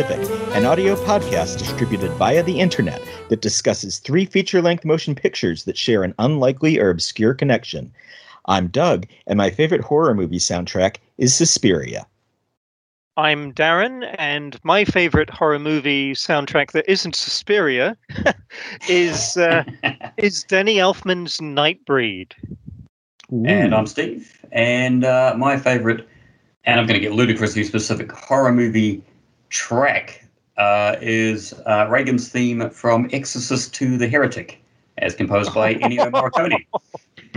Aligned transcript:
Specific, 0.00 0.54
an 0.54 0.64
audio 0.64 0.94
podcast 0.94 1.58
distributed 1.58 2.10
via 2.12 2.42
the 2.42 2.58
internet 2.58 3.02
that 3.28 3.42
discusses 3.42 3.98
three 3.98 4.24
feature 4.24 4.62
length 4.62 4.82
motion 4.82 5.14
pictures 5.14 5.64
that 5.64 5.76
share 5.76 6.02
an 6.02 6.14
unlikely 6.18 6.78
or 6.78 6.88
obscure 6.88 7.34
connection. 7.34 7.92
I'm 8.46 8.68
Doug, 8.68 9.06
and 9.26 9.36
my 9.36 9.50
favorite 9.50 9.82
horror 9.82 10.14
movie 10.14 10.38
soundtrack 10.38 10.96
is 11.18 11.34
Suspiria. 11.34 12.06
I'm 13.18 13.52
Darren, 13.52 14.14
and 14.18 14.58
my 14.64 14.86
favorite 14.86 15.28
horror 15.28 15.58
movie 15.58 16.14
soundtrack 16.14 16.72
that 16.72 16.90
isn't 16.90 17.14
Suspiria 17.14 17.94
is 18.88 19.36
uh, 19.36 19.64
is 20.16 20.44
Danny 20.44 20.76
Elfman's 20.76 21.40
Nightbreed. 21.40 22.32
Ooh. 23.34 23.44
And 23.44 23.74
I'm 23.74 23.86
Steve, 23.86 24.40
and 24.50 25.04
uh, 25.04 25.34
my 25.36 25.58
favorite, 25.58 26.08
and 26.64 26.80
I'm 26.80 26.86
going 26.86 26.98
to 26.98 27.06
get 27.06 27.12
ludicrously 27.12 27.64
specific, 27.64 28.10
horror 28.10 28.54
movie 28.54 29.02
track 29.50 30.24
uh, 30.56 30.96
is 31.00 31.52
uh, 31.66 31.86
Regan's 31.90 32.28
theme 32.28 32.70
from 32.70 33.08
Exorcist 33.12 33.80
II: 33.80 33.96
The 33.98 34.08
Heretic, 34.08 34.62
as 34.98 35.14
composed 35.14 35.52
by 35.54 35.74
Ennio 35.74 36.10
Morricone, 36.10 36.64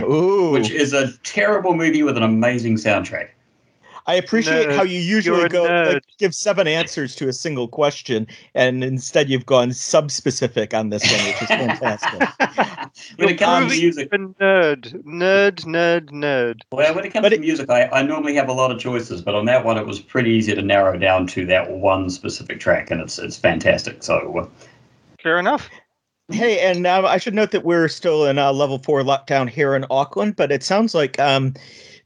Ooh. 0.00 0.50
which 0.50 0.70
is 0.70 0.92
a 0.92 1.12
terrible 1.18 1.74
movie 1.74 2.02
with 2.02 2.16
an 2.16 2.22
amazing 2.22 2.76
soundtrack. 2.76 3.28
I 4.06 4.14
appreciate 4.16 4.68
Nerd. 4.68 4.76
how 4.76 4.82
you 4.82 4.98
usually 5.00 5.48
go 5.48 5.62
like, 5.64 6.02
give 6.18 6.34
seven 6.34 6.66
answers 6.68 7.14
to 7.16 7.28
a 7.28 7.32
single 7.32 7.68
question, 7.68 8.26
and 8.54 8.84
instead 8.84 9.30
you've 9.30 9.46
gone 9.46 9.72
sub-specific 9.72 10.74
on 10.74 10.90
this 10.90 11.02
one, 11.10 11.24
which 11.26 11.40
is 11.42 11.48
fantastic. 11.48 12.20
when 13.16 13.30
it 13.30 13.38
comes 13.38 13.72
to 13.72 13.80
music, 13.80 14.10
nerd, 14.10 14.92
nerd, 15.04 15.64
nerd, 15.64 16.10
nerd. 16.10 16.60
well, 16.70 16.94
when 16.94 17.04
it 17.06 17.12
comes 17.14 17.22
But 17.22 17.30
to 17.30 17.34
it- 17.36 17.40
music, 17.40 17.70
I, 17.70 17.86
I 17.88 18.02
normally 18.02 18.34
have 18.34 18.48
a 18.48 18.52
lot 18.52 18.70
of 18.70 18.78
choices, 18.78 19.22
but 19.22 19.34
on 19.34 19.46
that 19.46 19.64
one, 19.64 19.78
it 19.78 19.86
was 19.86 20.00
pretty 20.00 20.30
easy 20.32 20.54
to 20.54 20.60
narrow 20.62 20.98
down 20.98 21.26
to 21.28 21.46
that 21.46 21.70
one 21.70 22.10
specific 22.10 22.60
track, 22.60 22.90
and 22.90 23.00
it's 23.00 23.18
it's 23.18 23.38
fantastic. 23.38 24.02
So 24.02 24.38
uh, 24.38 24.46
Fair 25.22 25.38
enough. 25.38 25.70
hey, 26.30 26.60
and 26.60 26.86
um, 26.86 27.06
I 27.06 27.16
should 27.16 27.32
note 27.34 27.50
that 27.52 27.64
we're 27.64 27.88
still 27.88 28.26
in 28.26 28.38
uh, 28.38 28.52
level 28.52 28.78
four 28.78 29.00
lockdown 29.00 29.48
here 29.48 29.74
in 29.74 29.86
Auckland, 29.90 30.36
but 30.36 30.52
it 30.52 30.62
sounds 30.62 30.94
like 30.94 31.18
um, 31.18 31.54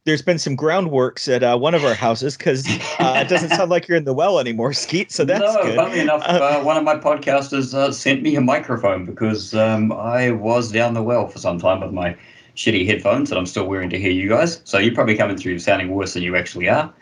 there's 0.08 0.22
been 0.22 0.38
some 0.38 0.56
groundworks 0.56 1.32
at 1.32 1.42
uh, 1.42 1.56
one 1.58 1.74
of 1.74 1.84
our 1.84 1.94
houses 1.94 2.34
because 2.36 2.66
uh, 2.98 3.22
it 3.24 3.28
doesn't 3.28 3.50
sound 3.50 3.70
like 3.70 3.86
you're 3.86 3.96
in 3.98 4.04
the 4.04 4.14
well 4.14 4.38
anymore, 4.38 4.72
Skeet. 4.72 5.12
So 5.12 5.24
that's 5.24 5.40
no, 5.40 5.62
good. 5.62 5.76
funnily 5.76 6.00
enough, 6.00 6.22
Uh, 6.26 6.58
uh, 6.60 6.62
one 6.62 6.78
of 6.78 6.84
my 6.84 6.96
podcasters 6.96 7.74
uh, 7.74 7.92
sent 7.92 8.22
me 8.22 8.34
a 8.34 8.40
microphone 8.40 9.04
because 9.04 9.52
um, 9.54 9.92
I 9.92 10.30
was 10.30 10.72
down 10.72 10.94
the 10.94 11.02
well 11.02 11.28
for 11.28 11.38
some 11.38 11.58
time 11.58 11.80
with 11.80 11.92
my 11.92 12.16
shitty 12.56 12.86
headphones 12.86 13.28
that 13.28 13.36
I'm 13.38 13.44
still 13.44 13.66
wearing 13.66 13.90
to 13.90 13.98
hear 13.98 14.10
you 14.10 14.30
guys. 14.30 14.62
So 14.64 14.78
you're 14.78 14.94
probably 14.94 15.16
coming 15.16 15.36
through 15.36 15.58
sounding 15.58 15.90
worse 15.90 16.14
than 16.14 16.22
you 16.22 16.36
actually 16.36 16.70
are. 16.70 16.92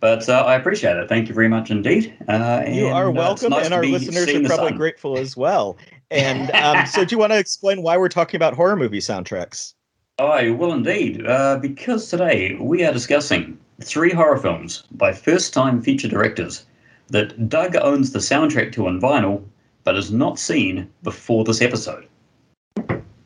But 0.00 0.26
uh, 0.28 0.44
I 0.46 0.54
appreciate 0.54 0.96
it. 0.96 1.08
Thank 1.08 1.28
you 1.28 1.34
very 1.34 1.48
much 1.48 1.70
indeed. 1.70 2.16
Uh, 2.26 2.64
You 2.66 2.88
are 2.88 3.10
welcome, 3.10 3.50
nice 3.50 3.66
and 3.66 3.74
our 3.74 3.84
listeners 3.84 4.28
are 4.28 4.44
probably 4.46 4.68
sun. 4.70 4.76
grateful 4.76 5.18
as 5.18 5.36
well. 5.36 5.76
And 6.10 6.50
um, 6.54 6.86
so, 6.86 7.04
do 7.04 7.14
you 7.14 7.18
want 7.18 7.32
to 7.32 7.38
explain 7.38 7.82
why 7.82 7.96
we're 7.98 8.08
talking 8.08 8.36
about 8.38 8.54
horror 8.54 8.76
movie 8.76 8.98
soundtracks? 9.00 9.74
I 10.18 10.48
will 10.48 10.72
indeed, 10.72 11.26
uh, 11.26 11.58
because 11.58 12.08
today 12.08 12.56
we 12.58 12.82
are 12.84 12.92
discussing 12.92 13.58
three 13.82 14.12
horror 14.12 14.38
films 14.38 14.84
by 14.92 15.12
first 15.12 15.52
time 15.52 15.82
feature 15.82 16.08
directors 16.08 16.64
that 17.08 17.50
Doug 17.50 17.76
owns 17.76 18.12
the 18.12 18.18
soundtrack 18.18 18.72
to 18.72 18.86
on 18.86 18.98
vinyl 18.98 19.44
but 19.84 19.94
has 19.94 20.10
not 20.10 20.38
seen 20.38 20.90
before 21.02 21.44
this 21.44 21.60
episode. 21.60 22.06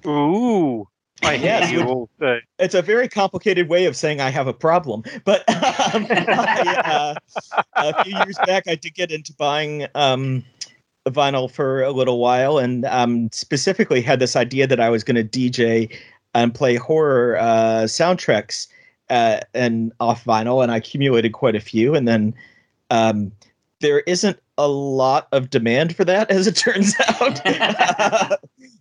Ooh, 0.04 0.84
I 1.22 1.36
hear 1.38 1.62
you 1.66 1.84
all 1.84 2.10
say. 2.18 2.40
It's 2.58 2.74
a 2.74 2.82
very 2.82 3.08
complicated 3.08 3.68
way 3.68 3.86
of 3.86 3.94
saying 3.94 4.20
I 4.20 4.30
have 4.30 4.48
a 4.48 4.52
problem. 4.52 5.04
But 5.24 5.48
um, 5.48 6.06
I, 6.10 7.14
uh, 7.54 7.60
a 7.76 8.02
few 8.02 8.16
years 8.16 8.36
back, 8.46 8.64
I 8.66 8.74
did 8.74 8.94
get 8.94 9.12
into 9.12 9.32
buying 9.34 9.86
um, 9.94 10.44
vinyl 11.08 11.48
for 11.48 11.82
a 11.82 11.92
little 11.92 12.18
while, 12.18 12.58
and 12.58 12.84
um, 12.86 13.30
specifically 13.30 14.02
had 14.02 14.18
this 14.18 14.34
idea 14.34 14.66
that 14.66 14.80
I 14.80 14.90
was 14.90 15.04
going 15.04 15.16
to 15.16 15.24
DJ 15.24 15.96
and 16.34 16.54
play 16.54 16.76
horror 16.76 17.36
uh, 17.38 17.84
soundtracks 17.84 18.68
uh, 19.08 19.40
and 19.54 19.92
off 20.00 20.24
vinyl, 20.24 20.62
and 20.62 20.70
I 20.72 20.76
accumulated 20.76 21.32
quite 21.32 21.56
a 21.56 21.60
few, 21.60 21.94
and 21.94 22.06
then. 22.06 22.34
Um, 22.92 23.30
there 23.80 24.00
isn't 24.00 24.38
a 24.58 24.68
lot 24.68 25.26
of 25.32 25.50
demand 25.50 25.96
for 25.96 26.04
that, 26.04 26.30
as 26.30 26.46
it 26.46 26.56
turns 26.56 26.94
out. 27.20 27.40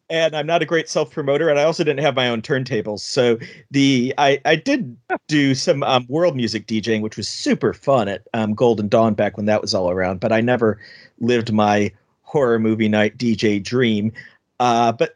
and 0.09 0.35
I'm 0.35 0.45
not 0.45 0.61
a 0.61 0.65
great 0.65 0.89
self 0.89 1.11
promoter, 1.11 1.49
and 1.49 1.59
I 1.59 1.63
also 1.63 1.83
didn't 1.83 2.03
have 2.03 2.15
my 2.15 2.27
own 2.27 2.41
turntables. 2.41 2.99
So 2.99 3.37
the 3.71 4.13
I 4.17 4.39
I 4.45 4.55
did 4.55 4.95
do 5.27 5.55
some 5.55 5.83
um, 5.83 6.05
world 6.09 6.35
music 6.35 6.67
DJing, 6.67 7.01
which 7.01 7.17
was 7.17 7.27
super 7.27 7.73
fun 7.73 8.07
at 8.07 8.27
um, 8.33 8.53
Golden 8.53 8.87
Dawn 8.87 9.13
back 9.13 9.37
when 9.37 9.45
that 9.45 9.61
was 9.61 9.73
all 9.73 9.89
around. 9.89 10.19
But 10.19 10.31
I 10.31 10.41
never 10.41 10.79
lived 11.19 11.51
my 11.51 11.91
horror 12.23 12.59
movie 12.59 12.89
night 12.89 13.17
DJ 13.17 13.63
dream. 13.63 14.11
Uh, 14.59 14.91
but 14.91 15.15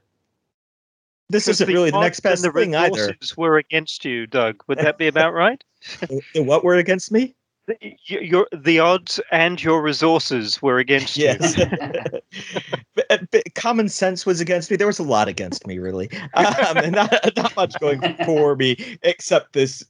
this 1.30 1.48
isn't 1.48 1.68
really 1.68 1.92
the 1.92 2.00
next 2.00 2.20
best 2.20 2.44
the 2.44 2.52
thing 2.52 2.76
either. 2.76 3.16
were 3.38 3.58
against 3.58 4.06
you, 4.06 4.28
Doug. 4.28 4.64
Would 4.68 4.78
that 4.80 4.98
be 4.98 5.08
about 5.08 5.34
right? 5.34 5.64
What 6.36 6.64
were 6.64 6.76
against 6.76 7.12
me? 7.12 7.36
The- 7.66 7.96
Your 8.08 8.48
the 8.52 8.80
odds 8.80 9.22
and 9.32 9.62
your 9.64 9.82
resources 9.82 10.62
were 10.62 10.80
against 10.80 11.16
Yes. 11.16 11.58
you. 11.58 11.66
but, 12.96 13.32
but 13.32 13.56
common 13.56 13.88
sense 13.88 14.26
was 14.26 14.42
against 14.42 14.70
me. 14.70 14.76
There 14.76 14.88
was 14.88 15.00
a 15.00 15.04
lot 15.04 15.30
against 15.30 15.66
me, 15.66 15.78
really. 15.80 16.10
Um, 16.36 16.78
and 16.78 16.92
not, 16.94 17.14
not 17.38 17.56
much 17.56 17.80
going 17.80 18.02
for 18.26 18.56
me, 18.56 18.98
except 19.04 19.54
this 19.54 19.84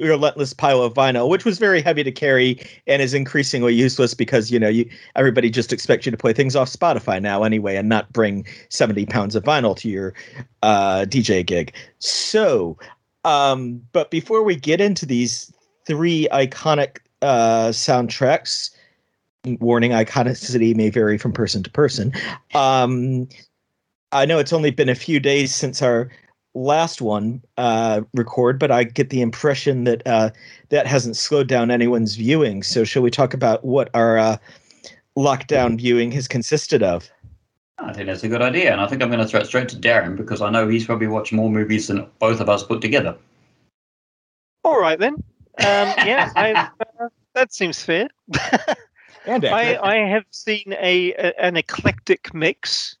relentless 0.00 0.52
pile 0.52 0.82
of 0.82 0.94
vinyl, 0.94 1.28
which 1.28 1.44
was 1.44 1.58
very 1.58 1.80
heavy 1.82 2.02
to 2.02 2.10
carry 2.10 2.58
and 2.86 3.00
is 3.02 3.14
increasingly 3.14 3.74
useless 3.74 4.14
because, 4.14 4.50
you 4.50 4.58
know, 4.58 4.68
you 4.68 4.88
everybody 5.14 5.50
just 5.50 5.72
expects 5.72 6.06
you 6.06 6.10
to 6.12 6.18
play 6.18 6.32
things 6.32 6.56
off 6.56 6.68
Spotify 6.68 7.20
now 7.20 7.42
anyway 7.44 7.76
and 7.76 7.88
not 7.88 8.12
bring 8.12 8.44
70 8.70 9.06
pounds 9.06 9.36
of 9.36 9.44
vinyl 9.44 9.76
to 9.76 9.88
your 9.88 10.14
uh, 10.62 11.04
DJ 11.08 11.44
gig. 11.46 11.72
So, 11.98 12.76
um, 13.24 13.82
but 13.92 14.10
before 14.10 14.42
we 14.42 14.56
get 14.56 14.80
into 14.80 15.06
these 15.06 15.52
three 15.86 16.26
iconic 16.32 16.98
uh, 17.22 17.68
soundtracks, 17.68 18.70
warning 19.44 19.92
iconicity 19.92 20.74
may 20.74 20.90
vary 20.90 21.18
from 21.18 21.32
person 21.32 21.62
to 21.62 21.70
person. 21.70 22.12
Um, 22.54 23.28
I 24.12 24.26
know 24.26 24.38
it's 24.38 24.52
only 24.52 24.70
been 24.70 24.88
a 24.88 24.94
few 24.94 25.20
days 25.20 25.54
since 25.54 25.82
our 25.82 26.10
last 26.54 27.00
one 27.00 27.42
uh, 27.56 28.02
record, 28.14 28.58
but 28.58 28.70
I 28.70 28.84
get 28.84 29.10
the 29.10 29.22
impression 29.22 29.84
that 29.84 30.02
uh, 30.06 30.30
that 30.70 30.86
hasn't 30.86 31.16
slowed 31.16 31.48
down 31.48 31.70
anyone's 31.70 32.16
viewing. 32.16 32.62
So, 32.62 32.84
shall 32.84 33.02
we 33.02 33.10
talk 33.10 33.34
about 33.34 33.64
what 33.64 33.88
our 33.94 34.18
uh, 34.18 34.36
lockdown 35.16 35.78
viewing 35.78 36.10
has 36.12 36.26
consisted 36.26 36.82
of? 36.82 37.10
I 37.78 37.92
think 37.92 38.06
that's 38.06 38.24
a 38.24 38.28
good 38.28 38.42
idea, 38.42 38.72
and 38.72 38.80
I 38.80 38.86
think 38.86 39.02
I'm 39.02 39.08
going 39.08 39.20
to 39.20 39.26
throw 39.26 39.40
it 39.40 39.46
straight 39.46 39.68
to 39.70 39.76
Darren 39.76 40.16
because 40.16 40.42
I 40.42 40.50
know 40.50 40.68
he's 40.68 40.84
probably 40.84 41.06
watched 41.06 41.32
more 41.32 41.50
movies 41.50 41.86
than 41.86 42.06
both 42.18 42.40
of 42.40 42.48
us 42.48 42.62
put 42.62 42.82
together. 42.82 43.16
All 44.64 44.78
right 44.78 44.98
then. 44.98 45.22
Um, 45.58 45.92
yeah, 46.06 46.30
I, 46.36 46.52
uh, 47.00 47.08
that 47.34 47.52
seems 47.52 47.82
fair. 47.82 48.08
And 49.26 49.44
I. 49.46 49.76
I 49.76 49.94
have 50.08 50.24
seen 50.30 50.74
a, 50.78 51.12
a 51.14 51.40
an 51.40 51.56
eclectic 51.56 52.32
mix. 52.34 52.96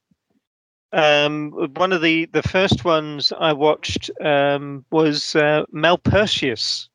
Um, 0.92 1.52
one 1.76 1.92
of 1.92 2.02
the 2.02 2.26
the 2.26 2.42
first 2.42 2.84
ones 2.84 3.32
I 3.38 3.52
watched 3.52 4.10
um, 4.20 4.84
was 4.90 5.36
uh, 5.36 5.64
Malpertuis, 5.72 6.88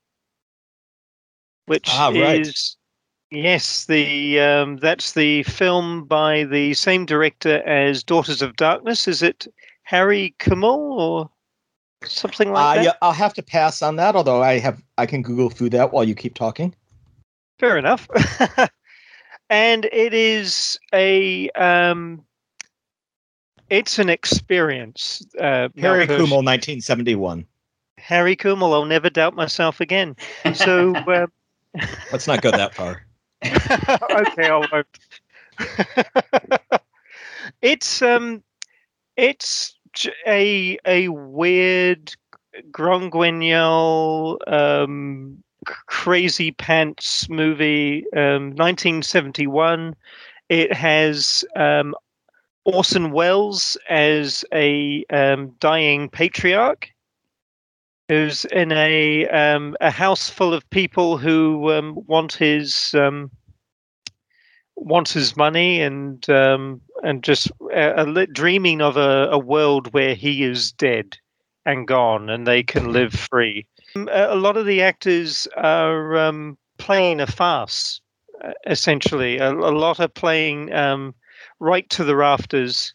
which 1.65 1.89
Ah, 1.91 2.09
right. 2.09 2.41
is 2.41 2.75
yes 3.31 3.85
the 3.85 4.39
um, 4.39 4.77
that's 4.77 5.13
the 5.13 5.43
film 5.43 6.05
by 6.05 6.43
the 6.43 6.73
same 6.73 7.05
director 7.05 7.63
as 7.67 8.03
Daughters 8.03 8.41
of 8.41 8.55
Darkness. 8.57 9.07
Is 9.07 9.23
it 9.23 9.47
Harry 9.83 10.35
Kümel 10.39 10.77
or 10.99 11.29
something 12.03 12.51
like 12.51 12.63
Uh, 12.63 12.75
that? 12.75 12.83
yeah, 12.83 12.93
I'll 13.01 13.11
have 13.11 13.33
to 13.35 13.43
pass 13.43 13.81
on 13.81 13.95
that. 13.97 14.15
Although 14.15 14.41
I 14.41 14.59
have, 14.59 14.81
I 14.97 15.05
can 15.05 15.21
Google 15.21 15.49
through 15.49 15.69
that 15.71 15.91
while 15.93 16.03
you 16.03 16.15
keep 16.15 16.33
talking. 16.35 16.75
Fair 17.59 17.77
enough. 17.77 18.07
and 19.49 19.85
it 19.85 20.13
is 20.13 20.77
a 20.93 21.49
um, 21.51 22.23
it's 23.69 23.97
an 23.99 24.09
experience. 24.09 25.25
Uh, 25.39 25.69
Harry 25.77 26.05
Kümel, 26.07 26.43
1971. 26.43 27.45
Harry 27.97 28.35
Kümel. 28.35 28.73
I'll 28.73 28.85
never 28.85 29.09
doubt 29.09 29.35
myself 29.35 29.79
again. 29.81 30.15
So 30.53 30.95
um, 31.07 31.31
Let's 32.11 32.27
not 32.27 32.41
go 32.41 32.51
that 32.51 32.73
far. 32.75 33.05
okay, 33.45 34.49
I 34.49 34.67
won't. 34.71 34.87
it's 37.61 38.01
um, 38.01 38.43
it's 39.17 39.77
a 40.27 40.77
a 40.85 41.07
weird 41.09 42.13
Grand 42.71 43.11
Guignol 43.11 44.37
um 44.47 45.43
crazy 45.87 46.51
pants 46.51 47.27
movie 47.29 48.05
um 48.15 48.51
1971 48.55 49.95
it 50.49 50.71
has 50.73 51.43
um 51.55 51.95
Orson 52.65 53.11
Welles 53.11 53.77
as 53.89 54.43
a 54.51 55.05
um, 55.11 55.55
dying 55.59 56.09
patriarch 56.09 56.89
who's 58.09 58.45
in 58.45 58.71
a 58.71 59.27
um, 59.27 59.77
a 59.81 59.91
house 59.91 60.29
full 60.29 60.53
of 60.53 60.67
people 60.71 61.17
who 61.17 61.71
um, 61.71 61.95
want 62.07 62.33
his 62.33 62.93
wants 64.75 65.13
his 65.13 65.35
money 65.35 65.81
and 65.81 66.29
um, 66.29 66.81
and 67.03 67.23
just 67.23 67.51
dreaming 68.31 68.81
of 68.81 68.97
a, 68.97 69.29
a 69.31 69.39
world 69.39 69.93
where 69.93 70.15
he 70.15 70.43
is 70.43 70.71
dead 70.71 71.17
and 71.65 71.87
gone 71.87 72.29
and 72.29 72.45
they 72.45 72.63
can 72.63 72.91
live 72.91 73.13
free. 73.13 73.65
Um, 73.95 74.09
a 74.11 74.35
lot 74.35 74.57
of 74.57 74.65
the 74.65 74.81
actors 74.81 75.47
are 75.57 76.17
um, 76.17 76.57
playing 76.77 77.19
a 77.19 77.27
farce, 77.27 78.01
essentially. 78.67 79.37
A, 79.37 79.51
a, 79.51 79.71
lot 79.71 79.99
are 79.99 80.07
playing 80.07 80.73
um, 80.73 81.15
right 81.59 81.89
to 81.91 82.03
the 82.03 82.15
rafters, 82.15 82.93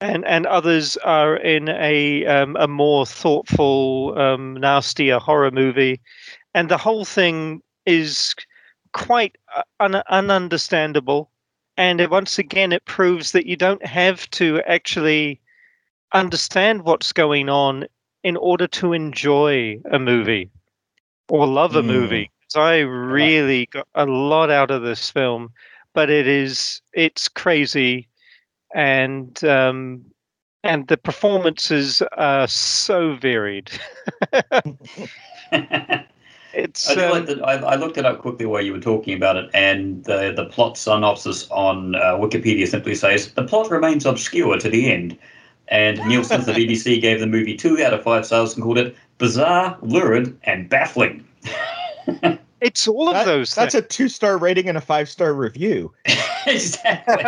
and 0.00 0.24
and 0.24 0.46
others 0.46 0.96
are 0.98 1.36
in 1.36 1.68
a 1.68 2.24
um, 2.26 2.56
a 2.58 2.66
more 2.66 3.04
thoughtful, 3.04 4.18
um, 4.18 4.54
nastier 4.54 5.18
horror 5.18 5.50
movie, 5.50 6.00
and 6.54 6.68
the 6.68 6.78
whole 6.78 7.04
thing 7.04 7.62
is 7.86 8.34
quite 8.92 9.36
uh, 9.54 9.62
un- 9.80 10.02
ununderstandable. 10.10 11.28
And 11.76 12.06
once 12.10 12.38
again, 12.38 12.72
it 12.72 12.84
proves 12.84 13.32
that 13.32 13.46
you 13.46 13.56
don't 13.56 13.84
have 13.84 14.28
to 14.32 14.60
actually 14.66 15.40
understand 16.12 16.82
what's 16.82 17.12
going 17.12 17.48
on 17.48 17.86
in 18.22 18.36
order 18.36 18.66
to 18.66 18.92
enjoy 18.92 19.80
a 19.90 19.98
movie 19.98 20.50
or 21.28 21.46
love 21.46 21.76
a 21.76 21.82
mm. 21.82 21.86
movie. 21.86 22.30
So 22.48 22.60
I 22.60 22.78
really 22.78 23.66
got 23.66 23.86
a 23.94 24.06
lot 24.06 24.50
out 24.50 24.70
of 24.70 24.82
this 24.82 25.08
film, 25.08 25.50
but 25.94 26.10
it 26.10 26.26
is 26.26 26.82
it's 26.92 27.28
crazy, 27.28 28.08
and 28.74 29.42
um, 29.44 30.04
and 30.64 30.88
the 30.88 30.96
performances 30.96 32.02
are 32.16 32.48
so 32.48 33.14
varied. 33.14 33.70
it's. 36.52 36.88
I, 36.88 37.04
um, 37.04 37.26
like 37.26 37.38
I, 37.38 37.54
I, 37.54 37.74
looked 37.76 37.98
it 37.98 38.04
up 38.04 38.20
quickly 38.20 38.46
while 38.46 38.62
you 38.62 38.72
were 38.72 38.80
talking 38.80 39.14
about 39.14 39.36
it, 39.36 39.50
and 39.54 40.04
the 40.04 40.32
the 40.34 40.46
plot 40.46 40.76
synopsis 40.76 41.48
on 41.50 41.94
uh, 41.94 42.16
Wikipedia 42.16 42.66
simply 42.66 42.94
says 42.94 43.32
the 43.32 43.44
plot 43.44 43.70
remains 43.70 44.06
obscure 44.06 44.58
to 44.58 44.68
the 44.68 44.92
end. 44.92 45.18
And 45.68 45.98
Neil 46.08 46.24
Smith 46.24 46.48
of 46.48 46.56
BBC 46.56 47.00
gave 47.00 47.20
the 47.20 47.26
movie 47.26 47.56
two 47.56 47.82
out 47.82 47.94
of 47.94 48.02
five 48.02 48.26
stars 48.26 48.54
and 48.54 48.62
called 48.62 48.78
it 48.78 48.96
bizarre, 49.18 49.78
lurid, 49.82 50.36
and 50.42 50.68
baffling. 50.68 51.24
it's 52.60 52.88
all 52.88 53.08
of 53.08 53.14
that, 53.14 53.24
those. 53.24 53.54
That's 53.54 53.74
a 53.74 53.82
two 53.82 54.08
star 54.08 54.36
rating 54.36 54.68
and 54.68 54.76
a 54.76 54.80
five 54.80 55.08
star 55.08 55.32
review. 55.32 55.92
exactly. 56.46 57.24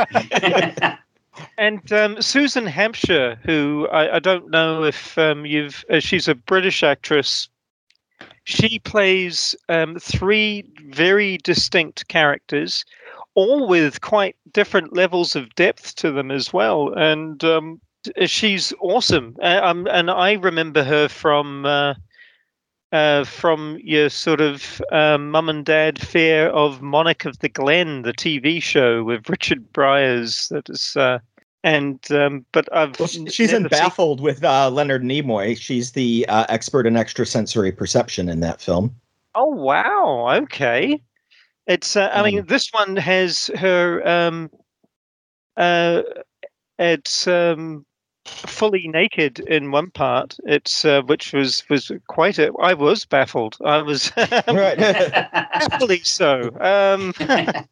and 1.56 1.92
um, 1.92 2.20
Susan 2.20 2.66
Hampshire, 2.66 3.38
who 3.44 3.86
I, 3.92 4.16
I 4.16 4.18
don't 4.18 4.50
know 4.50 4.82
if 4.82 5.16
um, 5.18 5.46
you've, 5.46 5.84
uh, 5.88 6.00
she's 6.00 6.26
a 6.26 6.34
British 6.34 6.82
actress. 6.82 7.48
She 8.44 8.78
plays 8.80 9.54
um, 9.68 9.98
three 9.98 10.64
very 10.86 11.38
distinct 11.38 12.08
characters, 12.08 12.84
all 13.34 13.68
with 13.68 14.00
quite 14.00 14.36
different 14.52 14.94
levels 14.94 15.36
of 15.36 15.54
depth 15.54 15.94
to 15.96 16.10
them 16.10 16.30
as 16.30 16.52
well. 16.52 16.92
And 16.94 17.42
um, 17.44 17.80
she's 18.26 18.72
awesome. 18.80 19.36
Uh, 19.40 19.60
um, 19.62 19.86
and 19.90 20.10
I 20.10 20.32
remember 20.32 20.82
her 20.82 21.08
from 21.08 21.64
uh, 21.66 21.94
uh, 22.90 23.24
from 23.24 23.78
your 23.82 24.10
sort 24.10 24.40
of 24.40 24.82
um, 24.92 25.30
mum 25.30 25.48
and 25.48 25.64
dad 25.64 25.98
fear 25.98 26.48
of 26.48 26.82
Monarch 26.82 27.24
of 27.24 27.38
the 27.38 27.48
Glen, 27.48 28.02
the 28.02 28.12
TV 28.12 28.62
show 28.62 29.02
with 29.02 29.30
Richard 29.30 29.72
Briers. 29.72 30.48
That 30.48 30.68
is. 30.68 30.96
Uh, 30.96 31.20
and 31.64 32.10
um, 32.10 32.44
but 32.52 32.68
I've 32.74 32.98
well, 32.98 33.08
she's 33.08 33.52
in 33.52 33.64
Baffled 33.64 34.18
seen... 34.18 34.24
with 34.24 34.44
uh, 34.44 34.70
Leonard 34.70 35.02
Nimoy. 35.02 35.56
She's 35.56 35.92
the 35.92 36.26
uh, 36.28 36.46
expert 36.48 36.86
in 36.86 36.96
extrasensory 36.96 37.72
perception 37.72 38.28
in 38.28 38.40
that 38.40 38.60
film. 38.60 38.94
Oh 39.34 39.46
wow! 39.46 40.28
Okay, 40.42 41.00
it's. 41.66 41.96
Uh, 41.96 42.10
I 42.12 42.22
mean, 42.22 42.40
um, 42.40 42.46
this 42.46 42.70
one 42.72 42.96
has 42.96 43.48
her. 43.56 44.06
Um, 44.06 44.50
uh, 45.56 46.02
it's 46.78 47.26
um, 47.28 47.84
fully 48.24 48.88
naked 48.88 49.38
in 49.40 49.70
one 49.70 49.90
part. 49.90 50.36
It's 50.44 50.84
uh, 50.84 51.02
which 51.02 51.32
was 51.32 51.62
was 51.68 51.92
quite 52.08 52.38
a. 52.38 52.52
I 52.60 52.74
was 52.74 53.04
baffled. 53.04 53.56
I 53.64 53.82
was 53.82 54.12
right. 54.16 54.78
happily 54.80 56.00
so. 56.00 56.50
Um, 56.60 57.14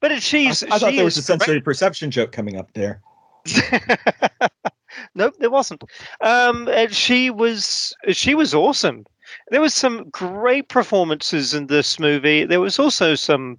but 0.00 0.12
it, 0.12 0.22
she's. 0.22 0.62
I, 0.62 0.66
I 0.66 0.78
thought 0.78 0.90
she 0.90 0.96
there 0.96 1.04
was 1.04 1.18
a 1.18 1.22
sensory 1.22 1.60
perception 1.60 2.10
joke 2.10 2.32
coming 2.32 2.56
up 2.56 2.72
there. 2.74 3.00
nope, 5.14 5.34
there 5.38 5.50
wasn't. 5.50 5.84
Um, 6.20 6.68
and 6.68 6.94
she 6.94 7.30
was 7.30 7.94
she 8.10 8.34
was 8.34 8.54
awesome. 8.54 9.04
There 9.50 9.60
was 9.60 9.74
some 9.74 10.08
great 10.10 10.68
performances 10.68 11.54
in 11.54 11.66
this 11.66 11.98
movie. 11.98 12.44
There 12.44 12.60
was 12.60 12.78
also 12.78 13.14
some 13.14 13.58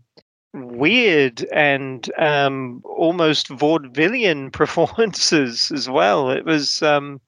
weird 0.53 1.43
and 1.51 2.09
um, 2.17 2.81
almost 2.85 3.49
vaudevillian 3.49 4.51
performances 4.53 5.71
as 5.71 5.89
well. 5.89 6.29
It 6.29 6.45
was, 6.45 6.81
um, 6.81 7.19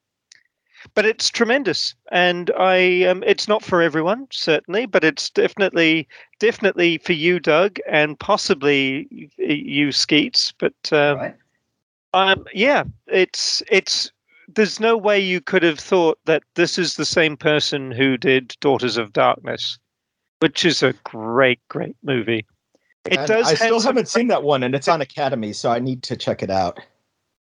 but 0.94 1.06
it's 1.06 1.30
tremendous, 1.30 1.96
and 2.12 2.52
I 2.58 3.04
um, 3.04 3.24
it's 3.26 3.48
not 3.48 3.64
for 3.64 3.82
everyone 3.82 4.28
certainly, 4.32 4.86
but 4.86 5.04
it's 5.04 5.30
definitely 5.30 6.08
definitely 6.40 6.98
for 7.00 7.14
you, 7.14 7.40
Doug, 7.40 7.80
and 7.88 8.20
possibly 8.20 9.30
you, 9.38 9.92
Skeets. 9.92 10.54
But 10.58 10.74
um, 10.92 11.18
right. 11.18 11.36
um, 12.14 12.46
yeah, 12.54 12.84
it's 13.08 13.64
it's. 13.70 14.12
There's 14.52 14.80
no 14.80 14.98
way 14.98 15.20
you 15.20 15.42
could 15.42 15.62
have 15.62 15.80
thought 15.80 16.18
that 16.26 16.42
this 16.56 16.80
is 16.80 16.96
the 16.96 17.06
same 17.06 17.38
person 17.38 17.92
who 17.92 18.18
did 18.18 18.56
Daughters 18.62 18.98
of 18.98 19.14
Darkness, 19.14 19.78
which 20.40 20.66
is 20.66 20.82
a 20.82 20.94
great, 21.04 21.60
great 21.68 21.96
movie. 22.02 22.48
It 23.06 23.20
and 23.20 23.28
does. 23.28 23.48
I 23.48 23.54
still 23.54 23.80
haven't 23.80 24.08
seen 24.08 24.28
that 24.30 24.42
one, 24.42 24.64
and 24.64 24.74
it's 24.74 24.88
on 24.88 25.02
Academy, 25.02 25.54
so 25.54 25.72
I 25.72 25.80
need 25.80 26.02
to 26.04 26.18
check 26.18 26.42
it 26.42 26.50
out. 26.50 26.80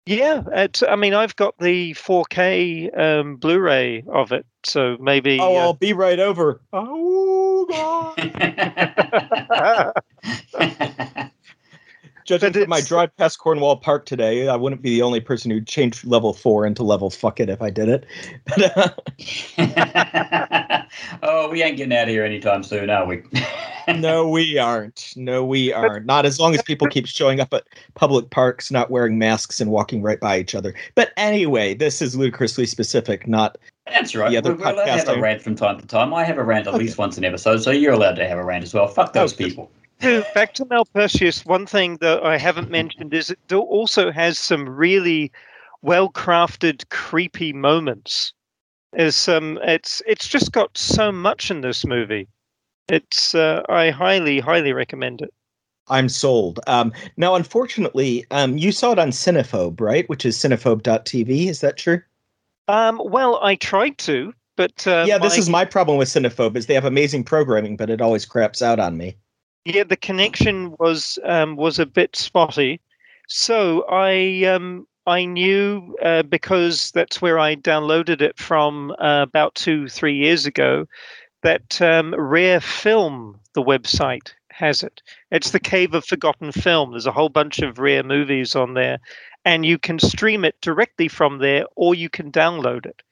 Yeah, 0.08 0.42
it's, 0.52 0.82
I 0.82 0.96
mean, 0.96 1.12
I've 1.12 1.36
got 1.36 1.54
the 1.58 1.92
4K 1.92 2.98
um, 2.98 3.36
Blu-ray 3.36 4.04
of 4.08 4.32
it, 4.32 4.46
so 4.64 4.96
maybe. 4.98 5.38
Oh, 5.38 5.54
uh, 5.54 5.60
I'll 5.60 5.74
be 5.74 5.92
right 5.92 6.18
over. 6.18 6.62
Oh 6.72 7.66
God. 7.68 8.16
Judging 12.28 12.52
from 12.52 12.68
my 12.68 12.82
drive 12.82 13.16
past 13.16 13.38
Cornwall 13.38 13.78
Park 13.78 14.04
today, 14.04 14.48
I 14.48 14.54
wouldn't 14.54 14.82
be 14.82 14.90
the 14.90 15.00
only 15.00 15.18
person 15.18 15.50
who'd 15.50 15.66
change 15.66 16.04
level 16.04 16.34
four 16.34 16.66
into 16.66 16.82
level 16.82 17.08
fuck 17.08 17.40
it 17.40 17.48
if 17.48 17.62
I 17.62 17.70
did 17.70 17.88
it. 17.88 18.04
but 18.54 19.02
oh, 21.22 21.48
we 21.48 21.62
ain't 21.62 21.78
getting 21.78 21.96
out 21.96 22.02
of 22.02 22.08
here 22.10 22.26
anytime 22.26 22.62
soon, 22.62 22.90
are 22.90 23.06
we? 23.06 23.22
no, 23.88 24.28
we 24.28 24.58
aren't. 24.58 25.14
No, 25.16 25.42
we 25.42 25.72
aren't. 25.72 26.04
Not 26.04 26.26
as 26.26 26.38
long 26.38 26.54
as 26.54 26.60
people 26.60 26.86
keep 26.88 27.06
showing 27.06 27.40
up 27.40 27.54
at 27.54 27.64
public 27.94 28.28
parks, 28.28 28.70
not 28.70 28.90
wearing 28.90 29.18
masks, 29.18 29.58
and 29.58 29.70
walking 29.70 30.02
right 30.02 30.20
by 30.20 30.38
each 30.38 30.54
other. 30.54 30.74
But 30.96 31.12
anyway, 31.16 31.72
this 31.72 32.02
is 32.02 32.14
ludicrously 32.14 32.66
specific, 32.66 33.26
not 33.26 33.56
that's 33.86 34.14
right. 34.14 34.30
The 34.30 34.36
other 34.36 34.54
We're 34.54 34.72
allowed 34.72 34.84
to 34.84 34.90
have 34.90 35.08
a 35.08 35.18
rant 35.18 35.40
from 35.40 35.56
time 35.56 35.80
to 35.80 35.86
time. 35.86 36.12
I 36.12 36.24
have 36.24 36.36
a 36.36 36.44
rant 36.44 36.66
at 36.66 36.74
okay. 36.74 36.84
least 36.84 36.98
once 36.98 37.16
an 37.16 37.24
episode, 37.24 37.62
so 37.62 37.70
you're 37.70 37.94
allowed 37.94 38.16
to 38.16 38.28
have 38.28 38.36
a 38.36 38.44
rant 38.44 38.64
as 38.64 38.74
well. 38.74 38.86
Fuck 38.86 39.14
those 39.14 39.32
people 39.32 39.70
to 40.00 40.24
back 40.34 40.54
to 40.54 40.64
Malpertuis, 40.64 41.44
one 41.46 41.66
thing 41.66 41.96
that 41.98 42.24
I 42.24 42.36
haven't 42.36 42.70
mentioned 42.70 43.14
is 43.14 43.30
it 43.30 43.52
also 43.52 44.10
has 44.10 44.38
some 44.38 44.68
really 44.68 45.32
well 45.82 46.08
crafted, 46.10 46.88
creepy 46.90 47.52
moments. 47.52 48.32
Is 48.94 49.16
some 49.16 49.58
it's 49.62 50.02
it's 50.06 50.26
just 50.26 50.52
got 50.52 50.76
so 50.78 51.12
much 51.12 51.50
in 51.50 51.60
this 51.60 51.84
movie. 51.84 52.26
It's 52.88 53.34
uh, 53.34 53.62
I 53.68 53.90
highly 53.90 54.40
highly 54.40 54.72
recommend 54.72 55.20
it. 55.20 55.32
I'm 55.90 56.08
sold. 56.08 56.60
Um, 56.66 56.92
now, 57.16 57.34
unfortunately, 57.34 58.24
um, 58.30 58.56
you 58.58 58.72
saw 58.72 58.92
it 58.92 58.98
on 58.98 59.10
Cinephobe, 59.10 59.80
right? 59.80 60.08
Which 60.08 60.24
is 60.24 60.36
cinephobe.tv. 60.36 61.48
Is 61.48 61.60
that 61.60 61.76
true? 61.76 62.02
Um, 62.68 63.00
well, 63.02 63.38
I 63.42 63.54
tried 63.54 63.96
to, 63.98 64.34
but 64.56 64.86
uh, 64.86 65.04
yeah, 65.06 65.18
this 65.18 65.34
my... 65.34 65.38
is 65.38 65.48
my 65.48 65.64
problem 65.64 65.96
with 65.96 66.08
Cinephobe 66.08 66.56
is 66.56 66.66
they 66.66 66.74
have 66.74 66.84
amazing 66.84 67.24
programming, 67.24 67.76
but 67.76 67.88
it 67.88 68.00
always 68.00 68.26
craps 68.26 68.60
out 68.60 68.78
on 68.78 68.96
me. 68.96 69.16
Yeah, 69.64 69.84
the 69.84 69.96
connection 69.96 70.74
was 70.78 71.18
um, 71.24 71.56
was 71.56 71.78
a 71.78 71.86
bit 71.86 72.16
spotty, 72.16 72.80
so 73.28 73.84
I 73.90 74.44
um, 74.44 74.86
I 75.06 75.24
knew 75.24 75.96
uh, 76.02 76.22
because 76.22 76.90
that's 76.92 77.20
where 77.20 77.38
I 77.38 77.56
downloaded 77.56 78.20
it 78.20 78.38
from 78.38 78.92
uh, 78.92 79.22
about 79.22 79.54
two 79.54 79.88
three 79.88 80.14
years 80.14 80.46
ago. 80.46 80.86
That 81.42 81.80
um, 81.80 82.14
Rare 82.16 82.60
Film, 82.60 83.38
the 83.54 83.62
website, 83.62 84.32
has 84.50 84.82
it. 84.82 85.02
It's 85.30 85.52
the 85.52 85.60
Cave 85.60 85.94
of 85.94 86.04
Forgotten 86.04 86.50
Film. 86.50 86.90
There's 86.90 87.06
a 87.06 87.12
whole 87.12 87.28
bunch 87.28 87.60
of 87.60 87.78
rare 87.78 88.02
movies 88.02 88.56
on 88.56 88.74
there, 88.74 88.98
and 89.44 89.64
you 89.64 89.78
can 89.78 89.98
stream 89.98 90.44
it 90.44 90.60
directly 90.60 91.08
from 91.08 91.38
there, 91.38 91.64
or 91.76 91.94
you 91.94 92.08
can 92.08 92.32
download 92.32 92.86
it. 92.86 93.02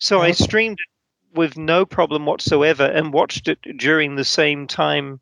So 0.00 0.20
I 0.20 0.32
streamed 0.32 0.78
it 0.78 1.36
with 1.36 1.56
no 1.56 1.84
problem 1.84 2.26
whatsoever 2.26 2.84
and 2.84 3.12
watched 3.12 3.48
it 3.48 3.58
during 3.76 4.16
the 4.16 4.24
same 4.24 4.66
time 4.66 5.20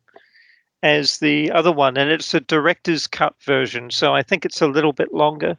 as 0.83 1.17
the 1.19 1.51
other 1.51 1.71
one, 1.71 1.97
and 1.97 2.11
it's 2.11 2.33
a 2.33 2.39
director's 2.39 3.07
cut 3.07 3.35
version, 3.41 3.89
so 3.89 4.13
I 4.13 4.21
think 4.21 4.45
it's 4.45 4.61
a 4.61 4.67
little 4.67 4.93
bit 4.93 5.13
longer. 5.13 5.57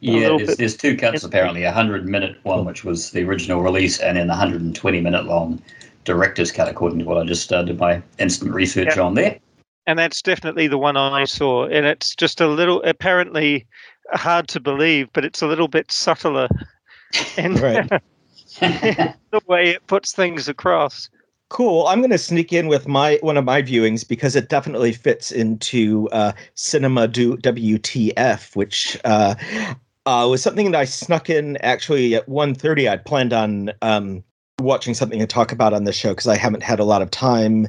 Yeah, 0.00 0.36
there's, 0.36 0.56
there's, 0.56 0.76
two 0.76 0.96
cuts 0.96 1.24
apparently 1.24 1.62
a 1.62 1.66
100 1.66 2.08
minute 2.08 2.36
one, 2.42 2.64
which 2.64 2.84
was 2.84 3.10
the 3.10 3.22
original 3.24 3.62
release, 3.62 3.98
and 3.98 4.16
then 4.16 4.26
the 4.26 4.32
120 4.32 5.00
minute 5.00 5.26
long 5.26 5.60
director's 6.04 6.52
cut, 6.52 6.68
according 6.68 6.98
to 7.00 7.04
what 7.04 7.18
I 7.18 7.24
just 7.24 7.52
uh, 7.52 7.62
did 7.62 7.78
my 7.78 8.02
instant 8.18 8.52
research 8.52 8.98
on 8.98 9.14
there. 9.14 9.38
and 9.86 9.98
that's 9.98 10.22
definitely 10.22 10.68
the 10.68 10.78
one 10.78 10.96
I 10.96 11.24
saw. 11.24 11.66
And 11.66 11.86
it's 11.86 12.14
just 12.14 12.40
a 12.40 12.48
little, 12.48 12.82
apparently 12.82 13.66
hard 14.12 14.48
to 14.48 14.60
believe, 14.60 15.08
but 15.12 15.24
it's 15.24 15.42
a 15.42 15.46
little 15.46 15.68
bit 15.68 15.90
subtler 15.90 16.48
in 17.36 17.54
Right. 17.54 17.88
the 18.60 19.40
way 19.46 19.70
it 19.70 19.86
puts 19.86 20.12
things 20.12 20.48
across. 20.48 21.08
Cool. 21.52 21.86
I'm 21.86 21.98
going 21.98 22.08
to 22.08 22.16
sneak 22.16 22.50
in 22.50 22.66
with 22.66 22.88
my 22.88 23.18
one 23.20 23.36
of 23.36 23.44
my 23.44 23.60
viewings 23.60 24.08
because 24.08 24.34
it 24.34 24.48
definitely 24.48 24.94
fits 24.94 25.30
into 25.30 26.08
uh, 26.08 26.32
Cinema 26.54 27.06
do 27.06 27.36
WTF, 27.36 28.56
which 28.56 28.98
uh, 29.04 29.34
uh, 30.06 30.26
was 30.30 30.42
something 30.42 30.70
that 30.70 30.78
I 30.78 30.86
snuck 30.86 31.28
in 31.28 31.58
actually 31.58 32.14
at 32.14 32.26
1.30. 32.26 32.90
I'd 32.90 33.04
planned 33.04 33.34
on 33.34 33.70
um, 33.82 34.24
watching 34.60 34.94
something 34.94 35.18
to 35.18 35.26
talk 35.26 35.52
about 35.52 35.74
on 35.74 35.84
the 35.84 35.92
show 35.92 36.12
because 36.12 36.26
I 36.26 36.36
haven't 36.36 36.62
had 36.62 36.80
a 36.80 36.84
lot 36.84 37.02
of 37.02 37.10
time, 37.10 37.68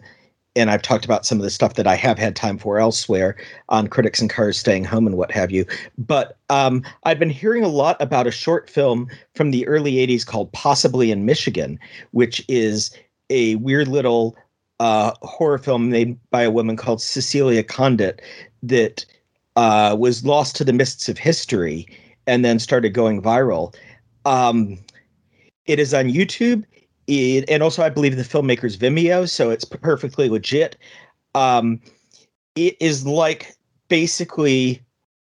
and 0.55 0.71
I've 0.71 0.81
talked 0.81 1.03
about 1.03 1.25
some 1.25 1.37
of 1.37 1.43
the 1.43 1.49
stuff 1.49 1.73
that 1.73 1.85
I 1.85 1.95
have 1.95 2.17
had 2.17 2.37
time 2.37 2.57
for 2.57 2.79
elsewhere 2.79 3.35
on 3.67 3.87
Critics 3.87 4.21
and 4.21 4.29
Cars 4.29 4.57
Staying 4.57 4.85
Home 4.85 5.07
and 5.07 5.17
what 5.17 5.31
have 5.31 5.51
you. 5.51 5.65
But 5.97 6.37
um, 6.49 6.83
I've 7.03 7.19
been 7.19 7.29
hearing 7.29 7.65
a 7.65 7.67
lot 7.67 8.01
about 8.01 8.27
a 8.27 8.31
short 8.31 8.69
film 8.69 9.09
from 9.35 9.51
the 9.51 9.67
early 9.67 9.95
80s 9.95 10.25
called 10.25 10.53
Possibly 10.53 11.11
in 11.11 11.25
Michigan, 11.25 11.77
which 12.11 12.45
is 12.47 12.97
a 13.29 13.55
weird 13.55 13.87
little 13.87 14.35
uh, 14.79 15.13
horror 15.21 15.57
film 15.57 15.89
made 15.89 16.17
by 16.29 16.43
a 16.43 16.51
woman 16.51 16.75
called 16.75 17.01
Cecilia 17.01 17.63
Condit 17.63 18.21
that 18.63 19.05
uh, 19.55 19.95
was 19.97 20.25
lost 20.25 20.55
to 20.57 20.63
the 20.63 20.73
mists 20.73 21.07
of 21.09 21.17
history 21.17 21.87
and 22.27 22.43
then 22.43 22.59
started 22.59 22.89
going 22.93 23.21
viral. 23.21 23.75
Um, 24.25 24.79
it 25.65 25.79
is 25.79 25.93
on 25.93 26.05
YouTube, 26.05 26.63
it, 27.07 27.45
and 27.49 27.61
also 27.61 27.83
I 27.83 27.89
believe 27.89 28.15
the 28.15 28.23
filmmaker's 28.23 28.77
Vimeo, 28.77 29.29
so 29.29 29.49
it's 29.49 29.65
perfectly 29.65 30.29
legit. 30.29 30.75
Um, 31.35 31.81
it 32.55 32.75
is 32.79 33.05
like 33.05 33.55
basically 33.89 34.81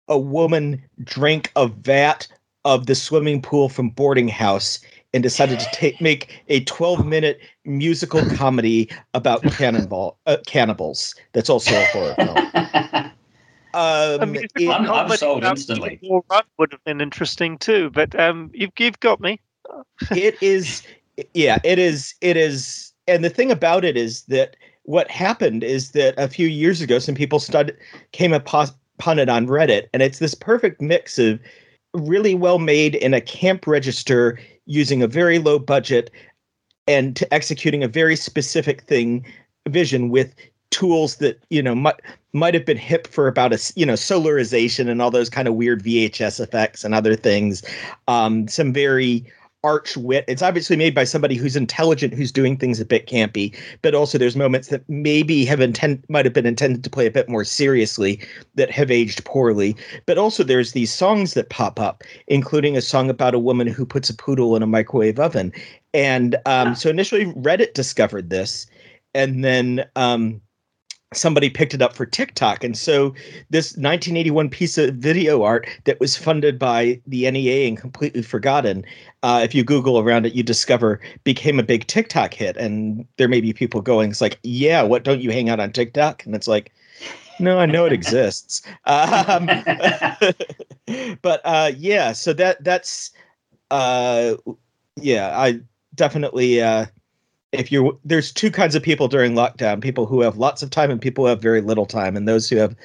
a 0.07 0.17
woman 0.17 0.81
drank 1.03 1.51
a 1.55 1.67
vat 1.67 2.27
of 2.65 2.85
the 2.85 2.95
swimming 2.95 3.41
pool 3.41 3.69
from 3.69 3.89
boarding 3.89 4.27
house 4.27 4.79
and 5.13 5.23
decided 5.23 5.59
to 5.59 5.69
take 5.71 5.99
make 6.01 6.43
a 6.47 6.63
12 6.65 7.05
minute 7.05 7.39
musical 7.65 8.21
comedy 8.35 8.89
about 9.13 9.43
cannonball 9.47 10.17
uh, 10.25 10.37
cannibals 10.45 11.15
that's 11.33 11.49
also 11.49 11.73
a 11.81 11.85
horror 11.85 12.15
film 12.15 12.37
A 13.73 14.19
um, 14.23 14.31
musical 14.33 14.61
it- 14.63 14.67
I'm- 14.69 14.81
I'm 14.81 14.87
comedy 14.87 15.17
sold 15.17 15.43
instantly. 15.45 15.99
Run 16.29 16.43
would 16.57 16.71
have 16.73 16.83
been 16.83 16.99
interesting 16.99 17.57
too, 17.57 17.89
but 17.91 18.13
um, 18.19 18.51
you've 18.53 18.71
you've 18.77 18.99
got 18.99 19.21
me. 19.21 19.39
it 20.13 20.37
is 20.41 20.83
yeah 21.33 21.57
it 21.63 21.79
is 21.79 22.13
it 22.21 22.35
is 22.35 22.91
and 23.07 23.23
the 23.23 23.29
thing 23.29 23.51
about 23.51 23.85
it 23.85 23.95
is 23.95 24.23
that 24.23 24.55
what 24.83 25.09
happened 25.09 25.63
is 25.63 25.91
that 25.91 26.13
a 26.17 26.27
few 26.27 26.47
years 26.47 26.81
ago 26.81 26.99
some 26.99 27.15
people 27.15 27.39
started 27.39 27.77
came 28.11 28.33
upon 28.33 28.67
upon 28.99 29.19
it 29.19 29.29
on 29.29 29.47
reddit 29.47 29.87
and 29.93 30.01
it's 30.03 30.19
this 30.19 30.33
perfect 30.33 30.81
mix 30.81 31.17
of 31.19 31.39
really 31.93 32.35
well 32.35 32.59
made 32.59 32.95
in 32.95 33.13
a 33.13 33.21
camp 33.21 33.67
register 33.67 34.37
using 34.65 35.01
a 35.01 35.07
very 35.07 35.39
low 35.39 35.59
budget 35.59 36.11
and 36.87 37.15
to 37.15 37.31
executing 37.33 37.83
a 37.83 37.87
very 37.87 38.15
specific 38.15 38.83
thing 38.83 39.25
vision 39.67 40.09
with 40.09 40.33
tools 40.71 41.17
that 41.17 41.39
you 41.49 41.61
know 41.61 41.75
might 41.75 42.01
might 42.33 42.53
have 42.53 42.65
been 42.65 42.77
hip 42.77 43.05
for 43.07 43.27
about 43.27 43.53
a 43.53 43.73
you 43.75 43.85
know 43.85 43.93
solarization 43.93 44.89
and 44.89 45.01
all 45.01 45.11
those 45.11 45.29
kind 45.29 45.47
of 45.47 45.55
weird 45.55 45.83
VHS 45.83 46.39
effects 46.39 46.83
and 46.83 46.95
other 46.95 47.15
things. 47.15 47.61
Um 48.07 48.47
some 48.47 48.73
very 48.73 49.25
arch 49.63 49.95
wit. 49.95 50.25
It's 50.27 50.41
obviously 50.41 50.75
made 50.75 50.95
by 50.95 51.03
somebody 51.03 51.35
who's 51.35 51.55
intelligent 51.55 52.13
who's 52.13 52.31
doing 52.31 52.57
things 52.57 52.79
a 52.79 52.85
bit 52.85 53.07
campy 53.07 53.55
but 53.81 53.93
also 53.93 54.17
there's 54.17 54.35
moments 54.35 54.69
that 54.69 54.87
maybe 54.89 55.45
have 55.45 55.59
intent 55.59 56.03
might 56.09 56.25
have 56.25 56.33
been 56.33 56.45
intended 56.45 56.83
to 56.83 56.89
play 56.89 57.05
a 57.05 57.11
bit 57.11 57.29
more 57.29 57.43
seriously 57.43 58.19
that 58.55 58.71
have 58.71 58.91
aged 58.91 59.23
poorly. 59.25 59.75
But 60.05 60.17
also 60.17 60.43
there's 60.43 60.71
these 60.71 60.93
songs 60.93 61.33
that 61.33 61.49
pop 61.49 61.79
up 61.79 62.03
including 62.27 62.75
a 62.75 62.81
song 62.81 63.09
about 63.09 63.35
a 63.35 63.39
woman 63.39 63.67
who 63.67 63.85
puts 63.85 64.09
a 64.09 64.15
poodle 64.15 64.55
in 64.55 64.63
a 64.63 64.67
microwave 64.67 65.19
oven. 65.19 65.51
And 65.93 66.37
um, 66.45 66.75
so 66.75 66.89
initially 66.89 67.25
reddit 67.33 67.73
discovered 67.73 68.29
this 68.29 68.67
and 69.13 69.43
then 69.43 69.85
um, 69.95 70.41
somebody 71.13 71.49
picked 71.49 71.73
it 71.73 71.81
up 71.81 71.93
for 71.93 72.05
TikTok. 72.05 72.63
And 72.63 72.77
so 72.77 73.09
this 73.49 73.71
1981 73.71 74.49
piece 74.49 74.77
of 74.77 74.95
video 74.95 75.43
art 75.43 75.67
that 75.83 75.99
was 75.99 76.15
funded 76.15 76.57
by 76.57 77.01
the 77.05 77.29
NEA 77.29 77.67
and 77.67 77.77
completely 77.77 78.21
forgotten, 78.21 78.85
uh, 79.23 79.41
if 79.43 79.53
you 79.53 79.63
Google 79.63 79.99
around 79.99 80.25
it, 80.25 80.33
you 80.33 80.43
discover 80.43 81.01
became 81.23 81.59
a 81.59 81.63
big 81.63 81.85
TikTok 81.87 82.33
hit. 82.33 82.55
And 82.55 83.05
there 83.17 83.27
may 83.27 83.41
be 83.41 83.51
people 83.51 83.81
going, 83.81 84.09
it's 84.09 84.21
like, 84.21 84.39
yeah, 84.43 84.81
what 84.83 85.03
don't 85.03 85.21
you 85.21 85.31
hang 85.31 85.49
out 85.49 85.59
on 85.59 85.71
TikTok? 85.71 86.25
And 86.25 86.33
it's 86.33 86.47
like, 86.47 86.71
no, 87.39 87.59
I 87.59 87.65
know 87.65 87.85
it 87.85 87.93
exists. 87.93 88.61
Um, 88.85 89.45
but 91.21 91.41
uh, 91.43 91.71
yeah, 91.77 92.11
so 92.11 92.33
that 92.33 92.63
that's 92.63 93.11
uh, 93.69 94.35
yeah, 94.95 95.37
I 95.37 95.59
definitely 95.95 96.61
uh, 96.61 96.85
if 97.51 97.71
you're 97.71 97.97
there's 98.05 98.31
two 98.31 98.51
kinds 98.51 98.75
of 98.75 98.83
people 98.83 99.07
during 99.07 99.33
lockdown 99.33 99.81
people 99.81 100.05
who 100.05 100.21
have 100.21 100.37
lots 100.37 100.61
of 100.63 100.69
time 100.69 100.91
and 100.91 101.01
people 101.01 101.25
who 101.25 101.29
have 101.29 101.41
very 101.41 101.61
little 101.61 101.85
time 101.85 102.15
and 102.15 102.27
those 102.27 102.49
who 102.49 102.57
have 102.57 102.75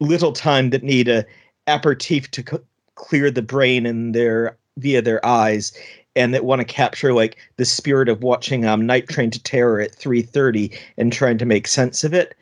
little 0.00 0.32
time 0.32 0.70
that 0.70 0.82
need 0.82 1.08
a 1.08 1.24
aperitif 1.68 2.30
to 2.32 2.42
c- 2.48 2.62
clear 2.96 3.30
the 3.30 3.42
brain 3.42 3.86
and 3.86 4.14
their 4.14 4.56
via 4.78 5.00
their 5.02 5.24
eyes 5.24 5.72
and 6.16 6.34
that 6.34 6.44
want 6.44 6.60
to 6.60 6.64
capture 6.64 7.12
like 7.14 7.36
the 7.56 7.64
spirit 7.64 8.08
of 8.08 8.22
watching 8.22 8.66
um 8.66 8.84
night 8.86 9.08
train 9.08 9.30
to 9.30 9.42
terror 9.42 9.80
at 9.80 9.96
3.30 9.96 10.76
and 10.98 11.12
trying 11.12 11.38
to 11.38 11.46
make 11.46 11.66
sense 11.66 12.04
of 12.04 12.12
it 12.14 12.34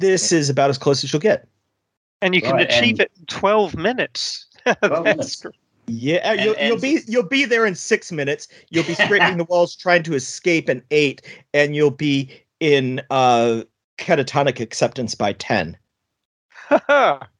this 0.00 0.32
is 0.32 0.50
about 0.50 0.70
as 0.70 0.78
close 0.78 1.02
as 1.04 1.12
you'll 1.12 1.20
get 1.20 1.48
And 2.20 2.34
you 2.34 2.42
can 2.42 2.56
Right, 2.56 2.66
achieve 2.70 3.00
it 3.00 3.10
in 3.18 3.26
12 3.26 3.76
minutes. 3.76 4.46
12 4.84 5.04
That's 5.04 5.08
minutes. 5.08 5.46
Gr- 5.86 5.92
Yeah, 5.92 6.16
And- 6.24 6.40
you'll, 6.40 6.56
you'll 6.56 6.80
be 6.80 7.00
you'll 7.06 7.22
be 7.28 7.44
there 7.44 7.66
in 7.66 7.74
six 7.74 8.10
minutes. 8.12 8.48
You'll 8.70 8.84
be 8.84 8.94
scraping 8.94 9.36
the 9.38 9.44
walls 9.48 9.74
trying 9.76 10.02
to 10.04 10.14
escape 10.14 10.68
in 10.68 10.82
eight, 10.90 11.22
and 11.54 11.74
you'll 11.76 11.90
be 11.90 12.30
in 12.60 13.00
uh, 13.10 13.62
catatonic 13.98 14.60
acceptance 14.60 15.14
by 15.14 15.32
ten. 15.34 15.76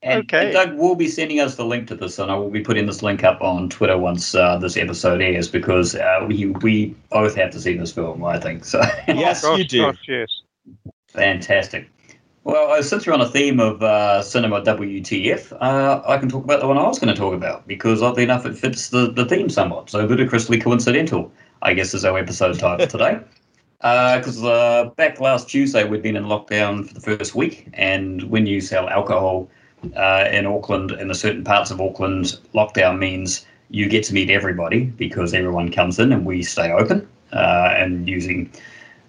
And, 0.05 0.25
okay. 0.25 0.47
and 0.47 0.53
Doug 0.53 0.75
will 0.77 0.95
be 0.97 1.07
sending 1.09 1.41
us 1.41 1.55
the 1.55 1.65
link 1.65 1.87
to 1.89 1.95
this, 1.95 2.19
and 2.19 2.31
I 2.31 2.35
will 2.35 2.51
be 2.51 2.61
putting 2.61 2.85
this 2.87 3.03
link 3.03 3.25
up 3.25 3.41
on 3.41 3.71
Twitter 3.71 3.97
once 3.97 4.35
uh, 4.35 4.59
this 4.59 4.77
episode 4.77 5.23
airs 5.23 5.49
because 5.49 5.95
uh, 5.95 6.25
we 6.29 6.47
we 6.47 6.95
both 7.11 7.35
have 7.37 7.51
to 7.53 7.61
see 7.61 7.77
this 7.77 7.93
film. 7.93 8.23
I 8.25 8.39
think 8.39 8.65
so. 8.65 8.83
Yes, 9.09 9.43
Oh, 9.45 9.57
you 9.57 9.65
do. 9.65 9.83
gosh, 9.83 10.01
yes. 10.09 10.29
Fantastic. 11.09 11.89
Well, 12.45 12.73
uh, 12.73 12.83
since 12.83 13.07
we're 13.07 13.13
on 13.13 13.21
a 13.21 13.29
theme 13.29 13.61
of 13.61 13.83
uh, 13.83 14.21
cinema 14.21 14.63
WTF, 14.63 15.53
uh, 15.61 16.03
I 16.05 16.19
can 16.19 16.29
talk 16.29 16.43
about 16.43 16.61
the 16.61 16.67
one 16.67 16.77
I 16.77 16.87
was 16.87 16.99
going 16.99 17.15
to 17.15 17.19
talk 17.19 17.35
about 17.35 17.69
because 17.69 18.03
oddly 18.03 18.25
enough, 18.25 18.45
it 18.47 18.57
fits 18.57 18.89
the, 18.89 19.13
the 19.13 19.25
theme 19.25 19.49
somewhat. 19.49 19.91
So 19.91 20.05
ludicrously 20.05 20.59
coincidental, 20.59 21.31
I 21.63 21.75
guess, 21.75 21.95
is 21.95 22.05
our 22.05 22.19
episode 22.19 22.59
title 22.59 22.87
today. 22.87 23.21
Because 23.81 24.45
uh, 24.45 24.91
back 24.95 25.19
last 25.19 25.49
Tuesday, 25.49 25.83
we'd 25.83 26.03
been 26.03 26.15
in 26.15 26.27
lockdown 26.27 26.87
for 26.87 26.95
the 26.95 27.01
first 27.01 27.35
week, 27.35 27.67
and 27.75 28.23
when 28.31 28.47
you 28.47 28.61
sell 28.61 28.89
alcohol 28.89 29.49
uh, 29.97 30.29
in 30.31 30.47
Auckland, 30.47 30.93
in 30.93 31.09
the 31.09 31.17
certain 31.17 31.43
parts 31.43 31.73
of 31.73 31.81
Auckland, 31.81 32.39
lockdown 32.55 33.01
means 33.01 33.45
you 33.71 33.89
get 33.89 34.05
to 34.05 34.15
meet 34.15 34.31
everybody 34.31 34.85
because 34.85 35.35
everyone 35.35 35.73
comes 35.73 35.99
in 35.99 36.13
and 36.13 36.25
we 36.25 36.45
stay 36.45 36.71
open 36.71 37.09
uh, 37.33 37.75
and 37.77 38.09
using 38.09 38.49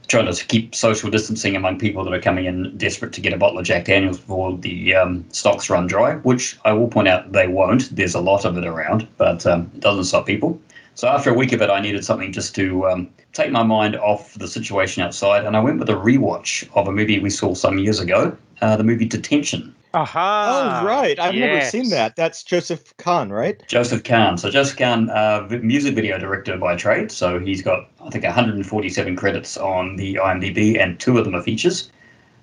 trying 0.07 0.31
to 0.31 0.45
keep 0.45 0.75
social 0.75 1.10
distancing 1.10 1.55
among 1.55 1.79
people 1.79 2.03
that 2.03 2.13
are 2.13 2.22
coming 2.22 2.45
in 2.45 2.75
desperate 2.77 3.13
to 3.13 3.22
get 3.22 3.33
a 3.33 3.38
bottle 3.38 3.60
of 3.60 3.65
Jack 3.65 3.86
Daniels 3.86 4.19
before 4.19 4.57
the 4.57 4.93
um, 4.95 5.25
stocks 5.29 5.69
run 5.69 5.88
dry, 5.88 6.15
which 6.17 6.57
I 6.65 6.74
will 6.74 6.88
point 6.88 7.07
out 7.07 7.31
they 7.31 7.48
won't. 7.48 7.95
There's 7.95 8.15
a 8.15 8.22
lot 8.22 8.45
of 8.45 8.57
it 8.57 8.65
around, 8.65 9.07
but 9.17 9.45
um, 9.45 9.72
it 9.74 9.79
doesn't 9.79 10.05
stop 10.05 10.25
people. 10.25 10.60
So 10.95 11.07
after 11.07 11.31
a 11.31 11.33
week 11.33 11.53
of 11.53 11.62
it, 11.62 11.69
I 11.69 11.81
needed 11.81 12.05
something 12.05 12.31
just 12.31 12.53
to 12.55 12.88
um, 12.88 13.10
take 13.33 13.51
my 13.51 13.63
mind 13.63 13.95
off 13.95 14.36
the 14.36 14.48
situation 14.48 15.01
outside, 15.01 15.45
and 15.45 15.57
I 15.57 15.60
went 15.60 15.79
with 15.79 15.89
a 15.89 15.93
rewatch 15.93 16.67
of 16.75 16.88
a 16.88 16.91
movie 16.91 17.19
we 17.19 17.31
saw 17.31 17.55
some 17.55 17.79
years 17.79 18.00
ago, 18.00 18.38
uh, 18.62 18.75
the 18.75 18.83
movie 18.83 19.05
Detention. 19.05 19.74
Aha. 19.93 20.81
oh, 20.81 20.88
right. 20.88 21.19
I've 21.19 21.35
never 21.35 21.62
seen 21.62 21.89
that. 21.89 22.15
That's 22.15 22.43
Joseph 22.43 22.95
Kahn, 22.97 23.31
right? 23.31 23.62
Joseph 23.67 24.03
Kahn. 24.03 24.38
So 24.38 24.50
Joseph 24.50 24.77
Kahn, 24.77 25.09
uh, 25.12 25.47
music 25.62 25.93
video 25.93 26.17
director 26.17 26.57
by 26.57 26.75
trade. 26.75 27.12
So 27.12 27.39
he's 27.39 27.62
got, 27.62 27.89
I 28.03 28.09
think, 28.09 28.23
147 28.23 29.15
credits 29.15 29.55
on 29.57 29.95
the 29.97 30.15
IMDb, 30.15 30.79
and 30.79 31.00
two 31.00 31.17
of 31.19 31.25
them 31.25 31.35
are 31.35 31.43
features. 31.43 31.91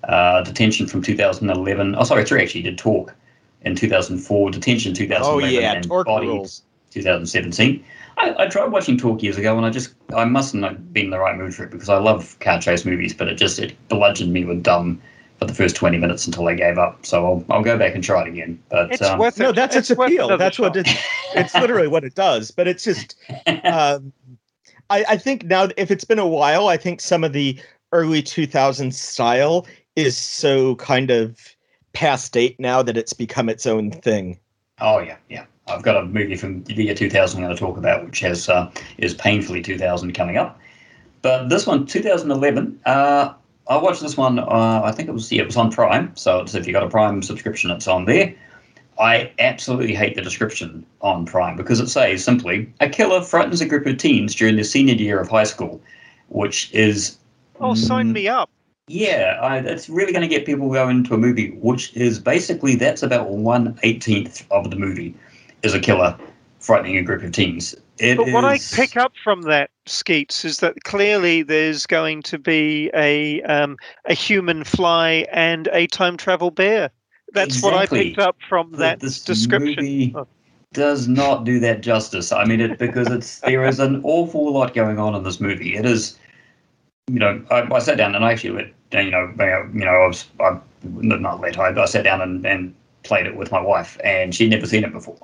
Uh, 0.05 0.41
Detention 0.43 0.87
from 0.87 1.01
2011. 1.01 1.95
Oh, 1.95 2.03
sorry, 2.03 2.23
three 2.25 2.41
actually. 2.41 2.61
He 2.61 2.69
did 2.69 2.77
Torque 2.77 3.13
in 3.63 3.75
2004. 3.75 4.51
Detention 4.51 4.93
2011. 4.93 5.45
Oh 5.45 5.59
yeah, 5.59 5.73
and 5.73 5.83
Torque 5.85 6.07
Body 6.07 6.27
rules. 6.27 6.63
2017. 6.91 7.83
I, 8.17 8.43
I 8.43 8.47
tried 8.47 8.71
watching 8.71 8.97
Torque 8.97 9.23
years 9.23 9.37
ago, 9.37 9.57
and 9.57 9.65
I 9.65 9.69
just 9.69 9.93
I 10.15 10.25
mustn't 10.25 10.63
have 10.63 10.93
been 10.93 11.05
in 11.05 11.11
the 11.11 11.19
right 11.19 11.37
mood 11.37 11.53
for 11.53 11.63
it 11.63 11.71
because 11.71 11.89
I 11.89 11.97
love 11.97 12.37
car 12.39 12.59
chase 12.59 12.85
movies, 12.85 13.13
but 13.13 13.27
it 13.27 13.35
just 13.35 13.59
it 13.59 13.75
bludgeoned 13.89 14.33
me 14.33 14.45
with 14.45 14.63
dumb 14.63 15.01
for 15.41 15.45
the 15.47 15.53
first 15.55 15.75
20 15.75 15.97
minutes 15.97 16.27
until 16.27 16.47
I 16.47 16.53
gave 16.53 16.77
up. 16.77 17.03
So 17.03 17.25
I'll, 17.25 17.45
I'll 17.49 17.63
go 17.63 17.75
back 17.75 17.95
and 17.95 18.03
try 18.03 18.21
it 18.21 18.27
again. 18.27 18.61
But 18.69 18.91
It's 18.91 19.01
um, 19.01 19.17
worth 19.17 19.39
No, 19.39 19.49
it. 19.49 19.55
that's 19.55 19.75
its 19.75 19.89
it's 19.89 19.99
appeal. 19.99 20.25
another 20.27 20.37
That's 20.37 20.59
what 20.59 20.75
it, 20.75 20.87
it's 21.33 21.55
literally 21.55 21.87
what 21.87 22.03
it 22.03 22.13
does. 22.13 22.51
But 22.51 22.67
it's 22.67 22.83
just 22.83 23.15
um, 23.63 24.13
I, 24.91 25.03
I 25.09 25.17
think 25.17 25.45
now 25.45 25.69
if 25.77 25.89
it's 25.89 26.03
been 26.03 26.19
a 26.19 26.27
while, 26.27 26.67
I 26.67 26.77
think 26.77 27.01
some 27.01 27.23
of 27.23 27.33
the 27.33 27.59
early 27.91 28.21
2000s 28.21 28.93
style 28.93 29.65
is 29.95 30.15
so 30.15 30.75
kind 30.75 31.09
of 31.09 31.39
past 31.93 32.33
date 32.33 32.59
now 32.59 32.83
that 32.83 32.95
it's 32.95 33.13
become 33.13 33.49
its 33.49 33.65
own 33.65 33.89
thing. 33.89 34.39
Oh 34.79 34.99
yeah, 34.99 35.17
yeah. 35.27 35.45
I've 35.67 35.81
got 35.81 35.97
a 35.97 36.05
movie 36.05 36.35
from 36.35 36.63
the 36.65 36.83
year 36.83 36.93
2000 36.93 37.37
I'm 37.39 37.43
going 37.45 37.55
to 37.55 37.59
talk 37.59 37.77
about, 37.77 38.05
which 38.05 38.19
has 38.19 38.47
uh, 38.47 38.69
is 38.99 39.15
painfully 39.15 39.63
2000 39.63 40.13
coming 40.13 40.37
up. 40.37 40.59
But 41.23 41.49
this 41.49 41.65
one, 41.65 41.85
2011, 41.87 42.79
uh, 42.85 43.33
I 43.71 43.77
watched 43.77 44.01
this 44.01 44.17
one. 44.17 44.37
Uh, 44.37 44.81
I 44.83 44.91
think 44.91 45.07
it 45.07 45.13
was 45.13 45.31
yeah, 45.31 45.43
it 45.43 45.45
was 45.45 45.55
on 45.55 45.71
Prime. 45.71 46.13
So 46.17 46.43
if 46.45 46.67
you 46.67 46.73
got 46.73 46.83
a 46.83 46.89
Prime 46.89 47.21
subscription, 47.21 47.71
it's 47.71 47.87
on 47.87 48.03
there. 48.03 48.35
I 48.99 49.31
absolutely 49.39 49.95
hate 49.95 50.15
the 50.15 50.21
description 50.21 50.85
on 50.99 51.25
Prime 51.25 51.55
because 51.55 51.79
it 51.79 51.87
says 51.87 52.21
simply 52.21 52.71
a 52.81 52.89
killer 52.89 53.21
frightens 53.21 53.61
a 53.61 53.65
group 53.65 53.85
of 53.85 53.97
teens 53.97 54.35
during 54.35 54.55
their 54.55 54.65
senior 54.65 54.95
year 54.95 55.21
of 55.21 55.29
high 55.29 55.45
school, 55.45 55.81
which 56.27 56.69
is 56.73 57.17
oh, 57.61 57.73
sign 57.73 58.11
me 58.11 58.27
up. 58.27 58.49
Yeah, 58.89 59.39
I, 59.41 59.59
it's 59.59 59.87
really 59.87 60.11
going 60.11 60.21
to 60.21 60.27
get 60.27 60.45
people 60.45 60.69
going 60.69 60.97
into 60.97 61.13
a 61.13 61.17
movie, 61.17 61.51
which 61.51 61.95
is 61.95 62.19
basically 62.19 62.75
that's 62.75 63.03
about 63.03 63.29
one 63.29 63.79
eighteenth 63.83 64.45
of 64.51 64.69
the 64.69 64.75
movie 64.75 65.15
is 65.63 65.73
a 65.73 65.79
killer 65.79 66.17
frightening 66.59 66.97
a 66.97 67.03
group 67.03 67.23
of 67.23 67.31
teens. 67.31 67.73
It 68.01 68.17
but 68.17 68.31
what 68.31 68.43
I 68.43 68.57
pick 68.73 68.97
up 68.97 69.13
from 69.23 69.43
that, 69.43 69.69
Skeets, 69.85 70.43
is 70.43 70.57
that 70.57 70.83
clearly 70.85 71.43
there's 71.43 71.85
going 71.85 72.23
to 72.23 72.39
be 72.39 72.89
a 72.95 73.43
um, 73.43 73.77
a 74.05 74.15
human 74.15 74.63
fly 74.63 75.27
and 75.31 75.69
a 75.71 75.85
time 75.85 76.17
travel 76.17 76.49
bear. 76.49 76.89
That's 77.33 77.57
exactly. 77.57 77.71
what 77.71 77.79
I 77.79 77.85
picked 77.85 78.19
up 78.19 78.37
from 78.49 78.71
that 78.73 79.01
this 79.01 79.23
description. 79.23 80.13
Oh. 80.15 80.27
Does 80.73 81.07
not 81.07 81.43
do 81.43 81.59
that 81.59 81.81
justice. 81.81 82.31
I 82.31 82.45
mean, 82.45 82.59
it 82.59 82.79
because 82.79 83.07
it's 83.09 83.39
there 83.41 83.65
is 83.65 83.79
an 83.79 84.01
awful 84.03 84.51
lot 84.51 84.73
going 84.73 84.97
on 84.97 85.13
in 85.13 85.23
this 85.23 85.39
movie. 85.39 85.75
It 85.75 85.85
is, 85.85 86.17
you 87.07 87.19
know, 87.19 87.43
I, 87.51 87.71
I 87.71 87.79
sat 87.79 87.97
down 87.97 88.15
and 88.15 88.25
I 88.25 88.31
actually 88.31 88.73
let 88.91 89.05
you 89.05 89.11
know, 89.11 89.31
you 89.73 89.85
know, 89.85 89.91
I 89.91 90.07
was 90.07 90.25
I 90.39 90.59
not 90.83 91.39
let 91.39 91.59
I, 91.59 91.79
I 91.79 91.85
sat 91.85 92.03
down 92.03 92.21
and, 92.21 92.43
and 92.45 92.73
played 93.03 93.27
it 93.27 93.35
with 93.35 93.51
my 93.51 93.61
wife, 93.61 93.99
and 94.03 94.33
she'd 94.33 94.49
never 94.49 94.65
seen 94.65 94.83
it 94.83 94.91
before 94.91 95.17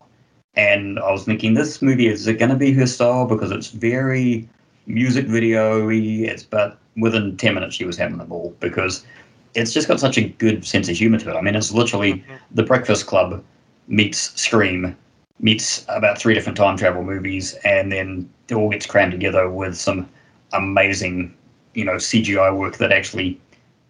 and 0.57 0.99
I 0.99 1.11
was 1.11 1.23
thinking, 1.23 1.53
this 1.53 1.81
movie 1.81 2.07
is 2.07 2.27
it 2.27 2.39
going 2.39 2.49
to 2.49 2.57
be 2.57 2.73
her 2.73 2.87
style 2.87 3.25
because 3.25 3.51
it's 3.51 3.69
very 3.69 4.49
music 4.87 5.27
video-y. 5.27 6.27
It's 6.27 6.43
but 6.43 6.77
within 6.97 7.37
ten 7.37 7.53
minutes 7.53 7.75
she 7.75 7.85
was 7.85 7.95
having 7.95 8.17
the 8.17 8.25
ball 8.25 8.55
because 8.59 9.05
it's 9.53 9.71
just 9.71 9.87
got 9.87 9.99
such 9.99 10.17
a 10.17 10.27
good 10.27 10.65
sense 10.65 10.89
of 10.89 10.97
humor 10.97 11.19
to 11.19 11.29
it. 11.29 11.35
I 11.35 11.41
mean, 11.41 11.55
it's 11.55 11.71
literally 11.71 12.13
mm-hmm. 12.13 12.35
The 12.51 12.63
Breakfast 12.63 13.05
Club 13.05 13.43
meets 13.87 14.39
Scream 14.39 14.97
meets 15.39 15.85
about 15.87 16.17
three 16.17 16.33
different 16.33 16.57
time 16.57 16.75
travel 16.77 17.03
movies, 17.03 17.53
and 17.63 17.91
then 17.91 18.27
it 18.49 18.55
all 18.55 18.69
gets 18.69 18.87
crammed 18.87 19.11
together 19.11 19.49
with 19.49 19.77
some 19.77 20.09
amazing, 20.53 21.35
you 21.75 21.85
know, 21.85 21.95
CGI 21.95 22.55
work 22.57 22.77
that 22.77 22.91
actually 22.91 23.39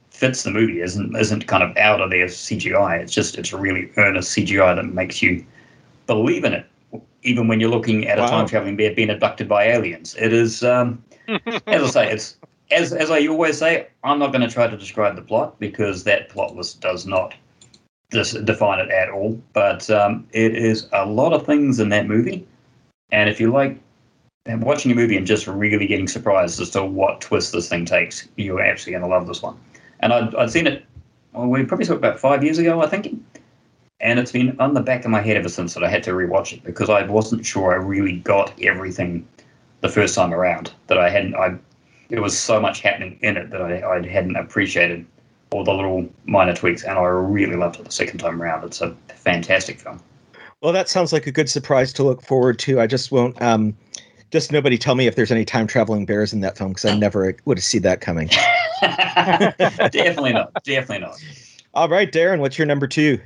fits 0.10 0.44
the 0.44 0.52
movie. 0.52 0.82
isn't 0.82 1.16
isn't 1.16 1.48
kind 1.48 1.64
of 1.64 1.78
out 1.78 2.02
of 2.02 2.10
their 2.10 2.26
CGI. 2.26 3.00
It's 3.00 3.14
just 3.14 3.38
it's 3.38 3.54
a 3.54 3.58
really 3.58 3.90
earnest 3.96 4.36
CGI 4.36 4.76
that 4.76 4.94
makes 4.94 5.22
you 5.22 5.46
believe 6.08 6.44
in 6.44 6.54
it, 6.54 6.66
even 7.24 7.48
when 7.48 7.60
you're 7.60 7.70
looking 7.70 8.08
at 8.08 8.18
wow. 8.18 8.26
a 8.26 8.30
time 8.30 8.48
traveling 8.48 8.76
bear 8.76 8.94
being 8.94 9.10
abducted 9.10 9.48
by 9.48 9.66
aliens. 9.66 10.16
It 10.18 10.34
is, 10.34 10.64
um, 10.64 11.04
as 11.68 11.84
I 11.84 11.88
say, 11.88 12.12
it's 12.12 12.38
as 12.72 12.94
as 12.94 13.12
I 13.12 13.28
always 13.28 13.58
say. 13.58 13.88
I'm 14.04 14.20
not 14.20 14.32
going 14.32 14.42
to 14.42 14.54
try 14.54 14.68
to 14.68 14.78
describe 14.78 15.16
the 15.16 15.22
plot 15.22 15.60
because 15.60 16.04
that 16.06 16.30
plot 16.30 16.56
list 16.56 16.82
does 16.82 17.06
not 17.06 17.36
dis- 18.10 18.32
define 18.32 18.80
it 18.80 18.90
at 18.90 19.10
all. 19.10 19.42
But 19.54 19.90
um, 19.90 20.28
it 20.32 20.56
is 20.56 20.88
a 20.94 21.06
lot 21.06 21.34
of 21.34 21.46
things 21.46 21.80
in 21.80 21.90
that 21.90 22.08
movie, 22.08 22.48
and 23.12 23.30
if 23.30 23.40
you 23.40 23.52
like 23.52 23.78
watching 24.48 24.92
a 24.92 24.96
movie 24.96 25.18
and 25.18 25.28
just 25.28 25.46
really 25.46 25.88
getting 25.88 26.08
surprised 26.08 26.62
as 26.62 26.70
to 26.72 26.84
what 26.84 27.20
twist 27.20 27.52
this 27.52 27.68
thing 27.68 27.86
takes, 27.86 28.30
you're 28.38 28.62
actually 28.62 28.94
going 28.94 29.04
to 29.04 29.10
love 29.10 29.28
this 29.28 29.42
one. 29.42 29.58
And 30.00 30.14
I'd, 30.14 30.34
I'd 30.36 30.52
seen 30.52 30.68
it. 30.68 30.86
Well, 31.34 31.48
we 31.48 31.66
probably 31.66 31.86
saw 31.86 31.94
it 31.94 31.98
about 31.98 32.18
five 32.20 32.44
years 32.44 32.58
ago, 32.58 32.82
I 32.82 32.88
think 32.88 33.20
and 34.00 34.20
it's 34.20 34.32
been 34.32 34.60
on 34.60 34.74
the 34.74 34.82
back 34.82 35.06
of 35.06 35.12
my 35.12 35.22
head 35.22 35.38
ever 35.38 35.50
since 35.50 35.74
that 35.74 35.84
I 35.84 35.90
had 35.90 36.04
to 36.04 36.12
rewatch 36.12 36.54
it 36.54 36.64
because 36.64 36.90
I 36.90 37.04
wasn't 37.04 37.46
sure 37.46 37.72
I 37.72 37.76
really 37.76 38.18
got 38.18 38.54
everything 38.62 39.28
the 39.82 39.90
first 39.90 40.16
time 40.16 40.34
around. 40.34 40.74
That 40.88 40.98
I 40.98 41.10
hadn't. 41.10 41.36
I 41.36 41.58
there 42.10 42.22
was 42.22 42.38
so 42.38 42.60
much 42.60 42.82
happening 42.82 43.18
in 43.22 43.38
it 43.38 43.50
that 43.50 43.62
I, 43.62 43.98
I 43.98 44.08
hadn't 44.08 44.36
appreciated 44.36 45.06
all 45.52 45.64
the 45.64 45.74
little 45.74 46.08
minor 46.26 46.56
tweaks, 46.56 46.84
and 46.84 46.98
I 46.98 47.04
really 47.04 47.56
loved 47.56 47.80
it 47.80 47.86
the 47.86 47.92
second 47.92 48.20
time 48.20 48.42
around. 48.42 48.64
It's 48.66 48.82
a 48.82 48.96
fantastic 49.16 49.80
film. 49.80 50.02
Well, 50.62 50.74
that 50.74 50.90
sounds 50.90 51.14
like 51.14 51.28
a 51.28 51.32
good 51.32 51.50
surprise 51.50 51.94
to 51.94 52.04
look 52.04 52.22
forward 52.22 52.60
to. 52.60 52.80
I 52.80 52.88
just 52.88 53.12
won't. 53.12 53.40
Um, 53.42 53.76
just 54.32 54.52
nobody 54.52 54.78
tell 54.78 54.96
me 54.96 55.08
if 55.08 55.16
there's 55.16 55.32
any 55.32 55.46
time 55.46 55.68
traveling 55.68 56.06
bears 56.06 56.34
in 56.34 56.42
that 56.42 56.58
film 56.58 56.72
because 56.72 56.86
I 56.86 56.98
never 56.98 57.36
would 57.46 57.58
have 57.58 57.64
seen 57.64 57.82
that 57.84 58.02
coming. 58.02 58.28
definitely 58.82 60.34
not. 60.34 60.52
Definitely 60.64 61.00
not. 61.00 61.18
All 61.74 61.88
right, 61.88 62.12
Darren, 62.12 62.40
what's 62.40 62.58
your 62.58 62.68
number 62.68 62.88
two? 62.88 63.20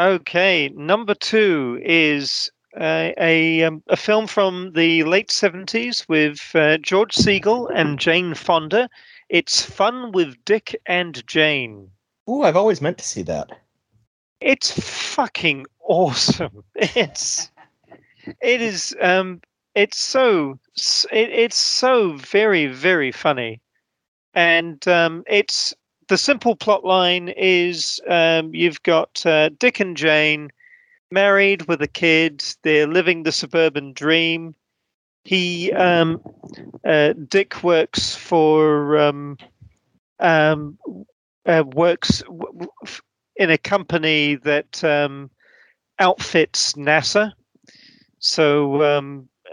Okay, 0.00 0.70
number 0.70 1.12
two 1.12 1.78
is 1.84 2.50
uh, 2.74 3.10
a 3.18 3.64
um, 3.64 3.82
a 3.88 3.98
film 3.98 4.26
from 4.26 4.72
the 4.72 5.04
late 5.04 5.30
seventies 5.30 6.08
with 6.08 6.52
uh, 6.54 6.78
George 6.78 7.14
Segal 7.14 7.70
and 7.74 7.98
Jane 7.98 8.32
Fonda. 8.32 8.88
It's 9.28 9.60
Fun 9.60 10.12
with 10.12 10.42
Dick 10.46 10.74
and 10.86 11.22
Jane. 11.26 11.90
Ooh, 12.30 12.44
I've 12.44 12.56
always 12.56 12.80
meant 12.80 12.96
to 12.96 13.04
see 13.04 13.20
that. 13.24 13.50
It's 14.40 14.70
fucking 14.72 15.66
awesome. 15.86 16.64
It's 16.74 17.50
it 18.40 18.62
is 18.62 18.96
um 19.02 19.42
it's 19.74 19.98
so 19.98 20.58
it, 21.12 21.28
it's 21.28 21.58
so 21.58 22.12
very 22.14 22.68
very 22.68 23.12
funny, 23.12 23.60
and 24.32 24.88
um 24.88 25.24
it's 25.26 25.74
the 26.10 26.18
simple 26.18 26.56
plot 26.56 26.84
line 26.84 27.28
is 27.28 28.00
um, 28.08 28.52
you've 28.52 28.82
got 28.82 29.24
uh, 29.24 29.48
Dick 29.60 29.78
and 29.78 29.96
Jane 29.96 30.50
married 31.12 31.68
with 31.68 31.80
a 31.82 31.86
kid. 31.86 32.42
They're 32.64 32.88
living 32.88 33.22
the 33.22 33.30
suburban 33.30 33.92
dream. 33.92 34.56
He 35.22 35.72
um, 35.72 36.20
uh, 36.84 37.12
Dick 37.28 37.62
works 37.62 38.16
for 38.16 38.98
um, 38.98 39.38
um 40.18 40.78
uh, 41.46 41.62
works 41.74 42.22
w- 42.22 42.72
in 43.36 43.50
a 43.50 43.58
company 43.58 44.34
that 44.34 44.82
um, 44.82 45.30
outfits 46.00 46.72
NASA. 46.72 47.32
So 48.18 48.82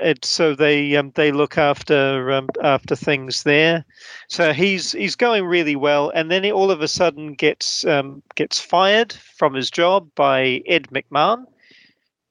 it, 0.02 0.26
so 0.26 0.56
they 0.56 0.96
um, 0.96 1.12
they 1.16 1.32
look 1.32 1.58
after 1.58 2.32
um, 2.32 2.48
after 2.62 2.96
things 2.96 3.44
there. 3.44 3.86
So 4.28 4.54
he's 4.54 4.92
he's 4.92 5.16
going 5.16 5.46
really 5.46 5.76
well, 5.76 6.12
and 6.14 6.32
then 6.32 6.44
he 6.44 6.52
all 6.52 6.72
of 6.72 6.82
a 6.82 6.88
sudden 6.88 7.34
gets 7.34 7.86
um, 7.86 8.22
gets 8.36 8.60
fired 8.60 9.14
from 9.14 9.54
his 9.54 9.70
job 9.70 10.10
by 10.16 10.62
Ed 10.66 10.88
McMahon, 10.90 11.46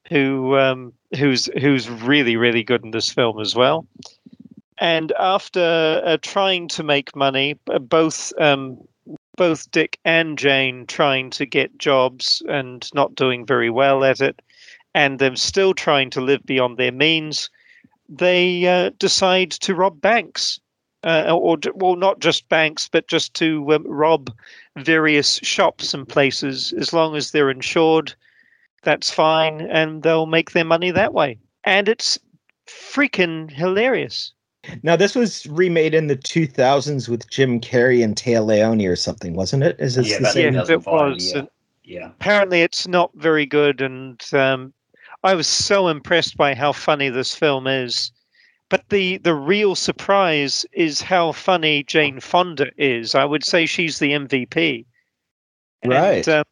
who 0.09 0.57
um, 0.57 0.93
who's 1.17 1.47
who's 1.61 1.89
really 1.89 2.37
really 2.37 2.63
good 2.63 2.85
in 2.85 2.91
this 2.91 3.13
film 3.13 3.41
as 3.41 3.55
well. 3.55 3.87
And 4.79 5.13
after 5.19 6.03
uh, 6.05 6.19
trying 6.21 6.69
to 6.69 6.83
make 6.83 7.17
money, 7.17 7.59
both 7.81 8.33
um, 8.39 8.79
both 9.37 9.71
Dick 9.71 9.99
and 10.05 10.39
Jane 10.39 10.87
trying 10.87 11.31
to 11.31 11.47
get 11.47 11.79
jobs 11.79 12.43
and 12.49 12.89
not 12.95 13.15
doing 13.15 13.47
very 13.47 13.71
well 13.71 14.05
at 14.05 14.21
it, 14.21 14.41
and 14.95 15.19
them 15.19 15.37
still 15.37 15.75
trying 15.75 16.11
to 16.11 16.21
live 16.21 16.45
beyond 16.45 16.79
their 16.79 16.93
means, 16.93 17.51
they 18.09 18.67
uh, 18.67 18.91
decide 18.99 19.51
to 19.53 19.75
rob 19.75 20.01
banks. 20.01 20.61
Uh, 21.05 21.31
or 21.31 21.57
well, 21.75 21.95
not 21.95 22.19
just 22.19 22.49
banks, 22.49 22.89
but 22.89 23.07
just 23.07 23.33
to 23.35 23.73
um, 23.73 23.85
rob 23.87 24.33
various 24.77 25.37
shops 25.43 25.95
and 25.95 26.09
places. 26.09 26.73
As 26.73 26.93
long 26.93 27.15
as 27.15 27.31
they're 27.31 27.51
insured, 27.51 28.13
that's 28.83 29.11
fine, 29.11 29.61
and 29.61 30.03
they'll 30.03 30.27
make 30.27 30.51
their 30.51 30.65
money 30.65 30.91
that 30.91 31.15
way. 31.15 31.39
And 31.63 31.89
it's 31.89 32.19
freaking 32.67 33.51
hilarious. 33.51 34.33
Now, 34.83 34.97
this 34.97 35.15
was 35.15 35.47
remade 35.47 35.95
in 35.95 36.07
the 36.07 36.17
2000s 36.17 37.09
with 37.09 37.29
Jim 37.31 37.61
Carrey 37.61 38.03
and 38.03 38.17
Téa 38.17 38.45
Leoni 38.45 38.87
or 38.87 38.97
something, 38.97 39.35
wasn't 39.35 39.63
it? 39.63 39.77
Is 39.79 39.95
this 39.95 40.11
yeah, 40.11 40.19
the 40.19 40.27
same? 40.27 40.55
Yeah, 40.55 40.65
it 40.69 40.87
was. 40.87 41.35
Yeah. 41.35 41.43
yeah. 41.85 42.07
Apparently, 42.07 42.63
it's 42.63 42.89
not 42.89 43.11
very 43.15 43.47
good, 43.47 43.81
and 43.81 44.21
um, 44.33 44.73
I 45.27 45.35
was 45.35 45.49
so 45.49 45.89
impressed 45.89 46.37
by 46.37 46.55
how 46.55 46.73
funny 46.73 47.09
this 47.09 47.35
film 47.35 47.67
is. 47.67 48.13
But 48.69 48.89
the 48.91 49.19
the 49.19 49.35
real 49.35 49.75
surprise 49.75 50.65
is 50.73 51.03
how 51.03 51.33
funny 51.33 51.83
Jane 51.83 52.21
Fonda 52.21 52.71
is. 52.79 53.15
I 53.15 53.25
would 53.25 53.45
say 53.45 53.67
she's 53.67 53.99
the 53.99 54.13
MVP. 54.13 54.87
Right. 55.85 56.27
And, 56.27 56.47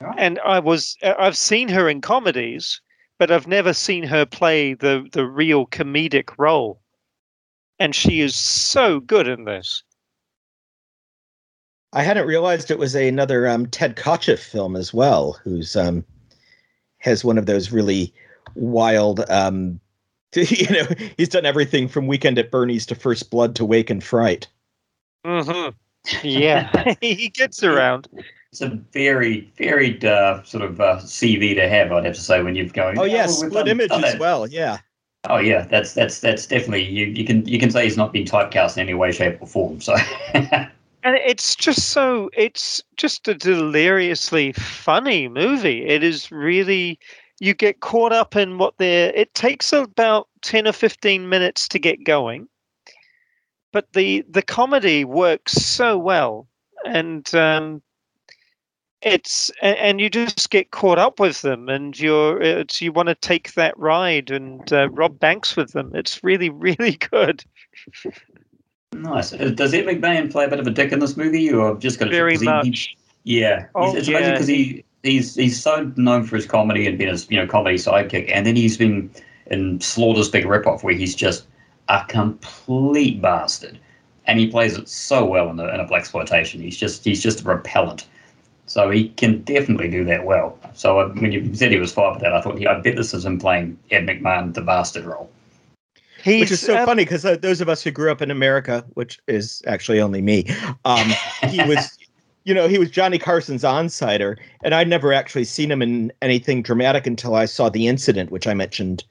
um, 0.00 0.14
and 0.16 0.38
I 0.44 0.60
was 0.60 0.96
I've 1.02 1.36
seen 1.36 1.68
her 1.70 1.88
in 1.88 2.00
comedies, 2.00 2.80
but 3.18 3.32
I've 3.32 3.48
never 3.48 3.72
seen 3.72 4.04
her 4.04 4.24
play 4.24 4.74
the 4.74 5.08
the 5.10 5.26
real 5.26 5.66
comedic 5.66 6.30
role. 6.38 6.80
And 7.80 7.96
she 7.96 8.20
is 8.20 8.36
so 8.36 9.00
good 9.00 9.26
in 9.26 9.44
this. 9.44 9.82
I 11.92 12.02
hadn't 12.02 12.28
realized 12.28 12.70
it 12.70 12.78
was 12.78 12.94
a, 12.94 13.08
another 13.08 13.48
um, 13.48 13.66
Ted 13.66 13.96
Kotcheff 13.96 14.38
film 14.38 14.76
as 14.76 14.94
well, 14.94 15.38
who's 15.42 15.74
um, 15.74 16.04
has 17.04 17.24
one 17.24 17.38
of 17.38 17.46
those 17.46 17.70
really 17.70 18.12
wild 18.54 19.28
um 19.30 19.78
you 20.34 20.68
know 20.70 20.86
he's 21.16 21.28
done 21.28 21.46
everything 21.46 21.86
from 21.86 22.06
weekend 22.06 22.38
at 22.38 22.50
bernie's 22.50 22.86
to 22.86 22.94
first 22.94 23.30
blood 23.30 23.54
to 23.54 23.64
Wake 23.64 23.90
in 23.90 24.00
Fright 24.00 24.48
mm-hmm. 25.24 25.70
yeah, 26.22 26.94
he 27.00 27.28
gets 27.28 27.62
around. 27.62 28.08
It's 28.52 28.60
a 28.60 28.68
very, 28.92 29.52
very 29.56 30.00
uh, 30.04 30.42
sort 30.42 30.62
of 30.62 30.80
uh, 30.80 30.98
CV 30.98 31.54
to 31.56 31.68
have, 31.68 31.90
I'd 31.90 32.04
have 32.04 32.14
to 32.14 32.20
say, 32.20 32.42
when 32.42 32.54
you're 32.54 32.68
going. 32.68 32.98
Oh 32.98 33.04
yeah, 33.04 33.26
split 33.26 33.68
image 33.68 33.90
as 33.90 34.16
well. 34.18 34.46
Yeah. 34.46 34.78
Oh 35.28 35.38
yeah, 35.38 35.62
that's 35.62 35.94
that's 35.94 36.20
that's 36.20 36.46
definitely 36.46 36.84
you. 36.84 37.06
You 37.06 37.24
can 37.24 37.46
you 37.46 37.58
can 37.58 37.70
say 37.70 37.84
he's 37.84 37.96
not 37.96 38.12
been 38.12 38.24
typecast 38.24 38.76
in 38.76 38.82
any 38.82 38.94
way, 38.94 39.10
shape, 39.12 39.40
or 39.40 39.46
form. 39.46 39.80
So. 39.80 39.96
and 41.04 41.16
it's 41.16 41.54
just 41.54 41.90
so 41.90 42.30
it's 42.32 42.82
just 42.96 43.28
a 43.28 43.34
deliriously 43.34 44.52
funny 44.52 45.28
movie. 45.28 45.86
It 45.86 46.02
is 46.02 46.32
really 46.32 46.98
you 47.40 47.52
get 47.52 47.80
caught 47.80 48.12
up 48.12 48.34
in 48.34 48.58
what 48.58 48.74
they're. 48.78 49.12
It 49.14 49.34
takes 49.34 49.72
about 49.72 50.28
ten 50.42 50.66
or 50.66 50.72
fifteen 50.72 51.28
minutes 51.28 51.68
to 51.68 51.78
get 51.78 52.04
going, 52.04 52.48
but 53.72 53.92
the 53.92 54.24
the 54.28 54.42
comedy 54.42 55.04
works 55.04 55.52
so 55.52 55.98
well, 55.98 56.48
and 56.86 57.32
um, 57.34 57.82
it's 59.02 59.50
and 59.60 60.00
you 60.00 60.08
just 60.08 60.48
get 60.48 60.70
caught 60.70 60.98
up 60.98 61.20
with 61.20 61.42
them 61.42 61.68
and 61.68 62.00
you're 62.00 62.40
it's 62.40 62.80
you 62.80 62.90
want 62.90 63.08
to 63.08 63.14
take 63.14 63.52
that 63.52 63.78
ride 63.78 64.30
and 64.30 64.72
uh, 64.72 64.88
rob 64.90 65.18
banks 65.18 65.56
with 65.56 65.72
them 65.72 65.90
it's 65.94 66.24
really 66.24 66.48
really 66.50 66.92
good 67.12 67.44
nice. 69.02 69.32
Uh, 69.32 69.50
does 69.54 69.74
ed 69.74 69.86
mcmahon 69.86 70.30
play 70.30 70.44
a 70.44 70.48
bit 70.48 70.60
of 70.60 70.66
a 70.66 70.70
dick 70.70 70.92
in 70.92 70.98
this 70.98 71.16
movie? 71.16 71.52
Or 71.52 71.76
just 71.76 71.98
got 71.98 72.10
very 72.10 72.36
he, 72.36 72.44
much. 72.44 72.96
he, 73.24 73.40
yeah. 73.40 73.66
Oh, 73.74 73.94
it's 73.94 74.08
yeah. 74.08 74.18
amazing 74.18 74.34
because 74.34 74.46
he 74.46 74.84
he's 75.02 75.34
he's 75.34 75.62
so 75.62 75.92
known 75.96 76.24
for 76.24 76.36
his 76.36 76.46
comedy 76.46 76.86
and 76.86 76.98
being 76.98 77.10
his 77.10 77.30
you 77.30 77.36
know 77.36 77.46
comedy 77.46 77.76
sidekick 77.76 78.30
and 78.32 78.46
then 78.46 78.56
he's 78.56 78.76
been 78.76 79.10
in 79.46 79.80
slaughter's 79.80 80.28
big 80.28 80.44
ripoff 80.44 80.82
where 80.82 80.94
he's 80.94 81.14
just 81.14 81.46
a 81.88 82.04
complete 82.08 83.20
bastard. 83.20 83.78
And 84.26 84.38
he 84.38 84.46
plays 84.46 84.78
it 84.78 84.88
so 84.88 85.24
well 85.26 85.50
in 85.50 85.60
a, 85.60 85.68
in 85.68 85.80
a 85.80 85.86
blaxploitation 85.86 86.62
he's 86.62 86.76
just 86.76 87.04
he's 87.04 87.22
just 87.22 87.44
repellent. 87.44 88.06
So 88.66 88.90
he 88.90 89.10
can 89.10 89.42
definitely 89.42 89.90
do 89.90 90.04
that 90.04 90.24
well. 90.24 90.58
So 90.72 90.98
uh, 90.98 91.08
when 91.10 91.32
you 91.32 91.54
said 91.54 91.70
he 91.70 91.78
was 91.78 91.92
five 91.92 92.14
for 92.14 92.20
that, 92.20 92.32
I 92.32 92.40
thought, 92.40 92.58
yeah, 92.58 92.72
I 92.72 92.80
bet 92.80 92.96
this 92.96 93.12
is 93.12 93.26
him 93.26 93.38
playing 93.38 93.78
Ed 93.90 94.06
McMahon, 94.06 94.54
the 94.54 94.62
bastard 94.62 95.04
role. 95.04 95.30
He's, 96.24 96.40
which 96.40 96.50
is 96.52 96.60
so 96.60 96.74
uh, 96.74 96.86
funny 96.86 97.04
because 97.04 97.26
uh, 97.26 97.36
those 97.36 97.60
of 97.60 97.68
us 97.68 97.82
who 97.82 97.90
grew 97.90 98.10
up 98.10 98.22
in 98.22 98.30
America, 98.30 98.82
which 98.94 99.20
is 99.28 99.62
actually 99.66 100.00
only 100.00 100.22
me, 100.22 100.46
um, 100.86 101.12
he 101.48 101.62
was, 101.64 101.98
you 102.44 102.54
know, 102.54 102.66
he 102.66 102.78
was 102.78 102.90
Johnny 102.90 103.18
Carson's 103.18 103.62
onsider, 103.62 104.38
and 104.64 104.74
I'd 104.74 104.88
never 104.88 105.12
actually 105.12 105.44
seen 105.44 105.70
him 105.70 105.82
in 105.82 106.10
anything 106.22 106.62
dramatic 106.62 107.06
until 107.06 107.34
I 107.34 107.44
saw 107.44 107.68
the 107.68 107.88
incident, 107.88 108.30
which 108.30 108.46
I 108.46 108.54
mentioned 108.54 109.04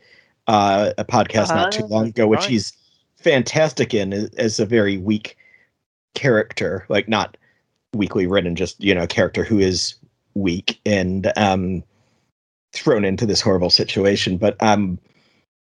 uh, 0.48 0.94
a 0.98 1.06
podcast 1.06 1.52
uh, 1.52 1.56
not 1.56 1.72
too 1.72 1.86
long 1.86 2.08
ago, 2.08 2.26
which 2.26 2.42
right. 2.42 2.50
he's 2.50 2.74
fantastic 3.18 3.94
in 3.94 4.28
as 4.40 4.60
a 4.60 4.66
very 4.66 4.98
weak 4.98 5.38
character, 6.16 6.84
like 6.90 7.08
not 7.08 7.38
weakly 7.94 8.26
written, 8.26 8.56
just 8.56 8.84
you 8.84 8.96
know, 8.96 9.04
a 9.04 9.08
character 9.08 9.44
who 9.44 9.60
is 9.60 9.94
weak 10.34 10.80
and 10.84 11.32
um, 11.38 11.84
thrown 12.72 13.06
into 13.06 13.28
this 13.28 13.40
horrible 13.40 13.70
situation. 13.70 14.38
But 14.38 14.62
um, 14.64 14.98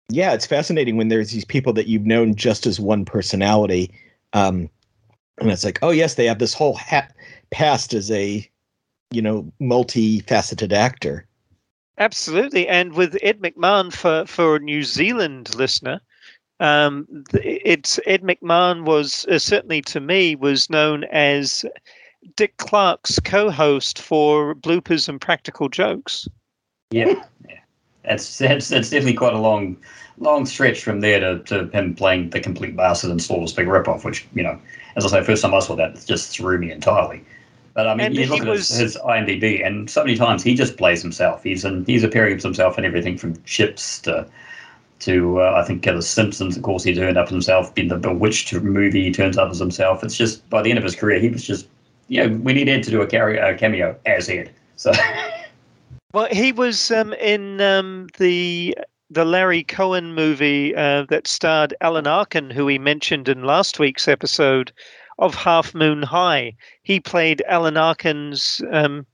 yeah, 0.09 0.33
it's 0.33 0.45
fascinating 0.45 0.97
when 0.97 1.07
there's 1.07 1.31
these 1.31 1.45
people 1.45 1.73
that 1.73 1.87
you've 1.87 2.05
known 2.05 2.35
just 2.35 2.65
as 2.65 2.79
one 2.79 3.05
personality, 3.05 3.91
um, 4.33 4.69
and 5.39 5.51
it's 5.51 5.63
like, 5.63 5.79
oh 5.81 5.91
yes, 5.91 6.15
they 6.15 6.25
have 6.25 6.39
this 6.39 6.53
whole 6.53 6.75
hat 6.75 7.15
past 7.51 7.93
as 7.93 8.11
a 8.11 8.47
you 9.11 9.21
know 9.21 9.51
multifaceted 9.61 10.73
actor. 10.73 11.25
Absolutely, 11.97 12.67
and 12.67 12.93
with 12.93 13.17
Ed 13.21 13.39
McMahon 13.39 13.93
for 13.93 14.25
for 14.25 14.55
a 14.55 14.59
New 14.59 14.83
Zealand 14.83 15.53
listener, 15.55 16.01
um, 16.59 17.07
it's 17.33 17.99
Ed 18.05 18.23
McMahon 18.23 18.85
was 18.85 19.25
uh, 19.27 19.37
certainly 19.37 19.81
to 19.83 19.99
me 19.99 20.35
was 20.35 20.69
known 20.69 21.03
as 21.05 21.65
Dick 22.35 22.57
Clark's 22.57 23.19
co-host 23.19 23.99
for 23.99 24.55
bloopers 24.55 25.07
and 25.07 25.21
practical 25.21 25.69
jokes. 25.69 26.27
Yeah, 26.91 27.23
yeah. 27.47 27.59
That's, 28.09 28.39
that's 28.39 28.67
that's 28.69 28.89
definitely 28.89 29.13
quite 29.13 29.33
a 29.33 29.39
long 29.39 29.77
long 30.17 30.45
stretch 30.45 30.83
from 30.83 30.99
there 30.99 31.19
to, 31.19 31.39
to 31.43 31.67
him 31.67 31.95
playing 31.95 32.31
the 32.31 32.39
complete 32.39 32.75
bastard 32.75 33.11
and 33.11 33.21
Slaughter's 33.21 33.53
big 33.53 33.67
ripoff, 33.67 34.03
which 34.03 34.27
you 34.33 34.43
know, 34.43 34.59
as 34.95 35.05
I 35.05 35.09
say, 35.19 35.23
first 35.23 35.43
time 35.43 35.53
I 35.53 35.59
saw 35.59 35.75
that, 35.75 36.03
just 36.05 36.31
threw 36.31 36.57
me 36.57 36.71
entirely. 36.71 37.23
But 37.75 37.87
I 37.87 37.93
mean, 37.93 38.07
and 38.07 38.15
you 38.15 38.25
look 38.25 38.41
at 38.41 38.47
was... 38.47 38.67
his, 38.67 38.79
his, 38.79 38.97
IMDb, 38.97 39.65
and 39.65 39.89
so 39.89 40.03
many 40.03 40.17
times 40.17 40.43
he 40.43 40.55
just 40.55 40.75
plays 40.75 41.01
himself. 41.01 41.43
He's 41.43 41.63
in, 41.63 41.85
he's 41.85 42.03
appearing 42.03 42.35
as 42.35 42.43
himself 42.43 42.77
in 42.77 42.83
everything 42.83 43.17
from 43.17 43.41
Chips 43.43 43.99
to 44.01 44.27
to 45.01 45.39
uh, 45.39 45.53
I 45.55 45.65
think 45.65 45.87
uh, 45.87 45.93
The 45.93 46.01
Simpsons. 46.01 46.57
Of 46.57 46.63
course, 46.63 46.83
he 46.83 46.95
turned 46.95 47.15
up 47.15 47.27
as 47.27 47.31
himself. 47.31 47.71
In 47.77 47.89
the 47.89 47.97
Bewitched 47.97 48.53
movie, 48.53 49.03
he 49.03 49.11
turns 49.11 49.37
up 49.37 49.51
as 49.51 49.59
himself. 49.59 50.03
It's 50.03 50.17
just 50.17 50.49
by 50.49 50.63
the 50.63 50.71
end 50.71 50.79
of 50.79 50.83
his 50.83 50.95
career, 50.95 51.19
he 51.19 51.29
was 51.29 51.43
just 51.43 51.67
you 52.07 52.27
know, 52.27 52.35
we 52.37 52.53
need 52.53 52.67
Ed 52.67 52.81
to 52.83 52.89
do 52.89 53.01
a, 53.01 53.05
a 53.05 53.55
cameo 53.55 53.95
as 54.07 54.29
Ed. 54.29 54.51
So. 54.75 54.91
well, 56.13 56.27
he 56.31 56.51
was 56.51 56.91
um, 56.91 57.13
in 57.13 57.61
um, 57.61 58.07
the 58.17 58.77
the 59.11 59.25
Larry 59.25 59.63
Cohen 59.63 60.13
movie 60.13 60.75
uh, 60.75 61.05
that 61.09 61.27
starred 61.27 61.73
Alan 61.81 62.07
Arkin, 62.07 62.49
who 62.49 62.65
we 62.65 62.77
mentioned 62.77 63.27
in 63.27 63.43
last 63.43 63.79
week's 63.79 64.07
episode 64.07 64.71
of 65.17 65.35
Half 65.35 65.73
Moon 65.73 66.03
High. 66.03 66.53
He 66.83 66.99
played 66.99 67.43
Alan 67.47 67.75
Arkin's, 67.75 68.61
um, 68.71 69.05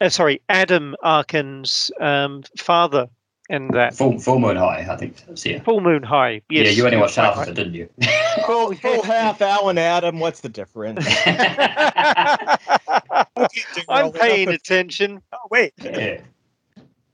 uh, 0.00 0.08
sorry, 0.08 0.40
Adam 0.48 0.94
Arkin's 1.02 1.90
um, 2.00 2.44
father 2.58 3.08
in 3.48 3.68
that. 3.68 3.94
Full, 3.94 4.18
full 4.18 4.38
Moon 4.38 4.56
High, 4.56 4.86
I 4.88 4.96
think. 4.96 5.16
So, 5.34 5.48
yeah. 5.48 5.60
Full 5.62 5.80
Moon 5.80 6.02
High. 6.02 6.40
Yes. 6.48 6.66
Yeah, 6.66 6.72
you 6.72 6.84
only 6.84 6.96
watched 6.96 7.16
half 7.16 7.36
of 7.36 7.48
it, 7.48 7.54
didn't 7.54 7.74
you? 7.74 7.88
full, 8.46 8.74
full 8.76 9.02
half, 9.02 9.42
Alan 9.42 9.78
Adam. 9.78 10.20
What's 10.20 10.40
the 10.40 10.48
difference? 10.48 11.04
I'm 13.88 14.12
paying 14.12 14.48
attention. 14.48 15.22
Oh 15.32 15.38
wait. 15.50 15.72
Yeah. 15.82 16.20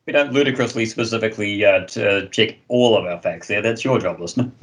We 0.07 0.13
don't 0.13 0.33
ludicrously 0.33 0.87
specifically 0.87 1.65
uh, 1.65 1.81
to 1.87 2.29
check 2.31 2.57
all 2.69 2.97
of 2.97 3.05
our 3.05 3.21
facts 3.21 3.49
there. 3.49 3.61
That's 3.61 3.85
your 3.85 3.99
job, 3.99 4.19
listener. 4.19 4.51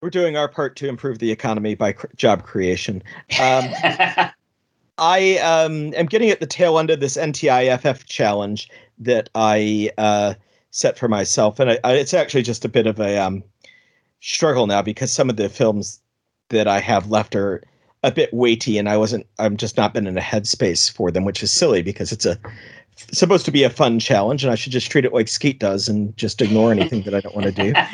We're 0.00 0.10
doing 0.10 0.36
our 0.36 0.48
part 0.48 0.76
to 0.76 0.88
improve 0.88 1.18
the 1.18 1.32
economy 1.32 1.74
by 1.74 1.92
cr- 1.92 2.06
job 2.16 2.44
creation. 2.44 3.02
Um, 3.40 3.64
I 4.98 5.38
um, 5.38 5.92
am 5.94 6.06
getting 6.06 6.30
at 6.30 6.38
the 6.38 6.46
tail 6.46 6.78
end 6.78 6.90
of 6.90 7.00
this 7.00 7.16
NTIFF 7.16 8.04
challenge 8.04 8.70
that 8.98 9.28
I 9.34 9.90
uh, 9.98 10.34
set 10.70 10.96
for 10.96 11.08
myself, 11.08 11.58
and 11.58 11.70
I, 11.70 11.78
I, 11.82 11.94
it's 11.94 12.14
actually 12.14 12.42
just 12.42 12.64
a 12.64 12.68
bit 12.68 12.86
of 12.86 13.00
a 13.00 13.18
um, 13.18 13.42
struggle 14.20 14.68
now 14.68 14.82
because 14.82 15.12
some 15.12 15.28
of 15.28 15.36
the 15.36 15.48
films 15.48 16.00
that 16.50 16.68
I 16.68 16.78
have 16.78 17.10
left 17.10 17.34
are 17.34 17.62
a 18.02 18.10
bit 18.10 18.32
weighty, 18.32 18.78
and 18.78 18.88
I 18.88 18.96
wasn't. 18.96 19.26
I'm 19.38 19.56
just 19.56 19.76
not 19.76 19.94
been 19.94 20.06
in 20.06 20.18
a 20.18 20.22
headspace 20.22 20.90
for 20.90 21.10
them, 21.10 21.24
which 21.24 21.42
is 21.42 21.52
silly 21.52 21.82
because 21.82 22.12
it's 22.12 22.26
a 22.26 22.38
supposed 23.12 23.44
to 23.44 23.50
be 23.50 23.62
a 23.64 23.70
fun 23.70 23.98
challenge, 23.98 24.44
and 24.44 24.52
I 24.52 24.54
should 24.54 24.72
just 24.72 24.90
treat 24.90 25.04
it 25.04 25.12
like 25.12 25.28
Skeet 25.28 25.58
does 25.58 25.88
and 25.88 26.16
just 26.16 26.40
ignore 26.40 26.72
anything 26.72 27.02
that 27.02 27.14
I 27.14 27.20
don't 27.20 27.34
want 27.34 27.54
to 27.54 27.62
do. 27.62 27.72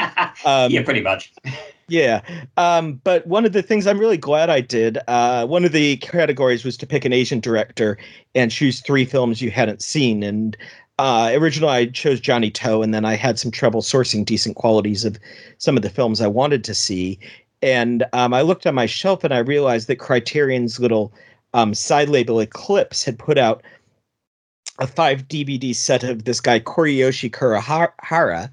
Um, 0.45 0.71
yeah, 0.71 0.85
pretty 0.85 1.01
much. 1.01 1.33
Yeah. 1.89 2.21
Um, 2.59 3.01
but 3.03 3.27
one 3.27 3.47
of 3.47 3.55
the 3.55 3.63
things 3.63 3.87
I'm 3.87 3.99
really 3.99 4.19
glad 4.19 4.51
I 4.51 4.61
did, 4.61 4.99
uh, 5.09 5.47
one 5.47 5.65
of 5.65 5.73
the 5.73 5.97
categories 5.97 6.63
was 6.63 6.77
to 6.77 6.87
pick 6.87 7.07
an 7.07 7.15
Asian 7.15 7.41
director 7.41 7.97
and 8.35 8.51
choose 8.51 8.81
three 8.81 9.07
films 9.07 9.41
you 9.41 9.51
hadn't 9.51 9.83
seen. 9.83 10.23
And 10.23 10.55
uh, 10.99 11.31
originally 11.33 11.73
I 11.73 11.87
chose 11.87 12.21
Johnny 12.21 12.51
To, 12.51 12.83
and 12.83 12.93
then 12.93 13.07
I 13.07 13.15
had 13.15 13.39
some 13.39 13.51
trouble 13.51 13.81
sourcing 13.81 14.25
decent 14.25 14.57
qualities 14.57 15.07
of 15.07 15.19
some 15.57 15.77
of 15.79 15.83
the 15.83 15.89
films 15.91 16.21
I 16.21 16.27
wanted 16.27 16.63
to 16.65 16.75
see. 16.75 17.19
And 17.63 18.05
um, 18.13 18.33
I 18.35 18.43
looked 18.43 18.67
on 18.67 18.75
my 18.75 18.87
shelf 18.87 19.25
and 19.25 19.35
I 19.35 19.39
realized 19.39 19.89
that 19.89 19.97
Criterion's 19.97 20.79
little 20.79 21.13
um, 21.55 21.75
side 21.75 22.09
label 22.09 22.41
Eclipse 22.41 23.05
had 23.05 23.19
put 23.19 23.39
out 23.39 23.63
a 24.79 24.87
five 24.87 25.27
DVD 25.27 25.75
set 25.75 26.05
of 26.05 26.25
this 26.25 26.41
guy, 26.41 26.61
Koreyoshi 26.61 27.31
Kurihara. 27.31 28.51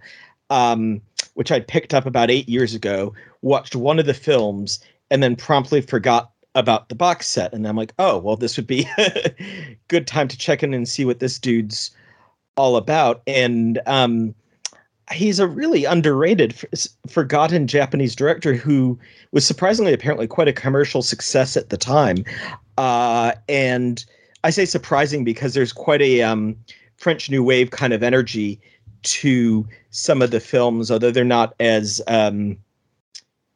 Um, 0.49 1.01
which 1.35 1.51
I'd 1.51 1.67
picked 1.67 1.93
up 1.93 2.05
about 2.05 2.31
eight 2.31 2.49
years 2.49 2.73
ago, 2.73 3.13
watched 3.41 3.75
one 3.75 3.99
of 3.99 4.05
the 4.05 4.13
films, 4.13 4.79
and 5.11 5.21
then 5.21 5.35
promptly 5.35 5.81
forgot 5.81 6.31
about 6.55 6.89
the 6.89 6.95
box 6.95 7.27
set. 7.27 7.53
And 7.53 7.67
I'm 7.67 7.75
like, 7.75 7.93
oh, 7.99 8.17
well, 8.17 8.37
this 8.37 8.57
would 8.57 8.65
be 8.65 8.87
a 8.97 9.77
good 9.87 10.07
time 10.07 10.27
to 10.29 10.37
check 10.37 10.63
in 10.63 10.73
and 10.73 10.87
see 10.87 11.05
what 11.05 11.19
this 11.19 11.37
dude's 11.37 11.91
all 12.55 12.77
about. 12.77 13.21
And 13.27 13.81
um, 13.85 14.33
he's 15.11 15.39
a 15.39 15.47
really 15.47 15.85
underrated, 15.85 16.55
forgotten 17.07 17.67
Japanese 17.67 18.15
director 18.15 18.53
who 18.53 18.99
was 19.31 19.45
surprisingly, 19.45 19.93
apparently, 19.93 20.27
quite 20.27 20.47
a 20.47 20.53
commercial 20.53 21.01
success 21.01 21.55
at 21.55 21.69
the 21.69 21.77
time. 21.77 22.25
Uh, 22.77 23.33
and 23.47 24.05
I 24.43 24.49
say 24.49 24.65
surprising 24.65 25.23
because 25.23 25.53
there's 25.53 25.73
quite 25.73 26.01
a 26.01 26.21
um, 26.21 26.55
French 26.97 27.29
New 27.29 27.43
Wave 27.43 27.71
kind 27.71 27.93
of 27.93 28.03
energy 28.03 28.59
to 29.03 29.67
some 29.91 30.21
of 30.21 30.31
the 30.31 30.39
films, 30.39 30.89
although 30.89 31.11
they're 31.11 31.23
not 31.23 31.53
as 31.59 32.01
um, 32.07 32.57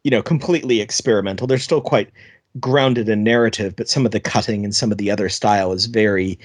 you 0.04 0.12
know 0.12 0.22
completely 0.22 0.82
experimental. 0.82 1.48
They're 1.48 1.58
still 1.58 1.82
quite 1.82 2.10
grounded 2.60 3.10
in 3.10 3.24
narrative, 3.24 3.76
but 3.76 3.90
some 3.90 4.06
of 4.06 4.12
the 4.12 4.20
cutting 4.20 4.64
and 4.64 4.76
some 4.76 4.92
of 4.92 4.98
the 4.98 5.12
other 5.12 5.30
style 5.30 5.72
is 5.72 5.86
very 5.86 6.40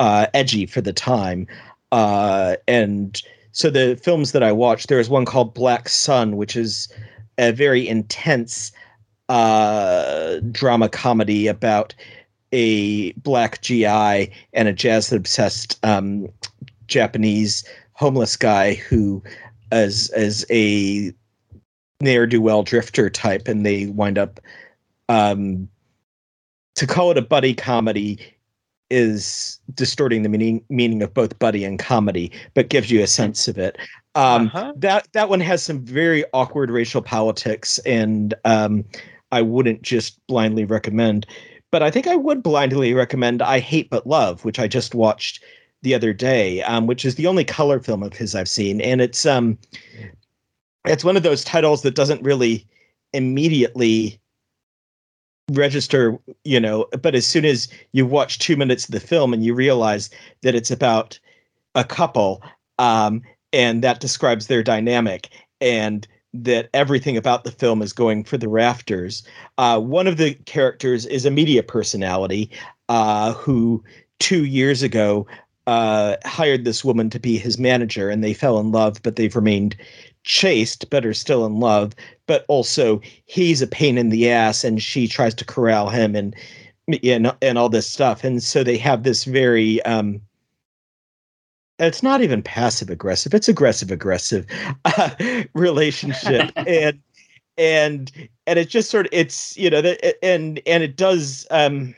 uh, 0.00 0.26
edgy 0.34 0.66
for 0.66 0.80
the 0.80 0.92
time. 0.92 1.46
Uh, 1.90 2.56
and 2.66 3.22
so 3.58 3.70
the 3.70 3.98
films 4.00 4.30
that 4.30 4.42
I 4.44 4.52
watched, 4.52 4.88
there 4.88 5.00
is 5.00 5.10
one 5.10 5.24
called 5.24 5.52
Black 5.52 5.88
Sun, 5.88 6.36
which 6.36 6.54
is 6.54 6.88
a 7.38 7.50
very 7.50 7.88
intense 7.88 8.70
uh, 9.28 10.36
drama 10.52 10.88
comedy 10.88 11.48
about 11.48 11.92
a 12.52 13.10
black 13.14 13.60
GI 13.60 14.30
and 14.52 14.68
a 14.68 14.72
jazz 14.72 15.12
obsessed 15.12 15.76
um, 15.84 16.28
Japanese 16.86 17.64
homeless 17.94 18.36
guy 18.36 18.74
who 18.74 19.20
is 19.72 20.08
as 20.10 20.46
a 20.52 21.12
ne'er 22.00 22.28
do 22.28 22.40
well 22.40 22.62
drifter 22.62 23.10
type, 23.10 23.48
and 23.48 23.66
they 23.66 23.86
wind 23.86 24.18
up 24.18 24.38
um, 25.08 25.68
to 26.76 26.86
call 26.86 27.10
it 27.10 27.18
a 27.18 27.22
buddy 27.22 27.54
comedy 27.54 28.20
is 28.90 29.60
distorting 29.74 30.22
the 30.22 30.28
meaning 30.28 30.64
meaning 30.68 31.02
of 31.02 31.12
both 31.12 31.38
buddy 31.38 31.64
and 31.64 31.78
comedy, 31.78 32.32
but 32.54 32.68
gives 32.68 32.90
you 32.90 33.02
a 33.02 33.06
sense 33.06 33.48
of 33.48 33.58
it. 33.58 33.76
Um, 34.14 34.46
uh-huh. 34.46 34.72
That 34.76 35.08
that 35.12 35.28
one 35.28 35.40
has 35.40 35.62
some 35.62 35.84
very 35.84 36.24
awkward 36.32 36.70
racial 36.70 37.02
politics, 37.02 37.78
and 37.80 38.34
um, 38.44 38.84
I 39.30 39.42
wouldn't 39.42 39.82
just 39.82 40.18
blindly 40.26 40.64
recommend. 40.64 41.26
But 41.70 41.82
I 41.82 41.90
think 41.90 42.06
I 42.06 42.16
would 42.16 42.42
blindly 42.42 42.94
recommend 42.94 43.42
"I 43.42 43.60
Hate 43.60 43.90
But 43.90 44.06
Love," 44.06 44.44
which 44.44 44.58
I 44.58 44.68
just 44.68 44.94
watched 44.94 45.42
the 45.82 45.94
other 45.94 46.12
day, 46.12 46.62
um, 46.62 46.86
which 46.86 47.04
is 47.04 47.14
the 47.14 47.26
only 47.26 47.44
color 47.44 47.78
film 47.80 48.02
of 48.02 48.12
his 48.12 48.34
I've 48.34 48.48
seen, 48.48 48.80
and 48.80 49.00
it's 49.00 49.26
um, 49.26 49.58
it's 50.86 51.04
one 51.04 51.16
of 51.16 51.22
those 51.22 51.44
titles 51.44 51.82
that 51.82 51.94
doesn't 51.94 52.22
really 52.22 52.66
immediately 53.12 54.20
register, 55.50 56.18
you 56.44 56.60
know, 56.60 56.86
but 57.02 57.14
as 57.14 57.26
soon 57.26 57.44
as 57.44 57.68
you 57.92 58.06
watch 58.06 58.38
two 58.38 58.56
minutes 58.56 58.84
of 58.84 58.92
the 58.92 59.00
film 59.00 59.32
and 59.32 59.44
you 59.44 59.54
realize 59.54 60.10
that 60.42 60.54
it's 60.54 60.70
about 60.70 61.18
a 61.74 61.84
couple, 61.84 62.42
um, 62.78 63.22
and 63.52 63.82
that 63.82 64.00
describes 64.00 64.46
their 64.46 64.62
dynamic, 64.62 65.28
and 65.60 66.06
that 66.34 66.68
everything 66.74 67.16
about 67.16 67.44
the 67.44 67.50
film 67.50 67.80
is 67.80 67.92
going 67.92 68.22
for 68.24 68.36
the 68.36 68.48
rafters. 68.48 69.22
Uh, 69.56 69.80
one 69.80 70.06
of 70.06 70.18
the 70.18 70.34
characters 70.46 71.06
is 71.06 71.24
a 71.24 71.30
media 71.30 71.62
personality 71.62 72.50
uh, 72.88 73.32
who 73.32 73.82
two 74.18 74.44
years 74.44 74.82
ago 74.82 75.26
uh, 75.66 76.16
hired 76.24 76.64
this 76.64 76.84
woman 76.84 77.10
to 77.10 77.18
be 77.18 77.38
his 77.38 77.58
manager, 77.58 78.08
and 78.08 78.24
they 78.24 78.34
fell 78.34 78.58
in 78.58 78.72
love, 78.72 79.02
but 79.02 79.16
they've 79.16 79.36
remained 79.36 79.76
chaste 80.28 80.88
but 80.90 81.06
are 81.06 81.14
still 81.14 81.44
in 81.46 81.58
love 81.58 81.94
but 82.26 82.44
also 82.48 83.00
he's 83.24 83.62
a 83.62 83.66
pain 83.66 83.98
in 83.98 84.10
the 84.10 84.30
ass 84.30 84.62
and 84.62 84.82
she 84.82 85.08
tries 85.08 85.34
to 85.34 85.44
corral 85.44 85.88
him 85.88 86.14
and 86.14 86.36
and, 87.02 87.34
and 87.42 87.58
all 87.58 87.68
this 87.68 87.88
stuff. 87.88 88.24
And 88.24 88.42
so 88.42 88.64
they 88.64 88.78
have 88.78 89.02
this 89.02 89.24
very 89.24 89.82
um 89.82 90.20
it's 91.80 92.02
not 92.02 92.22
even 92.22 92.42
passive 92.42 92.90
aggressive 92.90 93.34
it's 93.34 93.48
aggressive 93.48 93.90
aggressive 93.90 94.46
uh, 94.84 95.10
relationship. 95.54 96.52
And 96.56 97.00
and 97.56 98.28
and 98.46 98.56
it 98.56 98.68
just 98.68 98.88
sort 98.88 99.06
of 99.06 99.12
it's 99.12 99.56
you 99.56 99.68
know 99.68 99.80
that 99.80 100.24
and 100.24 100.60
and 100.64 100.84
it 100.84 100.96
does 100.96 101.44
um 101.50 101.92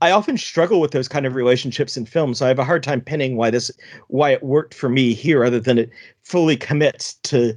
I 0.00 0.10
often 0.10 0.38
struggle 0.38 0.80
with 0.80 0.92
those 0.92 1.08
kind 1.08 1.26
of 1.26 1.34
relationships 1.34 1.96
in 1.96 2.06
films. 2.06 2.38
So 2.38 2.46
I 2.46 2.48
have 2.48 2.58
a 2.58 2.64
hard 2.64 2.82
time 2.82 3.00
pinning 3.00 3.36
why 3.36 3.50
this 3.50 3.70
why 4.08 4.30
it 4.30 4.42
worked 4.42 4.74
for 4.74 4.88
me 4.88 5.14
here, 5.14 5.44
other 5.44 5.60
than 5.60 5.78
it 5.78 5.90
fully 6.22 6.56
commits 6.56 7.14
to 7.24 7.56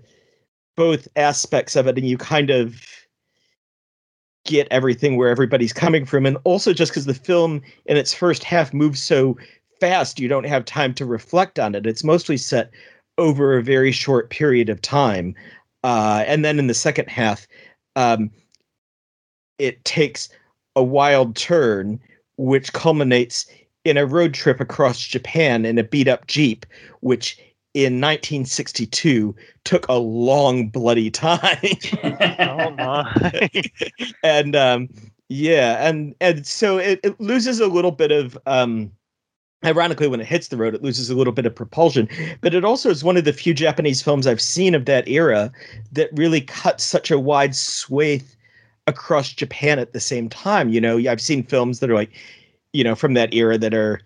both 0.75 1.07
aspects 1.15 1.75
of 1.75 1.87
it, 1.87 1.97
and 1.97 2.07
you 2.07 2.17
kind 2.17 2.49
of 2.49 2.83
get 4.45 4.67
everything 4.71 5.17
where 5.17 5.29
everybody's 5.29 5.73
coming 5.73 6.05
from, 6.05 6.25
and 6.25 6.37
also 6.43 6.73
just 6.73 6.91
because 6.91 7.05
the 7.05 7.13
film 7.13 7.61
in 7.85 7.97
its 7.97 8.13
first 8.13 8.43
half 8.43 8.73
moves 8.73 9.01
so 9.01 9.37
fast, 9.79 10.19
you 10.19 10.27
don't 10.27 10.45
have 10.45 10.65
time 10.65 10.93
to 10.93 11.05
reflect 11.05 11.59
on 11.59 11.75
it. 11.75 11.85
It's 11.85 12.03
mostly 12.03 12.37
set 12.37 12.71
over 13.17 13.57
a 13.57 13.63
very 13.63 13.91
short 13.91 14.29
period 14.29 14.69
of 14.69 14.81
time, 14.81 15.35
uh, 15.83 16.23
and 16.27 16.45
then 16.45 16.59
in 16.59 16.67
the 16.67 16.73
second 16.73 17.09
half, 17.09 17.47
um, 17.95 18.29
it 19.57 19.83
takes 19.85 20.29
a 20.75 20.83
wild 20.83 21.35
turn 21.35 21.99
which 22.37 22.73
culminates 22.73 23.45
in 23.83 23.97
a 23.97 24.05
road 24.05 24.33
trip 24.33 24.59
across 24.59 24.99
Japan 24.99 25.65
in 25.65 25.77
a 25.77 25.83
beat 25.83 26.07
up 26.07 26.27
Jeep, 26.27 26.65
which 27.01 27.37
in 27.73 28.01
1962 28.01 29.35
took 29.63 29.87
a 29.87 29.93
long 29.93 30.67
bloody 30.69 31.11
time. 31.11 31.57
oh 32.39 32.71
my. 32.71 33.49
and 34.23 34.55
um, 34.55 34.89
yeah, 35.29 35.87
and 35.87 36.15
and 36.21 36.47
so 36.47 36.77
it, 36.77 36.99
it 37.03 37.19
loses 37.19 37.59
a 37.59 37.67
little 37.67 37.91
bit 37.91 38.11
of 38.11 38.37
um, 38.45 38.91
ironically 39.65 40.07
when 40.07 40.21
it 40.21 40.27
hits 40.27 40.49
the 40.49 40.57
road 40.57 40.75
it 40.75 40.83
loses 40.83 41.09
a 41.09 41.15
little 41.15 41.33
bit 41.33 41.45
of 41.45 41.55
propulsion 41.55 42.07
but 42.41 42.53
it 42.53 42.63
also 42.63 42.89
is 42.91 43.03
one 43.03 43.17
of 43.17 43.25
the 43.25 43.33
few 43.33 43.55
japanese 43.55 44.03
films 44.03 44.27
i've 44.27 44.41
seen 44.41 44.75
of 44.75 44.85
that 44.85 45.07
era 45.07 45.51
that 45.91 46.09
really 46.13 46.41
cuts 46.41 46.83
such 46.83 47.09
a 47.09 47.17
wide 47.17 47.55
swathe 47.55 48.29
across 48.87 49.33
Japan 49.33 49.77
at 49.79 49.93
the 49.93 49.99
same 49.99 50.29
time. 50.29 50.69
You 50.69 50.81
know, 50.81 50.97
I've 50.97 51.21
seen 51.21 51.43
films 51.43 51.79
that 51.79 51.89
are 51.89 51.95
like, 51.95 52.11
you 52.73 52.83
know, 52.83 52.95
from 52.95 53.13
that 53.13 53.33
era 53.33 53.57
that 53.57 53.73
are, 53.73 54.01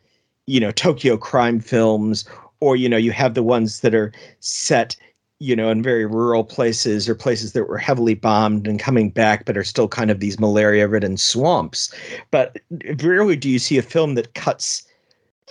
you 0.47 0.59
know, 0.59 0.71
Tokyo 0.71 1.17
crime 1.17 1.59
films, 1.59 2.25
or 2.59 2.75
you 2.75 2.89
know, 2.89 2.97
you 2.97 3.11
have 3.11 3.33
the 3.33 3.43
ones 3.43 3.81
that 3.81 3.95
are 3.95 4.11
set, 4.39 4.95
you 5.39 5.55
know, 5.55 5.69
in 5.69 5.81
very 5.81 6.05
rural 6.05 6.43
places 6.43 7.07
or 7.07 7.15
places 7.15 7.53
that 7.53 7.67
were 7.67 7.77
heavily 7.77 8.15
bombed 8.15 8.67
and 8.67 8.79
coming 8.79 9.09
back, 9.09 9.45
but 9.45 9.57
are 9.57 9.63
still 9.63 9.87
kind 9.87 10.11
of 10.11 10.19
these 10.19 10.39
malaria-ridden 10.39 11.17
swamps. 11.17 11.93
But 12.31 12.59
rarely 13.01 13.35
do 13.35 13.49
you 13.49 13.59
see 13.59 13.77
a 13.77 13.83
film 13.83 14.15
that 14.15 14.33
cuts 14.33 14.83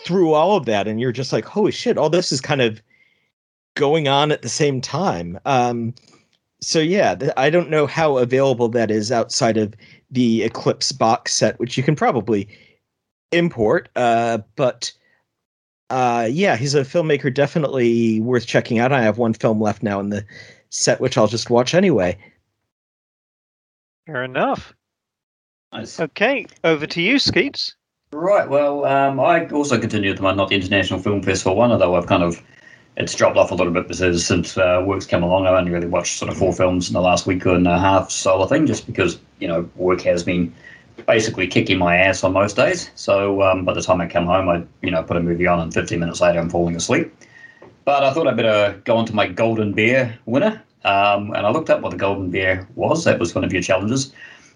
through 0.04 0.34
all 0.34 0.56
of 0.56 0.66
that, 0.66 0.88
and 0.88 1.00
you're 1.00 1.12
just 1.12 1.32
like, 1.32 1.44
holy 1.44 1.72
shit, 1.72 1.98
all 1.98 2.10
this 2.10 2.32
is 2.32 2.40
kind 2.40 2.62
of 2.62 2.82
going 3.74 4.08
on 4.08 4.32
at 4.32 4.42
the 4.42 4.48
same 4.48 4.80
time. 4.80 5.38
Um, 5.44 5.94
so 6.60 6.78
yeah, 6.78 7.14
th- 7.14 7.32
I 7.36 7.50
don't 7.50 7.70
know 7.70 7.86
how 7.86 8.18
available 8.18 8.68
that 8.70 8.90
is 8.90 9.10
outside 9.10 9.56
of 9.56 9.74
the 10.10 10.42
Eclipse 10.42 10.92
box 10.92 11.32
set, 11.32 11.58
which 11.58 11.76
you 11.76 11.82
can 11.82 11.96
probably 11.96 12.48
import. 13.32 13.88
Uh, 13.96 14.38
but 14.56 14.92
uh, 15.88 16.28
yeah, 16.30 16.56
he's 16.56 16.74
a 16.74 16.82
filmmaker 16.82 17.32
definitely 17.32 18.20
worth 18.20 18.46
checking 18.46 18.78
out. 18.78 18.92
I 18.92 19.02
have 19.02 19.18
one 19.18 19.34
film 19.34 19.60
left 19.60 19.82
now 19.82 20.00
in 20.00 20.10
the 20.10 20.24
set, 20.70 21.00
which 21.00 21.16
I'll 21.16 21.26
just 21.26 21.50
watch 21.50 21.74
anyway. 21.74 22.18
Fair 24.06 24.24
enough. 24.24 24.74
Nice. 25.72 26.00
Okay, 26.00 26.46
over 26.64 26.86
to 26.86 27.00
you, 27.00 27.18
Skeets. 27.18 27.74
Right. 28.12 28.48
Well, 28.48 28.84
um, 28.86 29.20
I 29.20 29.46
also 29.50 29.78
continued 29.78 30.20
my 30.20 30.34
not 30.34 30.48
the 30.48 30.56
International 30.56 30.98
Film 30.98 31.22
Festival 31.22 31.54
one, 31.56 31.70
although 31.70 31.94
I've 31.94 32.08
kind 32.08 32.24
of 32.24 32.42
it's 33.00 33.14
dropped 33.14 33.38
off 33.38 33.50
a 33.50 33.54
little 33.54 33.72
bit 33.72 33.88
because 33.88 34.26
since 34.26 34.58
uh, 34.58 34.82
work's 34.84 35.06
come 35.06 35.22
along, 35.22 35.46
I've 35.46 35.54
only 35.54 35.70
really 35.70 35.86
watched 35.86 36.18
sort 36.18 36.30
of 36.30 36.36
four 36.36 36.52
films 36.52 36.88
in 36.88 36.92
the 36.92 37.00
last 37.00 37.26
week 37.26 37.46
and 37.46 37.66
a 37.66 37.78
half 37.78 38.10
solo 38.10 38.46
thing, 38.46 38.66
just 38.66 38.86
because 38.86 39.18
you 39.38 39.48
know 39.48 39.68
work 39.76 40.02
has 40.02 40.22
been 40.22 40.54
basically 41.06 41.46
kicking 41.46 41.78
my 41.78 41.96
ass 41.96 42.22
on 42.22 42.34
most 42.34 42.56
days. 42.56 42.90
So 42.94 43.42
um, 43.42 43.64
by 43.64 43.72
the 43.72 43.80
time 43.80 44.02
I 44.02 44.06
come 44.06 44.26
home, 44.26 44.48
I 44.50 44.62
you 44.82 44.90
know 44.90 45.02
put 45.02 45.16
a 45.16 45.20
movie 45.20 45.46
on, 45.46 45.60
and 45.60 45.72
15 45.72 45.98
minutes 45.98 46.20
later, 46.20 46.38
I'm 46.38 46.50
falling 46.50 46.76
asleep. 46.76 47.12
But 47.86 48.04
I 48.04 48.12
thought 48.12 48.28
I'd 48.28 48.36
better 48.36 48.80
go 48.84 48.96
on 48.96 49.06
to 49.06 49.14
my 49.14 49.26
Golden 49.26 49.72
Bear 49.72 50.18
winner, 50.26 50.62
um, 50.84 51.32
and 51.32 51.46
I 51.46 51.50
looked 51.50 51.70
up 51.70 51.80
what 51.80 51.90
the 51.90 51.96
Golden 51.96 52.30
Bear 52.30 52.68
was. 52.74 53.04
That 53.04 53.18
was 53.18 53.34
one 53.34 53.44
of 53.44 53.52
your 53.52 53.62
challenges. 53.62 54.12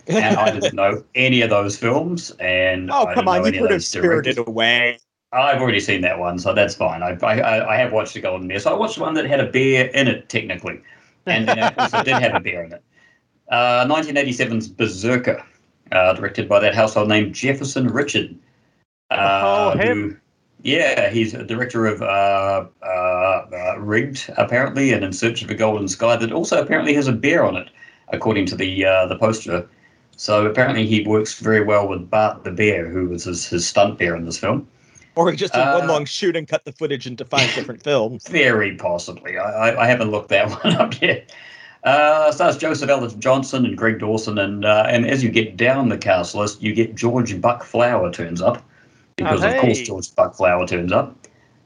and 0.06 0.36
I 0.36 0.50
didn't 0.50 0.74
know 0.82 1.02
any 1.14 1.40
of 1.40 1.48
those 1.48 1.78
films. 1.78 2.30
And 2.32 2.90
oh, 2.90 3.06
I 3.06 3.14
come 3.14 3.26
on, 3.26 3.46
you 3.46 3.58
could 3.58 3.70
have 3.70 3.82
spirited 3.82 4.36
away. 4.36 4.98
I've 5.34 5.60
already 5.60 5.80
seen 5.80 6.00
that 6.02 6.18
one, 6.18 6.38
so 6.38 6.54
that's 6.54 6.76
fine. 6.76 7.02
I, 7.02 7.18
I, 7.22 7.74
I 7.74 7.76
have 7.76 7.92
watched 7.92 8.14
the 8.14 8.20
Golden 8.20 8.46
Bear. 8.46 8.60
So 8.60 8.72
I 8.72 8.78
watched 8.78 8.98
one 8.98 9.14
that 9.14 9.26
had 9.26 9.40
a 9.40 9.50
bear 9.50 9.86
in 9.86 10.06
it, 10.06 10.28
technically, 10.28 10.80
and 11.26 11.48
it 11.48 11.78
also 11.78 12.02
did 12.04 12.14
have 12.22 12.34
a 12.34 12.40
bear 12.40 12.64
in 12.64 12.72
it. 12.72 12.82
Uh, 13.48 13.84
1987's 13.86 14.68
Berserker, 14.68 15.44
uh, 15.92 16.12
directed 16.14 16.48
by 16.48 16.60
that 16.60 16.74
household 16.74 17.08
name 17.08 17.32
Jefferson 17.32 17.88
Richard. 17.88 18.34
Uh, 19.10 19.72
oh, 19.74 19.78
him. 19.78 20.10
Who, 20.10 20.16
yeah, 20.62 21.10
he's 21.10 21.34
a 21.34 21.44
director 21.44 21.86
of 21.86 22.00
uh, 22.00 22.66
uh, 22.82 22.86
uh, 22.86 23.78
Rigged, 23.78 24.32
apparently, 24.38 24.92
and 24.92 25.04
In 25.04 25.12
Search 25.12 25.42
of 25.42 25.50
a 25.50 25.54
Golden 25.54 25.88
Sky, 25.88 26.16
that 26.16 26.32
also 26.32 26.62
apparently 26.62 26.94
has 26.94 27.08
a 27.08 27.12
bear 27.12 27.44
on 27.44 27.56
it, 27.56 27.68
according 28.08 28.46
to 28.46 28.56
the 28.56 28.84
the 29.08 29.16
poster. 29.18 29.68
So 30.16 30.46
apparently 30.46 30.86
he 30.86 31.04
works 31.04 31.40
very 31.40 31.62
well 31.62 31.88
with 31.88 32.08
Bart 32.08 32.44
the 32.44 32.52
bear, 32.52 32.88
who 32.88 33.08
was 33.08 33.24
his, 33.24 33.46
his 33.46 33.66
stunt 33.66 33.98
bear 33.98 34.14
in 34.14 34.24
this 34.24 34.38
film. 34.38 34.68
Or 35.16 35.30
he 35.30 35.36
just 35.36 35.54
uh, 35.54 35.78
one 35.78 35.88
long 35.88 36.04
shoot 36.04 36.36
and 36.36 36.48
cut 36.48 36.64
the 36.64 36.72
footage 36.72 37.06
into 37.06 37.24
five 37.24 37.52
different 37.54 37.82
films. 37.82 38.26
Very 38.28 38.76
possibly. 38.76 39.38
I, 39.38 39.70
I, 39.70 39.82
I, 39.84 39.86
haven't 39.86 40.10
looked 40.10 40.28
that 40.30 40.50
one 40.64 40.74
up 40.76 41.00
yet. 41.00 41.32
Uh, 41.84 42.32
stars 42.32 42.56
Joseph 42.56 42.88
Elliott 42.88 43.18
Johnson 43.18 43.64
and 43.66 43.76
Greg 43.76 43.98
Dawson, 43.98 44.38
and 44.38 44.64
uh, 44.64 44.86
and 44.88 45.06
as 45.06 45.22
you 45.22 45.30
get 45.30 45.56
down 45.56 45.88
the 45.88 45.98
cast 45.98 46.34
list, 46.34 46.62
you 46.62 46.74
get 46.74 46.94
George 46.94 47.40
Buck 47.40 47.62
Flower 47.62 48.10
turns 48.10 48.40
up 48.40 48.62
because 49.16 49.44
oh, 49.44 49.48
hey. 49.48 49.56
of 49.56 49.62
course 49.62 49.80
George 49.80 50.14
Buck 50.14 50.34
Flower 50.34 50.66
turns 50.66 50.92
up 50.92 51.16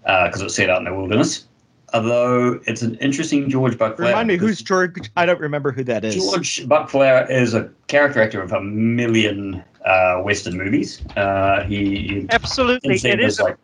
because 0.02 0.42
uh, 0.42 0.46
it's 0.46 0.54
set 0.54 0.70
out 0.70 0.78
in 0.78 0.84
the 0.84 0.94
wilderness. 0.94 1.46
Although 1.94 2.60
it's 2.66 2.82
an 2.82 2.96
interesting 2.96 3.48
George 3.48 3.78
Buck 3.78 3.96
Flower. 3.96 4.08
Remind 4.08 4.28
me 4.28 4.36
who's 4.36 4.60
George? 4.60 5.10
I 5.16 5.24
don't 5.24 5.40
remember 5.40 5.72
who 5.72 5.82
that 5.84 6.04
is. 6.04 6.16
George 6.16 6.68
Buck 6.68 6.90
Flower 6.90 7.26
is 7.30 7.54
a 7.54 7.70
character 7.86 8.22
actor 8.22 8.42
of 8.42 8.52
a 8.52 8.60
million 8.60 9.64
uh, 9.84 10.18
Western 10.18 10.56
movies. 10.58 11.02
Uh, 11.16 11.64
he 11.64 12.26
absolutely 12.30 12.96
it 12.96 13.20
is 13.20 13.40
like, 13.40 13.56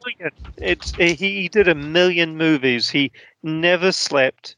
It's 0.57 0.95
he 0.95 1.49
did 1.49 1.69
a 1.69 1.75
million 1.75 2.37
movies. 2.37 2.89
He 2.89 3.13
never 3.43 3.93
slept. 3.93 4.57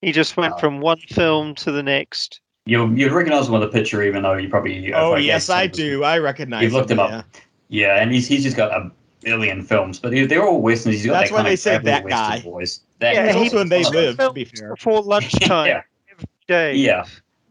He 0.00 0.12
just 0.12 0.36
went 0.36 0.54
uh, 0.54 0.58
from 0.58 0.80
one 0.80 1.00
film 1.08 1.56
to 1.56 1.72
the 1.72 1.82
next. 1.82 2.40
you 2.66 2.88
you 2.94 3.12
recognize 3.12 3.48
him 3.48 3.54
with 3.54 3.64
a 3.64 3.68
picture, 3.68 4.02
even 4.04 4.22
though 4.22 4.34
you 4.34 4.48
probably. 4.48 4.94
Oh 4.94 5.16
yes, 5.16 5.50
I 5.50 5.66
do. 5.66 6.04
I 6.04 6.18
recognize. 6.18 6.62
You've 6.62 6.72
looked 6.72 6.90
him, 6.90 7.00
him 7.00 7.14
up. 7.14 7.26
Yeah, 7.68 8.00
and 8.00 8.12
he's 8.12 8.28
he's 8.28 8.44
just 8.44 8.56
got 8.56 8.70
a 8.70 8.92
billion 9.20 9.62
films, 9.62 9.98
but 9.98 10.10
they're 10.12 10.44
all 10.46 10.60
westerns. 10.60 10.96
He's 10.96 11.06
got 11.06 11.12
That's 11.14 11.30
that 11.30 11.34
why 11.34 11.38
kind 11.40 11.48
they 11.48 11.52
of 11.54 11.58
say 11.60 11.78
that 11.78 12.04
Western 12.04 12.10
guy. 12.10 12.40
voice. 12.40 12.80
That 13.00 13.14
Yeah, 13.14 13.26
He's 13.26 13.32
guy. 13.34 13.38
he- 13.38 13.44
also 13.56 13.64
They 13.64 13.84
Live, 13.84 14.16
to 14.18 14.32
be 14.32 14.44
fair. 14.44 14.74
before 14.74 15.02
lunchtime 15.02 15.66
Yeah. 15.66 15.82
every 16.12 16.26
day. 16.46 16.74
Yeah. 16.74 17.04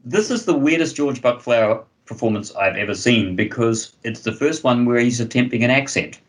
This 0.06 0.32
is 0.32 0.46
the 0.46 0.54
weirdest 0.54 0.96
George 0.96 1.22
Buck 1.22 1.42
Flower 1.42 1.84
performance 2.06 2.56
I've 2.56 2.78
ever 2.78 2.94
seen 2.96 3.36
because 3.36 3.92
it's 4.04 4.22
the 4.22 4.32
first 4.32 4.64
one 4.64 4.86
where 4.86 5.00
he's 5.00 5.20
attempting 5.20 5.64
an 5.64 5.70
accent. 5.72 6.20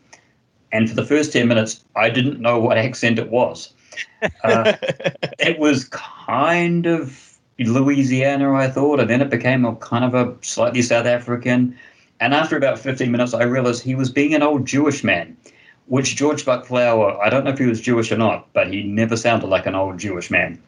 And 0.73 0.89
for 0.89 0.95
the 0.97 1.05
first 1.07 1.33
10 1.33 1.47
minutes, 1.49 1.85
I 1.97 2.11
didn't 2.11 2.41
know 2.41 2.59
what 2.59 2.77
accent 2.77 3.19
it 3.19 3.31
was. 3.31 3.73
Uh, 4.45 4.73
it 5.39 5.59
was 5.59 5.85
kind 5.87 6.87
of 6.87 7.39
Louisiana, 7.59 8.55
I 8.55 8.69
thought, 8.69 9.01
and 9.01 9.09
then 9.09 9.21
it 9.23 9.31
became 9.31 9.65
a 9.65 9.75
kind 9.77 10.05
of 10.05 10.15
a 10.15 10.35
slightly 10.43 10.83
South 10.83 11.07
African. 11.07 11.77
And 12.21 12.35
after 12.35 12.57
about 12.57 12.79
15 12.79 13.11
minutes, 13.11 13.35
I 13.35 13.45
realized 13.45 13.83
he 13.83 13.95
was 13.95 14.11
being 14.11 14.35
an 14.35 14.43
old 14.43 14.67
Jewish 14.67 15.05
man, 15.05 15.37
which 15.87 16.17
George 16.17 16.45
Buck 16.45 16.67
Flower, 16.67 17.21
I 17.23 17.31
don't 17.31 17.45
know 17.45 17.51
if 17.51 17.59
he 17.59 17.67
was 17.67 17.81
Jewish 17.81 18.11
or 18.11 18.17
not, 18.17 18.53
but 18.53 18.73
he 18.73 18.83
never 18.83 19.17
sounded 19.17 19.47
like 19.47 19.67
an 19.67 19.75
old 19.75 19.99
Jewish 19.99 20.31
man. 20.31 20.61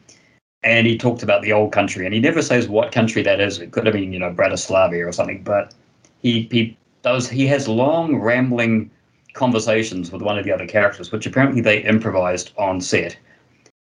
And 0.63 0.87
he 0.87 0.97
talked 0.97 1.23
about 1.23 1.41
the 1.41 1.53
old 1.53 1.71
country, 1.71 2.05
and 2.05 2.13
he 2.13 2.19
never 2.19 2.41
says 2.41 2.69
what 2.69 2.91
country 2.91 3.21
that 3.23 3.39
is. 3.41 3.59
It 3.59 3.71
could 3.71 3.85
have 3.85 3.93
been, 3.93 4.13
you 4.13 4.19
know, 4.19 4.31
Bratislavia 4.31 5.07
or 5.07 5.11
something, 5.11 5.43
but 5.43 5.73
he, 6.21 6.47
he 6.51 6.77
does, 7.01 7.27
he 7.27 7.47
has 7.47 7.67
long, 7.67 8.17
rambling 8.17 8.91
conversations 9.33 10.11
with 10.11 10.21
one 10.21 10.37
of 10.37 10.45
the 10.45 10.51
other 10.51 10.67
characters, 10.67 11.11
which 11.11 11.25
apparently 11.25 11.61
they 11.61 11.83
improvised 11.83 12.51
on 12.57 12.79
set. 12.79 13.17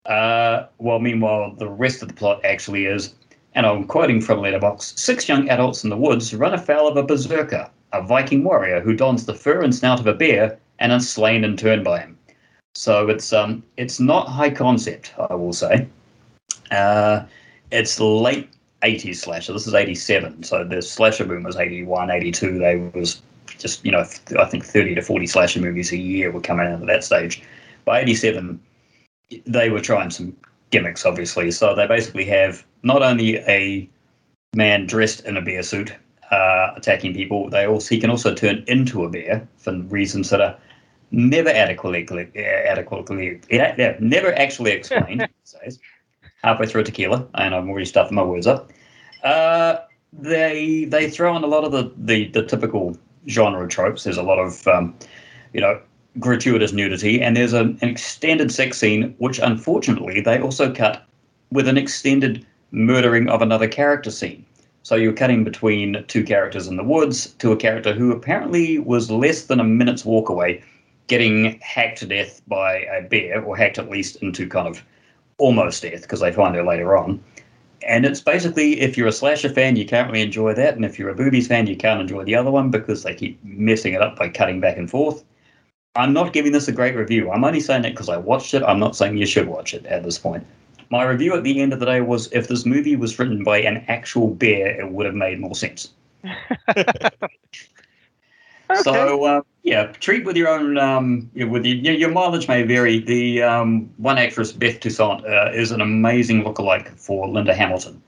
Uh, 0.05 0.67
well, 0.77 0.99
meanwhile, 0.99 1.53
the 1.55 1.67
rest 1.67 2.01
of 2.01 2.07
the 2.07 2.13
plot 2.13 2.43
actually 2.45 2.85
is, 2.85 3.15
and 3.53 3.65
I'm 3.65 3.85
quoting 3.85 4.21
from 4.21 4.39
Letterboxd: 4.39 4.97
six 4.97 5.27
young 5.27 5.49
adults 5.49 5.83
in 5.83 5.89
the 5.89 5.97
woods 5.97 6.33
run 6.33 6.53
afoul 6.53 6.87
of 6.87 6.97
a 6.97 7.03
berserker, 7.03 7.69
a 7.93 8.01
Viking 8.01 8.43
warrior 8.43 8.79
who 8.79 8.95
dons 8.95 9.25
the 9.25 9.33
fur 9.33 9.61
and 9.61 9.73
snout 9.73 9.99
of 9.99 10.07
a 10.07 10.13
bear 10.13 10.57
and 10.79 10.91
is 10.91 11.09
slain 11.09 11.43
in 11.43 11.57
turn 11.57 11.83
by 11.83 11.99
him. 11.99 12.17
So 12.75 13.09
it's 13.09 13.33
um 13.33 13.63
it's 13.77 13.99
not 13.99 14.27
high 14.27 14.51
concept, 14.51 15.13
I 15.29 15.35
will 15.35 15.53
say. 15.53 15.87
Uh, 16.71 17.23
it's 17.71 17.99
late 17.99 18.49
80s 18.83 19.17
slasher. 19.17 19.53
This 19.53 19.67
is 19.67 19.73
87, 19.73 20.43
so 20.43 20.63
the 20.63 20.81
slasher 20.81 21.25
boom 21.25 21.43
was 21.43 21.57
81, 21.57 22.09
82. 22.09 22.59
They 22.59 22.77
was 22.93 23.21
just 23.57 23.83
you 23.83 23.91
know 23.91 24.05
I 24.39 24.45
think 24.45 24.65
30 24.65 24.95
to 24.95 25.01
40 25.01 25.27
slasher 25.27 25.59
movies 25.59 25.91
a 25.91 25.97
year 25.97 26.31
were 26.31 26.41
coming 26.41 26.67
out 26.67 26.81
at 26.81 26.87
that 26.87 27.03
stage. 27.03 27.41
By 27.85 28.01
87, 28.01 28.59
they 29.45 29.69
were 29.69 29.81
trying 29.81 30.11
some 30.11 30.35
gimmicks, 30.69 31.05
obviously. 31.05 31.51
So 31.51 31.75
they 31.75 31.87
basically 31.87 32.25
have 32.25 32.63
not 32.83 33.01
only 33.03 33.37
a 33.39 33.89
man 34.53 34.85
dressed 34.85 35.25
in 35.25 35.37
a 35.37 35.41
bear 35.41 35.63
suit 35.63 35.93
uh, 36.31 36.73
attacking 36.75 37.13
people, 37.13 37.49
they 37.49 37.65
also 37.65 37.89
he 37.89 37.99
can 37.99 38.09
also 38.09 38.33
turn 38.33 38.63
into 38.67 39.03
a 39.03 39.09
bear 39.09 39.47
for 39.57 39.73
reasons 39.83 40.29
that 40.29 40.41
are 40.41 40.57
never 41.11 41.49
adequately 41.49 42.29
adequately 42.35 43.41
yeah, 43.49 43.95
never 43.99 44.33
actually 44.37 44.71
explained. 44.71 45.27
says 45.43 45.79
halfway 46.43 46.65
through 46.65 46.81
a 46.81 46.83
tequila, 46.83 47.27
and 47.35 47.53
I'm 47.53 47.69
already 47.69 47.85
stuffing 47.85 48.15
my 48.15 48.23
words 48.23 48.47
up. 48.47 48.71
Uh, 49.23 49.77
they 50.13 50.85
they 50.85 51.09
throw 51.09 51.35
in 51.35 51.43
a 51.43 51.47
lot 51.47 51.63
of 51.63 51.71
the, 51.71 51.91
the, 51.97 52.27
the 52.29 52.43
typical 52.43 52.97
genre 53.27 53.67
tropes. 53.67 54.03
There's 54.03 54.17
a 54.17 54.23
lot 54.23 54.39
of 54.39 54.67
um, 54.67 54.95
you 55.53 55.61
know 55.61 55.81
gratuitous 56.19 56.73
nudity, 56.73 57.21
and 57.21 57.35
there's 57.35 57.53
an, 57.53 57.77
an 57.81 57.89
extended 57.89 58.51
sex 58.51 58.77
scene, 58.77 59.15
which 59.17 59.39
unfortunately 59.39 60.21
they 60.21 60.39
also 60.39 60.73
cut 60.73 61.05
with 61.51 61.67
an 61.67 61.77
extended 61.77 62.45
murdering 62.71 63.29
of 63.29 63.41
another 63.41 63.67
character 63.67 64.11
scene. 64.11 64.45
So 64.83 64.95
you're 64.95 65.13
cutting 65.13 65.43
between 65.43 66.03
two 66.07 66.23
characters 66.23 66.67
in 66.67 66.77
the 66.77 66.83
woods 66.83 67.33
to 67.39 67.51
a 67.51 67.57
character 67.57 67.93
who 67.93 68.11
apparently 68.11 68.79
was 68.79 69.11
less 69.11 69.43
than 69.43 69.59
a 69.59 69.63
minute's 69.63 70.05
walk 70.05 70.29
away, 70.29 70.63
getting 71.07 71.59
hacked 71.61 71.99
to 71.99 72.05
death 72.05 72.41
by 72.47 72.77
a 72.83 73.01
bear, 73.01 73.43
or 73.43 73.57
hacked 73.57 73.77
at 73.77 73.89
least 73.89 74.17
into 74.17 74.47
kind 74.47 74.67
of 74.67 74.83
almost 75.37 75.83
death, 75.83 76.03
because 76.03 76.21
they 76.21 76.31
find 76.31 76.55
her 76.55 76.63
later 76.63 76.97
on. 76.97 77.21
And 77.87 78.05
it's 78.05 78.21
basically, 78.21 78.79
if 78.81 78.97
you're 78.97 79.07
a 79.07 79.11
slasher 79.11 79.49
fan, 79.49 79.75
you 79.75 79.85
can't 79.85 80.09
really 80.11 80.21
enjoy 80.21 80.53
that, 80.53 80.75
and 80.75 80.85
if 80.85 80.99
you're 80.99 81.09
a 81.09 81.15
boobies 81.15 81.47
fan, 81.47 81.67
you 81.67 81.77
can't 81.77 82.01
enjoy 82.01 82.23
the 82.23 82.35
other 82.35 82.51
one 82.51 82.71
because 82.71 83.03
they 83.03 83.15
keep 83.15 83.39
messing 83.43 83.93
it 83.93 84.01
up 84.01 84.17
by 84.17 84.29
cutting 84.29 84.59
back 84.59 84.77
and 84.77 84.89
forth. 84.89 85.23
I'm 85.95 86.13
not 86.13 86.33
giving 86.33 86.51
this 86.51 86.67
a 86.67 86.71
great 86.73 86.95
review. 86.95 87.31
I'm 87.31 87.43
only 87.43 87.59
saying 87.59 87.85
it 87.85 87.91
because 87.91 88.09
I 88.09 88.17
watched 88.17 88.53
it. 88.53 88.63
I'm 88.63 88.79
not 88.79 88.95
saying 88.95 89.17
you 89.17 89.25
should 89.25 89.47
watch 89.47 89.73
it 89.73 89.85
at 89.85 90.03
this 90.03 90.17
point. 90.17 90.45
My 90.89 91.03
review 91.03 91.35
at 91.35 91.43
the 91.43 91.61
end 91.61 91.73
of 91.73 91.79
the 91.79 91.85
day 91.85 92.01
was 92.01 92.31
if 92.31 92.47
this 92.47 92.65
movie 92.65 92.95
was 92.95 93.17
written 93.19 93.43
by 93.43 93.59
an 93.59 93.85
actual 93.87 94.33
bear, 94.33 94.79
it 94.79 94.91
would 94.91 95.05
have 95.05 95.15
made 95.15 95.39
more 95.39 95.55
sense. 95.55 95.89
Okay. 98.71 98.81
So 98.83 99.23
uh, 99.23 99.41
yeah, 99.63 99.87
treat 99.93 100.25
with 100.25 100.37
your 100.37 100.47
own. 100.47 100.77
Um, 100.77 101.29
with 101.33 101.65
your, 101.65 101.95
your 101.95 102.11
mileage 102.11 102.47
may 102.47 102.61
vary. 102.63 102.99
The 102.99 103.41
um, 103.41 103.89
one 103.97 104.19
actress 104.19 104.51
Beth 104.51 104.79
Toussaint 104.79 105.25
uh, 105.25 105.51
is 105.51 105.71
an 105.71 105.81
amazing 105.81 106.43
lookalike 106.43 106.89
for 106.99 107.27
Linda 107.27 107.55
Hamilton. 107.55 108.01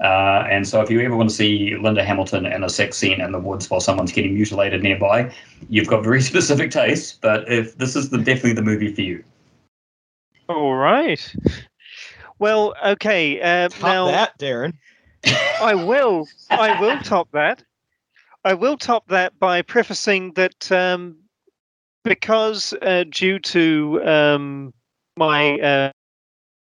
Uh, 0.00 0.44
and 0.50 0.66
so, 0.66 0.80
if 0.80 0.90
you 0.90 1.00
ever 1.00 1.14
want 1.14 1.30
to 1.30 1.34
see 1.34 1.76
Linda 1.76 2.04
Hamilton 2.04 2.46
in 2.46 2.64
a 2.64 2.68
sex 2.68 2.96
scene 2.96 3.20
in 3.20 3.30
the 3.30 3.38
woods 3.38 3.70
while 3.70 3.80
someone's 3.80 4.10
getting 4.10 4.34
mutilated 4.34 4.82
nearby, 4.82 5.32
you've 5.68 5.86
got 5.86 6.02
very 6.02 6.20
specific 6.32 6.72
tastes. 6.72 7.16
But 7.22 7.48
if 7.50 7.78
this 7.78 7.94
is 7.94 8.10
the, 8.10 8.18
definitely 8.18 8.54
the 8.54 8.62
movie 8.62 8.92
for 8.92 9.02
you, 9.02 9.22
All 10.48 10.74
right. 10.74 11.32
Well, 12.42 12.74
okay. 12.84 13.40
Uh, 13.40 13.68
Top 13.68 13.82
now 13.82 14.06
that, 14.06 14.36
Darren. 14.36 14.72
I 15.62 15.76
will. 15.76 16.26
I 16.50 16.80
will 16.80 16.98
top 16.98 17.28
that. 17.30 17.62
I 18.44 18.54
will 18.54 18.76
top 18.76 19.06
that 19.06 19.38
by 19.38 19.62
prefacing 19.62 20.32
that 20.32 20.72
um, 20.72 21.18
because 22.02 22.74
uh, 22.82 23.04
due 23.08 23.38
to 23.38 24.02
um, 24.04 24.74
my 25.16 25.52
uh, 25.60 25.92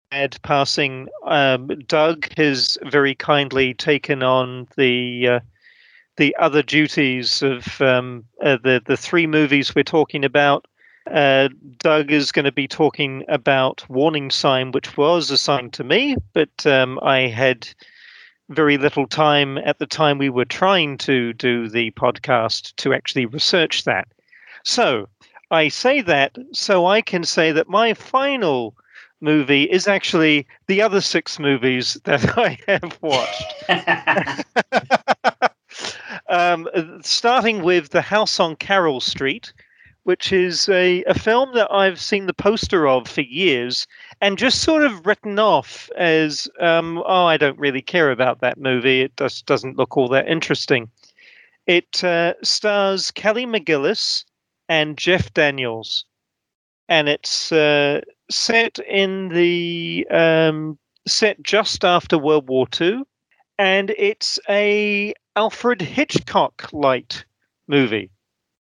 dad 0.09 0.39
passing, 0.41 1.09
um, 1.27 1.67
Doug 1.85 2.27
has 2.37 2.79
very 2.81 3.13
kindly 3.13 3.75
taken 3.75 4.23
on 4.23 4.67
the 4.77 5.27
uh, 5.27 5.39
the 6.15 6.35
other 6.37 6.63
duties 6.63 7.43
of 7.43 7.79
um, 7.83 8.25
uh, 8.43 8.57
the 8.63 8.81
the 8.83 8.97
three 8.97 9.27
movies 9.27 9.75
we're 9.75 9.83
talking 9.83 10.25
about. 10.25 10.65
Uh, 11.11 11.49
Doug 11.77 12.11
is 12.11 12.31
going 12.31 12.45
to 12.45 12.51
be 12.51 12.67
talking 12.67 13.23
about 13.27 13.87
Warning 13.89 14.29
Sign, 14.29 14.71
which 14.71 14.97
was 14.97 15.31
assigned 15.31 15.73
to 15.73 15.83
me, 15.83 16.15
but 16.33 16.65
um, 16.65 16.99
I 17.01 17.27
had 17.27 17.67
very 18.49 18.77
little 18.77 19.07
time 19.07 19.57
at 19.59 19.79
the 19.79 19.85
time 19.85 20.17
we 20.17 20.29
were 20.29 20.45
trying 20.45 20.97
to 20.99 21.33
do 21.33 21.67
the 21.67 21.91
podcast 21.91 22.75
to 22.77 22.93
actually 22.93 23.25
research 23.25 23.83
that. 23.83 24.07
So 24.63 25.07
I 25.51 25.67
say 25.67 26.01
that 26.01 26.37
so 26.53 26.85
I 26.85 27.01
can 27.01 27.23
say 27.23 27.51
that 27.51 27.69
my 27.69 27.93
final 27.93 28.75
movie 29.19 29.63
is 29.63 29.87
actually 29.87 30.47
the 30.67 30.81
other 30.81 31.01
six 31.01 31.39
movies 31.39 31.99
that 32.05 32.37
I 32.37 32.57
have 32.67 32.97
watched. 33.01 33.55
um, 36.29 36.67
starting 37.01 37.63
with 37.63 37.89
The 37.89 38.01
House 38.01 38.39
on 38.39 38.55
Carroll 38.55 38.99
Street, 38.99 39.53
which 40.07 40.31
is 40.31 40.69
a, 40.69 41.03
a 41.03 41.13
film 41.13 41.53
that 41.53 41.69
I've 41.69 41.99
seen 41.99 42.27
the 42.27 42.33
poster 42.33 42.87
of 42.87 43.09
for 43.09 43.19
years 43.19 43.85
and 44.21 44.37
just 44.37 44.61
sort 44.61 44.85
of 44.85 45.05
written 45.05 45.37
off 45.37 45.89
as, 45.97 46.47
um, 46.61 47.03
oh, 47.05 47.25
I 47.25 47.35
don't 47.35 47.59
really 47.59 47.81
care 47.81 48.09
about 48.09 48.39
that 48.39 48.57
movie. 48.57 49.01
It 49.01 49.17
just 49.17 49.45
doesn't 49.45 49.75
look 49.75 49.97
all 49.97 50.07
that 50.07 50.29
interesting. 50.29 50.89
It 51.65 52.05
uh, 52.05 52.35
stars 52.41 53.11
Kelly 53.11 53.45
McGillis 53.45 54.23
and 54.69 54.97
Jeff 54.97 55.33
Daniels, 55.33 56.05
and 56.87 57.09
it's 57.09 57.51
uh, 57.51 57.99
set 58.31 58.79
in 58.79 59.27
the 59.27 60.07
um, 60.09 60.79
set 61.05 61.43
just 61.43 61.83
after 61.83 62.17
World 62.17 62.47
War 62.47 62.65
II, 62.79 63.01
and 63.59 63.89
it's 63.97 64.39
a 64.47 65.13
Alfred 65.35 65.81
Hitchcock 65.81 66.71
light 66.71 67.25
movie, 67.67 68.09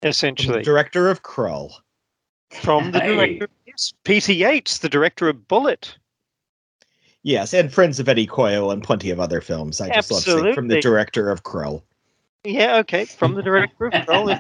essentially 0.06 0.62
Director 0.64 1.10
of 1.10 1.24
Krull. 1.24 1.72
from 2.62 2.92
the 2.92 3.00
Hey. 3.02 3.16
director. 3.16 3.50
Yes, 3.66 3.94
Peter 4.04 4.32
Yates, 4.32 4.78
the 4.78 4.88
director 4.90 5.28
of 5.28 5.48
Bullitt. 5.48 5.98
Yes, 7.24 7.54
and 7.54 7.74
Friends 7.74 8.00
of 8.00 8.08
Eddie 8.08 8.28
Coyle 8.28 8.70
and 8.72 8.84
plenty 8.84 9.10
of 9.10 9.20
other 9.20 9.42
films. 9.42 9.82
I 9.82 9.90
just 9.90 10.12
love 10.12 10.22
seeing 10.22 10.54
from 10.54 10.68
the 10.68 10.80
director 10.80 11.30
of 11.32 11.44
Krull. 11.44 11.82
Yeah, 12.44 12.78
okay, 12.78 13.06
from 13.06 13.34
the 13.34 13.42
director 13.42 13.88
of 13.88 13.94
Krull. 14.08 14.40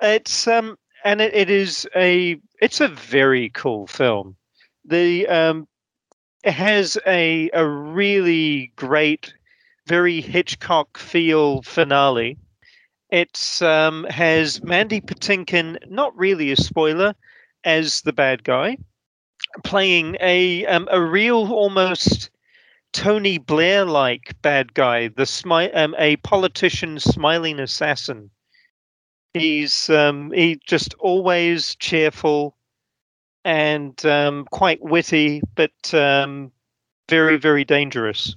It's 0.00 0.48
um, 0.48 0.78
and 1.04 1.20
it, 1.20 1.34
it 1.34 1.50
is 1.50 1.86
a 1.94 2.40
it's 2.60 2.80
a 2.80 2.88
very 2.88 3.50
cool 3.50 3.86
film. 3.86 4.34
The 4.86 5.28
um, 5.28 5.68
it 6.42 6.52
has 6.54 6.96
a 7.06 7.50
a 7.52 7.66
really 7.66 8.72
great, 8.76 9.34
very 9.86 10.22
Hitchcock 10.22 10.96
feel 10.96 11.60
finale. 11.62 12.38
It's 13.10 13.62
um 13.62 14.04
has 14.04 14.62
Mandy 14.62 15.00
Patinkin, 15.00 15.78
not 15.90 16.16
really 16.16 16.52
a 16.52 16.56
spoiler, 16.56 17.14
as 17.64 18.02
the 18.02 18.12
bad 18.12 18.44
guy, 18.44 18.76
playing 19.64 20.16
a 20.20 20.66
um, 20.66 20.88
a 20.90 21.00
real 21.00 21.52
almost 21.52 22.30
Tony 22.92 23.38
Blair 23.38 23.84
like 23.84 24.34
bad 24.42 24.74
guy, 24.74 25.08
the 25.08 25.24
smi- 25.24 25.74
um, 25.76 25.94
a 25.98 26.16
politician 26.16 26.98
smiling 26.98 27.60
assassin. 27.60 28.30
He's 29.34 29.88
um, 29.90 30.32
he 30.32 30.60
just 30.66 30.94
always 30.98 31.76
cheerful 31.76 32.56
and 33.44 34.04
um, 34.04 34.46
quite 34.50 34.82
witty, 34.82 35.42
but 35.54 35.94
um, 35.94 36.52
very 37.08 37.36
very 37.38 37.64
dangerous. 37.64 38.34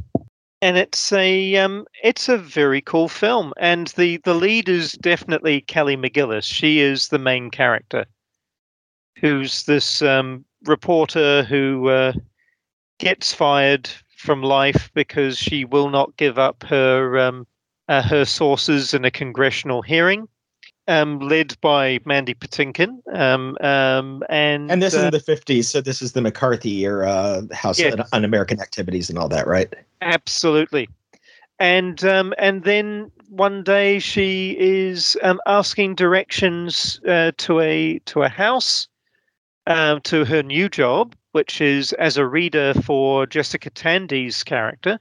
And 0.62 0.78
it's 0.78 1.12
a 1.12 1.56
um, 1.56 1.86
it's 2.04 2.30
a 2.30 2.38
very 2.38 2.82
cool 2.82 3.10
film, 3.10 3.52
and 3.58 3.88
the 3.98 4.18
the 4.18 4.36
lead 4.36 4.70
is 4.70 4.94
definitely 4.94 5.62
Kelly 5.62 5.98
McGillis. 5.98 6.44
She 6.44 6.80
is 6.80 7.08
the 7.08 7.18
main 7.18 7.50
character, 7.50 8.06
who's 9.20 9.64
this 9.64 10.04
um, 10.04 10.46
reporter 10.66 11.44
who 11.44 11.90
uh, 11.90 12.14
gets 13.00 13.34
fired 13.34 13.90
from 14.18 14.44
life 14.44 14.92
because 14.94 15.38
she 15.38 15.66
will 15.66 15.90
not 15.90 16.16
give 16.18 16.38
up 16.38 16.64
her 16.64 17.18
um, 17.18 17.48
uh, 17.88 18.04
her 18.04 18.24
sources 18.24 18.94
in 18.94 19.04
a 19.04 19.12
congressional 19.12 19.82
hearing, 19.82 20.28
um, 20.88 21.20
led 21.20 21.60
by 21.62 22.00
Mandy 22.06 22.36
Patinkin. 22.36 23.00
Um, 23.14 23.58
um, 23.62 24.24
and 24.30 24.72
And 24.72 24.82
this 24.82 24.94
is 24.94 25.02
uh, 25.02 25.06
in 25.06 25.12
the 25.12 25.20
50s, 25.20 25.66
so 25.66 25.82
this 25.82 26.02
is 26.02 26.14
the 26.14 26.22
McCarthy 26.22 26.86
era 26.86 27.42
House 27.52 27.80
Yes. 27.80 28.08
Un-American 28.14 28.62
Activities 28.62 29.10
and 29.10 29.18
all 29.18 29.28
that, 29.30 29.48
right? 29.48 29.74
Absolutely. 30.02 30.90
And 31.60 32.04
um, 32.04 32.34
and 32.40 32.64
then 32.64 33.12
one 33.30 33.64
day 33.64 34.00
she 34.00 34.58
is 34.60 35.18
um, 35.22 35.40
asking 35.46 35.96
directions 35.96 37.00
uh, 37.08 37.32
to 37.38 37.60
a 37.60 38.00
to 38.00 38.24
a 38.24 38.30
house 38.30 38.88
um, 39.68 40.02
to 40.02 40.26
her 40.26 40.42
new 40.42 40.70
job, 40.70 41.16
which 41.34 41.62
is 41.62 41.94
as 41.94 42.18
a 42.18 42.26
reader 42.26 42.74
for 42.74 43.28
Jessica 43.28 43.70
Tandy's 43.70 44.44
character, 44.44 45.00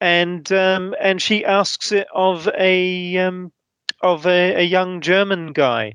and 0.00 0.52
um, 0.52 0.94
and 1.00 1.22
she 1.22 1.44
asks 1.44 1.90
it 1.90 2.06
of 2.14 2.48
a 2.58 3.16
um, 3.18 3.50
of 4.02 4.26
a, 4.26 4.56
a 4.56 4.62
young 4.62 5.00
German 5.00 5.52
guy. 5.54 5.94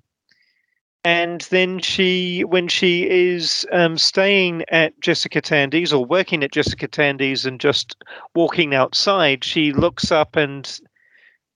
And 1.04 1.42
then 1.50 1.80
she, 1.80 2.44
when 2.44 2.68
she 2.68 3.10
is 3.10 3.66
um, 3.72 3.98
staying 3.98 4.64
at 4.70 5.00
Jessica 5.02 5.42
Tandy's 5.42 5.92
or 5.92 6.06
working 6.06 6.44
at 6.44 6.52
Jessica 6.52 6.88
Tandy's 6.88 7.44
and 7.46 7.60
just 7.60 7.96
walking 8.36 8.76
outside, 8.76 9.44
she 9.44 9.74
looks 9.74 10.12
up 10.12 10.36
and 10.36 10.80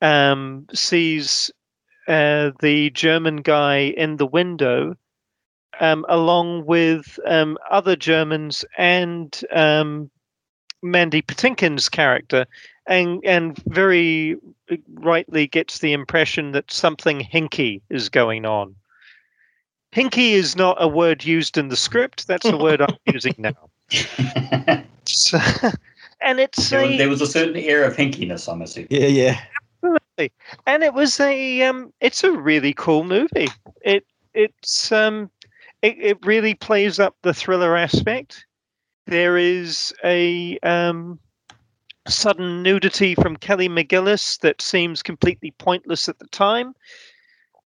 um, 0.01 0.65
sees 0.73 1.51
uh, 2.07 2.51
the 2.59 2.89
German 2.91 3.37
guy 3.37 3.93
in 3.97 4.17
the 4.17 4.25
window, 4.25 4.95
um, 5.79 6.05
along 6.09 6.65
with 6.65 7.19
um, 7.27 7.57
other 7.69 7.95
Germans 7.95 8.65
and 8.77 9.41
um, 9.51 10.09
Mandy 10.81 11.21
Patinkin's 11.21 11.89
character, 11.89 12.45
and 12.87 13.19
and 13.25 13.57
very 13.67 14.37
rightly 14.93 15.47
gets 15.47 15.79
the 15.79 15.93
impression 15.93 16.51
that 16.51 16.71
something 16.71 17.19
hinky 17.19 17.81
is 17.89 18.09
going 18.09 18.45
on. 18.45 18.75
Hinky 19.95 20.31
is 20.31 20.55
not 20.55 20.77
a 20.79 20.87
word 20.87 21.23
used 21.23 21.57
in 21.57 21.69
the 21.69 21.77
script. 21.77 22.27
That's 22.27 22.49
the 22.49 22.57
word 22.57 22.81
I'm 22.81 22.97
using 23.05 23.35
now. 23.37 23.53
So, 25.07 25.37
and 26.21 26.39
it's 26.39 26.71
there, 26.71 26.81
was, 26.81 26.89
a, 26.89 26.97
there 26.97 27.09
was 27.09 27.21
a 27.21 27.27
certain 27.27 27.55
air 27.57 27.83
of 27.83 27.95
hinkiness, 27.95 28.51
I'm 28.51 28.63
assuming. 28.63 28.87
Yeah, 28.89 29.05
yeah. 29.05 29.39
Absolutely. 29.83 30.31
And 30.65 30.83
it 30.83 30.95
was 30.95 31.19
a 31.19 31.61
um 31.61 31.93
it's 32.01 32.23
a 32.23 32.31
really 32.31 32.73
cool 32.73 33.03
movie 33.03 33.49
it 33.81 34.05
it's 34.33 34.91
um 34.91 35.29
it, 35.81 35.95
it 35.99 36.25
really 36.25 36.55
plays 36.55 36.99
up 36.99 37.15
the 37.21 37.33
thriller 37.33 37.77
aspect 37.77 38.45
there 39.05 39.37
is 39.37 39.93
a 40.03 40.57
um 40.59 41.19
sudden 42.07 42.61
nudity 42.61 43.15
from 43.15 43.35
kelly 43.35 43.69
mcgillis 43.69 44.39
that 44.39 44.61
seems 44.61 45.01
completely 45.01 45.51
pointless 45.57 46.07
at 46.07 46.19
the 46.19 46.27
time 46.27 46.73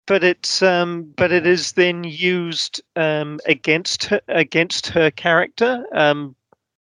but 0.09 0.23
it's 0.23 0.63
um 0.63 1.03
but 1.15 1.31
it 1.31 1.45
is 1.45 1.73
then 1.73 2.03
used 2.03 2.81
um 2.95 3.39
against 3.45 4.05
her 4.05 4.19
against 4.27 4.87
her 4.87 5.11
character 5.11 5.85
um 5.93 6.35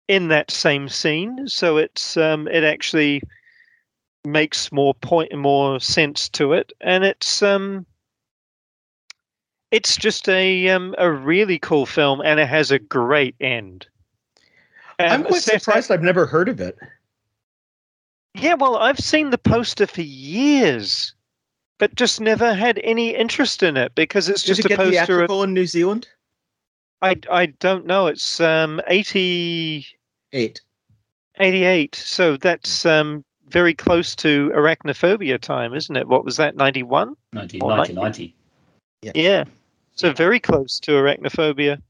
in 0.08 0.28
that 0.30 0.52
same 0.52 0.90
scene. 0.90 1.48
So 1.48 1.78
it's 1.78 2.18
um 2.18 2.48
it 2.48 2.64
actually 2.64 3.22
makes 4.26 4.72
more 4.72 4.96
point 4.96 5.34
more 5.36 5.80
sense 5.80 6.28
to 6.30 6.54
it. 6.54 6.74
And 6.82 7.04
it's 7.06 7.44
um 7.44 7.86
it's 9.70 9.96
just 9.96 10.28
a 10.28 10.70
um 10.70 10.96
a 10.98 11.12
really 11.12 11.60
cool 11.60 11.86
film 11.86 12.20
and 12.20 12.40
it 12.40 12.48
has 12.48 12.72
a 12.72 12.80
great 12.80 13.36
end. 13.40 13.86
I'm 15.00 15.24
quite 15.24 15.44
surprised 15.44 15.92
I've 15.92 16.02
never 16.02 16.26
heard 16.26 16.50
of 16.50 16.60
it. 16.60 16.78
yeah 18.36 18.56
well 18.56 18.78
i've 18.78 18.98
seen 18.98 19.30
the 19.30 19.38
poster 19.38 19.86
for 19.86 20.02
years 20.02 21.14
but 21.78 21.96
just 21.96 22.22
never 22.22 22.54
had 22.54 22.80
any 22.84 23.16
interest 23.16 23.64
in 23.64 23.78
it 23.78 23.94
because 23.96 24.30
it's 24.30 24.44
Did 24.44 24.48
just 24.56 24.60
it 24.60 24.66
a 24.66 24.70
get 24.70 24.78
poster 24.78 25.24
of, 25.24 25.30
in 25.44 25.54
New 25.54 25.66
Zealand? 25.66 26.08
I, 27.02 27.20
I 27.30 27.48
don't 27.48 27.86
know 27.86 28.08
it's 28.08 28.40
um 28.40 28.82
80 28.88 29.86
Eight. 30.32 30.62
88 31.40 31.96
so 31.96 32.38
that's 32.38 32.86
um 32.86 33.24
very 33.50 33.74
close 33.74 34.16
to 34.16 34.52
arachnophobia 34.56 35.40
time 35.40 35.74
isn't 35.74 35.96
it 35.96 36.08
what 36.08 36.24
was 36.24 36.38
that 36.38 36.56
91 36.56 37.16
19, 37.34 37.62
Or 37.62 37.68
1990. 37.68 38.34
Yeah. 39.14 39.44
So 39.96 40.12
very 40.12 40.40
close 40.40 40.80
to 40.82 40.92
arachnophobia. 40.92 41.82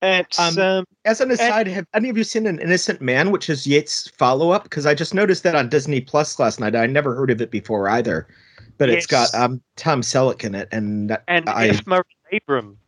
It's 0.00 0.38
Um, 0.38 0.58
um, 0.58 0.84
As 1.04 1.20
an 1.20 1.30
aside, 1.30 1.66
have 1.66 1.86
any 1.92 2.08
of 2.08 2.16
you 2.16 2.24
seen 2.24 2.46
An 2.46 2.60
Innocent 2.60 3.00
Man, 3.00 3.30
which 3.30 3.50
is 3.50 3.66
Yates' 3.66 4.08
follow 4.08 4.50
up? 4.50 4.62
Because 4.62 4.86
I 4.86 4.94
just 4.94 5.12
noticed 5.12 5.42
that 5.42 5.54
on 5.54 5.68
Disney 5.68 6.00
Plus 6.00 6.38
last 6.38 6.60
night. 6.60 6.76
I 6.76 6.86
never 6.86 7.14
heard 7.14 7.30
of 7.30 7.40
it 7.40 7.50
before 7.50 7.88
either. 7.88 8.28
But 8.76 8.90
it's 8.90 9.06
got 9.06 9.34
um, 9.34 9.60
Tom 9.76 10.02
Selleck 10.02 10.44
in 10.44 10.54
it, 10.54 10.68
and 10.70 11.18
and 11.26 11.48
I. 11.48 11.76
Murray 11.86 12.04
Abraham. 12.30 12.78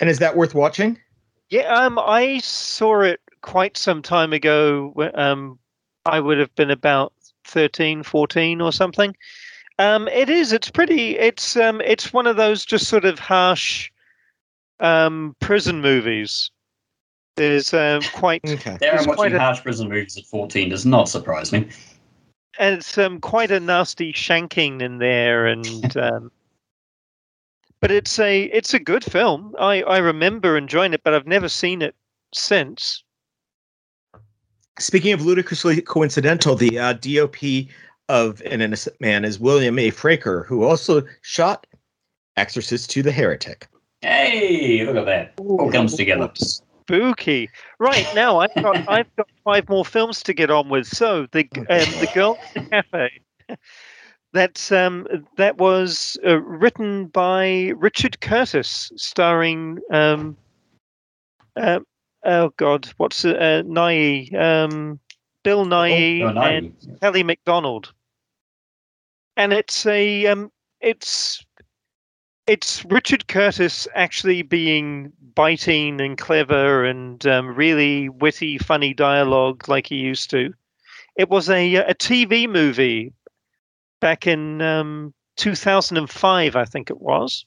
and 0.00 0.10
is 0.10 0.18
that 0.18 0.36
worth 0.36 0.54
watching? 0.54 0.98
Yeah, 1.48 1.72
um, 1.72 2.00
I 2.00 2.38
saw 2.38 3.02
it 3.02 3.20
quite 3.42 3.76
some 3.76 4.02
time 4.02 4.32
ago. 4.32 4.92
Um, 5.14 5.60
I 6.06 6.18
would 6.18 6.38
have 6.38 6.52
been 6.56 6.70
about 6.72 7.12
13, 7.44 8.02
14 8.02 8.60
or 8.60 8.72
something. 8.72 9.14
Um, 9.78 10.08
it 10.08 10.28
is. 10.28 10.52
It's 10.52 10.70
pretty. 10.70 11.16
It's 11.18 11.56
um, 11.56 11.80
it's 11.82 12.12
one 12.12 12.26
of 12.26 12.36
those 12.36 12.64
just 12.64 12.88
sort 12.88 13.04
of 13.04 13.20
harsh 13.20 13.92
um, 14.80 15.34
prison 15.40 15.80
movies. 15.80 16.50
There's 17.36 17.72
um, 17.74 18.00
quite 18.14 18.42
Okay. 18.46 18.76
There, 18.80 18.94
It's 18.94 19.02
I'm 19.06 19.14
quite 19.14 19.18
watching 19.18 19.36
a- 19.36 19.40
harsh 19.40 19.60
prison 19.62 19.88
movies 19.88 20.16
at 20.16 20.24
14 20.24 20.68
does 20.68 20.86
not 20.86 21.08
surprise 21.08 21.52
me. 21.52 21.68
and 22.58 22.76
it's 22.76 22.96
um, 22.98 23.20
quite 23.20 23.50
a 23.50 23.58
nasty 23.60 24.12
shanking 24.12 24.80
in 24.82 24.98
there, 24.98 25.46
and 25.46 25.96
um, 25.96 26.30
but 27.80 27.90
it's 27.90 28.18
a 28.18 28.44
it's 28.44 28.72
a 28.74 28.78
good 28.78 29.04
film. 29.04 29.54
I 29.58 29.82
I 29.82 29.98
remember 29.98 30.56
enjoying 30.56 30.94
it, 30.94 31.02
but 31.02 31.12
I've 31.14 31.26
never 31.26 31.48
seen 31.48 31.82
it 31.82 31.94
since. 32.32 33.02
Speaking 34.78 35.12
of 35.12 35.24
ludicrously 35.24 35.80
coincidental, 35.82 36.56
the 36.56 36.78
uh, 36.78 36.92
DOP 36.94 37.36
of 38.08 38.40
An 38.42 38.60
Innocent 38.60 39.00
Man 39.00 39.24
is 39.24 39.38
William 39.38 39.78
A. 39.78 39.90
Fraker, 39.92 40.44
who 40.46 40.64
also 40.64 41.02
shot 41.22 41.66
Exorcist 42.36 42.96
II: 42.96 43.02
The 43.04 43.12
Heretic. 43.12 43.68
Hey, 44.04 44.84
look 44.84 44.96
at 44.96 45.06
that. 45.06 45.32
All 45.38 45.72
comes 45.72 45.96
together. 45.96 46.30
Spooky. 46.34 47.48
Right 47.78 48.06
now, 48.12 48.38
I've 48.40 48.50
got 48.62 48.76
I've 48.86 49.08
got 49.16 49.28
five 49.44 49.66
more 49.70 49.84
films 49.84 50.22
to 50.24 50.34
get 50.34 50.50
on 50.50 50.68
with. 50.68 50.86
So 50.86 51.26
the 51.32 51.48
um, 51.70 51.96
the 52.00 52.06
girl 52.06 52.38
in 52.54 52.62
the 52.70 52.82
cafe. 52.82 53.58
That's 54.34 54.70
um 54.72 55.06
that 55.38 55.56
was 55.56 56.18
uh, 56.26 56.38
written 56.42 57.06
by 57.06 57.72
Richard 57.76 58.20
Curtis, 58.20 58.92
starring 58.96 59.78
um 59.90 60.36
uh, 61.56 61.80
oh 62.26 62.50
god, 62.58 62.90
what's 62.98 63.24
it, 63.24 63.36
uh, 63.40 63.62
Nighy 63.62 64.34
um 64.38 65.00
Bill 65.44 65.64
Nighy 65.64 66.20
Oh, 66.20 66.30
no. 66.30 66.42
and 66.42 66.76
Kelly 67.00 67.22
Macdonald. 67.22 67.94
And 69.38 69.54
it's 69.54 69.86
a 69.86 70.26
um 70.26 70.50
it's 70.82 71.42
it's 72.46 72.84
Richard 72.86 73.26
Curtis 73.28 73.88
actually 73.94 74.42
being 74.42 75.12
biting 75.34 76.00
and 76.00 76.18
clever 76.18 76.84
and 76.84 77.26
um, 77.26 77.54
really 77.54 78.08
witty, 78.08 78.58
funny 78.58 78.92
dialogue 78.92 79.68
like 79.68 79.86
he 79.86 79.96
used 79.96 80.30
to. 80.30 80.52
It 81.16 81.30
was 81.30 81.48
a 81.48 81.76
a 81.76 81.94
TV 81.94 82.48
movie 82.48 83.12
back 84.00 84.26
in 84.26 84.60
um, 84.60 85.14
2005, 85.36 86.56
I 86.56 86.64
think 86.64 86.90
it 86.90 87.00
was, 87.00 87.46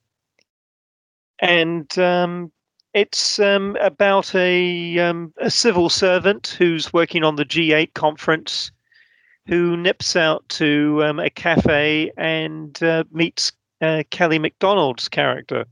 and 1.39 1.97
um, 1.99 2.51
it's 2.93 3.39
um, 3.39 3.77
about 3.81 4.33
a 4.33 4.97
um, 4.99 5.33
a 5.37 5.51
civil 5.51 5.89
servant 5.89 6.55
who's 6.57 6.93
working 6.93 7.23
on 7.23 7.35
the 7.35 7.45
G8 7.45 7.93
conference, 7.93 8.71
who 9.45 9.77
nips 9.77 10.15
out 10.15 10.47
to 10.49 11.03
um, 11.03 11.19
a 11.19 11.29
cafe 11.29 12.11
and 12.17 12.81
uh, 12.81 13.03
meets 13.11 13.51
uh, 13.81 14.03
Kelly 14.11 14.39
Macdonald's 14.39 15.07
character, 15.07 15.65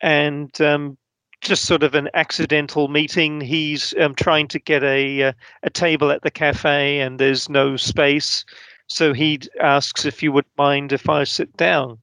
and 0.00 0.60
um, 0.60 0.96
just 1.40 1.64
sort 1.64 1.82
of 1.82 1.94
an 1.94 2.08
accidental 2.14 2.88
meeting. 2.88 3.40
He's 3.40 3.94
um, 4.00 4.14
trying 4.14 4.48
to 4.48 4.58
get 4.58 4.82
a 4.82 5.22
uh, 5.24 5.32
a 5.62 5.70
table 5.70 6.10
at 6.10 6.22
the 6.22 6.30
cafe, 6.30 7.00
and 7.00 7.18
there's 7.18 7.48
no 7.48 7.76
space. 7.76 8.44
So 8.86 9.12
he 9.12 9.40
asks 9.60 10.04
if 10.04 10.22
you 10.22 10.32
would 10.32 10.46
mind 10.58 10.92
if 10.92 11.08
I 11.08 11.24
sit 11.24 11.56
down, 11.56 11.98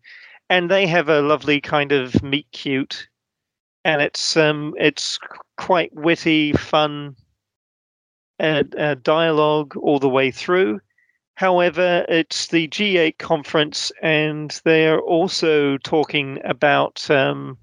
and 0.50 0.70
they 0.70 0.88
have 0.88 1.10
a 1.10 1.22
lovely 1.22 1.62
kind 1.62 1.92
of 1.92 2.22
meet 2.24 2.48
cute, 2.52 3.08
and 3.86 4.02
it's 4.02 4.36
um 4.38 4.74
it's 4.78 5.20
quite 5.58 5.94
witty, 5.94 6.54
fun, 6.54 7.16
uh, 8.40 8.64
uh, 8.78 8.96
dialogue 9.04 9.76
all 9.78 10.00
the 10.00 10.10
way 10.10 10.32
through. 10.32 10.80
However, 11.40 12.06
it's 12.10 12.48
the 12.48 12.68
G8 12.68 13.18
conference, 13.18 13.94
and 14.02 14.60
they're 14.66 15.00
also 15.00 15.78
talking 15.78 16.38
about 16.44 17.10
um, 17.10 17.58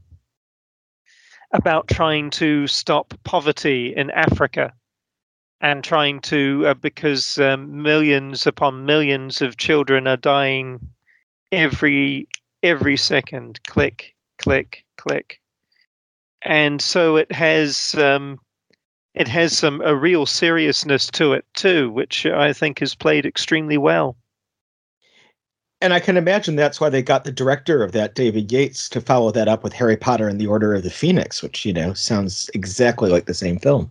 about 1.53 1.87
trying 1.87 2.31
to 2.31 2.66
stop 2.68 3.12
poverty 3.24 3.95
in 3.95 4.11
Africa 4.12 4.72
and 5.61 5.85
trying 5.85 6.20
to 6.20 6.64
uh, 6.68 6.72
because 6.72 7.37
um, 7.39 7.83
millions 7.83 8.47
upon 8.47 8.87
millions 8.87 9.43
of 9.43 9.59
children 9.59 10.09
are 10.09 10.16
dying 10.16 10.81
every 11.53 12.29
every 12.62 12.97
second. 12.97 13.61
Click 13.64 14.14
click 14.39 14.87
click. 14.97 15.39
And 16.41 16.81
so 16.81 17.16
it 17.16 17.31
has 17.31 17.95
um, 17.97 18.39
it 19.17 19.27
has 19.27 19.57
some 19.57 19.81
a 19.85 19.97
real 19.97 20.27
seriousness 20.27 21.11
to 21.11 21.33
it 21.33 21.45
too 21.55 21.91
which 21.91 22.27
i 22.27 22.53
think 22.53 22.81
is 22.81 22.95
played 22.95 23.27
extremely 23.27 23.77
well 23.77 24.17
and 25.83 25.93
I 25.93 26.01
can 26.01 26.17
imagine 26.17 26.57
that's 26.57 26.81
why 26.81 26.89
they 26.89 27.03
got 27.03 27.25
the 27.25 27.33
director 27.33 27.83
of 27.85 27.93
that, 27.93 28.14
David 28.14 28.51
Yates, 28.51 28.89
to 28.89 29.01
follow 29.01 29.31
that 29.33 29.47
up 29.47 29.62
with 29.62 29.75
Harry 29.75 29.97
Potter 29.97 30.27
and 30.27 30.41
the 30.41 30.47
Order 30.47 30.75
of 30.75 30.83
the 30.83 30.91
Phoenix, 30.91 31.43
which 31.43 31.67
you 31.67 31.73
know 31.73 31.93
sounds 31.93 32.51
exactly 32.55 33.11
like 33.11 33.27
the 33.27 33.35
same 33.35 33.59
film. 33.59 33.91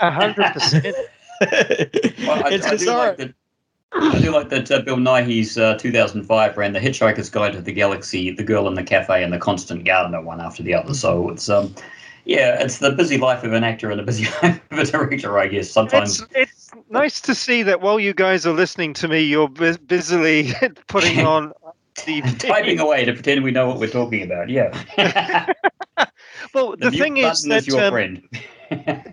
A 0.00 0.10
hundred 0.10 0.52
percent. 0.52 0.94
It's 1.40 2.70
bizarre. 2.70 3.16
I 3.92 4.18
do 4.20 4.30
like 4.30 4.48
that 4.50 4.70
uh, 4.70 4.80
Bill 4.82 4.96
Nighy's 4.96 5.58
uh, 5.58 5.76
2005 5.78 6.56
ran 6.56 6.72
The 6.72 6.80
Hitchhiker's 6.80 7.28
Guide 7.28 7.52
to 7.52 7.60
the 7.60 7.72
Galaxy, 7.72 8.30
The 8.30 8.42
Girl 8.42 8.66
in 8.68 8.74
the 8.74 8.82
Cafe, 8.82 9.22
and 9.22 9.32
The 9.32 9.38
Constant 9.38 9.84
Gardener 9.84 10.22
one 10.22 10.40
after 10.40 10.62
the 10.62 10.74
other. 10.74 10.94
So 10.94 11.28
it's 11.30 11.48
um, 11.48 11.74
yeah, 12.24 12.62
it's 12.62 12.78
the 12.78 12.90
busy 12.90 13.18
life 13.18 13.44
of 13.44 13.52
an 13.52 13.64
actor 13.64 13.90
and 13.90 13.98
the 13.98 14.04
busy 14.04 14.24
life 14.42 14.60
of 14.70 14.78
a 14.78 14.84
director, 14.84 15.38
I 15.38 15.46
guess. 15.48 15.70
Sometimes 15.70 16.20
it's, 16.20 16.30
it's 16.34 16.72
nice 16.90 17.20
to 17.22 17.34
see 17.34 17.62
that 17.62 17.80
while 17.80 18.00
you 18.00 18.14
guys 18.14 18.46
are 18.46 18.52
listening 18.52 18.94
to 18.94 19.08
me, 19.08 19.20
you're 19.20 19.48
bu- 19.48 19.78
busily 19.78 20.52
putting 20.88 21.20
on 21.26 21.52
the 22.06 22.22
typing 22.38 22.80
away 22.80 23.04
to 23.04 23.12
pretend 23.12 23.44
we 23.44 23.50
know 23.50 23.68
what 23.68 23.78
we're 23.78 23.88
talking 23.88 24.22
about. 24.22 24.48
Yeah. 24.48 24.70
well, 26.54 26.72
the, 26.72 26.90
the 26.90 26.90
thing 26.90 27.18
is 27.18 27.42
that 27.44 27.66
your 27.66 27.82
um, 27.82 27.92
friend. 27.92 28.28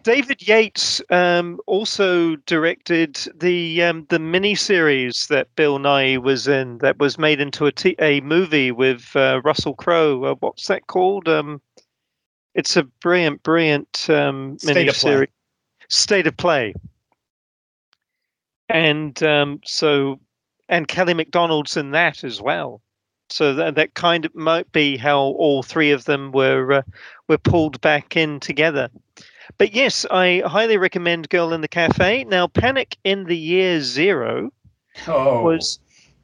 David 0.04 0.48
Yates 0.48 1.02
um, 1.12 1.60
also 1.68 2.36
directed 2.48 3.20
the 3.36 3.84
um, 3.84 4.08
the 4.10 4.18
miniseries 4.18 5.28
that 5.28 5.54
Bill 5.56 5.78
Nighy 5.78 6.18
was 6.18 6.48
in, 6.48 6.80
that 6.80 6.98
was 6.98 7.20
made 7.20 7.40
into 7.40 7.66
a, 7.66 7.72
t- 7.72 7.96
a 8.00 8.22
movie 8.22 8.72
with 8.72 9.16
uh, 9.16 9.42
Russell 9.44 9.76
Crowe. 9.76 10.24
Uh, 10.24 10.36
what's 10.40 10.68
that 10.68 10.88
called? 10.88 11.28
Um, 11.28 11.62
it's 12.54 12.76
a 12.78 12.84
brilliant, 12.84 13.44
brilliant 13.44 14.10
um, 14.10 14.58
State 14.60 14.90
of 14.90 14.96
Play. 14.96 15.28
State 15.90 16.28
of 16.28 16.38
Play. 16.38 16.74
And 18.70 19.22
um, 19.24 19.60
so, 19.66 20.20
and 20.70 20.88
Kelly 20.88 21.14
Macdonald's 21.14 21.76
in 21.76 21.92
that 21.92 22.24
as 22.24 22.42
well. 22.42 22.82
So 23.30 23.54
that 23.54 23.76
that 23.76 23.94
kind 23.94 24.26
of 24.26 24.36
might 24.36 24.70
be 24.74 24.98
how 24.98 25.20
all 25.20 25.64
three 25.64 25.92
of 25.92 26.04
them 26.04 26.32
were 26.34 26.74
uh, 26.74 26.82
were 27.30 27.38
pulled 27.38 27.80
back 27.80 28.18
in 28.18 28.42
together. 28.42 28.90
But 29.58 29.74
yes, 29.74 30.06
I 30.12 30.44
highly 30.46 30.78
recommend 30.78 31.30
Girl 31.30 31.54
in 31.54 31.62
the 31.62 31.68
Cafe. 31.68 32.26
Now, 32.26 32.48
Panic 32.48 32.98
in 33.04 33.26
the 33.26 33.38
Year 33.38 33.82
Zero 33.82 34.52
oh, 35.08 35.44
was 35.44 35.80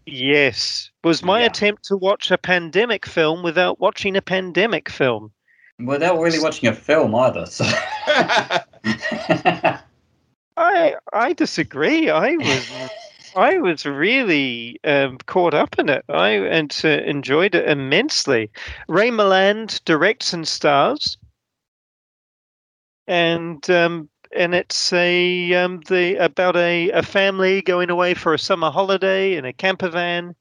yes 0.06 0.90
was 1.04 1.24
my 1.24 1.42
Yeah. 1.42 1.48
attempt 1.48 1.86
to 1.86 1.98
watch 1.98 2.32
a 2.32 2.38
pandemic 2.38 3.06
film 3.06 3.42
without 3.44 3.80
watching 3.80 4.18
a 4.18 4.22
pandemic 4.22 4.90
film. 4.90 5.32
Without 5.80 6.20
really 6.20 6.40
watching 6.40 6.70
a 6.70 6.74
film 6.74 7.14
either. 7.16 7.46
So. 7.46 7.66
I 10.58 10.96
I 11.14 11.34
disagree. 11.34 12.10
I 12.10 12.36
was 12.36 12.72
I 13.36 13.58
was 13.60 13.86
really 13.86 14.80
um, 14.84 15.20
caught 15.28 15.54
up 15.54 15.78
in 15.78 15.90
it. 15.90 16.04
I 16.10 16.30
and 16.30 16.76
uh, 16.84 16.88
enjoyed 16.88 17.54
it 17.54 17.70
immensely. 17.70 18.50
Ray 18.88 19.12
Milland 19.12 19.84
directs 19.86 20.34
and 20.34 20.48
stars, 20.48 21.18
and 23.06 23.70
um, 23.70 24.10
and 24.36 24.56
it's 24.56 24.92
a 24.94 25.54
um, 25.54 25.82
the 25.88 26.16
about 26.16 26.56
a, 26.56 26.90
a 26.92 27.04
family 27.04 27.62
going 27.62 27.92
away 27.92 28.16
for 28.16 28.34
a 28.34 28.40
summer 28.40 28.72
holiday 28.72 29.36
in 29.36 29.46
a 29.46 29.54
camper 29.54 29.90
van, 29.90 30.36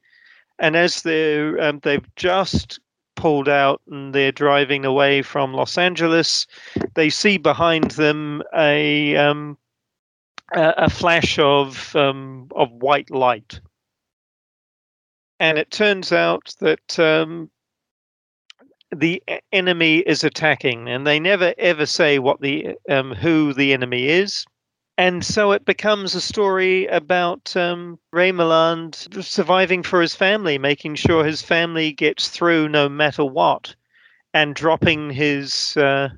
and 0.59 0.77
as 0.77 1.03
they're 1.03 1.61
um, 1.61 1.81
they've 1.83 2.15
just 2.17 2.81
pulled 3.17 3.49
out 3.49 3.81
and 3.91 4.15
they're 4.15 4.33
driving 4.33 4.85
away 4.85 5.23
from 5.23 5.53
Los 5.53 5.77
Angeles, 5.77 6.47
they 6.95 7.11
see 7.11 7.39
behind 7.39 7.93
them 7.93 8.43
a 8.55 9.17
um, 9.17 9.59
a, 10.53 10.89
flash 10.89 11.39
of 11.39 11.95
um, 11.97 12.49
of 12.55 12.71
white 12.71 13.11
light, 13.11 13.61
and 15.41 15.59
it 15.59 15.71
turns 15.71 16.13
out 16.13 16.55
that 16.61 16.99
um, 16.99 17.51
the 18.95 19.23
enemy 19.53 19.99
is 19.99 20.23
attacking, 20.23 20.89
and 20.89 21.07
they 21.07 21.19
never 21.19 21.55
ever 21.59 21.87
say 21.87 22.19
what 22.19 22.41
the 22.41 22.77
um, 22.89 23.13
who 23.13 23.53
the 23.53 23.73
enemy 23.73 24.09
is. 24.09 24.47
And 24.99 25.25
so 25.25 25.53
it 25.53 25.67
becomes 25.67 26.15
a 26.15 26.21
story 26.21 26.87
about 26.87 27.55
um, 27.55 27.99
Ray 28.13 28.33
Milland 28.33 29.23
surviving 29.23 29.83
for 29.83 30.01
his 30.01 30.15
family, 30.15 30.57
making 30.57 30.95
sure 30.95 31.23
his 31.23 31.43
family 31.43 31.93
gets 31.93 32.29
through 32.29 32.69
no 32.71 32.89
matter 32.89 33.25
what, 33.25 33.75
and 34.33 34.55
dropping 34.55 35.11
his 35.11 35.77
uh, 35.77 36.09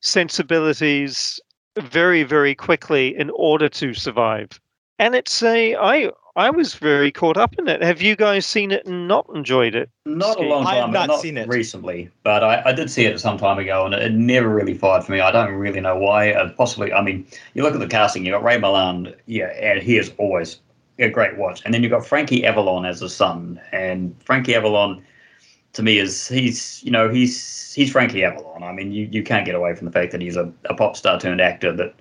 sensibilities 0.00 1.40
very 1.78 2.22
very 2.22 2.54
quickly 2.54 3.14
in 3.16 3.30
order 3.30 3.68
to 3.68 3.94
survive. 3.94 4.60
And 4.98 5.14
it's 5.14 5.42
a 5.42 5.74
i 5.76 6.10
i 6.36 6.48
was 6.50 6.74
very 6.74 7.10
caught 7.10 7.36
up 7.36 7.54
in 7.58 7.66
it 7.68 7.82
have 7.82 8.00
you 8.00 8.14
guys 8.14 8.46
seen 8.46 8.70
it 8.70 8.84
and 8.86 9.08
not 9.08 9.26
enjoyed 9.34 9.74
it 9.74 9.88
Not 10.04 10.30
a 10.30 10.32
Steve? 10.34 10.48
long 10.50 10.66
I 10.66 10.74
have 10.76 10.84
time, 10.84 10.92
not 10.92 11.06
not 11.08 11.20
seen 11.20 11.36
it. 11.36 11.48
recently, 11.48 12.10
but 12.22 12.44
I, 12.44 12.62
I 12.66 12.72
did 12.72 12.90
see 12.90 13.04
it 13.06 13.18
some 13.20 13.38
time 13.38 13.58
ago, 13.58 13.84
and 13.86 13.94
it 13.94 14.12
never 14.12 14.48
really 14.48 14.74
fired 14.74 15.02
for 15.04 15.12
me. 15.12 15.20
I 15.20 15.30
don't 15.32 15.52
really 15.54 15.80
know 15.80 15.96
why. 15.96 16.32
Uh, 16.32 16.50
possibly, 16.50 16.92
I 16.92 17.02
mean, 17.02 17.26
you 17.54 17.62
look 17.64 17.74
at 17.74 17.80
the 17.80 17.88
casting. 17.88 18.24
You 18.24 18.32
got 18.32 18.44
Ray 18.44 18.56
Milland, 18.58 19.14
yeah, 19.26 19.46
and 19.60 19.82
he 19.82 19.96
is 19.98 20.12
always 20.18 20.60
a 20.98 21.08
great 21.10 21.36
watch. 21.36 21.60
And 21.64 21.74
then 21.74 21.82
you 21.82 21.88
have 21.90 22.00
got 22.00 22.08
Frankie 22.08 22.44
Avalon 22.46 22.84
as 22.86 23.00
the 23.00 23.08
son, 23.08 23.60
and 23.72 24.14
Frankie 24.24 24.54
Avalon, 24.54 25.02
to 25.72 25.82
me, 25.82 25.98
is 25.98 26.28
he's 26.28 26.82
you 26.84 26.90
know 26.92 27.08
he's 27.10 27.72
he's 27.74 27.90
Frankie 27.90 28.22
Avalon. 28.24 28.62
I 28.62 28.72
mean, 28.72 28.92
you, 28.92 29.08
you 29.10 29.22
can't 29.22 29.44
get 29.44 29.54
away 29.54 29.74
from 29.74 29.86
the 29.86 29.92
fact 29.92 30.12
that 30.12 30.20
he's 30.20 30.36
a, 30.36 30.50
a 30.70 30.74
pop 30.74 30.96
star 30.96 31.18
turned 31.18 31.40
actor 31.40 31.72
that 31.76 31.94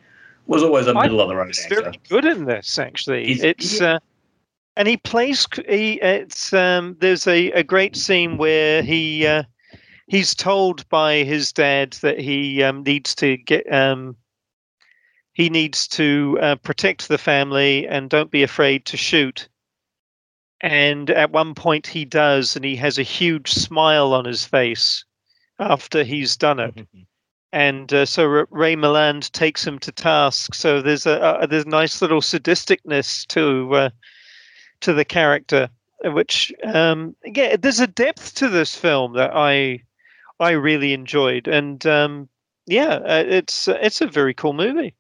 was 0.48 0.62
always 0.62 0.86
a 0.88 0.94
middle 0.94 1.22
of 1.22 1.28
the 1.30 1.36
road 1.36 1.48
He's 1.48 1.64
actor. 1.66 1.82
very 1.82 2.00
good 2.10 2.26
in 2.26 2.46
this 2.46 2.78
actually 2.78 3.26
He's- 3.26 3.42
it's 3.44 3.82
yeah. 3.82 3.94
uh, 3.96 4.00
and 4.76 4.88
he 4.88 4.98
plays 4.98 5.48
he 5.68 5.94
it's 6.02 6.54
um 6.54 6.96
there's 7.00 7.28
a, 7.28 7.52
a 7.52 7.64
great 7.64 7.96
scene 7.96 8.38
where 8.38 8.82
he 8.82 9.26
uh, 9.26 9.44
he's 10.08 10.36
told 10.36 10.88
by 10.90 11.24
his 11.24 11.52
dad 11.52 11.94
that 12.02 12.20
he 12.20 12.62
um, 12.64 12.84
needs 12.84 13.16
to 13.16 13.38
get 13.38 13.72
um 13.74 14.16
he 15.34 15.50
needs 15.50 15.88
to 15.88 16.38
uh, 16.42 16.56
protect 16.56 17.08
the 17.08 17.18
family 17.18 17.88
and 17.88 18.10
don't 18.10 18.32
be 18.32 18.44
afraid 18.44 18.86
to 18.86 18.98
shoot 18.98 19.48
and 20.62 21.10
at 21.10 21.32
one 21.32 21.54
point 21.54 21.88
he 21.88 22.06
does 22.06 22.56
and 22.56 22.64
he 22.64 22.76
has 22.76 22.98
a 22.98 23.04
huge 23.04 23.52
smile 23.52 24.14
on 24.14 24.26
his 24.26 24.46
face 24.46 25.04
after 25.60 26.04
he's 26.04 26.36
done 26.36 26.60
it 26.60 26.88
and 27.56 27.94
uh, 27.94 28.06
so 28.06 28.26
Ray 28.26 28.76
Milland 28.76 29.32
takes 29.32 29.66
him 29.66 29.80
to 29.80 29.92
task. 29.92 30.54
So 30.54 30.82
there's 30.82 31.06
a, 31.06 31.40
a 31.42 31.48
there's 31.48 31.64
a 31.64 31.70
nice 31.70 32.02
little 32.02 32.20
sadisticness 32.20 33.26
to 33.28 33.76
uh, 33.76 33.90
to 34.86 34.94
the 34.94 35.06
character, 35.06 35.70
which 36.04 36.54
um, 36.64 37.16
yeah, 37.24 37.56
there's 37.58 37.80
a 37.80 37.88
depth 37.88 38.36
to 38.36 38.50
this 38.50 38.76
film 38.76 39.14
that 39.14 39.32
I 39.34 39.84
I 40.40 40.52
really 40.52 40.94
enjoyed, 40.94 41.48
and 41.48 41.86
um, 41.86 42.30
yeah, 42.66 42.96
uh, 43.06 43.24
it's 43.28 43.68
it's 43.68 44.02
a 44.02 44.08
very 44.08 44.34
cool 44.34 44.54
movie. 44.54 44.94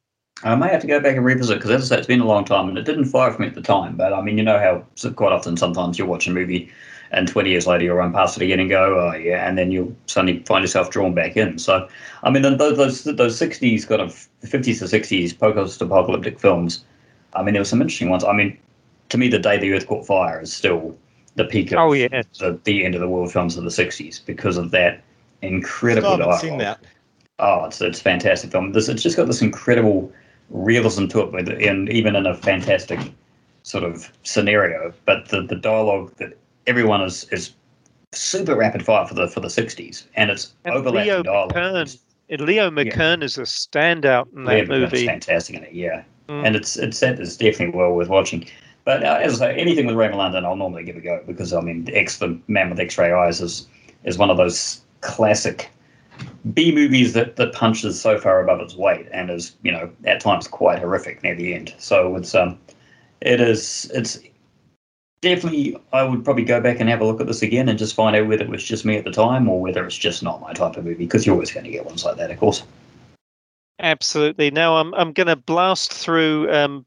I 0.43 0.55
may 0.55 0.67
have 0.67 0.81
to 0.81 0.87
go 0.87 0.99
back 0.99 1.15
and 1.15 1.25
revisit 1.25 1.57
because, 1.57 1.71
as 1.71 1.91
I 1.91 1.95
say, 1.95 1.99
it's 1.99 2.07
been 2.07 2.19
a 2.19 2.25
long 2.25 2.43
time 2.43 2.67
and 2.67 2.77
it 2.77 2.83
didn't 2.83 3.05
fire 3.05 3.31
for 3.31 3.41
me 3.41 3.47
at 3.47 3.55
the 3.55 3.61
time. 3.61 3.95
But 3.95 4.13
I 4.13 4.21
mean, 4.21 4.37
you 4.37 4.43
know 4.43 4.59
how 4.59 4.83
quite 5.11 5.31
often 5.31 5.55
sometimes 5.55 5.97
you 5.97 6.05
watch 6.05 6.27
a 6.27 6.31
movie 6.31 6.69
and 7.11 7.27
20 7.27 7.49
years 7.49 7.65
later 7.65 7.85
you'll 7.85 7.95
run 7.95 8.11
past 8.11 8.35
it 8.35 8.43
again 8.43 8.59
and 8.59 8.69
go, 8.69 8.99
oh, 8.99 9.15
yeah, 9.15 9.47
and 9.47 9.57
then 9.57 9.71
you'll 9.71 9.95
suddenly 10.07 10.43
find 10.43 10.61
yourself 10.61 10.89
drawn 10.89 11.13
back 11.13 11.37
in. 11.37 11.57
So, 11.57 11.87
I 12.23 12.29
mean, 12.29 12.41
those, 12.41 12.77
those, 12.77 13.03
those 13.03 13.39
60s, 13.39 13.87
kind 13.87 14.01
of 14.01 14.27
50s 14.43 14.79
to 14.79 14.85
60s 14.85 15.37
post 15.37 15.81
apocalyptic 15.81 16.37
films, 16.37 16.83
I 17.33 17.41
mean, 17.41 17.53
there 17.53 17.61
were 17.61 17.65
some 17.65 17.81
interesting 17.81 18.09
ones. 18.09 18.25
I 18.25 18.33
mean, 18.33 18.57
to 19.09 19.17
me, 19.17 19.27
The 19.27 19.39
Day 19.39 19.57
the 19.57 19.73
Earth 19.73 19.87
Caught 19.87 20.05
Fire 20.05 20.41
is 20.41 20.51
still 20.53 20.95
the 21.35 21.45
peak 21.45 21.71
of 21.71 21.79
Oh, 21.79 21.93
yeah. 21.93 22.07
the, 22.39 22.59
the 22.63 22.85
end 22.85 22.95
of 22.95 23.01
the 23.01 23.09
world 23.09 23.31
films 23.31 23.57
of 23.57 23.63
the 23.63 23.69
60s 23.69 24.25
because 24.25 24.57
of 24.57 24.71
that 24.71 25.01
incredible 25.41 26.13
Still 26.13 26.31
haven't 26.31 26.39
seen 26.39 26.57
that. 26.59 26.79
Oh, 27.39 27.65
it's 27.65 27.81
it's 27.81 27.99
a 27.99 28.03
fantastic 28.03 28.51
film. 28.51 28.71
This 28.71 28.87
it's 28.87 29.03
just 29.03 29.17
got 29.17 29.27
this 29.27 29.41
incredible 29.41 30.11
realism 30.49 31.07
to 31.07 31.19
it, 31.19 31.31
with, 31.33 31.49
and 31.49 31.89
even 31.89 32.15
in 32.15 32.25
a 32.25 32.33
fantastic 32.35 32.99
sort 33.63 33.83
of 33.83 34.09
scenario. 34.23 34.93
But 35.05 35.27
the, 35.29 35.41
the 35.41 35.55
dialogue 35.55 36.15
that 36.17 36.37
everyone 36.65 37.01
is 37.01 37.25
is 37.31 37.51
super 38.13 38.55
rapid 38.55 38.85
fire 38.85 39.05
for 39.05 39.15
the 39.15 39.27
for 39.27 39.41
the 39.41 39.49
sixties, 39.49 40.07
and 40.15 40.31
it's 40.31 40.53
and 40.63 40.75
overlapping 40.75 41.11
Leo 41.11 41.23
dialogue. 41.23 41.53
McKern, 41.53 41.99
Leo 42.29 42.69
McKern 42.71 43.19
yeah. 43.19 43.25
is 43.25 43.37
a 43.37 43.41
standout 43.41 44.33
in 44.33 44.45
that 44.45 44.69
Leo 44.69 44.79
movie. 44.79 45.05
fantastic 45.05 45.57
in 45.57 45.63
it, 45.65 45.73
yeah. 45.73 46.03
Mm. 46.29 46.47
And 46.47 46.55
it's 46.55 46.77
it's 46.77 47.03
it's 47.03 47.35
definitely 47.35 47.77
well 47.77 47.91
worth 47.91 48.07
watching. 48.07 48.47
But 48.85 49.03
uh, 49.03 49.19
as 49.21 49.41
I 49.41 49.47
say, 49.47 49.59
anything 49.59 49.87
with 49.87 49.95
Ray 49.95 50.07
Milland, 50.07 50.41
I'll 50.45 50.55
normally 50.55 50.83
give 50.83 50.95
a 50.95 51.01
go 51.01 51.21
because 51.25 51.51
I 51.51 51.59
mean, 51.59 51.89
X 51.91 52.19
the 52.19 52.39
Man 52.47 52.69
with 52.69 52.79
X-ray 52.79 53.11
eyes 53.11 53.41
is 53.41 53.67
is 54.03 54.17
one 54.17 54.29
of 54.29 54.37
those 54.37 54.81
classic 55.01 55.71
B 56.53 56.73
movies 56.73 57.13
that, 57.13 57.35
that 57.35 57.51
punches 57.51 57.99
so 57.99 58.17
far 58.17 58.41
above 58.41 58.61
its 58.61 58.75
weight 58.75 59.07
and 59.11 59.29
is, 59.29 59.55
you 59.63 59.71
know, 59.71 59.89
at 60.05 60.21
times 60.21 60.47
quite 60.47 60.79
horrific 60.79 61.23
near 61.23 61.35
the 61.35 61.53
end. 61.53 61.73
So 61.79 62.15
it's 62.15 62.35
um 62.35 62.59
it 63.21 63.41
is 63.41 63.89
it's 63.93 64.19
definitely 65.21 65.75
I 65.91 66.03
would 66.03 66.23
probably 66.23 66.45
go 66.45 66.61
back 66.61 66.79
and 66.79 66.87
have 66.87 67.01
a 67.01 67.05
look 67.05 67.19
at 67.19 67.25
this 67.25 67.41
again 67.41 67.67
and 67.67 67.79
just 67.79 67.95
find 67.95 68.15
out 68.15 68.27
whether 68.27 68.43
it 68.43 68.49
was 68.49 68.63
just 68.63 68.85
me 68.85 68.97
at 68.97 69.03
the 69.03 69.11
time 69.11 69.49
or 69.49 69.59
whether 69.59 69.83
it's 69.83 69.97
just 69.97 70.21
not 70.21 70.41
my 70.41 70.53
type 70.53 70.77
of 70.77 70.85
movie, 70.85 71.05
because 71.05 71.25
you're 71.25 71.33
always 71.33 71.51
going 71.51 71.65
to 71.65 71.71
get 71.71 71.85
ones 71.85 72.05
like 72.05 72.17
that, 72.17 72.29
of 72.29 72.37
course. 72.37 72.61
Absolutely. 73.79 74.51
Now 74.51 74.77
I'm 74.77 74.93
I'm 74.93 75.11
going 75.11 75.27
to 75.27 75.35
blast 75.35 75.91
through. 75.91 76.53
Um, 76.53 76.85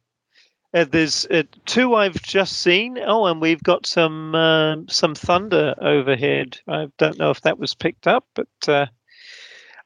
uh, 0.75 0.85
there's 0.85 1.27
uh, 1.27 1.45
two 1.67 1.95
I've 1.95 2.21
just 2.23 2.61
seen. 2.61 2.99
Oh, 3.05 3.27
and 3.27 3.41
we've 3.41 3.63
got 3.63 3.87
some 3.87 4.35
uh, 4.35 4.77
some 4.89 5.15
thunder 5.15 5.75
overhead. 5.81 6.59
I 6.69 6.89
don't 6.99 7.19
know 7.19 7.31
if 7.31 7.41
that 7.43 7.59
was 7.59 7.75
picked 7.75 8.07
up, 8.07 8.27
but 8.35 8.49
uh, 8.67 8.87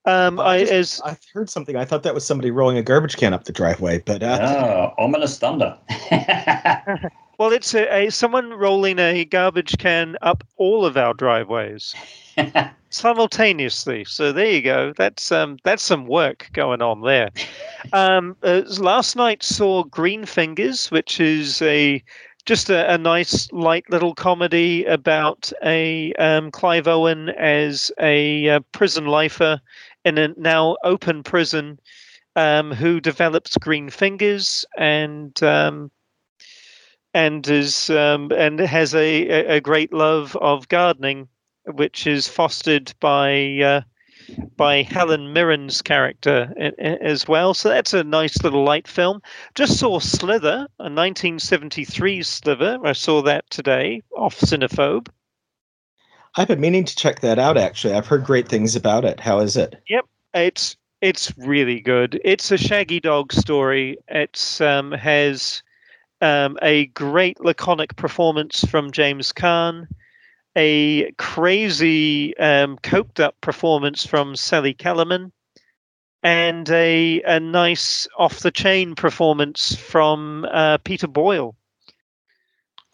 um, 0.04 0.40
I, 0.40 0.56
I 0.56 0.58
as 0.58 1.00
I 1.04 1.16
heard 1.32 1.48
something. 1.48 1.76
I 1.76 1.84
thought 1.84 2.02
that 2.02 2.14
was 2.14 2.26
somebody 2.26 2.50
rolling 2.50 2.78
a 2.78 2.82
garbage 2.82 3.16
can 3.16 3.32
up 3.32 3.44
the 3.44 3.52
driveway, 3.52 4.02
but 4.04 4.22
uh, 4.22 4.92
oh, 4.98 5.02
ominous 5.02 5.38
thunder. 5.38 5.78
well, 7.38 7.52
it's 7.52 7.74
a, 7.74 8.06
a, 8.06 8.10
someone 8.10 8.52
rolling 8.52 8.98
a 8.98 9.24
garbage 9.24 9.78
can 9.78 10.16
up 10.22 10.42
all 10.56 10.84
of 10.84 10.96
our 10.96 11.14
driveways 11.14 11.94
simultaneously. 12.90 14.04
So 14.04 14.32
there 14.32 14.50
you 14.50 14.62
go. 14.62 14.92
That's 14.96 15.32
um, 15.32 15.58
that's 15.64 15.82
some 15.82 16.06
work 16.06 16.50
going 16.52 16.82
on 16.82 17.02
there. 17.02 17.30
Um, 17.92 18.36
uh, 18.44 18.62
last 18.78 19.16
night 19.16 19.42
saw 19.42 19.82
Green 19.82 20.24
Fingers, 20.24 20.88
which 20.92 21.18
is 21.18 21.60
a 21.62 22.00
just 22.46 22.70
a, 22.70 22.94
a, 22.94 22.96
nice 22.96 23.50
light 23.50 23.84
little 23.90 24.14
comedy 24.14 24.84
about 24.84 25.52
a 25.64 26.12
um, 26.14 26.52
Clive 26.52 26.86
Owen 26.86 27.30
as 27.30 27.90
a 28.00 28.48
uh, 28.48 28.60
prison 28.70 29.06
lifer 29.06 29.60
in 30.04 30.16
a 30.16 30.28
now 30.36 30.76
open 30.84 31.24
prison 31.24 31.80
um, 32.36 32.72
who 32.72 33.00
develops 33.00 33.56
green 33.58 33.90
fingers 33.90 34.64
and 34.76 35.42
um, 35.42 35.90
and 37.14 37.46
is 37.48 37.90
um, 37.90 38.30
and 38.32 38.58
has 38.60 38.94
a, 38.94 39.28
a 39.28 39.60
great 39.60 39.92
love 39.92 40.36
of 40.36 40.68
gardening, 40.68 41.28
which 41.66 42.06
is 42.06 42.28
fostered 42.28 42.92
by 43.00 43.58
uh, 43.62 43.80
by 44.56 44.82
Helen 44.82 45.32
Mirren's 45.32 45.82
character 45.82 46.52
as 46.78 47.26
well. 47.26 47.54
So 47.54 47.68
that's 47.68 47.92
a 47.92 48.04
nice 48.04 48.42
little 48.42 48.64
light 48.64 48.88
film. 48.88 49.20
Just 49.54 49.78
saw 49.78 49.98
Slither, 49.98 50.66
a 50.78 50.84
1973 50.84 52.22
Slither. 52.22 52.78
I 52.84 52.92
saw 52.92 53.22
that 53.22 53.48
today 53.50 54.02
off 54.16 54.38
Cinephobe. 54.38 55.08
I've 56.36 56.48
been 56.48 56.60
meaning 56.60 56.84
to 56.84 56.96
check 56.96 57.20
that 57.20 57.38
out. 57.38 57.58
Actually, 57.58 57.94
I've 57.94 58.06
heard 58.06 58.24
great 58.24 58.48
things 58.48 58.74
about 58.74 59.04
it. 59.04 59.20
How 59.20 59.40
is 59.40 59.56
it? 59.56 59.82
Yep, 59.88 60.06
it's 60.34 60.76
it's 61.02 61.36
really 61.36 61.80
good. 61.80 62.20
It's 62.24 62.50
a 62.50 62.56
Shaggy 62.56 63.00
Dog 63.00 63.32
story. 63.32 63.98
It's 64.08 64.60
um, 64.60 64.92
has 64.92 65.62
um, 66.22 66.56
a 66.62 66.86
great 66.86 67.40
laconic 67.40 67.96
performance 67.96 68.64
from 68.64 68.92
James 68.92 69.32
Caan, 69.32 69.88
a 70.56 71.10
crazy 71.12 72.36
um, 72.38 72.78
coked 72.78 73.20
up 73.20 73.40
performance 73.40 74.06
from 74.06 74.36
Sally 74.36 74.74
Kellerman, 74.74 75.32
and 76.22 76.68
a 76.70 77.22
a 77.22 77.40
nice 77.40 78.06
off 78.18 78.40
the 78.40 78.50
chain 78.50 78.94
performance 78.94 79.74
from 79.74 80.46
uh, 80.50 80.78
Peter 80.78 81.06
Boyle. 81.08 81.56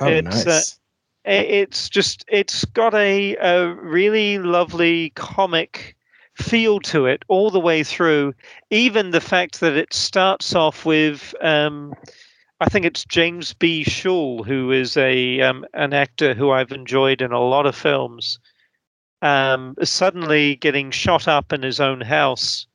Oh, 0.01 0.07
it's, 0.07 0.47
uh, 0.47 0.51
nice. 0.51 0.79
Uh, 1.27 1.31
it's 1.45 1.89
just 1.89 2.25
it's 2.29 2.65
got 2.65 2.95
a, 2.95 3.37
a 3.37 3.75
really 3.75 4.39
lovely 4.39 5.11
comic 5.11 5.97
feel 6.35 6.79
to 6.81 7.07
it 7.07 7.25
all 7.29 7.51
the 7.51 7.61
way 7.61 7.83
through. 7.83 8.33
Even 8.71 9.11
the 9.11 9.21
fact 9.21 9.61
that 9.61 9.77
it 9.77 9.93
starts 9.93 10.55
off 10.55 10.87
with, 10.87 11.35
um, 11.41 11.95
I 12.61 12.69
think 12.69 12.85
it's 12.85 13.05
James 13.05 13.55
B. 13.55 13.85
Shull, 13.85 14.43
who 14.43 14.73
is 14.73 14.97
a 14.97 15.41
um, 15.41 15.65
an 15.75 15.93
actor 15.93 16.35
who 16.35 16.51
I've 16.51 16.73
enjoyed 16.73 17.23
in 17.23 17.31
a 17.31 17.41
lot 17.41 17.67
of 17.67 17.77
films, 17.77 18.39
um, 19.23 19.77
suddenly 19.83 20.57
getting 20.57 20.91
shot 20.91 21.29
up 21.29 21.53
in 21.53 21.63
his 21.63 21.79
own 21.79 22.01
house, 22.01 22.67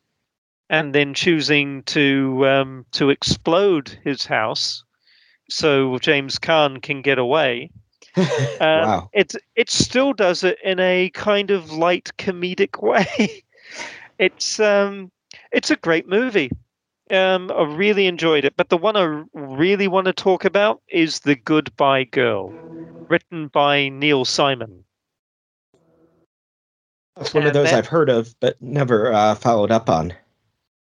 and 0.69 0.95
then 0.95 1.13
choosing 1.13 1.83
to 1.83 2.47
um, 2.47 2.85
to 2.91 3.09
explode 3.09 3.97
his 4.03 4.25
house 4.25 4.83
so 5.49 5.97
James 5.99 6.39
Caan 6.39 6.81
can 6.81 7.01
get 7.01 7.17
away. 7.17 7.69
Um, 8.15 8.87
wow. 8.87 9.09
It 9.11 9.33
it 9.55 9.71
still 9.71 10.13
does 10.13 10.43
it 10.43 10.57
in 10.63 10.79
a 10.79 11.09
kind 11.09 11.49
of 11.49 11.71
light 11.71 12.11
comedic 12.17 12.81
way. 12.81 13.43
it's 14.19 14.59
um 14.59 15.11
it's 15.51 15.71
a 15.71 15.75
great 15.75 16.07
movie. 16.07 16.51
Um, 17.11 17.51
I 17.51 17.63
really 17.63 18.07
enjoyed 18.07 18.45
it. 18.45 18.55
But 18.55 18.69
the 18.69 18.77
one 18.77 18.95
I 18.95 19.23
really 19.33 19.87
want 19.87 20.05
to 20.05 20.13
talk 20.13 20.45
about 20.45 20.81
is 20.87 21.19
The 21.19 21.35
Goodbye 21.35 22.05
Girl, 22.05 22.49
written 23.09 23.47
by 23.47 23.89
Neil 23.89 24.25
Simon. 24.25 24.83
It's 27.19 27.33
one 27.33 27.43
and 27.43 27.49
of 27.49 27.53
those 27.53 27.69
that, 27.69 27.77
I've 27.77 27.87
heard 27.87 28.09
of, 28.09 28.33
but 28.39 28.59
never 28.61 29.13
uh, 29.13 29.35
followed 29.35 29.71
up 29.71 29.89
on. 29.89 30.13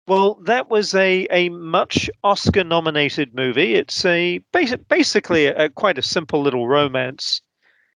Well, 0.07 0.35
that 0.45 0.71
was 0.71 0.95
a, 0.95 1.27
a 1.31 1.49
much 1.51 2.11
Oscar 2.25 2.65
nominated 2.65 3.35
movie. 3.35 3.75
It's 3.75 4.05
a 4.05 4.39
basic, 4.53 4.89
basically 4.89 5.47
a, 5.47 5.69
quite 5.69 5.99
a 5.99 6.03
simple 6.03 6.43
little 6.43 6.67
romance. 6.67 7.43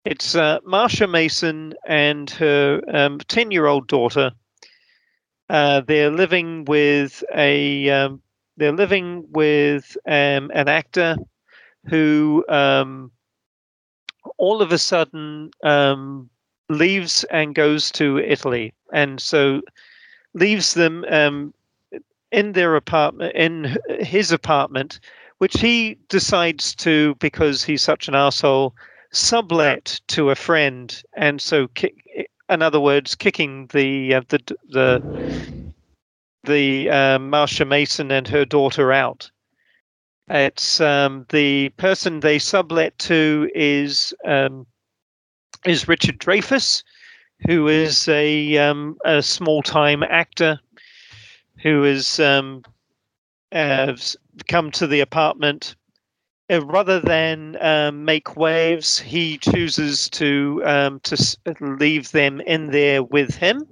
It's 0.03 0.35
uh, 0.35 0.59
Marsha 0.61 1.09
Mason 1.09 1.73
and 1.85 2.29
her 2.31 2.81
10 3.27 3.45
um, 3.45 3.51
year 3.51 3.67
old 3.67 3.87
daughter 3.87 4.31
uh, 5.51 5.81
they're 5.81 6.09
living 6.09 6.63
with 6.63 7.23
a 7.35 7.89
um, 7.89 8.21
they're 8.55 8.71
living 8.71 9.25
with 9.31 9.97
um, 10.07 10.49
an 10.53 10.69
actor 10.69 11.17
who 11.89 12.45
um, 12.47 13.11
all 14.37 14.61
of 14.61 14.71
a 14.71 14.77
sudden 14.77 15.51
um, 15.63 16.29
leaves 16.69 17.25
and 17.25 17.53
goes 17.53 17.91
to 17.91 18.19
Italy, 18.19 18.73
and 18.93 19.19
so 19.19 19.61
leaves 20.33 20.73
them 20.73 21.03
um, 21.09 21.53
in 22.31 22.53
their 22.53 22.77
apartment 22.77 23.35
in 23.35 23.75
his 23.99 24.31
apartment, 24.31 25.01
which 25.39 25.59
he 25.59 25.97
decides 26.07 26.73
to 26.75 27.13
because 27.15 27.61
he's 27.61 27.81
such 27.81 28.07
an 28.07 28.15
asshole 28.15 28.73
sublet 29.11 29.99
to 30.07 30.29
a 30.29 30.35
friend, 30.35 31.03
and 31.17 31.41
so 31.41 31.67
in 32.51 32.61
other 32.61 32.79
words, 32.79 33.15
kicking 33.15 33.67
the 33.67 34.15
uh, 34.15 34.21
the 34.27 34.39
the 34.69 35.73
the 36.43 36.89
uh, 36.89 37.17
Marsha 37.17 37.67
Mason 37.67 38.11
and 38.11 38.27
her 38.27 38.45
daughter 38.45 38.91
out. 38.91 39.31
It's 40.29 40.79
um, 40.81 41.25
the 41.29 41.69
person 41.77 42.19
they 42.19 42.39
sublet 42.39 42.97
to 42.99 43.49
is 43.55 44.13
um, 44.25 44.67
is 45.65 45.87
Richard 45.87 46.19
Dreyfuss, 46.19 46.83
who 47.47 47.67
is 47.67 48.07
a 48.07 48.57
um, 48.57 48.97
a 49.05 49.23
small 49.23 49.63
time 49.63 50.03
actor 50.03 50.59
who 51.63 51.83
has 51.83 52.19
um, 52.19 52.63
uh, 53.51 53.95
come 54.47 54.71
to 54.71 54.87
the 54.87 54.99
apartment 54.99 55.75
uh, 56.51 56.63
rather 56.65 56.99
than 56.99 57.57
um, 57.61 58.03
make 58.03 58.35
waves, 58.35 58.99
he 58.99 59.37
chooses 59.37 60.09
to 60.09 60.61
um, 60.65 60.99
to 61.01 61.37
leave 61.59 62.11
them 62.11 62.41
in 62.41 62.71
there 62.71 63.01
with 63.01 63.35
him, 63.35 63.65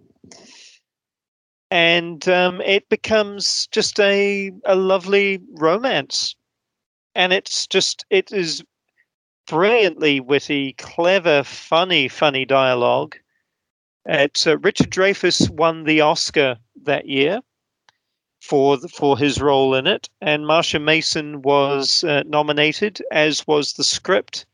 and 1.70 2.28
um, 2.30 2.62
it 2.62 2.88
becomes 2.90 3.68
just 3.68 4.00
a 4.00 4.52
a 4.66 4.76
lovely 4.76 5.40
romance, 5.56 6.36
and 7.16 7.34
it's 7.34 7.68
just 7.68 8.06
it 8.10 8.32
is 8.32 8.64
brilliantly 9.48 10.20
witty, 10.20 10.74
clever, 10.74 11.44
funny, 11.44 12.08
funny 12.08 12.46
dialogue. 12.46 13.16
It's 14.06 14.48
uh, 14.48 14.58
Richard 14.60 14.90
Dreyfuss 14.90 15.50
won 15.50 15.84
the 15.84 16.02
Oscar 16.02 16.58
that 16.84 17.08
year 17.08 17.42
for 18.42 18.78
the, 18.78 18.88
for 18.88 19.18
his 19.18 19.42
role 19.42 19.76
in 19.76 19.88
it, 19.88 20.10
and 20.22 20.46
Marsha 20.46 20.82
Mason 20.82 21.42
was 21.42 22.04
uh, 22.04 22.24
nominated, 22.26 23.02
as 23.12 23.46
was 23.46 23.74
the 23.74 23.84
script, 23.84 24.46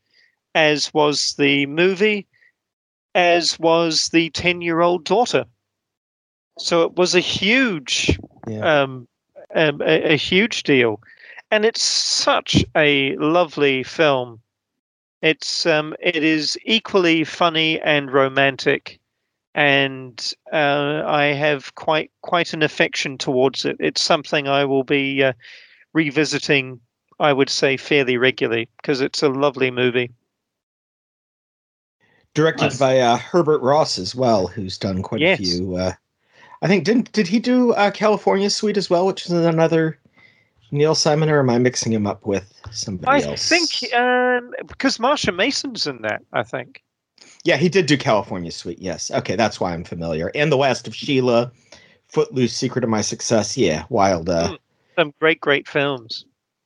as 0.54 0.92
was 0.92 1.34
the 1.38 1.66
movie, 1.66 2.26
as 3.14 3.58
was 3.58 4.08
the 4.08 4.30
ten-year-old 4.30 5.04
daughter. 5.04 5.44
So 6.58 6.82
it 6.82 6.96
was 6.96 7.14
a 7.14 7.20
huge, 7.20 8.18
yeah. 8.48 8.82
um, 8.82 9.06
um, 9.54 9.80
a, 9.82 10.14
a 10.14 10.16
huge 10.16 10.62
deal, 10.62 11.00
and 11.50 11.64
it's 11.64 11.82
such 11.82 12.64
a 12.74 13.16
lovely 13.16 13.82
film. 13.82 14.40
It's 15.22 15.66
um, 15.66 15.94
it 16.00 16.22
is 16.24 16.58
equally 16.64 17.24
funny 17.24 17.80
and 17.80 18.12
romantic, 18.12 18.98
and 19.56 20.34
uh, 20.52 21.02
I 21.06 21.32
have 21.32 21.74
quite 21.74 22.10
quite 22.20 22.52
an 22.52 22.62
affection 22.62 23.16
towards 23.16 23.64
it. 23.64 23.76
It's 23.80 24.02
something 24.02 24.46
I 24.46 24.66
will 24.66 24.84
be 24.84 25.24
uh, 25.24 25.32
revisiting. 25.94 26.78
I 27.18 27.32
would 27.32 27.48
say 27.48 27.78
fairly 27.78 28.18
regularly 28.18 28.68
because 28.76 29.00
it's 29.00 29.22
a 29.22 29.30
lovely 29.30 29.70
movie. 29.70 30.10
Directed 32.34 32.64
nice. 32.64 32.78
by 32.78 33.00
uh, 33.00 33.16
Herbert 33.16 33.62
Ross 33.62 33.98
as 33.98 34.14
well, 34.14 34.46
who's 34.46 34.76
done 34.76 35.02
quite 35.02 35.22
yes. 35.22 35.40
a 35.40 35.42
few. 35.42 35.76
Uh, 35.76 35.92
I 36.60 36.68
think 36.68 36.84
didn't 36.84 37.10
did 37.12 37.26
he 37.26 37.38
do 37.38 37.72
uh, 37.72 37.90
California 37.90 38.50
Suite 38.50 38.76
as 38.76 38.90
well, 38.90 39.06
which 39.06 39.24
is 39.24 39.32
another 39.32 39.98
Neil 40.70 40.94
Simon, 40.94 41.30
or 41.30 41.40
am 41.40 41.48
I 41.48 41.56
mixing 41.56 41.94
him 41.94 42.06
up 42.06 42.26
with 42.26 42.52
somebody 42.72 43.24
I 43.24 43.26
else? 43.26 43.50
I 43.50 43.56
think 43.56 43.94
um, 43.94 44.52
because 44.66 44.98
Marsha 44.98 45.34
Mason's 45.34 45.86
in 45.86 46.02
that. 46.02 46.20
I 46.34 46.42
think. 46.42 46.82
Yeah, 47.46 47.56
he 47.56 47.68
did 47.68 47.86
do 47.86 47.96
California 47.96 48.50
Suite. 48.50 48.80
Yes. 48.80 49.08
Okay, 49.12 49.36
that's 49.36 49.60
why 49.60 49.72
I'm 49.72 49.84
familiar. 49.84 50.32
And 50.34 50.50
The 50.50 50.56
Last 50.56 50.88
of 50.88 50.94
Sheila, 50.96 51.52
Footloose, 52.08 52.52
Secret 52.52 52.82
of 52.82 52.90
My 52.90 53.02
Success. 53.02 53.56
Yeah, 53.56 53.84
wild. 53.88 54.28
Uh, 54.28 54.48
mm, 54.48 54.58
some 54.98 55.14
great, 55.20 55.40
great 55.40 55.68
films. 55.68 56.24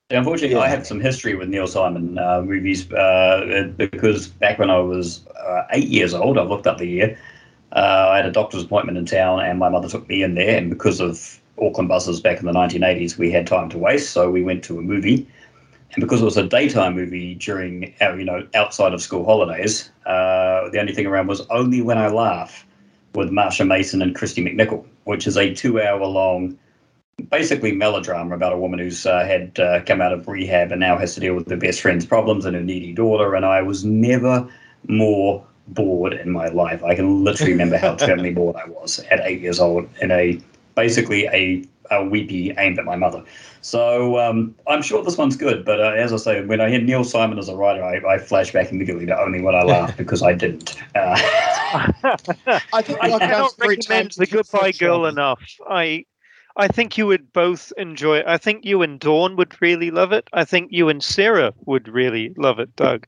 Unfortunately, 0.08 0.56
yeah. 0.56 0.62
I 0.62 0.68
have 0.68 0.86
some 0.86 0.98
history 0.98 1.34
with 1.34 1.50
Neil 1.50 1.66
Simon 1.66 2.18
uh, 2.18 2.40
movies 2.40 2.90
uh, 2.92 3.70
because 3.76 4.28
back 4.28 4.58
when 4.58 4.70
I 4.70 4.78
was 4.78 5.26
uh, 5.28 5.64
eight 5.72 5.88
years 5.88 6.14
old, 6.14 6.38
I 6.38 6.42
looked 6.44 6.66
up 6.66 6.78
the 6.78 6.86
year. 6.86 7.18
Uh, 7.72 8.08
I 8.12 8.16
had 8.16 8.26
a 8.26 8.32
doctor's 8.32 8.64
appointment 8.64 8.96
in 8.96 9.04
town, 9.04 9.40
and 9.40 9.58
my 9.58 9.68
mother 9.68 9.88
took 9.88 10.08
me 10.08 10.22
in 10.22 10.34
there. 10.34 10.56
And 10.56 10.70
because 10.70 10.98
of 10.98 11.38
Auckland 11.60 11.90
buses 11.90 12.22
back 12.22 12.40
in 12.40 12.46
the 12.46 12.52
1980s, 12.52 13.18
we 13.18 13.30
had 13.30 13.46
time 13.46 13.68
to 13.68 13.78
waste, 13.78 14.10
so 14.10 14.30
we 14.30 14.42
went 14.42 14.64
to 14.64 14.78
a 14.78 14.82
movie. 14.82 15.28
And 15.92 16.00
because 16.00 16.22
it 16.22 16.24
was 16.24 16.36
a 16.36 16.46
daytime 16.46 16.94
movie 16.94 17.34
during, 17.34 17.94
uh, 18.00 18.14
you 18.14 18.24
know, 18.24 18.46
outside 18.54 18.92
of 18.94 19.02
school 19.02 19.24
holidays, 19.24 19.90
uh, 20.06 20.68
the 20.70 20.78
only 20.78 20.94
thing 20.94 21.06
around 21.06 21.26
was 21.26 21.40
Only 21.50 21.82
When 21.82 21.98
I 21.98 22.08
Laugh 22.08 22.64
with 23.14 23.30
Marsha 23.30 23.66
Mason 23.66 24.00
and 24.00 24.14
Kristy 24.14 24.42
McNichol, 24.46 24.86
which 25.04 25.26
is 25.26 25.36
a 25.36 25.52
two-hour-long, 25.52 26.56
basically 27.28 27.72
melodrama 27.72 28.36
about 28.36 28.52
a 28.52 28.56
woman 28.56 28.78
who's 28.78 29.04
uh, 29.04 29.24
had 29.24 29.58
uh, 29.58 29.82
come 29.84 30.00
out 30.00 30.12
of 30.12 30.28
rehab 30.28 30.70
and 30.70 30.80
now 30.80 30.96
has 30.96 31.14
to 31.14 31.20
deal 31.20 31.34
with 31.34 31.48
her 31.50 31.56
best 31.56 31.80
friend's 31.80 32.06
problems 32.06 32.44
and 32.44 32.54
her 32.54 32.62
needy 32.62 32.92
daughter. 32.92 33.34
And 33.34 33.44
I 33.44 33.60
was 33.62 33.84
never 33.84 34.48
more 34.86 35.44
bored 35.68 36.12
in 36.12 36.30
my 36.30 36.48
life. 36.48 36.82
I 36.84 36.94
can 36.94 37.24
literally 37.24 37.52
remember 37.52 37.76
how 37.76 37.94
terribly 37.96 38.32
bored 38.32 38.56
I 38.56 38.68
was 38.68 39.00
at 39.10 39.20
eight 39.24 39.40
years 39.40 39.58
old 39.58 39.88
in 40.00 40.10
a 40.10 40.40
basically 40.74 41.26
a, 41.26 41.64
a 41.90 42.04
weepy 42.04 42.52
aimed 42.56 42.78
at 42.78 42.84
my 42.84 42.96
mother. 42.96 43.24
So 43.60 44.18
um, 44.18 44.54
I'm 44.66 44.82
sure 44.82 45.02
this 45.02 45.18
one's 45.18 45.36
good, 45.36 45.64
but 45.64 45.80
uh, 45.80 45.92
as 45.92 46.12
I 46.12 46.16
say, 46.16 46.44
when 46.44 46.60
I 46.60 46.70
hear 46.70 46.80
Neil 46.80 47.04
Simon 47.04 47.38
as 47.38 47.48
a 47.48 47.56
writer, 47.56 47.84
I, 47.84 48.14
I 48.14 48.18
flash 48.18 48.52
back 48.52 48.70
immediately 48.70 49.06
to 49.06 49.20
only 49.20 49.40
when 49.40 49.54
I 49.54 49.62
laugh 49.62 49.96
because 49.96 50.22
I 50.22 50.32
didn't. 50.32 50.76
Uh, 50.94 51.16
I 52.72 52.82
think 52.82 52.98
I 53.02 53.18
cannot 53.18 53.54
recommend 53.58 54.12
The 54.12 54.26
Goodbye 54.26 54.72
Girl 54.72 55.06
enough. 55.06 55.42
I 55.68 56.04
I 56.56 56.68
think 56.68 56.98
you 56.98 57.06
would 57.06 57.32
both 57.32 57.72
enjoy 57.76 58.18
it. 58.18 58.26
I 58.26 58.36
think 58.36 58.64
you 58.64 58.82
and 58.82 58.98
Dawn 58.98 59.36
would 59.36 59.60
really 59.62 59.90
love 59.90 60.12
it. 60.12 60.28
I 60.32 60.44
think 60.44 60.72
you 60.72 60.88
and 60.88 61.02
Sarah 61.02 61.54
would 61.64 61.88
really 61.88 62.34
love 62.36 62.58
it, 62.58 62.74
Doug. 62.76 63.06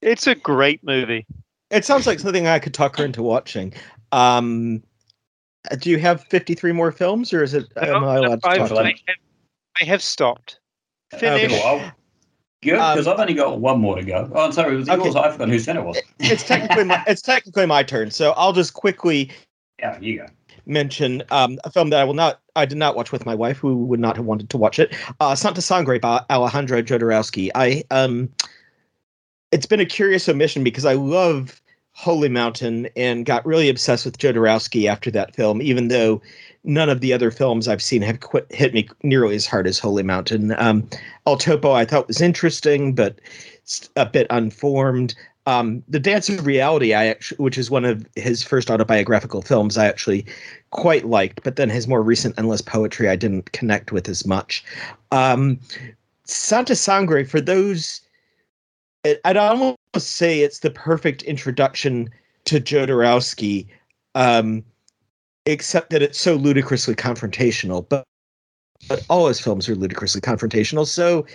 It's 0.00 0.26
a 0.26 0.34
great 0.34 0.82
movie. 0.82 1.26
It 1.70 1.84
sounds 1.84 2.06
like 2.06 2.18
something 2.18 2.46
I 2.46 2.58
could 2.58 2.74
talk 2.74 2.98
her 2.98 3.04
into 3.04 3.22
watching. 3.22 3.72
Um, 4.10 4.82
do 5.78 5.90
you 5.90 5.98
have 5.98 6.24
53 6.24 6.72
more 6.72 6.92
films, 6.92 7.32
or 7.32 7.42
is 7.42 7.54
it? 7.54 7.66
No, 7.76 7.96
am 7.96 8.04
I 8.04 8.16
allowed 8.16 8.42
to 8.42 8.48
I've, 8.48 8.68
talk 8.68 8.78
I, 8.78 8.84
have, 9.06 9.16
I 9.80 9.84
have 9.84 10.02
stopped. 10.02 10.58
Finish. 11.18 11.52
Okay, 11.52 11.92
Good, 12.62 12.74
because 12.74 13.08
um, 13.08 13.14
I've 13.14 13.20
only 13.20 13.34
got 13.34 13.60
one 13.60 13.80
more 13.80 13.96
to 13.96 14.04
go. 14.04 14.30
Oh, 14.32 14.44
I'm 14.44 14.52
sorry, 14.52 14.74
it 14.74 14.78
was 14.78 14.88
okay. 14.88 15.02
yours. 15.02 15.16
I 15.16 15.30
forgot 15.30 15.48
whose 15.48 15.66
turn 15.66 15.76
it 15.76 15.84
was. 15.84 15.98
It's 16.20 16.44
technically 16.44 16.84
my, 16.84 17.02
it's 17.08 17.22
technically 17.22 17.66
my 17.66 17.82
turn, 17.82 18.12
so 18.12 18.32
I'll 18.32 18.52
just 18.52 18.74
quickly. 18.74 19.30
Yeah, 19.80 19.98
you 19.98 20.18
go. 20.18 20.26
Mention 20.64 21.24
um, 21.32 21.58
a 21.64 21.70
film 21.70 21.90
that 21.90 22.00
I 22.00 22.04
will 22.04 22.14
not, 22.14 22.40
I 22.54 22.64
did 22.66 22.78
not 22.78 22.94
watch 22.94 23.10
with 23.10 23.26
my 23.26 23.34
wife, 23.34 23.58
who 23.58 23.84
would 23.86 23.98
not 23.98 24.16
have 24.16 24.26
wanted 24.26 24.48
to 24.50 24.58
watch 24.58 24.78
it. 24.78 24.94
Uh, 25.18 25.34
Santa 25.34 25.60
Sangre 25.60 25.98
by 25.98 26.24
Alejandro 26.30 26.82
Jodorowsky. 26.82 27.50
I 27.56 27.82
um, 27.90 28.32
it's 29.50 29.66
been 29.66 29.80
a 29.80 29.86
curious 29.86 30.28
omission 30.28 30.62
because 30.64 30.84
I 30.84 30.94
love 30.94 31.61
Holy 31.94 32.28
Mountain 32.28 32.88
and 32.96 33.26
got 33.26 33.44
really 33.44 33.68
obsessed 33.68 34.04
with 34.04 34.18
Jodorowsky 34.18 34.88
after 34.88 35.10
that 35.10 35.34
film, 35.34 35.60
even 35.60 35.88
though 35.88 36.22
none 36.64 36.88
of 36.88 37.00
the 37.00 37.12
other 37.12 37.30
films 37.30 37.68
I've 37.68 37.82
seen 37.82 38.02
have 38.02 38.20
quit, 38.20 38.46
hit 38.50 38.72
me 38.72 38.88
nearly 39.02 39.34
as 39.34 39.46
hard 39.46 39.66
as 39.66 39.78
Holy 39.78 40.02
Mountain. 40.02 40.54
Um, 40.58 40.88
El 41.26 41.36
Topo 41.36 41.72
I 41.72 41.84
thought 41.84 42.08
was 42.08 42.20
interesting, 42.20 42.94
but 42.94 43.20
a 43.96 44.06
bit 44.06 44.26
unformed. 44.30 45.14
Um, 45.46 45.82
the 45.88 45.98
Dance 45.98 46.28
of 46.28 46.46
Reality, 46.46 46.94
I 46.94 47.06
actually, 47.06 47.38
which 47.38 47.58
is 47.58 47.70
one 47.70 47.84
of 47.84 48.06
his 48.14 48.42
first 48.42 48.70
autobiographical 48.70 49.42
films, 49.42 49.76
I 49.76 49.86
actually 49.86 50.24
quite 50.70 51.06
liked, 51.06 51.42
but 51.42 51.56
then 51.56 51.68
his 51.68 51.88
more 51.88 52.02
recent 52.02 52.38
Endless 52.38 52.62
Poetry 52.62 53.08
I 53.08 53.16
didn't 53.16 53.50
connect 53.52 53.90
with 53.90 54.08
as 54.08 54.24
much. 54.24 54.64
Um, 55.10 55.58
Santa 56.24 56.76
Sangre, 56.76 57.24
for 57.24 57.40
those 57.40 58.00
I'd 59.04 59.36
almost 59.36 59.78
say 59.96 60.40
it's 60.40 60.60
the 60.60 60.70
perfect 60.70 61.22
introduction 61.22 62.08
to 62.44 62.60
Jodorowsky, 62.60 63.66
um, 64.14 64.64
except 65.46 65.90
that 65.90 66.02
it's 66.02 66.20
so 66.20 66.34
ludicrously 66.34 66.94
confrontational. 66.94 67.88
But 67.88 68.04
but 68.88 69.04
all 69.08 69.28
his 69.28 69.40
films 69.40 69.68
are 69.68 69.74
ludicrously 69.74 70.20
confrontational. 70.20 70.86
So 70.86 71.26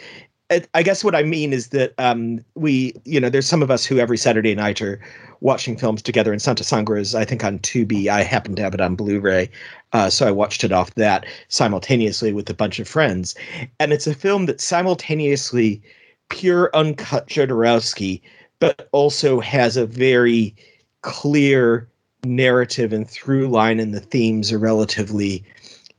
I 0.73 0.81
guess 0.81 1.03
what 1.03 1.13
I 1.15 1.23
mean 1.23 1.51
is 1.51 1.69
that 1.69 1.93
um, 1.97 2.39
we, 2.55 2.93
you 3.03 3.19
know, 3.19 3.29
there's 3.29 3.47
some 3.47 3.61
of 3.61 3.69
us 3.69 3.85
who 3.85 3.99
every 3.99 4.17
Saturday 4.17 4.55
night 4.55 4.81
are 4.81 4.99
watching 5.41 5.77
films 5.77 6.01
together. 6.01 6.31
And 6.31 6.41
Santa 6.41 6.63
Sangre 6.63 7.01
is, 7.01 7.13
I 7.15 7.25
think, 7.25 7.43
on 7.43 7.59
Tubi. 7.59 8.07
I 8.07 8.23
happen 8.23 8.55
to 8.55 8.61
have 8.61 8.73
it 8.73 8.79
on 8.79 8.95
Blu-ray, 8.95 9.49
uh, 9.91 10.09
so 10.09 10.25
I 10.25 10.31
watched 10.31 10.63
it 10.63 10.71
off 10.71 10.95
that 10.95 11.25
simultaneously 11.49 12.31
with 12.31 12.49
a 12.49 12.53
bunch 12.53 12.79
of 12.79 12.87
friends. 12.87 13.35
And 13.79 13.91
it's 13.91 14.07
a 14.07 14.15
film 14.15 14.45
that 14.45 14.61
simultaneously 14.61 15.81
pure 16.29 16.69
uncut 16.73 17.27
Jodorowsky, 17.27 18.21
but 18.59 18.89
also 18.91 19.39
has 19.39 19.77
a 19.77 19.85
very 19.85 20.55
clear 21.01 21.87
narrative 22.23 22.93
and 22.93 23.09
through 23.09 23.47
line, 23.47 23.79
and 23.79 23.93
the 23.93 23.99
themes 23.99 24.51
are 24.51 24.59
relatively 24.59 25.43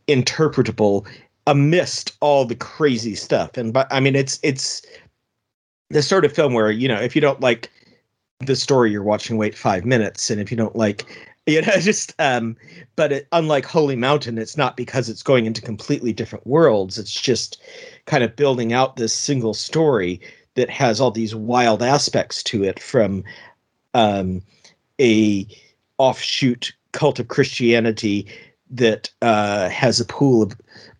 interpretable 0.08 1.06
amidst 1.46 2.16
all 2.20 2.44
the 2.44 2.54
crazy 2.54 3.14
stuff. 3.14 3.56
And 3.56 3.72
but 3.72 3.86
I 3.90 4.00
mean, 4.00 4.16
it's 4.16 4.38
it's 4.42 4.82
the 5.90 6.02
sort 6.02 6.24
of 6.24 6.32
film 6.32 6.52
where 6.52 6.70
you 6.70 6.88
know 6.88 7.00
if 7.00 7.14
you 7.14 7.20
don't 7.20 7.40
like 7.40 7.70
the 8.40 8.56
story 8.56 8.90
you're 8.90 9.02
watching, 9.02 9.36
wait 9.36 9.56
five 9.56 9.84
minutes, 9.84 10.30
and 10.30 10.40
if 10.40 10.50
you 10.50 10.56
don't 10.56 10.76
like 10.76 11.06
you 11.48 11.62
know 11.62 11.78
just 11.78 12.14
um 12.18 12.56
but 12.94 13.10
it, 13.10 13.28
unlike 13.32 13.64
holy 13.64 13.96
mountain 13.96 14.36
it's 14.36 14.58
not 14.58 14.76
because 14.76 15.08
it's 15.08 15.22
going 15.22 15.46
into 15.46 15.62
completely 15.62 16.12
different 16.12 16.46
worlds 16.46 16.98
it's 16.98 17.18
just 17.18 17.62
kind 18.08 18.24
of 18.24 18.34
building 18.34 18.72
out 18.72 18.96
this 18.96 19.12
single 19.12 19.54
story 19.54 20.20
that 20.54 20.70
has 20.70 21.00
all 21.00 21.10
these 21.10 21.34
wild 21.34 21.82
aspects 21.82 22.42
to 22.42 22.64
it 22.64 22.80
from 22.80 23.22
um 23.94 24.42
a 25.00 25.46
offshoot 25.98 26.72
cult 26.92 27.20
of 27.20 27.28
christianity 27.28 28.26
that 28.70 29.10
uh 29.22 29.68
has 29.68 30.00
a 30.00 30.04
pool 30.04 30.42
of 30.42 30.52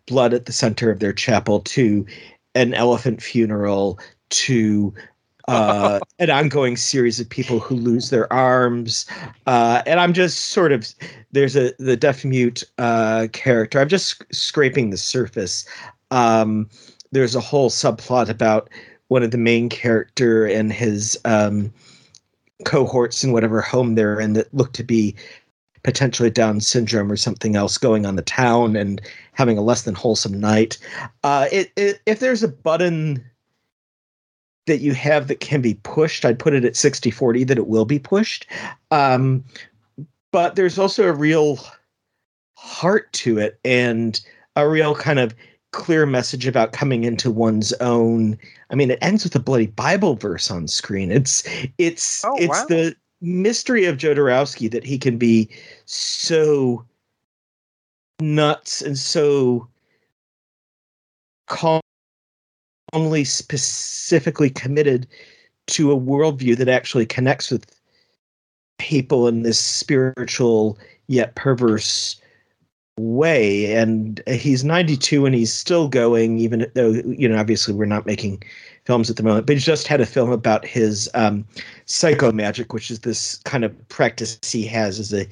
blood 0.05 0.33
at 0.33 0.45
the 0.45 0.53
center 0.53 0.89
of 0.89 0.99
their 0.99 1.13
chapel 1.13 1.59
to 1.61 2.05
an 2.55 2.73
elephant 2.73 3.21
funeral 3.21 3.99
to 4.29 4.93
uh, 5.47 5.99
an 6.19 6.29
ongoing 6.29 6.77
series 6.77 7.19
of 7.19 7.27
people 7.27 7.59
who 7.59 7.75
lose 7.75 8.11
their 8.11 8.31
arms, 8.31 9.05
uh, 9.47 9.81
and 9.85 9.99
I'm 9.99 10.13
just 10.13 10.47
sort 10.47 10.71
of 10.71 10.87
there's 11.31 11.55
a 11.55 11.73
the 11.79 11.97
deaf 11.97 12.23
mute 12.23 12.63
uh, 12.77 13.27
character. 13.33 13.79
I'm 13.79 13.89
just 13.89 14.23
scraping 14.33 14.91
the 14.91 14.97
surface. 14.97 15.65
Um, 16.11 16.69
there's 17.11 17.35
a 17.35 17.41
whole 17.41 17.69
subplot 17.69 18.29
about 18.29 18.69
one 19.07 19.23
of 19.23 19.31
the 19.31 19.37
main 19.37 19.69
character 19.69 20.45
and 20.45 20.71
his 20.71 21.19
um, 21.25 21.73
cohorts 22.65 23.23
in 23.23 23.31
whatever 23.31 23.61
home 23.61 23.95
they're 23.95 24.19
in 24.19 24.33
that 24.33 24.53
look 24.53 24.73
to 24.73 24.83
be 24.83 25.15
potentially 25.83 26.29
Down 26.29 26.59
syndrome 26.59 27.11
or 27.11 27.15
something 27.15 27.55
else 27.55 27.77
going 27.77 28.05
on 28.05 28.15
the 28.15 28.21
town 28.21 28.75
and 28.75 29.01
having 29.33 29.57
a 29.57 29.61
less 29.61 29.83
than 29.83 29.95
wholesome 29.95 30.39
night. 30.39 30.77
Uh, 31.23 31.47
it, 31.51 31.71
it, 31.75 32.01
if 32.05 32.19
there's 32.19 32.43
a 32.43 32.49
button 32.49 33.23
that 34.67 34.79
you 34.79 34.93
have 34.93 35.27
that 35.27 35.39
can 35.39 35.61
be 35.61 35.75
pushed, 35.75 36.25
I'd 36.25 36.37
put 36.37 36.53
it 36.53 36.65
at 36.65 36.75
60 36.75 37.09
40 37.09 37.43
that 37.45 37.57
it 37.57 37.67
will 37.67 37.85
be 37.85 37.97
pushed. 37.97 38.45
Um, 38.91 39.43
but 40.31 40.55
there's 40.55 40.77
also 40.77 41.05
a 41.05 41.13
real 41.13 41.59
heart 42.55 43.11
to 43.13 43.39
it 43.39 43.57
and 43.63 44.19
a 44.55 44.67
real 44.67 44.93
kind 44.93 45.17
of 45.17 45.33
clear 45.71 46.05
message 46.05 46.47
about 46.47 46.73
coming 46.73 47.03
into 47.03 47.29
one's 47.31 47.73
own. 47.73 48.37
I 48.69 48.75
mean, 48.75 48.91
it 48.91 48.99
ends 49.01 49.23
with 49.23 49.35
a 49.35 49.39
bloody 49.39 49.67
Bible 49.67 50.15
verse 50.15 50.49
on 50.49 50.67
screen. 50.67 51.11
It's 51.11 51.43
it's 51.77 52.23
oh, 52.25 52.35
it's 52.37 52.47
wow. 52.47 52.65
the 52.67 52.95
mystery 53.21 53.85
of 53.85 53.97
Jodorowsky 53.97 54.71
that 54.71 54.85
he 54.85 54.97
can 54.97 55.17
be 55.17 55.49
so 55.85 56.85
nuts 58.21 58.81
and 58.81 58.97
so 58.97 59.67
calmly 61.47 63.23
specifically 63.23 64.49
committed 64.49 65.07
to 65.67 65.91
a 65.91 65.99
worldview 65.99 66.57
that 66.57 66.69
actually 66.69 67.05
connects 67.05 67.51
with 67.51 67.65
people 68.77 69.27
in 69.27 69.43
this 69.43 69.59
spiritual 69.59 70.77
yet 71.07 71.35
perverse 71.35 72.19
way 72.99 73.73
and 73.75 74.21
he's 74.27 74.63
92 74.63 75.25
and 75.25 75.33
he's 75.35 75.53
still 75.53 75.87
going 75.87 76.37
even 76.37 76.69
though 76.75 76.91
you 76.91 77.29
know 77.29 77.37
obviously 77.37 77.73
we're 77.73 77.85
not 77.85 78.05
making 78.05 78.41
films 78.85 79.09
at 79.09 79.15
the 79.15 79.23
moment 79.23 79.45
but 79.45 79.55
he 79.55 79.61
just 79.61 79.87
had 79.87 80.01
a 80.01 80.05
film 80.05 80.31
about 80.31 80.65
his 80.65 81.09
um, 81.13 81.45
psycho 81.85 82.31
magic 82.31 82.73
which 82.73 82.91
is 82.91 82.99
this 82.99 83.37
kind 83.45 83.63
of 83.63 83.87
practice 83.89 84.39
he 84.43 84.65
has 84.65 84.99
as 84.99 85.13
a 85.13 85.27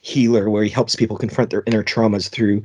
healer 0.00 0.48
where 0.48 0.64
he 0.64 0.70
helps 0.70 0.96
people 0.96 1.16
confront 1.16 1.50
their 1.50 1.62
inner 1.66 1.82
traumas 1.82 2.28
through 2.28 2.62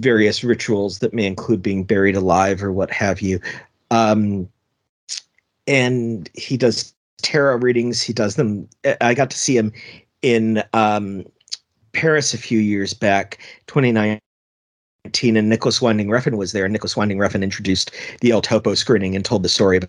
various 0.00 0.44
rituals 0.44 0.98
that 1.00 1.14
may 1.14 1.26
include 1.26 1.62
being 1.62 1.84
buried 1.84 2.16
alive 2.16 2.62
or 2.62 2.72
what 2.72 2.90
have 2.90 3.20
you. 3.20 3.40
Um, 3.90 4.48
and 5.66 6.30
he 6.34 6.56
does 6.56 6.94
tarot 7.22 7.56
readings. 7.56 8.02
He 8.02 8.12
does 8.12 8.36
them. 8.36 8.68
I 9.00 9.14
got 9.14 9.30
to 9.30 9.38
see 9.38 9.56
him 9.56 9.72
in 10.22 10.62
um, 10.72 11.24
Paris 11.96 12.34
a 12.34 12.38
few 12.38 12.58
years 12.58 12.92
back, 12.92 13.38
2019, 13.68 14.20
and 15.36 15.48
Nicolas 15.48 15.80
Winding 15.80 16.08
Refn 16.08 16.36
was 16.36 16.52
there. 16.52 16.66
And 16.66 16.72
Nicolas 16.72 16.96
Winding 16.96 17.16
Refn 17.16 17.42
introduced 17.42 17.90
the 18.20 18.30
El 18.30 18.42
Topo 18.42 18.74
screening 18.74 19.16
and 19.16 19.24
told 19.24 19.42
the 19.42 19.48
story 19.48 19.80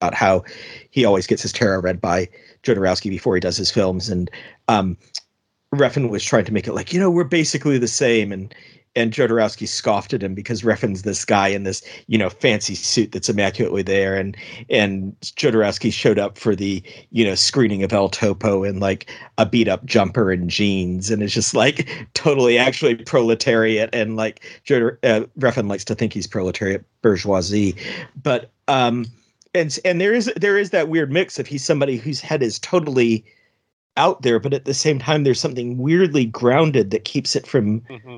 about 0.00 0.14
how 0.14 0.42
he 0.90 1.04
always 1.04 1.26
gets 1.26 1.42
his 1.42 1.52
tarot 1.52 1.80
read 1.80 2.00
by 2.00 2.26
Jodorowsky 2.62 3.10
before 3.10 3.34
he 3.34 3.40
does 3.40 3.58
his 3.58 3.70
films. 3.70 4.08
And 4.08 4.30
um, 4.68 4.96
Refn 5.74 6.08
was 6.08 6.24
trying 6.24 6.46
to 6.46 6.54
make 6.54 6.66
it 6.66 6.72
like, 6.72 6.94
you 6.94 6.98
know, 6.98 7.10
we're 7.10 7.24
basically 7.24 7.76
the 7.76 7.86
same. 7.86 8.32
And 8.32 8.54
and 8.96 9.12
Jodorowsky 9.12 9.68
scoffed 9.68 10.14
at 10.14 10.22
him 10.22 10.34
because 10.34 10.62
Refn's 10.62 11.02
this 11.02 11.24
guy 11.24 11.48
in 11.48 11.64
this, 11.64 11.82
you 12.06 12.16
know, 12.16 12.30
fancy 12.30 12.74
suit 12.74 13.12
that's 13.12 13.28
immaculately 13.28 13.82
there, 13.82 14.16
and 14.16 14.36
and 14.70 15.14
Jodorowsky 15.20 15.92
showed 15.92 16.18
up 16.18 16.38
for 16.38 16.56
the, 16.56 16.82
you 17.10 17.24
know, 17.24 17.34
screening 17.34 17.84
of 17.84 17.92
El 17.92 18.08
Topo 18.08 18.64
in 18.64 18.80
like 18.80 19.10
a 19.36 19.44
beat 19.44 19.68
up 19.68 19.84
jumper 19.84 20.32
and 20.32 20.48
jeans, 20.48 21.10
and 21.10 21.22
it's 21.22 21.34
just 21.34 21.54
like 21.54 21.88
totally 22.14 22.56
actually 22.56 22.96
proletariat, 22.96 23.90
and 23.92 24.16
like 24.16 24.42
Jodor, 24.64 24.96
uh, 25.04 25.26
Refn 25.38 25.68
likes 25.68 25.84
to 25.84 25.94
think 25.94 26.14
he's 26.14 26.26
proletariat 26.26 26.84
bourgeoisie, 27.02 27.76
but 28.20 28.50
um, 28.66 29.04
and 29.54 29.78
and 29.84 30.00
there 30.00 30.14
is 30.14 30.32
there 30.36 30.58
is 30.58 30.70
that 30.70 30.88
weird 30.88 31.12
mix 31.12 31.38
of 31.38 31.46
he's 31.46 31.64
somebody 31.64 31.98
whose 31.98 32.20
head 32.22 32.42
is 32.42 32.58
totally 32.58 33.26
out 33.98 34.22
there, 34.22 34.40
but 34.40 34.54
at 34.54 34.64
the 34.64 34.74
same 34.74 34.98
time, 34.98 35.24
there's 35.24 35.40
something 35.40 35.76
weirdly 35.76 36.24
grounded 36.24 36.90
that 36.90 37.04
keeps 37.04 37.36
it 37.36 37.46
from. 37.46 37.82
Mm-hmm 37.82 38.16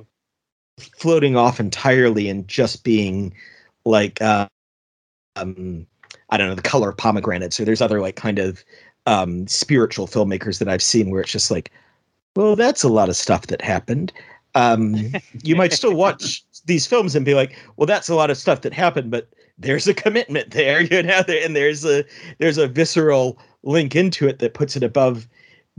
floating 0.79 1.37
off 1.37 1.61
entirely 1.61 2.29
and 2.29 2.47
just 2.49 2.85
being 2.85 3.35
like 3.85 4.20
uh, 4.22 4.49
um 5.37 5.87
I 6.31 6.37
don't 6.37 6.49
know 6.49 6.55
the 6.55 6.62
color 6.62 6.91
of 6.91 6.97
pomegranates 6.97 7.59
or 7.59 7.64
there's 7.64 7.81
other 7.81 8.01
like 8.01 8.16
kind 8.16 8.39
of 8.39 8.64
um 9.07 9.47
spiritual 9.47 10.07
filmmakers 10.07 10.59
that 10.59 10.68
I've 10.68 10.83
seen 10.83 11.11
where 11.11 11.20
it's 11.20 11.33
just 11.33 11.51
like 11.51 11.70
well 12.37 12.57
that's 12.57 12.83
a 12.83 12.89
lot 12.89 13.09
of 13.09 13.16
stuff 13.16 13.47
that 13.49 13.62
happened. 13.62 14.12
Um 14.55 14.97
you 15.43 15.57
might 15.57 15.72
still 15.72 15.95
watch 15.95 16.45
these 16.66 16.87
films 16.87 17.14
and 17.14 17.24
be 17.24 17.35
like 17.35 17.57
well 17.76 17.87
that's 17.87 18.09
a 18.09 18.14
lot 18.14 18.31
of 18.31 18.37
stuff 18.37 18.62
that 18.62 18.72
happened 18.72 19.11
but 19.11 19.29
there's 19.59 19.89
a 19.89 19.95
commitment 19.95 20.51
there 20.53 20.83
you 20.83 21.03
know 21.03 21.22
and 21.29 21.57
there's 21.57 21.85
a 21.85 22.05
there's 22.39 22.59
a 22.59 22.68
visceral 22.68 23.39
link 23.62 23.97
into 23.97 24.29
it 24.29 24.39
that 24.39 24.55
puts 24.55 24.76
it 24.76 24.83
above 24.83 25.29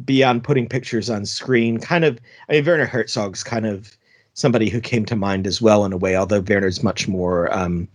beyond 0.05 0.43
putting 0.43 0.67
pictures 0.67 1.09
on 1.09 1.25
screen. 1.25 1.79
Kind 1.79 2.05
of 2.05 2.19
I 2.49 2.53
mean 2.53 2.65
Werner 2.65 2.85
Herzog's 2.85 3.43
kind 3.43 3.65
of 3.65 3.97
somebody 4.33 4.69
who 4.69 4.81
came 4.81 5.05
to 5.05 5.15
mind 5.15 5.47
as 5.47 5.61
well 5.61 5.85
in 5.85 5.93
a 5.93 5.97
way, 5.97 6.15
although 6.15 6.41
Werner's 6.41 6.83
much 6.83 7.07
more 7.07 7.53
um, 7.53 7.87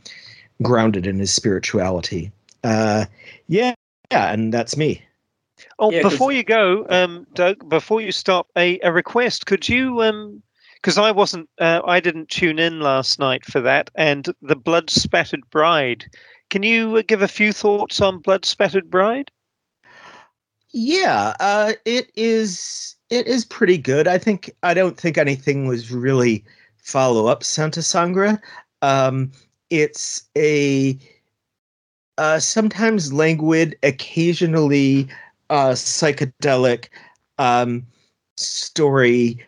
grounded 0.63 1.07
in 1.07 1.19
his 1.19 1.33
spirituality. 1.33 2.31
Uh, 2.63 3.07
yeah, 3.49 3.75
yeah, 4.11 4.33
and 4.33 4.53
that's 4.53 4.77
me. 4.77 5.03
Oh, 5.79 5.91
yeah, 5.91 6.03
before 6.03 6.33
you 6.33 6.43
go, 6.43 6.87
um, 6.89 7.27
Doug, 7.35 7.69
before 7.69 8.01
you 8.01 8.13
stop, 8.13 8.49
a, 8.57 8.79
a 8.81 8.93
request. 8.93 9.47
Could 9.47 9.69
you, 9.69 9.97
because 10.77 10.99
um, 10.99 11.05
I 11.05 11.11
wasn't, 11.11 11.49
uh, 11.61 11.81
I 11.85 12.01
didn't 12.01 12.29
tune 12.29 12.59
in 12.59 12.81
last 12.81 13.19
night 13.19 13.45
for 13.45 13.61
that, 13.61 13.91
and 13.95 14.29
the 14.43 14.57
Blood 14.57 14.91
Spattered 14.91 15.49
Bride. 15.51 16.05
Can 16.51 16.63
you 16.63 16.97
uh, 16.97 17.03
give 17.07 17.23
a 17.23 17.29
few 17.29 17.53
thoughts 17.53 18.01
on 18.01 18.19
Blood 18.19 18.45
Spattered 18.45 18.91
Bride? 18.91 19.31
Yeah, 20.73 21.35
uh, 21.39 21.75
it 21.85 22.11
is 22.17 22.94
it 23.15 23.29
is 23.29 23.45
pretty 23.45 23.79
good. 23.79 24.09
I 24.09 24.19
think 24.19 24.51
I 24.63 24.75
don't 24.75 24.99
think 24.99 25.17
anything 25.17 25.69
was 25.69 25.93
really 25.93 26.45
follow 26.77 27.27
up 27.27 27.45
Santa 27.45 27.83
Sangre. 27.83 28.41
Um, 28.83 29.31
it's 29.71 30.25
a 30.37 30.99
uh, 32.19 32.41
sometimes 32.41 33.13
languid, 33.13 33.77
occasionally 33.83 35.09
uh, 35.49 35.71
psychedelic 35.71 36.89
um, 37.39 37.87
story 38.37 39.45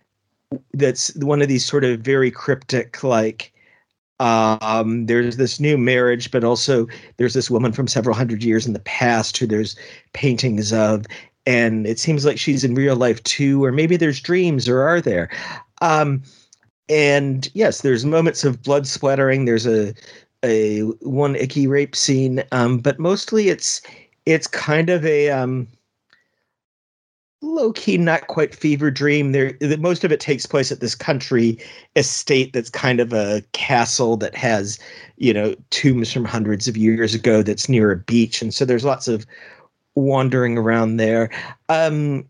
that's 0.75 1.15
one 1.17 1.43
of 1.43 1.49
these 1.49 1.65
sort 1.65 1.85
of 1.85 2.01
very 2.01 2.31
cryptic, 2.31 3.03
like 3.03 3.53
um, 4.21 5.07
there's 5.07 5.37
this 5.37 5.59
new 5.59 5.77
marriage, 5.77 6.31
but 6.31 6.45
also 6.45 6.87
there's 7.17 7.35
this 7.35 7.51
woman 7.51 7.73
from 7.73 7.89
several 7.89 8.15
hundred 8.15 8.45
years 8.45 8.65
in 8.65 8.73
the 8.73 8.79
past 8.81 9.37
who 9.37 9.47
there's 9.47 9.77
paintings 10.13 10.73
of, 10.73 11.05
and 11.47 11.87
it 11.87 11.99
seems 11.99 12.25
like 12.25 12.39
she's 12.39 12.65
in 12.65 12.75
real 12.75 12.97
life 12.97 13.23
too 13.23 13.65
or 13.65 13.73
maybe 13.73 13.97
there's 13.97 14.21
dreams 14.21 14.69
or 14.69 14.83
are 14.83 15.01
there? 15.01 15.29
Um, 15.81 16.23
and 16.89 17.51
yes 17.55 17.81
there's 17.81 18.05
moments 18.05 18.45
of 18.45 18.63
blood 18.63 18.87
splattering. 18.87 19.45
There's 19.45 19.67
a 19.67 19.95
a 20.45 20.81
one 21.01 21.35
icky 21.37 21.67
rape 21.67 21.97
scene 21.97 22.43
um, 22.53 22.79
but 22.79 22.99
mostly 22.99 23.49
it's 23.49 23.81
it's 24.27 24.47
kind 24.47 24.91
of 24.91 25.05
a 25.07 25.31
um, 25.31 25.69
low 27.43 27.73
key, 27.73 27.99
not 27.99 28.27
quite 28.27 28.55
fever 28.55 28.91
dream. 28.91 29.33
There, 29.33 29.57
most 29.79 30.05
of 30.05 30.13
it 30.13 30.21
takes 30.21 30.47
place 30.47 30.73
at 30.73 30.81
this 30.81 30.95
country 30.95 31.59
estate 31.95 32.53
that's 32.53 32.71
kind 32.71 33.01
of 33.01 33.13
a 33.13 33.43
castle 33.53 34.17
that 34.19 34.35
has, 34.35 34.79
you 35.17 35.33
know, 35.33 35.55
tombs 35.71 36.13
from 36.13 36.25
hundreds 36.25 36.69
of 36.69 36.77
years 36.77 37.15
ago 37.15 37.43
that's 37.43 37.69
near 37.69 37.91
a 37.91 37.97
beach, 37.97 38.43
and 38.43 38.53
so 38.53 38.65
there's 38.65 38.85
lots 38.85 39.09
of 39.09 39.27
wandering 39.97 40.57
around 40.57 40.99
there. 40.99 41.31
Um, 41.69 42.29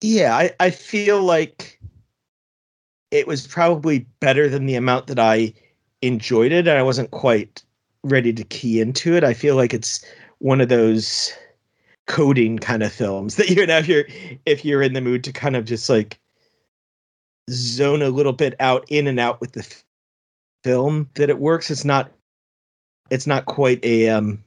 yeah, 0.00 0.34
I, 0.34 0.50
I 0.60 0.70
feel 0.70 1.22
like 1.22 1.78
it 3.10 3.26
was 3.26 3.46
probably 3.46 4.06
better 4.20 4.48
than 4.48 4.66
the 4.66 4.76
amount 4.76 5.08
that 5.08 5.18
I 5.18 5.52
enjoyed 6.00 6.52
it, 6.52 6.68
and 6.68 6.78
I 6.78 6.82
wasn't 6.82 7.10
quite 7.10 7.62
ready 8.04 8.32
to 8.32 8.44
key 8.44 8.80
into 8.80 9.14
it. 9.16 9.24
I 9.24 9.34
feel 9.34 9.56
like 9.56 9.74
it's 9.74 10.04
one 10.38 10.60
of 10.60 10.68
those 10.68 11.32
coding 12.06 12.58
kind 12.58 12.82
of 12.82 12.92
films 12.92 13.36
that 13.36 13.50
you 13.50 13.66
know 13.66 13.76
if 13.76 13.86
you're 13.86 14.06
if 14.46 14.64
you're 14.64 14.82
in 14.82 14.94
the 14.94 15.00
mood 15.00 15.22
to 15.22 15.32
kind 15.32 15.54
of 15.54 15.66
just 15.66 15.90
like 15.90 16.18
zone 17.50 18.00
a 18.00 18.08
little 18.08 18.32
bit 18.32 18.54
out 18.60 18.84
in 18.88 19.06
and 19.06 19.20
out 19.20 19.40
with 19.40 19.52
the 19.52 19.76
film 20.64 21.08
that 21.14 21.28
it 21.28 21.38
works 21.38 21.70
it's 21.70 21.84
not 21.84 22.10
it's 23.10 23.26
not 23.26 23.44
quite 23.44 23.82
a 23.84 24.08
um 24.08 24.42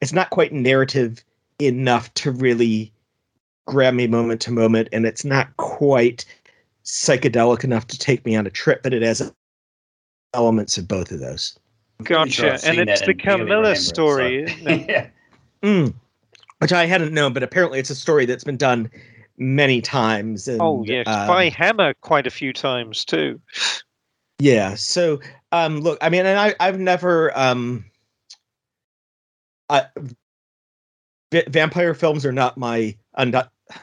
it's 0.00 0.12
not 0.12 0.30
quite 0.30 0.52
narrative 0.52 1.24
enough 1.60 2.12
to 2.14 2.30
really 2.30 2.92
grab 3.66 3.94
me 3.94 4.06
moment 4.06 4.40
to 4.42 4.52
moment, 4.52 4.88
and 4.92 5.06
it's 5.06 5.24
not 5.24 5.56
quite 5.56 6.24
psychedelic 6.84 7.64
enough 7.64 7.86
to 7.86 7.98
take 7.98 8.24
me 8.24 8.36
on 8.36 8.46
a 8.46 8.50
trip, 8.50 8.82
but 8.82 8.92
it 8.92 9.02
has 9.02 9.32
elements 10.34 10.76
of 10.76 10.86
both 10.86 11.10
of 11.10 11.20
those. 11.20 11.58
Gotcha. 12.02 12.58
Sure 12.58 12.70
and 12.70 12.88
it's 12.88 13.02
the 13.02 13.14
Carmilla 13.14 13.76
story, 13.76 14.48
so. 14.48 14.70
yeah. 14.70 15.08
Mm. 15.62 15.94
Which 16.58 16.72
I 16.72 16.86
hadn't 16.86 17.12
known, 17.12 17.32
but 17.32 17.42
apparently 17.42 17.78
it's 17.78 17.90
a 17.90 17.94
story 17.94 18.26
that's 18.26 18.44
been 18.44 18.56
done 18.56 18.90
many 19.38 19.80
times. 19.80 20.48
And, 20.48 20.60
oh 20.60 20.84
yes, 20.84 21.06
um, 21.06 21.26
by 21.26 21.48
Hammer 21.48 21.94
quite 21.94 22.26
a 22.26 22.30
few 22.30 22.52
times 22.52 23.04
too. 23.04 23.40
Yeah. 24.38 24.74
So 24.74 25.20
um, 25.52 25.80
look, 25.80 25.98
I 26.00 26.10
mean, 26.10 26.26
and 26.26 26.38
I 26.38 26.54
I've 26.60 26.78
never 26.78 27.36
um, 27.38 27.84
I, 29.74 29.86
v- 31.32 31.44
vampire 31.48 31.94
films 31.94 32.24
are 32.24 32.32
not 32.32 32.56
my 32.56 32.96
undi- 33.14 33.38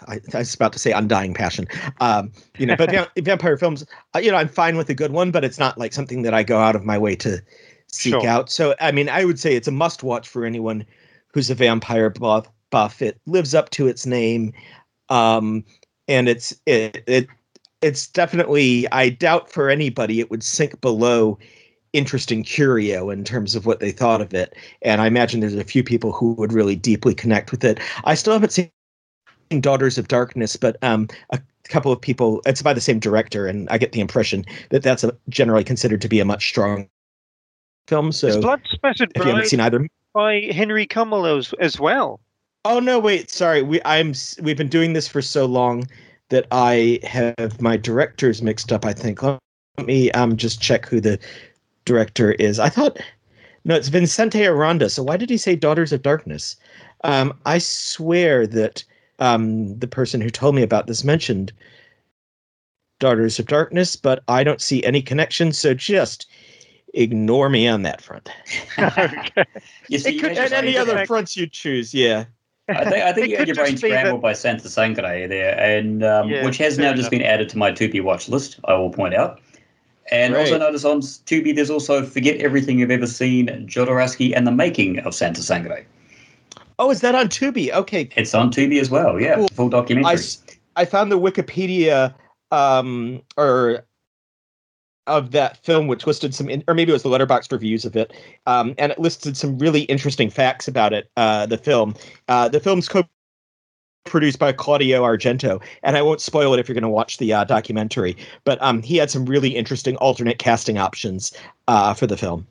I, 0.07 0.21
I, 0.33 0.37
was 0.37 0.53
about 0.53 0.73
to 0.73 0.79
say 0.79 0.91
undying 0.91 1.33
passion. 1.33 1.67
Um, 1.99 2.31
you 2.57 2.65
know, 2.65 2.75
but 2.75 2.91
va- 3.15 3.21
vampire 3.21 3.57
films, 3.57 3.85
uh, 4.15 4.19
you 4.19 4.31
know, 4.31 4.37
I'm 4.37 4.47
fine 4.47 4.77
with 4.77 4.89
a 4.89 4.93
good 4.93 5.11
one, 5.11 5.31
but 5.31 5.43
it's 5.43 5.59
not 5.59 5.77
like 5.77 5.93
something 5.93 6.21
that 6.21 6.33
I 6.33 6.43
go 6.43 6.59
out 6.59 6.75
of 6.75 6.85
my 6.85 6.97
way 6.97 7.15
to 7.17 7.41
seek 7.87 8.13
sure. 8.13 8.27
out. 8.27 8.49
So, 8.49 8.75
I 8.79 8.91
mean, 8.91 9.09
I 9.09 9.25
would 9.25 9.39
say 9.39 9.55
it's 9.55 9.67
a 9.67 9.71
must 9.71 10.03
watch 10.03 10.27
for 10.27 10.45
anyone 10.45 10.85
who's 11.33 11.49
a 11.49 11.55
vampire 11.55 12.09
buff. 12.09 12.47
buff. 12.69 13.01
It 13.01 13.19
lives 13.25 13.53
up 13.53 13.69
to 13.71 13.87
its 13.87 14.05
name. 14.05 14.53
Um, 15.09 15.65
and 16.07 16.29
it's, 16.29 16.55
it, 16.65 17.03
it, 17.07 17.27
it's 17.81 18.07
definitely, 18.07 18.87
I 18.91 19.09
doubt 19.09 19.51
for 19.51 19.69
anybody 19.69 20.19
it 20.19 20.29
would 20.29 20.43
sink 20.43 20.79
below 20.79 21.37
interesting 21.93 22.43
curio 22.43 23.09
in 23.09 23.23
terms 23.23 23.55
of 23.55 23.65
what 23.65 23.79
they 23.79 23.91
thought 23.91 24.21
of 24.21 24.33
it. 24.33 24.55
And 24.81 25.01
I 25.01 25.07
imagine 25.07 25.39
there's 25.39 25.55
a 25.55 25.63
few 25.63 25.83
people 25.83 26.11
who 26.11 26.33
would 26.33 26.53
really 26.53 26.75
deeply 26.75 27.13
connect 27.13 27.51
with 27.51 27.63
it. 27.63 27.79
I 28.05 28.15
still 28.15 28.33
haven't 28.33 28.51
seen 28.51 28.71
Daughters 29.59 29.97
of 29.97 30.07
Darkness, 30.07 30.55
but 30.55 30.77
um, 30.81 31.09
a 31.31 31.39
couple 31.65 31.91
of 31.91 31.99
people. 31.99 32.41
It's 32.45 32.61
by 32.61 32.73
the 32.73 32.81
same 32.81 32.99
director, 32.99 33.47
and 33.47 33.69
I 33.69 33.77
get 33.77 33.91
the 33.91 33.99
impression 33.99 34.45
that 34.69 34.83
that's 34.83 35.03
a, 35.03 35.15
generally 35.29 35.63
considered 35.63 36.01
to 36.01 36.07
be 36.07 36.19
a 36.19 36.25
much 36.25 36.47
stronger 36.47 36.87
film. 37.87 38.11
So, 38.11 38.39
Blood 38.39 38.61
Spattered 38.71 39.11
if 39.15 39.23
you 39.23 39.29
haven't 39.29 39.47
seen 39.47 39.59
either, 39.59 39.85
by 40.13 40.49
Henry 40.51 40.87
Kümel 40.87 41.37
as, 41.37 41.53
as 41.59 41.79
well? 41.79 42.21
oh 42.65 42.79
no, 42.79 42.99
wait, 42.99 43.29
sorry, 43.29 43.61
We 43.61 43.81
I'm 43.85 44.13
we've 44.41 44.57
been 44.57 44.69
doing 44.69 44.93
this 44.93 45.07
for 45.07 45.21
so 45.21 45.45
long 45.45 45.87
that 46.29 46.47
I 46.51 46.99
have 47.03 47.61
my 47.61 47.77
directors 47.77 48.41
mixed 48.41 48.71
up. 48.71 48.85
I 48.85 48.93
think. 48.93 49.21
Let 49.21 49.39
me 49.79 50.11
um 50.11 50.37
just 50.37 50.61
check 50.61 50.85
who 50.85 51.01
the 51.01 51.19
director 51.85 52.31
is. 52.33 52.59
I 52.59 52.69
thought 52.69 52.97
no, 53.63 53.75
it's 53.75 53.89
Vincente 53.89 54.45
Aranda. 54.45 54.89
So 54.89 55.03
why 55.03 55.17
did 55.17 55.29
he 55.29 55.37
say 55.37 55.55
Daughters 55.55 55.93
of 55.93 56.01
Darkness? 56.01 56.55
Um, 57.03 57.37
I 57.45 57.59
swear 57.59 58.47
that 58.47 58.83
um, 59.19 59.77
the 59.77 59.87
person 59.87 60.19
who 60.21 60.29
told 60.29 60.55
me 60.55 60.63
about 60.63 60.87
this 60.87 61.03
mentioned 61.03 61.51
Daughters 62.99 63.39
of 63.39 63.47
Darkness, 63.47 63.95
but 63.95 64.23
I 64.27 64.43
don't 64.43 64.61
see 64.61 64.83
any 64.83 65.01
connection. 65.01 65.51
So 65.51 65.73
just 65.73 66.27
ignore 66.93 67.49
me 67.49 67.67
on 67.67 67.83
that 67.83 68.01
front. 68.01 68.29
okay. 68.79 69.45
You 69.89 69.99
see, 69.99 70.09
It 70.09 70.15
you 70.15 70.21
could, 70.21 70.37
had 70.37 70.53
and 70.53 70.67
any 70.67 70.77
other 70.77 70.93
fact- 70.93 71.07
fronts 71.07 71.37
you 71.37 71.47
choose, 71.47 71.93
yeah. 71.93 72.25
I 72.69 72.83
think, 72.85 72.95
I 73.03 73.11
think 73.11 73.27
you 73.29 73.37
had 73.37 73.47
your 73.47 73.55
brain 73.55 73.71
just 73.71 73.81
that- 73.81 73.89
scrambled 73.89 74.21
by 74.21 74.33
Santa 74.33 74.69
Sangre 74.69 75.27
there, 75.27 75.59
and 75.59 76.03
um, 76.03 76.29
Yeah, 76.29 76.45
which 76.45 76.57
has 76.57 76.77
fair 76.77 76.85
now 76.85 76.93
just 76.95 77.11
been 77.11 77.21
added 77.21 77.49
to 77.49 77.57
my 77.57 77.71
Tubi 77.71 78.01
watch 78.01 78.29
list. 78.29 78.59
I 78.65 78.73
will 78.75 78.89
point 78.91 79.13
out. 79.13 79.39
And 80.09 80.35
also 80.35 80.57
notice 80.57 80.83
on 80.83 81.01
Tubi, 81.01 81.55
there's 81.55 81.69
also 81.69 82.03
Forget 82.05 82.37
Everything 82.41 82.79
You've 82.79 82.91
Ever 82.91 83.07
Seen, 83.07 83.47
Jodorowsky 83.67 84.35
and 84.35 84.47
the 84.47 84.51
Making 84.51 84.99
of 84.99 85.13
Santa 85.13 85.41
Sangre. 85.41 85.85
Oh, 86.79 86.89
is 86.89 87.01
that 87.01 87.13
on 87.15 87.27
Tubi? 87.29 87.71
Okay, 87.71 88.09
It's 88.15 88.33
on 88.33 88.51
Tubi 88.51 88.79
as 88.81 88.89
well, 88.89 89.21
yeah, 89.21 89.35
Cool. 89.35 89.47
full 89.49 89.69
documentary. 89.69 90.19
I 90.75 90.85
found 90.85 91.11
the 91.11 91.19
Wikipedia 91.19 92.13
um 92.51 93.21
or 93.37 93.85
of 95.07 95.31
that 95.31 95.57
film 95.63 95.87
which 95.87 96.05
listed 96.05 96.35
some 96.35 96.49
in, 96.49 96.63
or 96.67 96.73
maybe 96.73 96.91
it 96.91 96.93
was 96.93 97.03
the 97.03 97.09
Letterboxd 97.09 97.51
reviews 97.51 97.85
of 97.85 97.95
it 97.95 98.11
um 98.45 98.75
and 98.77 98.91
it 98.91 98.99
listed 98.99 99.35
some 99.37 99.57
really 99.57 99.81
interesting 99.83 100.29
facts 100.29 100.67
about 100.67 100.93
it 100.93 101.09
uh 101.17 101.45
the 101.45 101.57
film 101.57 101.95
uh 102.27 102.47
the 102.49 102.59
film's 102.59 102.87
co 102.89 103.03
produced 104.05 104.39
by 104.39 104.51
Claudio 104.51 105.03
Argento 105.03 105.61
and 105.83 105.95
I 105.97 106.01
won't 106.01 106.21
spoil 106.21 106.53
it 106.53 106.59
if 106.59 106.67
you're 106.67 106.73
going 106.73 106.83
to 106.83 106.89
watch 106.89 107.17
the 107.17 107.33
uh, 107.33 107.43
documentary 107.43 108.17
but 108.43 108.61
um 108.61 108.81
he 108.81 108.97
had 108.97 109.11
some 109.11 109.25
really 109.25 109.49
interesting 109.55 109.95
alternate 109.97 110.39
casting 110.39 110.77
options 110.77 111.33
uh 111.67 111.93
for 111.93 112.07
the 112.07 112.17
film 112.17 112.47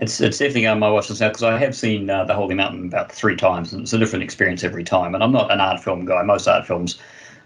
It's 0.00 0.20
it's 0.20 0.38
definitely 0.38 0.66
on 0.66 0.80
my 0.80 0.90
watch 0.90 1.08
list 1.08 1.20
now 1.20 1.28
because 1.28 1.44
I 1.44 1.58
have 1.58 1.74
seen 1.76 2.10
uh, 2.10 2.24
The 2.24 2.34
Holy 2.34 2.54
Mountain 2.54 2.86
about 2.86 3.12
three 3.12 3.36
times, 3.36 3.72
and 3.72 3.82
it's 3.82 3.92
a 3.92 3.98
different 3.98 4.24
experience 4.24 4.64
every 4.64 4.82
time. 4.82 5.14
And 5.14 5.22
I'm 5.22 5.32
not 5.32 5.52
an 5.52 5.60
art 5.60 5.80
film 5.80 6.04
guy. 6.04 6.22
Most 6.22 6.48
art 6.48 6.66
films, 6.66 6.98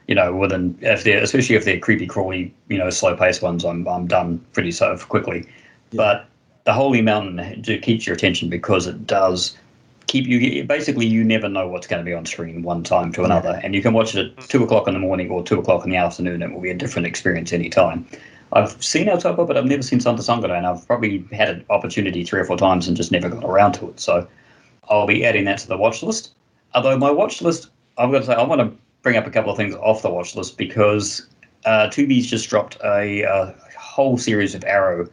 you 0.06 0.14
know, 0.14 0.34
within 0.34 0.78
if 0.80 1.04
they're 1.04 1.22
especially 1.22 1.56
if 1.56 1.64
they're 1.66 1.78
creepy, 1.78 2.06
crawly, 2.06 2.54
you 2.68 2.78
know, 2.78 2.88
slow 2.90 3.14
paced 3.16 3.42
ones, 3.42 3.64
I'm 3.64 3.86
I'm 3.86 4.06
done 4.06 4.38
pretty 4.54 4.72
so 4.72 4.96
quickly. 4.96 5.44
Yeah. 5.90 5.96
But 5.96 6.26
The 6.64 6.72
Holy 6.72 7.02
Mountain 7.02 7.60
do 7.60 7.78
keeps 7.78 8.06
your 8.06 8.16
attention 8.16 8.48
because 8.48 8.86
it 8.86 9.06
does 9.06 9.56
keep 10.08 10.26
you. 10.26 10.64
Basically, 10.64 11.06
you 11.06 11.22
never 11.22 11.48
know 11.48 11.68
what's 11.68 11.86
going 11.86 12.00
to 12.00 12.04
be 12.04 12.14
on 12.14 12.26
screen 12.26 12.62
one 12.62 12.82
time 12.82 13.12
to 13.12 13.24
another, 13.24 13.60
and 13.62 13.74
you 13.74 13.82
can 13.82 13.92
watch 13.92 14.14
it 14.16 14.32
at 14.36 14.48
two 14.48 14.64
o'clock 14.64 14.88
in 14.88 14.94
the 14.94 15.00
morning 15.00 15.30
or 15.30 15.42
two 15.44 15.58
o'clock 15.60 15.84
in 15.84 15.90
the 15.90 15.96
afternoon. 15.96 16.42
It 16.42 16.52
will 16.52 16.60
be 16.60 16.70
a 16.70 16.74
different 16.74 17.06
experience 17.06 17.52
any 17.52 17.68
time. 17.68 18.06
I've 18.52 18.82
seen 18.82 19.08
El 19.08 19.18
Topo, 19.18 19.44
but 19.44 19.56
I've 19.56 19.66
never 19.66 19.82
seen 19.82 20.00
Santa 20.00 20.22
Sangre, 20.22 20.50
and 20.50 20.66
I've 20.66 20.86
probably 20.86 21.24
had 21.30 21.48
an 21.50 21.64
opportunity 21.70 22.24
three 22.24 22.40
or 22.40 22.44
four 22.44 22.56
times 22.56 22.88
and 22.88 22.96
just 22.96 23.12
never 23.12 23.28
got 23.28 23.44
around 23.44 23.72
to 23.74 23.90
it. 23.90 24.00
So 24.00 24.26
I'll 24.88 25.06
be 25.06 25.24
adding 25.24 25.44
that 25.44 25.58
to 25.58 25.68
the 25.68 25.76
watch 25.76 26.02
list. 26.02 26.32
Although 26.74 26.98
my 26.98 27.10
watch 27.10 27.42
list, 27.42 27.68
I've 27.98 28.10
got 28.10 28.20
to 28.20 28.26
say, 28.26 28.34
I 28.34 28.42
want 28.42 28.60
to 28.62 28.72
bring 29.02 29.16
up 29.16 29.26
a 29.26 29.30
couple 29.30 29.50
of 29.50 29.56
things 29.56 29.74
off 29.76 30.02
the 30.02 30.10
watch 30.10 30.34
list 30.34 30.56
because 30.56 31.26
uh, 31.66 31.88
Tubi's 31.88 32.26
just 32.26 32.48
dropped 32.48 32.78
a, 32.82 33.24
uh 33.24 33.52
whole 33.98 34.16
series 34.16 34.54
of 34.54 34.62
Arrow 34.64 35.08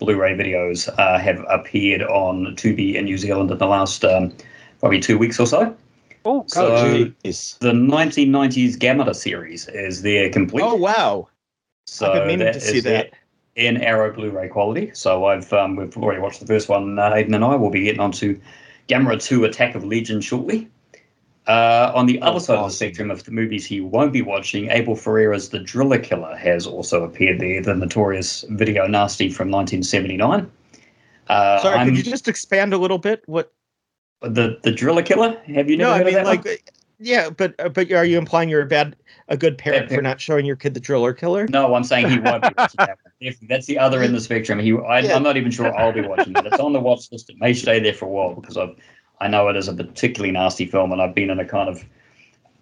Blu-ray 0.00 0.34
videos 0.34 0.88
uh, 0.98 1.18
have 1.18 1.44
appeared 1.48 2.02
on 2.02 2.56
Tubi 2.56 2.94
in 2.94 3.04
New 3.04 3.18
Zealand 3.18 3.50
in 3.50 3.58
the 3.58 3.66
last 3.66 4.04
um, 4.04 4.32
probably 4.80 4.98
two 4.98 5.16
weeks 5.18 5.38
or 5.38 5.46
so. 5.46 5.76
Oh, 6.24 6.44
So- 6.48 6.74
oh 6.74 6.84
jeez 7.24 7.58
The 7.60 7.72
1990s 7.72 8.76
Gamera 8.76 9.14
series 9.14 9.68
is 9.68 10.02
there 10.02 10.28
complete. 10.30 10.62
oh 10.64 10.74
wow 10.74 11.28
so 11.86 12.06
I've 12.08 12.14
been 12.20 12.26
meaning 12.28 12.46
that 12.46 12.54
to 12.54 12.60
see 12.60 12.80
that 12.80 13.10
in 13.56 13.78
Arrow 13.78 14.12
Blu-ray 14.12 14.48
quality. 14.48 14.90
So 14.94 15.24
I've 15.26 15.52
um, 15.52 15.76
we've 15.76 15.96
already 15.96 16.20
watched 16.20 16.40
the 16.40 16.46
first 16.46 16.68
one. 16.68 16.98
Uh, 16.98 17.10
Aiden 17.10 17.34
and 17.34 17.44
I 17.44 17.56
will 17.56 17.70
be 17.70 17.82
getting 17.84 18.00
onto 18.00 18.40
Gamera 18.88 19.20
2 19.22 19.44
Attack 19.44 19.74
of 19.74 19.84
Legion 19.84 20.20
shortly. 20.20 20.68
Uh, 21.46 21.90
on 21.94 22.06
the 22.06 22.20
other 22.20 22.38
side 22.38 22.58
of 22.58 22.66
the 22.66 22.72
spectrum 22.72 23.10
of 23.10 23.24
the 23.24 23.30
movies 23.30 23.64
he 23.66 23.80
won't 23.80 24.12
be 24.12 24.22
watching, 24.22 24.70
Abel 24.70 24.94
Ferrara's 24.94 25.48
The 25.48 25.58
Driller 25.58 25.98
Killer 25.98 26.36
has 26.36 26.66
also 26.66 27.02
appeared 27.02 27.40
there, 27.40 27.60
the 27.62 27.74
notorious 27.74 28.44
video 28.50 28.86
nasty 28.86 29.30
from 29.30 29.50
1979. 29.50 30.50
Uh, 31.28 31.58
sorry 31.60 31.76
I'm- 31.76 31.88
could 31.88 31.96
you 31.96 32.02
just 32.02 32.28
expand 32.28 32.72
a 32.74 32.78
little 32.78 32.98
bit 32.98 33.22
what 33.26 33.52
the 34.20 34.58
the 34.62 34.70
Driller 34.72 35.02
Killer? 35.02 35.40
Have 35.54 35.70
you 35.70 35.76
never 35.76 35.90
no, 35.90 35.94
I 35.94 35.98
mean 36.00 36.08
of 36.08 36.14
that 36.14 36.26
like, 36.26 36.44
one? 36.44 36.56
yeah, 36.98 37.30
but 37.30 37.54
uh, 37.58 37.70
but 37.70 37.90
are 37.90 38.04
you 38.04 38.18
implying 38.18 38.48
you're 38.50 38.60
a 38.62 38.66
bad, 38.66 38.94
a 39.28 39.36
good 39.36 39.56
parent 39.56 39.88
Bad 39.88 39.96
for 39.96 40.02
not 40.02 40.20
showing 40.20 40.44
your 40.44 40.56
kid 40.56 40.74
the 40.74 40.80
driller 40.80 41.14
killer? 41.14 41.46
No, 41.48 41.74
I'm 41.74 41.84
saying 41.84 42.10
he 42.10 42.18
won't 42.18 42.42
be 42.42 42.50
watching 42.58 42.76
that 42.78 42.98
one. 43.02 43.12
If 43.20 43.40
that's 43.48 43.66
the 43.66 43.78
other 43.78 43.98
end 44.02 44.08
of 44.14 44.20
the 44.20 44.24
spectrum. 44.24 44.58
He, 44.58 44.76
I, 44.76 45.00
Yeah. 45.00 45.16
I'm 45.16 45.22
not 45.22 45.36
even 45.38 45.50
sure 45.50 45.74
I'll 45.74 45.92
be 45.92 46.02
watching 46.02 46.36
it. 46.36 46.44
It's 46.44 46.60
on 46.60 46.74
the 46.74 46.80
watch 46.80 47.10
list. 47.10 47.30
It 47.30 47.36
may 47.38 47.54
stay 47.54 47.80
there 47.80 47.94
for 47.94 48.04
a 48.04 48.08
while 48.08 48.34
because 48.34 48.56
I've, 48.58 48.76
I 49.20 49.28
know 49.28 49.48
it 49.48 49.56
is 49.56 49.68
a 49.68 49.74
particularly 49.74 50.32
nasty 50.32 50.66
film, 50.66 50.92
and 50.92 51.00
I've 51.02 51.14
been 51.14 51.30
in 51.30 51.38
a 51.40 51.44
kind 51.44 51.68
of 51.68 51.84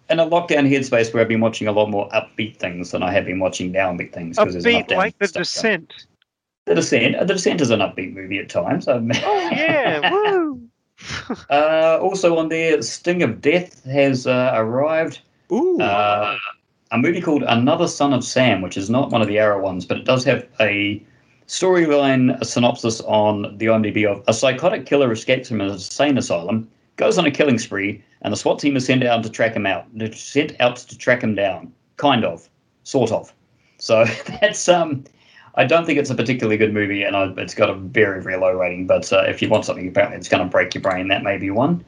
in 0.09 0.19
a 0.19 0.25
lockdown 0.25 0.67
headspace 0.69 1.13
where 1.13 1.21
I've 1.21 1.29
been 1.29 1.39
watching 1.39 1.67
a 1.67 1.71
lot 1.71 1.89
more 1.89 2.09
upbeat 2.09 2.57
things 2.57 2.91
than 2.91 3.03
I 3.03 3.11
have 3.11 3.25
been 3.25 3.39
watching 3.39 3.71
downbeat 3.71 4.11
things. 4.11 4.37
a 4.37 4.43
'cause 4.43 4.53
there's 4.53 4.65
enough 4.65 4.87
beat 4.87 4.97
like 4.97 5.17
The 5.19 5.27
stuff 5.27 5.35
going. 5.35 5.43
Descent. 5.43 5.93
The 6.65 6.75
Descent. 6.75 7.19
The 7.27 7.33
Descent 7.33 7.61
is 7.61 7.69
an 7.69 7.79
upbeat 7.79 8.13
movie 8.13 8.39
at 8.39 8.49
times. 8.49 8.87
Oh, 8.87 8.99
yeah. 9.01 10.11
Woo. 10.11 10.61
uh, 11.49 11.99
also 12.01 12.37
on 12.37 12.49
there, 12.49 12.81
Sting 12.81 13.23
of 13.23 13.39
Death 13.41 13.83
has 13.85 14.27
uh, 14.27 14.51
arrived. 14.55 15.21
Ooh, 15.51 15.79
Uh, 15.79 16.37
a 16.91 16.97
movie 16.97 17.21
called 17.21 17.43
Another 17.43 17.87
Son 17.87 18.13
of 18.13 18.23
Sam, 18.23 18.61
which 18.61 18.75
is 18.77 18.89
not 18.89 19.11
one 19.11 19.21
of 19.21 19.27
the 19.27 19.37
Arrow 19.39 19.61
ones, 19.63 19.85
but 19.85 19.97
it 19.97 20.05
does 20.05 20.23
have 20.25 20.45
a 20.59 21.01
storyline 21.49 22.39
a 22.39 22.45
synopsis 22.45 23.01
on 23.01 23.57
the 23.57 23.65
IMDb 23.65 24.05
of 24.05 24.23
a 24.27 24.33
psychotic 24.33 24.85
killer 24.85 25.11
escapes 25.11 25.49
from 25.49 25.61
an 25.61 25.71
insane 25.71 26.17
asylum, 26.17 26.69
goes 26.95 27.17
on 27.17 27.25
a 27.25 27.31
killing 27.31 27.57
spree, 27.57 28.03
and 28.21 28.31
the 28.31 28.37
SWAT 28.37 28.59
team 28.59 28.77
is 28.77 28.85
sent 28.85 29.03
out 29.03 29.23
to 29.23 29.29
track 29.29 29.55
him 29.55 29.65
out. 29.65 29.85
They're 29.93 30.13
sent 30.13 30.55
out 30.61 30.77
to 30.77 30.97
track 30.97 31.23
him 31.23 31.33
down, 31.33 31.73
kind 31.97 32.23
of, 32.23 32.47
sort 32.83 33.11
of. 33.11 33.33
So 33.79 34.05
that's 34.41 34.69
um. 34.69 35.03
I 35.55 35.65
don't 35.65 35.85
think 35.85 35.97
it's 35.97 36.11
a 36.11 36.15
particularly 36.15 36.55
good 36.57 36.73
movie, 36.73 37.03
and 37.03 37.17
I, 37.17 37.33
it's 37.37 37.55
got 37.55 37.69
a 37.69 37.73
very, 37.73 38.21
very 38.21 38.37
low 38.37 38.53
rating. 38.53 38.85
But 38.85 39.11
uh, 39.11 39.23
if 39.23 39.41
you 39.41 39.49
want 39.49 39.65
something 39.65 39.87
apparently 39.87 40.17
it's 40.17 40.29
going 40.29 40.43
to 40.43 40.49
break 40.49 40.73
your 40.75 40.81
brain, 40.81 41.07
that 41.07 41.23
may 41.23 41.37
be 41.37 41.49
one. 41.49 41.83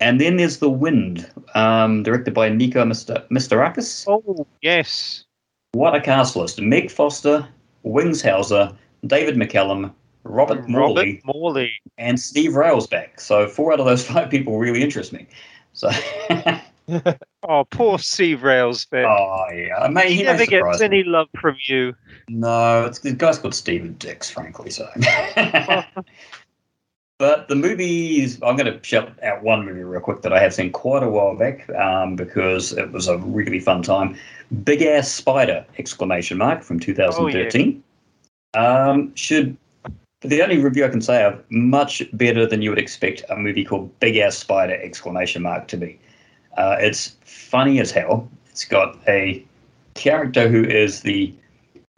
And 0.00 0.20
then 0.20 0.38
there's 0.38 0.58
The 0.58 0.70
Wind, 0.70 1.30
um, 1.54 2.02
directed 2.02 2.32
by 2.32 2.48
Nico 2.48 2.84
Mister 2.84 3.22
Mastorakis. 3.30 4.06
Oh, 4.08 4.46
yes. 4.62 5.24
What 5.72 5.94
a 5.94 6.00
cast 6.00 6.34
list! 6.34 6.60
Meg 6.60 6.90
Foster, 6.90 7.46
Wings 7.84 8.22
Hauser, 8.22 8.74
David 9.06 9.36
McCallum, 9.36 9.92
Robert 10.24 10.68
Morley, 10.68 11.22
Robert 11.24 11.34
Morley. 11.36 11.72
and 11.98 12.18
Steve 12.18 12.52
Railsback. 12.52 13.20
So 13.20 13.46
four 13.46 13.72
out 13.72 13.80
of 13.80 13.86
those 13.86 14.04
five 14.08 14.30
people 14.30 14.58
really 14.58 14.82
interest 14.82 15.12
me. 15.12 15.26
So, 15.72 15.90
Oh, 17.46 17.64
poor 17.70 17.98
Steve 17.98 18.40
Railsback. 18.40 19.04
oh 19.06 19.52
yeah, 19.54 19.76
I 19.78 19.88
may, 19.88 20.08
he 20.10 20.16
he 20.16 20.22
never 20.22 20.46
gets 20.46 20.80
me. 20.80 20.84
any 20.84 21.02
love 21.04 21.28
from 21.40 21.56
you. 21.66 21.94
No, 22.28 22.84
it's 22.84 23.00
the 23.00 23.12
guy's 23.12 23.38
called 23.38 23.54
Steven 23.54 23.94
Dix, 23.98 24.30
frankly. 24.30 24.70
So, 24.70 24.88
but 27.18 27.48
the 27.48 27.54
movies, 27.54 28.38
I'm 28.42 28.56
going 28.56 28.72
to 28.72 28.82
shout 28.82 29.12
out 29.22 29.42
one 29.42 29.64
movie 29.64 29.82
real 29.82 30.00
quick 30.00 30.22
that 30.22 30.32
I 30.32 30.40
have 30.40 30.54
seen 30.54 30.72
quite 30.72 31.02
a 31.02 31.08
while 31.08 31.36
back 31.36 31.68
um, 31.70 32.16
because 32.16 32.72
it 32.72 32.92
was 32.92 33.08
a 33.08 33.18
really 33.18 33.60
fun 33.60 33.82
time. 33.82 34.16
Big 34.62 34.82
Ass 34.82 35.10
Spider! 35.10 35.64
Exclamation 35.78 36.38
mark 36.38 36.62
from 36.62 36.80
2013. 36.80 37.82
Um, 38.54 39.14
should 39.14 39.56
the 40.20 40.42
only 40.42 40.58
review 40.58 40.84
I 40.84 40.88
can 40.88 41.02
say 41.02 41.22
of 41.24 41.42
much 41.50 42.02
better 42.12 42.46
than 42.46 42.62
you 42.62 42.70
would 42.70 42.78
expect 42.78 43.22
a 43.28 43.36
movie 43.36 43.64
called 43.64 43.98
Big 44.00 44.16
Ass 44.16 44.36
Spider! 44.36 44.74
Exclamation 44.74 45.42
mark 45.42 45.68
to 45.68 45.76
be. 45.76 45.98
Uh, 46.56 46.76
it's 46.78 47.16
funny 47.24 47.80
as 47.80 47.90
hell. 47.90 48.28
It's 48.50 48.64
got 48.64 48.96
a 49.08 49.44
character 49.94 50.48
who 50.48 50.64
is 50.64 51.02
the 51.02 51.34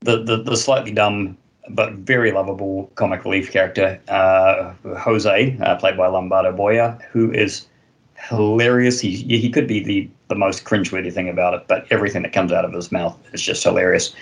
the, 0.00 0.22
the, 0.22 0.42
the 0.42 0.56
slightly 0.56 0.92
dumb 0.92 1.36
but 1.70 1.94
very 1.94 2.32
lovable 2.32 2.90
comic 2.94 3.24
relief 3.24 3.50
character, 3.50 4.00
uh, 4.08 4.72
Jose, 4.98 5.56
uh, 5.60 5.76
played 5.76 5.96
by 5.96 6.06
Lombardo 6.06 6.52
Boyar, 6.52 6.98
who 7.10 7.32
is 7.32 7.66
hilarious. 8.28 9.00
He 9.00 9.16
he 9.16 9.50
could 9.50 9.66
be 9.66 9.82
the 9.82 10.08
the 10.28 10.34
most 10.34 10.64
cringeworthy 10.64 11.12
thing 11.12 11.28
about 11.28 11.54
it, 11.54 11.64
but 11.68 11.86
everything 11.90 12.22
that 12.22 12.32
comes 12.32 12.52
out 12.52 12.64
of 12.64 12.72
his 12.72 12.90
mouth 12.92 13.18
is 13.32 13.42
just 13.42 13.62
hilarious. 13.62 14.14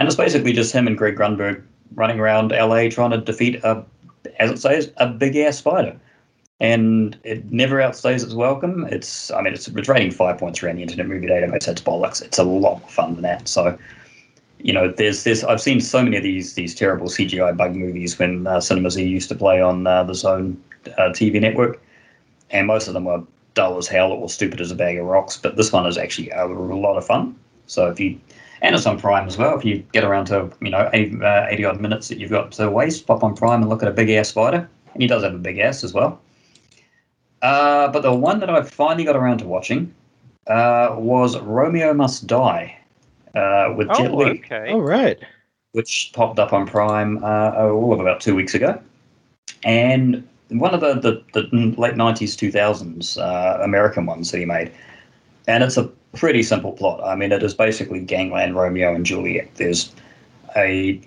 And 0.00 0.08
it's 0.08 0.16
basically 0.16 0.54
just 0.54 0.72
him 0.72 0.86
and 0.86 0.96
Greg 0.96 1.14
Grunberg 1.14 1.62
running 1.94 2.18
around 2.18 2.52
LA 2.52 2.88
trying 2.88 3.10
to 3.10 3.18
defeat 3.18 3.56
a, 3.62 3.84
as 4.38 4.50
it 4.50 4.58
says, 4.58 4.90
a 4.96 5.06
big 5.06 5.36
ass 5.36 5.58
spider. 5.58 5.94
and 6.60 7.18
it 7.24 7.50
never 7.50 7.76
outstays 7.76 8.22
its 8.22 8.34
welcome. 8.34 8.86
It's, 8.90 9.30
I 9.30 9.40
mean, 9.42 9.54
it's, 9.54 9.66
it's 9.68 9.88
rating 9.88 10.10
five 10.10 10.38
points 10.38 10.62
around 10.62 10.76
the 10.76 10.82
Internet 10.82 11.06
Movie 11.06 11.26
Database. 11.26 11.68
It's 11.68 11.80
bollocks. 11.80 12.22
It's 12.22 12.38
a 12.38 12.44
lot 12.44 12.80
more 12.80 12.88
fun 12.88 13.14
than 13.14 13.22
that. 13.22 13.48
So, 13.48 13.78
you 14.58 14.72
know, 14.72 14.90
there's 14.90 15.24
this. 15.24 15.42
I've 15.42 15.60
seen 15.60 15.80
so 15.80 16.02
many 16.02 16.18
of 16.18 16.22
these 16.22 16.54
these 16.54 16.74
terrible 16.74 17.08
CGI 17.08 17.56
bug 17.56 17.74
movies 17.74 18.18
when 18.18 18.46
uh, 18.46 18.60
Cinema 18.60 18.90
used 18.90 19.30
to 19.30 19.34
play 19.34 19.60
on 19.60 19.86
uh, 19.86 20.04
the 20.04 20.14
Zone 20.14 20.62
uh, 20.98 21.12
TV 21.12 21.40
network, 21.40 21.80
and 22.50 22.66
most 22.66 22.88
of 22.88 22.94
them 22.94 23.04
were 23.06 23.22
dull 23.54 23.78
as 23.78 23.88
hell 23.88 24.12
or 24.12 24.28
stupid 24.28 24.60
as 24.60 24.70
a 24.70 24.74
bag 24.74 24.98
of 24.98 25.06
rocks. 25.06 25.38
But 25.38 25.56
this 25.56 25.72
one 25.72 25.86
is 25.86 25.96
actually 25.96 26.28
a 26.30 26.46
lot 26.46 26.98
of 26.98 27.06
fun. 27.06 27.34
So 27.66 27.88
if 27.88 27.98
you 27.98 28.20
and 28.62 28.74
it's 28.74 28.86
on 28.86 28.98
Prime 28.98 29.26
as 29.26 29.38
well. 29.38 29.56
If 29.58 29.64
you 29.64 29.78
get 29.92 30.04
around 30.04 30.26
to 30.26 30.50
you 30.60 30.70
know 30.70 30.88
80, 30.92 31.22
uh, 31.22 31.46
80 31.48 31.64
odd 31.64 31.80
minutes 31.80 32.08
that 32.08 32.18
you've 32.18 32.30
got 32.30 32.52
to 32.52 32.70
waste, 32.70 33.06
pop 33.06 33.22
on 33.22 33.34
Prime 33.34 33.60
and 33.60 33.68
look 33.70 33.82
at 33.82 33.88
a 33.88 33.92
big 33.92 34.10
ass 34.10 34.28
spider, 34.28 34.68
and 34.92 35.02
he 35.02 35.08
does 35.08 35.22
have 35.22 35.34
a 35.34 35.38
big 35.38 35.58
ass 35.58 35.84
as 35.84 35.92
well. 35.92 36.20
Uh, 37.42 37.88
but 37.88 38.02
the 38.02 38.12
one 38.12 38.40
that 38.40 38.50
I 38.50 38.62
finally 38.62 39.04
got 39.04 39.16
around 39.16 39.38
to 39.38 39.46
watching 39.46 39.94
uh, 40.46 40.94
was 40.98 41.38
Romeo 41.38 41.94
Must 41.94 42.26
Die 42.26 42.78
uh, 43.34 43.74
with 43.76 43.88
Jet 43.94 44.10
Oh, 44.10 44.16
Li, 44.16 44.30
okay. 44.44 44.70
All 44.70 44.82
right. 44.82 45.18
which 45.72 46.10
popped 46.14 46.38
up 46.38 46.52
on 46.52 46.66
Prime 46.66 47.22
uh, 47.24 47.52
all 47.56 47.92
of 47.92 48.00
about 48.00 48.20
two 48.20 48.34
weeks 48.34 48.54
ago. 48.54 48.80
And 49.64 50.26
one 50.48 50.74
of 50.74 50.80
the, 50.80 50.94
the, 50.94 51.22
the 51.32 51.46
late 51.80 51.94
90s, 51.94 52.36
2000s 52.36 53.18
uh, 53.18 53.62
American 53.62 54.04
ones 54.04 54.30
that 54.32 54.38
he 54.38 54.44
made. 54.44 54.72
And 55.46 55.62
it's 55.62 55.76
a 55.76 55.90
pretty 56.14 56.42
simple 56.42 56.72
plot. 56.72 57.00
I 57.04 57.14
mean, 57.14 57.32
it 57.32 57.42
is 57.42 57.54
basically 57.54 58.00
gangland 58.00 58.56
Romeo 58.56 58.94
and 58.94 59.06
Juliet. 59.06 59.48
There's 59.54 59.92
a, 60.56 61.00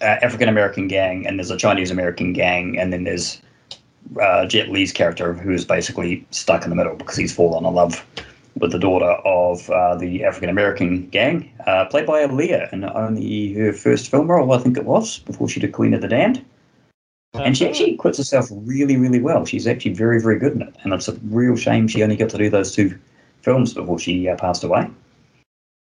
a 0.00 0.24
African 0.24 0.48
American 0.48 0.88
gang, 0.88 1.26
and 1.26 1.38
there's 1.38 1.50
a 1.50 1.56
Chinese 1.56 1.90
American 1.90 2.32
gang, 2.32 2.78
and 2.78 2.92
then 2.92 3.04
there's 3.04 3.40
uh, 4.20 4.46
Jet 4.46 4.68
Li's 4.68 4.92
character, 4.92 5.32
who 5.32 5.52
is 5.52 5.64
basically 5.64 6.26
stuck 6.30 6.64
in 6.64 6.70
the 6.70 6.76
middle 6.76 6.94
because 6.94 7.16
he's 7.16 7.34
fallen 7.34 7.64
in 7.64 7.74
love 7.74 8.04
with 8.56 8.70
the 8.70 8.78
daughter 8.78 9.10
of 9.24 9.68
uh, 9.70 9.96
the 9.96 10.24
African 10.24 10.48
American 10.48 11.08
gang, 11.08 11.50
uh, 11.66 11.86
played 11.86 12.06
by 12.06 12.24
Aaliyah 12.24 12.72
in 12.72 12.84
only 12.84 13.52
her 13.54 13.72
first 13.72 14.08
film 14.10 14.30
role, 14.30 14.52
I 14.52 14.58
think 14.58 14.76
it 14.76 14.84
was, 14.84 15.18
before 15.20 15.48
she 15.48 15.58
did 15.58 15.72
Queen 15.72 15.94
of 15.94 16.00
the 16.00 16.08
Damned. 16.08 16.44
And 17.34 17.58
she 17.58 17.66
actually 17.66 17.96
quits 17.96 18.18
herself 18.18 18.46
really, 18.52 18.96
really 18.96 19.20
well. 19.20 19.44
She's 19.44 19.66
actually 19.66 19.94
very, 19.94 20.20
very 20.20 20.38
good 20.38 20.52
in 20.52 20.62
it. 20.62 20.72
And 20.84 20.92
it's 20.92 21.08
a 21.08 21.14
real 21.24 21.56
shame 21.56 21.88
she 21.88 22.00
only 22.04 22.14
got 22.14 22.30
to 22.30 22.38
do 22.38 22.48
those 22.48 22.72
two 22.72 22.96
films 23.44 23.74
before 23.74 23.98
she 23.98 24.28
uh, 24.28 24.36
passed 24.36 24.64
away. 24.64 24.90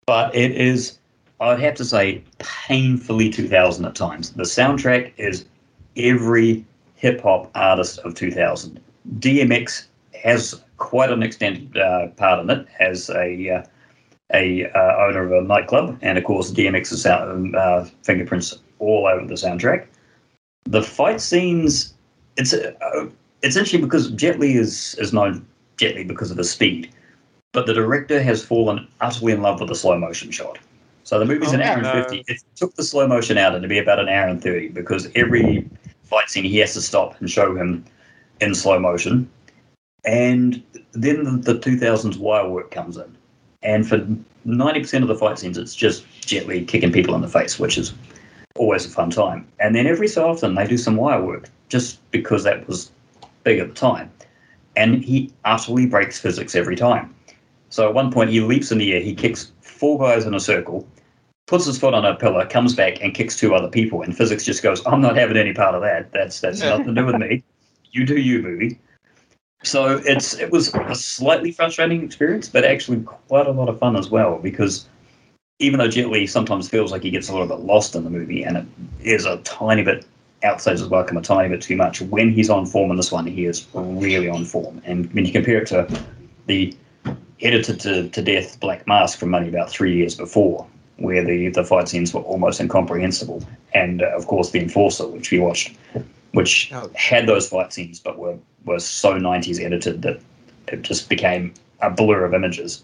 But 0.07 0.35
it 0.35 0.53
is, 0.53 0.99
I'd 1.41 1.61
have 1.61 1.75
to 1.77 1.85
say, 1.85 2.23
painfully 2.39 3.31
2000 3.31 3.85
at 3.85 3.95
times. 3.95 4.31
The 4.31 4.43
soundtrack 4.43 5.13
is 5.17 5.45
every 5.97 6.65
hip 6.97 7.21
hop 7.21 7.51
artist 7.55 7.99
of 8.01 8.15
2000. 8.15 8.81
DMX 9.19 9.87
has 10.23 10.63
quite 10.79 11.11
an 11.11 11.23
extended 11.23 11.77
uh, 11.77 12.09
part 12.09 12.41
in 12.41 12.51
it 12.51 12.67
as 12.81 13.11
a 13.11 13.51
uh, 13.51 13.63
a 14.33 14.67
uh, 14.71 14.97
owner 14.99 15.25
of 15.25 15.33
a 15.33 15.47
nightclub, 15.47 15.99
and 16.01 16.17
of 16.17 16.25
course 16.25 16.51
DMX's 16.51 17.03
sound, 17.03 17.55
uh, 17.55 17.85
fingerprints 18.03 18.59
all 18.79 19.07
over 19.07 19.27
the 19.27 19.35
soundtrack. 19.35 19.87
The 20.65 20.83
fight 20.83 21.21
scenes, 21.21 21.95
it's 22.37 22.55
uh, 22.55 23.07
it's 23.43 23.57
interesting 23.57 23.83
because 23.83 24.11
Jet 24.13 24.41
Li 24.41 24.57
is 24.57 24.95
is 24.99 25.13
known 25.13 25.47
Jet 25.77 25.95
Li 25.95 26.05
because 26.05 26.31
of 26.31 26.39
his 26.39 26.51
speed, 26.51 26.91
but 27.55 27.67
the 27.67 27.73
director 27.73 28.23
has 28.23 28.45
fallen 28.45 28.87
utterly 29.01 29.33
in 29.33 29.41
love 29.41 29.61
with 29.61 29.71
the 29.71 29.75
slow 29.75 29.97
motion 29.97 30.31
shot. 30.31 30.59
So 31.05 31.19
the 31.19 31.25
movie's 31.25 31.53
an 31.53 31.63
Oh, 31.63 31.65
hour 31.65 31.81
no. 31.81 31.91
and 31.91 32.03
fifty. 32.05 32.25
It 32.31 32.43
took 32.57 32.75
the 32.75 32.83
slow 32.83 33.07
motion 33.07 33.39
out, 33.39 33.55
and 33.55 33.63
to 33.63 33.69
be 33.69 33.79
about 33.79 34.01
an 34.01 34.09
hour 34.09 34.27
and 34.29 34.43
thirty 34.43 34.69
because 34.69 35.09
every 35.15 35.67
fight 36.03 36.29
scene 36.29 36.45
he 36.45 36.59
has 36.59 36.75
to 36.75 36.83
stop 36.83 37.19
and 37.21 37.31
show 37.31 37.57
him 37.57 37.85
in 38.41 38.55
slow 38.55 38.79
motion. 38.79 39.31
And 40.05 40.63
then 40.93 41.25
the, 41.25 41.55
the 41.55 41.59
2000s 41.59 42.19
wire 42.19 42.47
work 42.49 42.71
comes 42.71 42.99
in. 42.99 43.17
And 43.63 43.89
for 43.89 44.07
90% 44.47 45.01
of 45.01 45.09
the 45.09 45.15
fight 45.15 45.39
scenes, 45.39 45.57
it's 45.57 45.75
just 45.75 46.05
gently 46.21 46.63
kicking 46.67 46.93
people 46.93 47.15
in 47.15 47.23
the 47.23 47.29
face, 47.29 47.59
which 47.59 47.79
is 47.79 47.95
always 48.57 48.85
a 48.85 48.91
fun 48.91 49.09
time. 49.09 49.47
And 49.61 49.75
then 49.75 49.87
every 49.87 50.09
so 50.09 50.29
often, 50.29 50.57
they 50.57 50.67
do 50.67 50.77
some 50.77 50.97
wire 50.97 51.25
work 51.25 51.49
just 51.71 51.99
because 52.11 52.45
that 52.45 52.69
was 52.69 52.91
big 53.45 53.59
at 53.61 53.69
the 53.69 53.75
time. 53.75 54.11
And 54.77 55.03
he 55.03 55.33
utterly 55.47 55.87
breaks 55.87 56.21
physics 56.21 56.55
every 56.55 56.77
time. 56.77 57.15
So 57.75 57.89
at 57.89 57.93
one 57.93 58.12
point, 58.12 58.31
he 58.31 58.41
leaps 58.41 58.70
in 58.70 58.79
the 58.79 58.93
air, 58.93 59.01
he 59.01 59.12
kicks 59.16 59.51
four 59.61 59.99
guys 59.99 60.27
in 60.27 60.35
a 60.35 60.39
circle, 60.39 60.87
puts 61.49 61.66
his 61.66 61.77
foot 61.77 61.93
on 61.93 62.05
a 62.05 62.14
pillar, 62.14 62.47
comes 62.47 62.72
back 62.72 63.03
and 63.03 63.12
kicks 63.12 63.37
two 63.37 63.53
other 63.53 63.66
people. 63.66 64.01
And 64.03 64.16
physics 64.16 64.45
just 64.45 64.62
goes, 64.62 64.81
I'm 64.87 65.01
not 65.01 65.16
having 65.16 65.37
any 65.37 65.53
part 65.53 65.75
of 65.75 65.81
that. 65.83 66.12
That's 66.12 66.41
that's 66.41 66.61
nothing 66.61 66.87
to 66.87 66.95
do 66.95 67.05
with 67.05 67.16
me. 67.16 67.43
You 67.91 68.07
do 68.07 68.14
you, 68.14 68.43
movie. 68.43 68.79
So 69.64 70.01
it's 70.07 70.35
it 70.35 70.53
was 70.53 70.72
a 70.72 70.95
slightly 70.95 71.51
frustrating 71.51 72.05
experience, 72.05 72.49
but 72.49 72.64
actually 72.64 73.01
quite 73.01 73.49
a 73.49 73.51
lot 73.51 73.68
of 73.68 73.77
fun 73.81 73.97
as 73.97 74.09
well 74.09 74.39
because 74.39 74.89
even 75.59 75.81
though 75.81 75.89
Jet 75.89 76.11
Li 76.11 76.29
sometimes 76.29 76.68
feels 76.68 76.93
like 76.93 77.03
he 77.03 77.11
gets 77.11 77.29
a 77.29 77.33
little 77.33 77.49
bit 77.49 77.66
lost 77.66 77.97
in 77.97 78.05
the 78.05 78.11
movie 78.11 78.45
and 78.45 78.57
it 78.59 78.66
is 79.01 79.25
a 79.25 79.39
tiny 79.39 79.83
bit 79.83 80.07
outstays 80.45 80.79
his 80.79 80.87
welcome 80.87 81.16
a 81.16 81.22
tiny 81.22 81.49
bit 81.49 81.61
too 81.61 81.75
much, 81.75 82.01
when 82.03 82.33
he's 82.33 82.51
on 82.51 82.66
form 82.66 82.93
in 82.93 82.97
this 82.99 83.11
one, 83.11 83.27
he 83.27 83.47
is 83.47 83.66
really 83.75 84.29
on 84.29 84.45
form. 84.45 84.81
And 84.85 85.12
when 85.12 85.25
you 85.25 85.33
compare 85.33 85.59
it 85.59 85.66
to 85.68 85.89
the 86.47 86.72
edited 87.41 87.80
to, 87.80 88.09
to 88.09 88.22
death 88.22 88.59
Black 88.61 88.87
Mask 88.87 89.18
from 89.18 89.35
only 89.35 89.49
about 89.49 89.70
three 89.70 89.97
years 89.97 90.14
before, 90.14 90.66
where 90.97 91.24
the, 91.24 91.49
the 91.49 91.64
fight 91.64 91.89
scenes 91.89 92.14
were 92.14 92.20
almost 92.22 92.61
incomprehensible, 92.61 93.43
and 93.74 94.03
uh, 94.03 94.07
of 94.16 94.26
course 94.26 94.51
the 94.51 94.61
Enforcer, 94.61 95.07
which 95.09 95.30
we 95.30 95.39
watched, 95.39 95.76
which 96.32 96.70
Oh. 96.72 96.91
had 96.95 97.26
those 97.26 97.49
fight 97.49 97.72
scenes 97.72 98.01
but 98.01 98.18
were, 98.18 98.37
were 98.64 98.78
so 98.78 99.14
90s 99.14 99.61
edited 99.62 100.03
that 100.03 100.20
it 100.68 100.82
just 100.82 101.09
became 101.09 101.53
a 101.80 101.91
blur 101.91 102.24
of 102.24 102.35
images. 102.35 102.82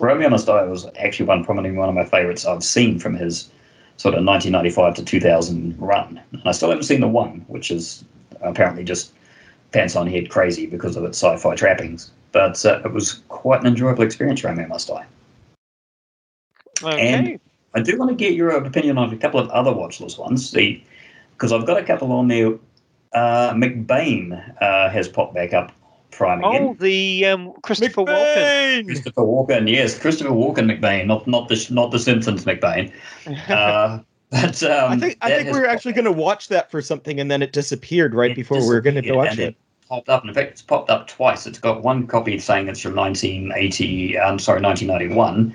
Romeo 0.00 0.28
Must 0.28 0.46
Die 0.46 0.64
was 0.64 0.86
actually 0.98 1.26
one 1.26 1.44
probably 1.44 1.70
one 1.70 1.88
of 1.88 1.94
my 1.94 2.04
favorites 2.04 2.44
I've 2.44 2.64
seen 2.64 2.98
from 2.98 3.14
his 3.16 3.48
sort 3.96 4.14
of 4.14 4.24
1995 4.24 4.94
to 4.96 5.04
2000 5.04 5.74
run. 5.78 6.20
And 6.32 6.42
I 6.44 6.52
still 6.52 6.68
haven't 6.68 6.84
seen 6.84 7.00
the 7.00 7.08
one, 7.08 7.44
which 7.48 7.70
is 7.70 8.04
apparently 8.42 8.84
just 8.84 9.12
pants 9.72 9.96
on 9.96 10.06
head 10.06 10.28
crazy 10.28 10.66
because 10.66 10.96
of 10.96 11.04
its 11.04 11.16
sci-fi 11.18 11.54
trappings. 11.54 12.10
But 12.32 12.64
uh, 12.64 12.82
it 12.84 12.92
was 12.92 13.22
quite 13.28 13.60
an 13.60 13.66
enjoyable 13.66 14.02
experience. 14.02 14.44
Romeo 14.44 14.66
Must 14.68 14.88
Die. 14.88 15.06
Okay. 16.82 17.12
And 17.12 17.40
I 17.74 17.80
do 17.80 17.98
want 17.98 18.10
to 18.10 18.14
get 18.14 18.34
your 18.34 18.50
opinion 18.50 18.98
on 18.98 19.12
a 19.12 19.16
couple 19.16 19.40
of 19.40 19.48
other 19.50 19.70
watchless 19.70 20.18
ones. 20.18 20.50
The 20.50 20.82
because 21.32 21.52
I've 21.52 21.66
got 21.66 21.78
a 21.78 21.84
couple 21.84 22.12
on 22.12 22.28
there. 22.28 22.54
Uh, 23.12 23.52
McBain 23.54 24.32
uh, 24.60 24.90
has 24.90 25.08
popped 25.08 25.34
back 25.34 25.54
up 25.54 25.72
Prime 26.10 26.42
again. 26.42 26.62
oh, 26.62 26.76
the 26.80 27.26
um, 27.26 27.52
Christopher 27.62 28.02
Walken. 28.02 28.36
McBain! 28.36 28.84
Christopher 28.86 29.22
Walken, 29.22 29.70
yes, 29.70 29.98
Christopher 29.98 30.30
Walken 30.30 30.70
McBain, 30.70 31.06
not 31.06 31.26
not 31.26 31.48
the 31.48 31.66
not 31.70 31.90
the 31.90 31.98
Simpsons 31.98 32.44
McBain. 32.44 32.92
Uh, 33.48 34.00
but 34.30 34.60
um, 34.64 34.92
I 34.92 34.96
think 34.98 35.18
I 35.20 35.30
think 35.30 35.52
we 35.52 35.60
were 35.60 35.66
popped 35.66 35.66
actually 35.66 35.92
going 35.92 36.04
to 36.04 36.12
watch 36.12 36.48
that 36.48 36.70
for 36.70 36.82
something, 36.82 37.20
and 37.20 37.30
then 37.30 37.42
it 37.42 37.52
disappeared 37.52 38.14
right 38.14 38.32
It 38.32 38.34
before 38.34 38.60
we 38.60 38.66
were 38.66 38.80
going 38.80 38.96
to 38.96 39.02
disappeared 39.02 39.16
watch 39.16 39.30
and 39.30 39.40
it. 39.40 39.56
Then 39.90 39.96
Popped 39.96 40.08
up. 40.08 40.24
In 40.24 40.34
fact, 40.34 40.52
it's 40.52 40.62
popped 40.62 40.90
up 40.90 41.06
twice. 41.06 41.46
It's 41.46 41.58
got 41.58 41.82
one 41.82 42.06
copy 42.06 42.38
saying 42.38 42.68
it's 42.68 42.80
from 42.80 42.94
1980. 42.96 44.18
I'm 44.18 44.38
sorry, 44.38 44.60
1991, 44.60 45.54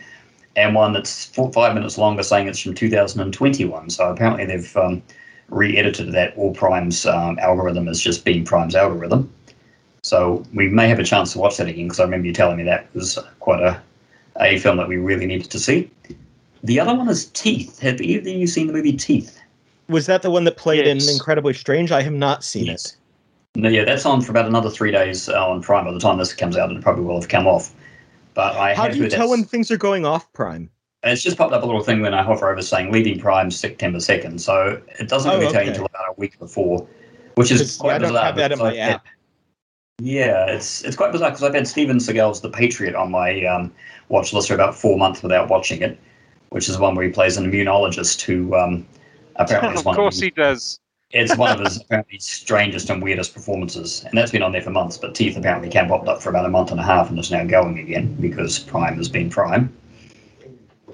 and 0.56 0.76
one 0.76 0.94
that's 0.94 1.26
four, 1.26 1.52
five 1.52 1.74
minutes 1.74 1.98
longer 1.98 2.24
saying 2.24 2.48
it's 2.48 2.60
from 2.60 2.74
2021. 2.74 3.90
So 3.90 4.10
apparently 4.10 4.46
they've 4.46 4.78
um, 4.78 5.02
re-edited 5.50 6.12
that. 6.14 6.36
All 6.38 6.54
Prime's 6.54 7.06
um, 7.06 7.40
algorithm 7.40 7.88
as 7.88 8.02
just 8.02 8.26
being 8.26 8.46
Prime's 8.46 8.76
algorithm. 8.76 9.32
So 10.04 10.44
we 10.54 10.68
may 10.68 10.88
have 10.88 11.00
a 11.00 11.04
chance 11.04 11.34
to 11.34 11.40
watch 11.40 11.58
that 11.58 11.68
again 11.68 11.86
because 11.86 12.00
I 12.00 12.04
remember 12.04 12.26
you 12.28 12.34
telling 12.34 12.58
me 12.58 12.64
that 12.64 12.88
was 12.96 13.20
quite 13.40 13.62
a 13.62 13.82
a 14.40 14.58
film 14.60 14.78
that 14.78 14.88
we 14.88 14.98
really 14.98 15.26
needed 15.26 15.52
to 15.52 15.60
see. 15.60 15.92
The 16.64 16.80
other 16.80 16.96
one 16.96 17.10
is 17.10 17.26
Teeth. 17.28 17.80
Have 17.80 18.00
either 18.02 18.30
of 18.30 18.36
you 18.36 18.48
seen 18.48 18.68
the 18.68 18.74
movie 18.74 18.94
Teeth? 18.94 19.40
Was 19.90 20.06
that 20.06 20.22
the 20.22 20.32
one 20.32 20.46
that 20.46 20.58
played 20.58 20.86
Yes. 20.86 21.08
in 21.08 21.14
Incredibly 21.14 21.54
Strange? 21.54 21.92
I 21.92 22.02
have 22.02 22.14
not 22.14 22.44
seen 22.44 22.70
it. 22.70 22.96
No, 23.56 23.68
yeah, 23.68 23.84
that's 23.84 24.06
on 24.06 24.22
for 24.22 24.32
about 24.32 24.46
another 24.46 24.70
three 24.70 24.92
days 24.92 25.28
uh, 25.28 25.46
on 25.48 25.62
Prime. 25.62 25.86
By 25.86 25.92
the 25.92 26.00
time 26.00 26.18
this 26.18 26.34
comes 26.34 26.56
out, 26.56 26.72
it 26.72 26.82
probably 26.82 27.04
will 27.04 27.20
have 27.20 27.28
come 27.30 27.48
off. 27.48 27.74
But 28.34 28.56
I 28.56 28.74
How 28.74 28.84
have 28.84 28.94
do 28.94 29.00
you 29.00 29.10
tell 29.10 29.30
when 29.30 29.44
things 29.44 29.70
are 29.72 29.78
going 29.78 30.06
off 30.06 30.32
Prime? 30.34 30.70
it's 31.04 31.24
just 31.24 31.36
popped 31.36 31.52
up 31.52 31.64
a 31.64 31.66
little 31.66 31.84
thing 31.84 32.00
when 32.02 32.14
I 32.14 32.22
hover 32.22 32.50
over 32.50 32.62
saying 32.62 32.92
leaving 32.92 33.20
Prime 33.20 33.50
September 33.52 34.00
second. 34.00 34.40
So 34.40 34.82
it 35.00 35.10
doesn't 35.10 35.30
Oh, 35.32 35.40
really 35.40 35.52
tell 35.52 35.64
you 35.64 35.70
until 35.70 35.86
about 35.86 36.10
a 36.10 36.14
week 36.18 36.38
before, 36.40 36.88
which 37.36 37.52
is 37.52 37.78
quite 37.78 37.90
yeah, 37.90 37.96
I 37.96 38.00
don't 38.00 38.10
bizarre. 38.10 38.26
have 38.26 38.36
that 38.38 38.52
in 38.54 38.60
my 38.60 38.70
I've 38.70 38.78
had- 38.78 38.92
app. 38.96 39.06
Yeah, 40.04 40.46
it's 40.48 40.84
it's 40.84 40.96
quite 40.96 41.12
bizarre 41.12 41.30
because 41.30 41.44
I've 41.44 41.54
had 41.54 41.68
Steven 41.68 41.98
Seagal's 41.98 42.42
The 42.42 42.50
Patriot 42.50 42.96
on 42.96 43.12
my 43.12 43.44
um, 43.46 43.72
watch 44.10 44.34
list 44.34 44.48
for 44.48 44.56
about 44.56 44.74
four 44.76 44.98
months 44.98 45.22
without 45.22 45.48
watching 45.50 45.82
it, 45.84 46.00
which 46.50 46.68
is 46.70 46.80
one 46.80 46.96
where 46.96 47.06
he 47.06 47.12
plays 47.12 47.38
an 47.38 47.52
immunologist 47.52 48.22
who 48.22 48.56
um, 48.56 48.88
apparently 49.36 49.74
is 49.76 49.82
of 49.82 49.86
one 49.88 49.96
course 49.96 50.18
of 50.18 50.24
he 50.24 50.32
does. 50.32 50.80
It's 51.14 51.36
one 51.38 51.52
of 51.52 51.60
his 51.66 51.78
apparently 51.78 52.20
strangest 52.20 52.90
and 52.90 53.02
weirdest 53.02 53.34
performances, 53.34 54.04
and 54.06 54.18
that's 54.18 54.32
been 54.32 54.44
on 54.44 54.52
there 54.52 54.62
for 54.62 54.72
months. 54.72 54.98
But 54.98 55.16
Teeth 55.16 55.38
apparently 55.38 55.70
came 55.70 55.88
popped 55.88 56.08
up 56.08 56.22
for 56.22 56.30
about 56.30 56.46
a 56.46 56.50
month 56.50 56.72
and 56.72 56.80
a 56.80 56.84
half, 56.84 57.10
and 57.10 57.20
is 57.20 57.32
now 57.32 57.44
going 57.44 57.80
again 57.80 58.16
because 58.20 58.60
Prime 58.60 58.98
has 58.98 59.10
been 59.10 59.30
Prime. 59.30 59.74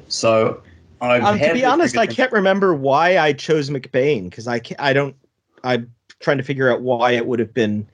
So, 0.08 0.62
I've 1.02 1.24
Um, 1.24 1.40
to 1.40 1.54
be 1.54 1.66
honest, 1.66 1.98
I 1.98 2.08
can't 2.08 2.32
remember 2.32 2.74
why 2.74 3.18
I 3.18 3.34
chose 3.34 3.70
McBain 3.70 4.30
because 4.30 4.48
I 4.48 4.60
can't, 4.60 4.80
I 4.80 4.94
don't. 4.94 5.16
I'm 5.64 5.92
trying 6.20 6.38
to 6.38 6.44
figure 6.44 6.72
out 6.72 6.82
why 6.82 7.12
it 7.12 7.28
would 7.28 7.40
have 7.40 7.54
been 7.54 7.88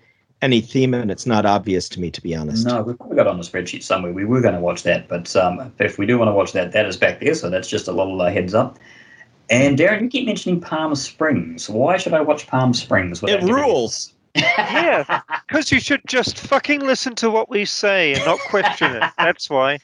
any 0.44 0.60
theme 0.60 0.94
and 0.94 1.10
it's 1.10 1.26
not 1.26 1.46
obvious 1.46 1.88
to 1.88 2.02
me, 2.02 2.12
to 2.12 2.22
be 2.22 2.36
honest. 2.36 2.68
No, 2.68 2.82
we've 2.82 2.98
probably 2.98 3.16
got 3.16 3.28
on 3.28 3.38
the 3.38 3.44
spreadsheet 3.44 3.82
somewhere. 3.82 4.12
We 4.12 4.26
were 4.26 4.42
going 4.42 4.54
to 4.54 4.60
watch 4.60 4.84
that, 4.84 5.08
but 5.08 5.34
um, 5.38 5.74
if 5.80 5.98
we 5.98 6.06
do 6.06 6.18
want 6.18 6.28
to 6.28 6.34
watch 6.34 6.52
that, 6.52 6.74
that 6.74 6.86
is 6.86 6.98
back 6.98 7.22
there. 7.22 7.34
So 7.34 7.50
that's 7.50 7.70
just 7.70 7.88
a 7.88 7.94
little 7.94 8.22
uh, 8.22 8.30
heads 8.30 8.54
up. 8.54 8.78
And 9.50 9.78
Darren, 9.78 10.04
you 10.04 10.10
keep 10.10 10.26
mentioning 10.26 10.62
Palm 10.62 10.96
Springs. 10.96 11.70
Why 11.70 11.98
should 11.98 12.14
I 12.14 12.22
watch 12.22 12.48
Palm 12.48 12.74
Springs? 12.74 13.22
It 13.24 13.42
rules. 13.44 14.14
yeah, 14.36 15.22
because 15.48 15.72
you 15.72 15.80
should 15.80 16.02
just 16.08 16.40
fucking 16.40 16.80
listen 16.82 17.14
to 17.16 17.30
what 17.30 17.50
we 17.50 17.66
say 17.66 18.14
and 18.14 18.26
not 18.26 18.40
question 18.50 18.96
it. 18.96 19.04
That's 19.18 19.50
why. 19.50 19.80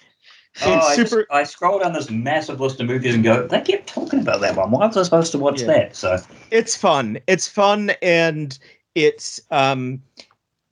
Oh, 0.65 0.73
I, 0.73 0.95
super... 0.95 1.21
just, 1.21 1.31
I 1.31 1.43
scroll 1.43 1.79
down 1.79 1.93
this 1.93 2.09
massive 2.09 2.59
list 2.59 2.81
of 2.81 2.87
movies 2.87 3.13
and 3.13 3.23
go, 3.23 3.47
they 3.47 3.61
keep 3.61 3.85
talking 3.85 4.19
about 4.19 4.41
that 4.41 4.55
one. 4.55 4.71
Why 4.71 4.87
was 4.87 4.97
I 4.97 5.03
supposed 5.03 5.31
to 5.33 5.37
watch 5.37 5.61
yeah. 5.61 5.67
that? 5.67 5.95
So 5.95 6.17
it's 6.51 6.75
fun. 6.75 7.19
It's 7.27 7.47
fun, 7.47 7.91
and 8.01 8.57
it's 8.95 9.39
um, 9.51 10.01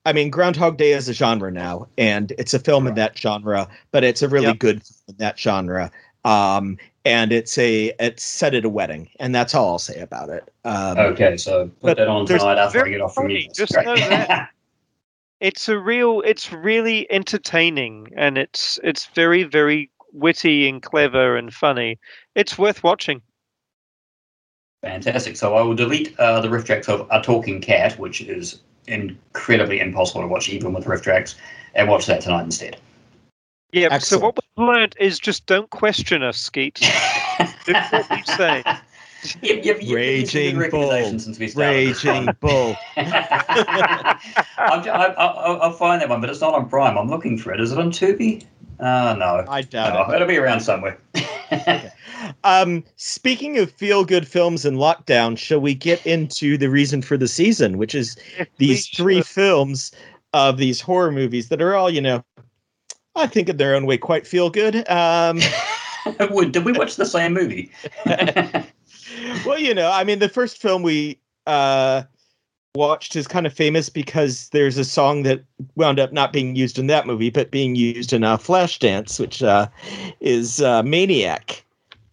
I 0.07 0.14
mean, 0.14 0.30
Groundhog 0.30 0.77
Day 0.77 0.93
is 0.93 1.09
a 1.09 1.14
genre 1.14 1.51
now, 1.51 1.88
and 1.97 2.31
it's 2.38 2.53
a 2.53 2.59
film 2.59 2.85
right. 2.85 2.91
in 2.91 2.95
that 2.95 3.18
genre, 3.18 3.68
but 3.91 4.05
it's 4.05 4.22
a 4.22 4.30
really 4.30 4.47
yep. 4.47 4.59
good 4.59 4.81
in 5.09 5.15
that 5.18 5.38
genre. 5.38 5.91
Um, 6.23 6.77
and 7.07 7.31
it's 7.31 7.57
a 7.57 7.93
it's 7.99 8.23
set 8.23 8.53
at 8.53 8.65
a 8.65 8.69
wedding, 8.69 9.09
and 9.19 9.34
that's 9.34 9.55
all 9.55 9.69
I'll 9.69 9.79
say 9.79 9.99
about 10.01 10.29
it. 10.29 10.51
Um, 10.65 10.97
okay, 10.97 11.38
so 11.38 11.71
put 11.81 11.97
that 11.97 12.09
on 12.09 12.25
tonight 12.25 12.57
after 12.57 12.85
I 12.85 12.89
get 12.89 13.01
off 13.01 13.15
from 13.15 13.29
you. 13.29 13.47
Just 13.55 13.73
know 13.73 13.95
that 13.95 14.49
it's 15.39 15.69
a 15.69 15.79
real, 15.79 16.21
it's 16.25 16.51
really 16.51 17.09
entertaining, 17.09 18.09
and 18.17 18.38
it's 18.38 18.77
it's 18.84 19.05
very 19.15 19.43
very 19.43 19.89
witty 20.11 20.67
and 20.67 20.81
clever 20.81 21.38
and 21.38 21.53
funny. 21.53 21.97
It's 22.35 22.57
worth 22.57 22.84
watching. 22.84 23.21
Fantastic. 24.81 25.38
So 25.38 25.55
I 25.55 25.61
will 25.61 25.75
delete 25.75 26.17
uh, 26.19 26.41
the 26.41 26.49
RiffTrax 26.49 26.89
of 26.89 27.07
A 27.09 27.21
Talking 27.21 27.61
Cat, 27.61 27.97
which 27.97 28.21
is 28.21 28.59
incredibly 28.88 29.79
impossible 29.79 30.21
to 30.21 30.27
watch 30.27 30.49
even 30.49 30.73
with 30.73 30.85
RiffTrax, 30.85 31.35
and 31.73 31.89
watch 31.89 32.05
that 32.07 32.21
tonight 32.21 32.43
instead. 32.43 32.77
Yeah. 33.72 33.89
Excellent. 33.91 34.03
So 34.03 34.19
what 34.19 34.39
we've 34.57 34.68
learned 34.68 34.95
is 34.99 35.19
just 35.19 35.45
don't 35.45 35.69
question 35.69 36.23
us, 36.23 36.38
Skeet. 36.38 36.76
Do 37.65 37.73
what 37.73 38.10
we 38.10 38.23
say. 38.23 38.64
You've, 39.41 39.65
you've, 39.65 39.81
you've 39.81 39.95
Raging 39.95 40.69
bull. 40.69 40.89
Raging 41.56 42.30
bull. 42.39 42.76
I'll, 44.57 45.60
I'll, 45.61 45.72
find 45.73 46.02
that 46.02 46.10
one, 46.10 46.22
but 46.22 46.30
it's 46.30 46.39
not 46.39 46.53
on 46.53 46.69
Prime. 46.69 46.98
I'm 46.98 47.10
looking 47.10 47.38
for 47.38 47.52
it. 47.52 47.60
Is 47.60 47.72
it 47.72 47.77
on 47.77 47.91
Tubi? 47.91 48.45
Uh, 48.80 49.15
no. 49.18 49.44
I 49.49 49.64
doubt 49.64 49.94
no, 49.94 50.14
it. 50.14 50.15
It'll 50.15 50.27
be 50.27 50.38
around 50.38 50.61
somewhere. 50.61 50.98
okay. 51.52 51.91
um, 52.44 52.84
speaking 52.95 53.57
of 53.57 53.72
feel 53.72 54.06
good 54.06 54.27
films 54.27 54.65
in 54.65 54.76
lockdown, 54.76 55.38
shall 55.38 55.60
we 55.60 55.73
get 55.73 56.06
into 56.06 56.57
the 56.57 56.69
reason 56.69 57.02
for 57.02 57.18
the 57.18 57.27
season, 57.27 57.77
which 57.77 57.95
is 57.95 58.18
these 58.57 58.88
three 58.88 59.22
films 59.22 59.91
of 60.34 60.57
these 60.57 60.80
horror 60.80 61.11
movies 61.11 61.49
that 61.49 61.61
are 61.61 61.76
all, 61.76 61.89
you 61.89 62.02
know, 62.02 62.23
I 63.18 63.27
think 63.27 63.49
in 63.49 63.57
their 63.57 63.76
own 63.76 63.85
way 63.85 63.98
quite 63.98 64.27
feel 64.27 64.49
good. 64.49 64.88
Um, 64.89 65.39
Did 66.52 66.64
we 66.64 66.72
watch 66.72 66.95
the 66.95 67.06
same 67.06 67.34
movie? 67.34 67.72
well, 69.45 69.60
you 69.60 69.73
know, 69.73 69.91
I 69.91 70.03
mean, 70.03 70.19
the 70.19 70.30
first 70.30 70.57
film 70.57 70.84
we 70.84 71.19
uh, 71.45 72.03
watched 72.76 73.15
is 73.15 73.27
kind 73.27 73.45
of 73.45 73.53
famous 73.53 73.89
because 73.89 74.49
there's 74.49 74.77
a 74.77 74.85
song 74.85 75.23
that 75.23 75.44
wound 75.76 75.99
up 75.99 76.14
not 76.14 76.31
being 76.31 76.56
used 76.56 76.80
in 76.80 76.88
that 76.88 77.07
movie, 77.07 77.30
but 77.30 77.52
being 77.52 77.76
used 77.76 78.14
in 78.14 78.23
uh, 78.23 78.38
Flashdance, 78.38 79.19
which 79.19 79.44
uh, 79.44 79.68
is 80.22 80.61
uh, 80.61 80.84
Maniac. 80.84 81.64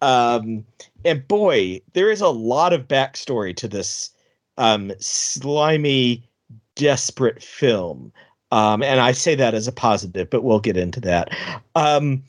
Um, 0.01 0.65
and 1.05 1.25
boy, 1.27 1.81
there 1.93 2.11
is 2.11 2.21
a 2.21 2.29
lot 2.29 2.73
of 2.73 2.87
backstory 2.87 3.55
to 3.57 3.67
this 3.67 4.09
um, 4.57 4.91
slimy, 4.99 6.27
desperate 6.75 7.41
film. 7.41 8.11
Um, 8.51 8.83
and 8.83 8.99
I 8.99 9.11
say 9.11 9.35
that 9.35 9.53
as 9.53 9.67
a 9.67 9.71
positive, 9.71 10.29
but 10.29 10.43
we'll 10.43 10.59
get 10.59 10.77
into 10.77 11.01
that. 11.01 11.29
Um, 11.75 12.23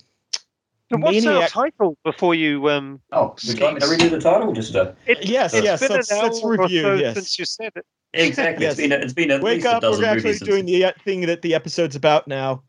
so 0.91 0.99
what's 0.99 1.25
Maniac... 1.25 1.43
our 1.43 1.49
title 1.49 1.99
before 2.05 2.35
you? 2.35 2.69
Um, 2.71 3.01
oh, 3.13 3.35
we 3.47 3.55
got 3.55 3.81
to 3.81 3.87
redo 3.87 4.09
the 4.09 4.21
title. 4.21 4.53
Just 4.53 4.75
uh, 4.75 4.93
it, 5.07 5.25
yes, 5.27 5.53
it's 5.53 5.65
yes. 5.65 5.89
Let's, 5.89 6.11
let's 6.13 6.45
review. 6.45 6.83
So 6.83 6.95
yes, 6.95 7.15
since 7.15 7.39
you 7.39 7.45
said 7.45 7.73
it. 7.75 7.85
Exactly. 8.15 8.65
yes. 8.65 8.79
It's 8.79 8.81
been 8.81 8.93
a, 8.93 8.97
it's 8.97 9.13
been 9.13 9.31
at 9.31 9.43
Wake 9.43 9.57
least 9.57 9.67
up! 9.67 9.79
A 9.79 9.81
dozen 9.81 10.05
we're 10.05 10.11
actually 10.11 10.39
doing 10.39 10.65
the 10.65 10.95
thing 11.05 11.23
that 11.23 11.43
the 11.43 11.55
episode's 11.55 11.97
about 11.97 12.29
now. 12.29 12.63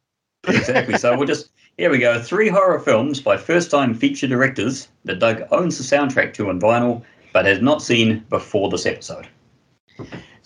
exactly. 0.47 0.97
So 0.97 1.15
we'll 1.15 1.27
just 1.27 1.51
here 1.77 1.91
we 1.91 1.99
go. 1.99 2.21
Three 2.21 2.49
horror 2.49 2.79
films 2.79 3.21
by 3.21 3.37
first-time 3.37 3.93
feature 3.93 4.27
directors 4.27 4.87
that 5.05 5.19
Doug 5.19 5.43
owns 5.51 5.77
the 5.77 5.83
soundtrack 5.83 6.33
to 6.35 6.49
on 6.49 6.59
vinyl, 6.59 7.03
but 7.33 7.45
has 7.45 7.61
not 7.61 7.83
seen 7.83 8.25
before 8.29 8.69
this 8.69 8.87
episode. 8.87 9.27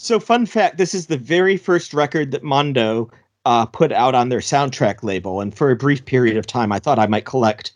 So, 0.03 0.19
fun 0.19 0.48
fact: 0.48 0.80
this 0.80 0.95
is 0.95 1.06
the 1.06 1.18
very 1.18 1.57
first 1.57 1.94
record 1.94 2.32
that 2.32 2.41
Mondo 2.41 3.11
uh, 3.45 3.68
put 3.68 3.91
out 3.91 4.15
on 4.15 4.30
their 4.30 4.40
soundtrack 4.40 5.03
label. 5.03 5.41
And 5.41 5.56
for 5.56 5.69
a 5.69 5.76
brief 5.76 6.06
period 6.06 6.38
of 6.38 6.48
time, 6.48 6.72
I 6.72 6.80
thought 6.80 6.98
I 6.98 7.06
might 7.06 7.26
collect 7.26 7.72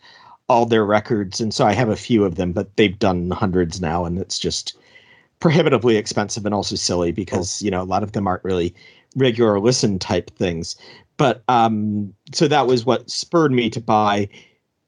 all 0.48 0.66
their 0.66 0.84
records. 0.84 1.40
And 1.40 1.54
so 1.54 1.64
I 1.64 1.72
have 1.72 1.88
a 1.88 1.94
few 1.94 2.24
of 2.24 2.34
them, 2.34 2.50
but 2.50 2.76
they've 2.76 2.98
done 2.98 3.30
hundreds 3.30 3.80
now. 3.80 4.04
And 4.04 4.18
it's 4.18 4.40
just 4.40 4.76
prohibitively 5.38 5.96
expensive 5.96 6.44
and 6.44 6.54
also 6.54 6.74
silly 6.74 7.12
because, 7.12 7.62
you 7.62 7.70
know, 7.70 7.80
a 7.80 7.84
lot 7.84 8.02
of 8.02 8.10
them 8.10 8.26
aren't 8.26 8.42
really 8.42 8.74
regular 9.14 9.60
listen 9.60 10.00
type 10.00 10.28
things. 10.36 10.74
But 11.18 11.44
um, 11.46 12.12
so 12.32 12.48
that 12.48 12.66
was 12.66 12.84
what 12.84 13.08
spurred 13.08 13.52
me 13.52 13.70
to 13.70 13.80
buy 13.80 14.28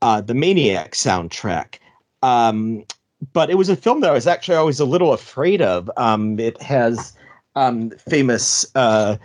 uh, 0.03 0.23
the 0.23 0.35
Maniac 0.35 0.93
soundtrack. 0.93 1.77
Um, 2.25 2.85
but 3.33 3.49
it 3.49 3.55
was 3.55 3.69
a 3.69 3.77
film 3.77 4.01
that 4.01 4.11
I 4.11 4.15
was 4.15 4.27
actually 4.27 4.57
always 4.57 4.81
a 4.81 4.85
little 4.85 5.13
afraid 5.13 5.63
of. 5.63 5.89
Um, 5.97 6.41
it 6.41 6.61
has 6.61 7.15
um, 7.59 7.91
famous 8.09 8.65
uh, 8.75 9.17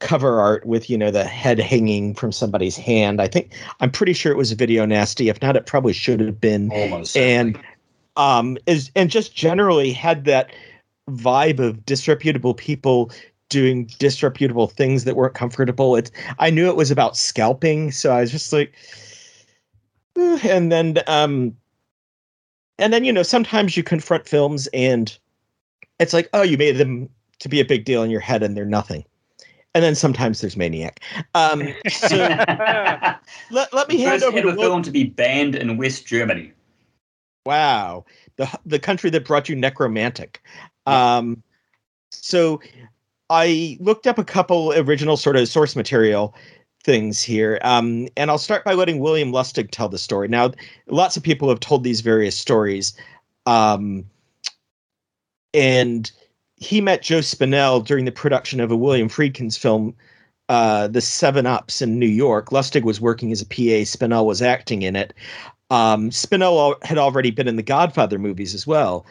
cover 0.00 0.40
art 0.40 0.66
with 0.66 0.90
you 0.90 0.98
know 0.98 1.10
the 1.10 1.24
head 1.24 1.58
hanging 1.58 2.14
from 2.14 2.32
somebody's 2.32 2.76
hand. 2.76 3.20
I 3.20 3.28
think 3.28 3.52
I'm 3.80 3.90
pretty 3.90 4.12
sure 4.12 4.32
it 4.32 4.38
was 4.38 4.52
a 4.52 4.56
video 4.56 4.84
nasty. 4.86 5.28
If 5.28 5.40
not, 5.42 5.56
it 5.56 5.66
probably 5.66 5.92
should 5.92 6.20
have 6.20 6.40
been. 6.40 6.70
Almost. 6.70 7.16
And 7.16 7.58
um 8.16 8.56
is 8.66 8.90
and 8.94 9.10
just 9.10 9.34
generally 9.34 9.92
had 9.92 10.24
that 10.24 10.52
vibe 11.10 11.58
of 11.58 11.84
disreputable 11.84 12.54
people 12.54 13.10
doing 13.48 13.86
disreputable 13.98 14.68
things 14.68 15.04
that 15.04 15.16
weren't 15.16 15.34
comfortable. 15.34 15.96
It 15.96 16.10
I 16.38 16.50
knew 16.50 16.68
it 16.68 16.76
was 16.76 16.90
about 16.90 17.16
scalping, 17.16 17.90
so 17.90 18.12
I 18.12 18.20
was 18.20 18.30
just 18.30 18.52
like 18.52 18.74
and 20.16 20.70
then 20.70 20.98
um 21.06 21.56
and 22.78 22.92
then 22.92 23.04
you 23.04 23.12
know 23.12 23.22
sometimes 23.22 23.76
you 23.76 23.82
confront 23.82 24.28
films 24.28 24.68
and 24.68 25.16
it's 25.98 26.12
like 26.12 26.28
oh 26.32 26.42
you 26.42 26.56
made 26.56 26.76
them 26.76 27.08
to 27.44 27.48
be 27.48 27.60
a 27.60 27.64
big 27.64 27.84
deal 27.84 28.02
in 28.02 28.10
your 28.10 28.20
head 28.20 28.42
and 28.42 28.56
they're 28.56 28.64
nothing 28.64 29.04
and 29.74 29.82
then 29.82 29.94
sometimes 29.94 30.40
there's 30.40 30.56
Maniac. 30.56 31.00
Um, 31.34 31.74
so 31.88 32.16
let, 33.50 33.72
let 33.72 33.88
me 33.88 34.00
hand 34.00 34.22
over 34.22 34.40
to 34.40 34.46
Will. 34.48 34.56
film 34.56 34.82
to 34.82 34.90
be 34.90 35.04
banned 35.04 35.56
in 35.56 35.76
West 35.76 36.06
Germany. 36.06 36.52
Wow, 37.44 38.04
the 38.36 38.48
the 38.64 38.78
country 38.78 39.10
that 39.10 39.26
brought 39.26 39.48
you 39.48 39.56
Nekromantik. 39.56 40.36
Um, 40.86 41.42
so 42.10 42.60
I 43.30 43.76
looked 43.80 44.06
up 44.06 44.18
a 44.18 44.24
couple 44.24 44.72
original 44.72 45.16
sort 45.16 45.36
of 45.36 45.48
source 45.48 45.76
material 45.76 46.34
things 46.84 47.22
here, 47.22 47.58
um, 47.62 48.08
and 48.16 48.30
I'll 48.30 48.38
start 48.38 48.64
by 48.64 48.74
letting 48.74 49.00
William 49.00 49.32
Lustig 49.32 49.70
tell 49.72 49.88
the 49.88 49.98
story. 49.98 50.28
Now, 50.28 50.52
lots 50.86 51.16
of 51.16 51.22
people 51.22 51.48
have 51.48 51.60
told 51.60 51.82
these 51.82 52.00
various 52.00 52.38
stories, 52.38 52.94
um, 53.46 54.04
and 55.52 56.10
he 56.56 56.80
met 56.80 57.02
Joe 57.02 57.20
Spinell 57.20 57.84
during 57.84 58.04
the 58.04 58.12
production 58.12 58.60
of 58.60 58.70
a 58.70 58.76
William 58.76 59.08
Friedkin's 59.08 59.56
film, 59.56 59.94
uh, 60.48 60.88
The 60.88 61.00
Seven 61.00 61.46
Ups 61.46 61.82
in 61.82 61.98
New 61.98 62.06
York. 62.06 62.50
Lustig 62.50 62.84
was 62.84 63.00
working 63.00 63.32
as 63.32 63.42
a 63.42 63.46
PA, 63.46 63.84
Spinell 63.84 64.26
was 64.26 64.42
acting 64.42 64.82
in 64.82 64.96
it. 64.96 65.12
Um, 65.70 66.10
Spinell 66.10 66.82
had 66.84 66.98
already 66.98 67.30
been 67.30 67.48
in 67.48 67.56
the 67.56 67.62
Godfather 67.62 68.18
movies 68.18 68.54
as 68.54 68.66
well 68.66 69.06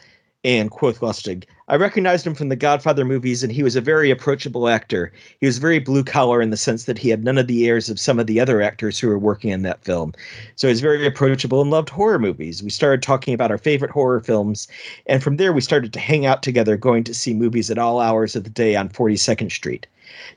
and 0.45 0.69
quoth 0.69 0.99
Lustig, 0.99 1.45
I 1.69 1.77
recognized 1.77 2.27
him 2.27 2.35
from 2.35 2.49
the 2.49 2.57
Godfather 2.57 3.05
movies, 3.05 3.41
and 3.41 3.51
he 3.51 3.63
was 3.63 3.77
a 3.77 3.81
very 3.81 4.11
approachable 4.11 4.67
actor. 4.67 5.13
He 5.39 5.45
was 5.45 5.57
very 5.57 5.79
blue 5.79 6.03
collar 6.03 6.41
in 6.41 6.49
the 6.49 6.57
sense 6.57 6.83
that 6.83 6.97
he 6.97 7.07
had 7.07 7.23
none 7.23 7.37
of 7.37 7.47
the 7.47 7.65
airs 7.65 7.89
of 7.89 7.97
some 7.97 8.19
of 8.19 8.27
the 8.27 8.41
other 8.41 8.61
actors 8.61 8.99
who 8.99 9.07
were 9.07 9.17
working 9.17 9.51
in 9.51 9.61
that 9.61 9.85
film. 9.85 10.13
So 10.57 10.67
he 10.67 10.73
was 10.73 10.81
very 10.81 11.07
approachable 11.07 11.61
and 11.61 11.71
loved 11.71 11.89
horror 11.89 12.19
movies. 12.19 12.61
We 12.61 12.69
started 12.69 13.01
talking 13.01 13.33
about 13.33 13.51
our 13.51 13.57
favorite 13.57 13.91
horror 13.91 14.19
films, 14.19 14.67
and 15.07 15.23
from 15.23 15.37
there 15.37 15.53
we 15.53 15.61
started 15.61 15.93
to 15.93 15.99
hang 16.01 16.25
out 16.25 16.43
together, 16.43 16.75
going 16.75 17.05
to 17.05 17.13
see 17.13 17.33
movies 17.33 17.71
at 17.71 17.77
all 17.77 18.01
hours 18.01 18.35
of 18.35 18.43
the 18.43 18.49
day 18.49 18.75
on 18.75 18.89
42nd 18.89 19.49
Street. 19.49 19.87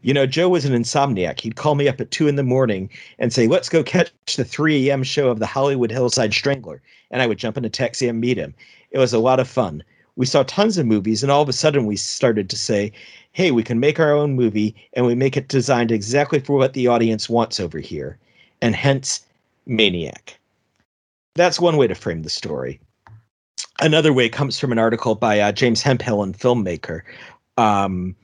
You 0.03 0.15
know, 0.15 0.27
Joe 0.27 0.49
was 0.49 0.65
an 0.65 0.81
insomniac. 0.81 1.41
He'd 1.41 1.57
call 1.57 1.75
me 1.75 1.89
up 1.89 2.01
at 2.01 2.13
two 2.13 2.29
in 2.29 2.37
the 2.37 2.45
morning 2.45 2.89
and 3.19 3.33
say, 3.33 3.49
Let's 3.49 3.69
go 3.69 3.83
catch 3.83 4.13
the 4.37 4.45
3 4.45 4.89
a.m. 4.89 5.03
show 5.03 5.29
of 5.29 5.41
the 5.41 5.47
Hollywood 5.47 5.91
Hillside 5.91 6.33
Strangler. 6.33 6.81
And 7.11 7.21
I 7.21 7.27
would 7.27 7.39
jump 7.39 7.57
in 7.57 7.65
a 7.65 7.69
taxi 7.69 8.07
and 8.07 8.21
meet 8.21 8.39
him. 8.39 8.55
It 8.93 8.99
was 8.99 9.13
a 9.13 9.19
lot 9.19 9.41
of 9.41 9.49
fun 9.49 9.83
we 10.17 10.27
saw 10.27 10.43
tons 10.45 10.79
of 10.79 10.87
movies 10.87 11.23
and 11.23 11.31
all 11.31 11.43
of 11.43 11.49
a 11.49 11.53
sudden 11.53 11.87
we 11.87 11.97
started 11.97 12.51
to 12.51 12.57
say 12.57 12.91
hey 13.33 13.51
we 13.51 13.63
can 13.63 13.79
make 13.79 14.01
our 14.01 14.13
own 14.13 14.35
movie 14.35 14.75
and 14.95 15.07
we 15.07 15.15
make 15.15 15.37
it 15.37 15.49
designed 15.49 15.93
exactly 15.93 16.41
for 16.41 16.57
what 16.57 16.73
the 16.73 16.87
audience 16.87 17.29
wants 17.29 17.61
over 17.61 17.79
here 17.79 18.19
and 18.63 18.75
hence 18.75 19.25
maniac. 19.67 20.39
That's 21.35 21.61
one 21.61 21.77
way 21.77 21.87
to 21.87 21.95
frame 21.95 22.23
the 22.23 22.31
story. 22.31 22.81
Another 23.81 24.13
way 24.13 24.29
comes 24.29 24.59
from 24.59 24.73
an 24.73 24.79
article 24.79 25.15
by 25.15 25.39
uh, 25.39 25.53
james 25.53 25.83
hemphill 25.83 26.23
and 26.23 26.37
filmmaker. 26.39 27.03
Um, 27.59 28.17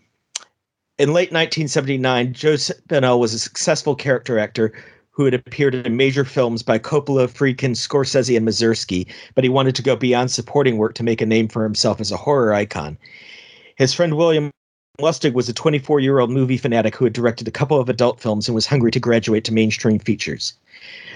In 0.99 1.13
late 1.13 1.33
1979, 1.33 2.33
Joe 2.33 2.55
Spinell 2.55 3.19
was 3.19 3.35
a 3.35 3.39
successful 3.39 3.95
character 3.95 4.39
actor 4.39 4.73
who 5.13 5.25
had 5.25 5.35
appeared 5.35 5.75
in 5.75 5.97
major 5.97 6.25
films 6.25 6.63
by 6.63 6.79
Coppola, 6.79 7.29
Friedkin, 7.29 7.77
Scorsese, 7.77 8.37
and 8.37 8.47
Mazursky, 8.47 9.07
but 9.35 9.45
he 9.45 9.51
wanted 9.51 9.75
to 9.77 9.83
go 9.83 9.95
beyond 9.95 10.31
supporting 10.31 10.79
work 10.79 10.95
to 10.95 11.03
make 11.03 11.21
a 11.21 11.27
name 11.27 11.49
for 11.49 11.63
himself 11.63 12.01
as 12.01 12.11
a 12.11 12.17
horror 12.17 12.55
icon. 12.55 12.97
His 13.77 13.93
friend 13.93 14.17
William 14.17 14.51
Lustig 15.01 15.33
was 15.33 15.49
a 15.49 15.55
24 15.55 16.01
year 16.01 16.19
old 16.19 16.31
movie 16.31 16.59
fanatic 16.59 16.95
who 16.95 17.05
had 17.05 17.15
directed 17.15 17.49
a 17.49 17.51
couple 17.51 17.81
of 17.81 17.89
adult 17.89 18.21
films 18.21 18.47
and 18.47 18.55
was 18.55 18.67
hungry 18.67 18.91
to 18.91 19.01
graduate 19.01 19.43
to 19.45 19.53
mainstream 19.53 19.99
features. 19.99 20.53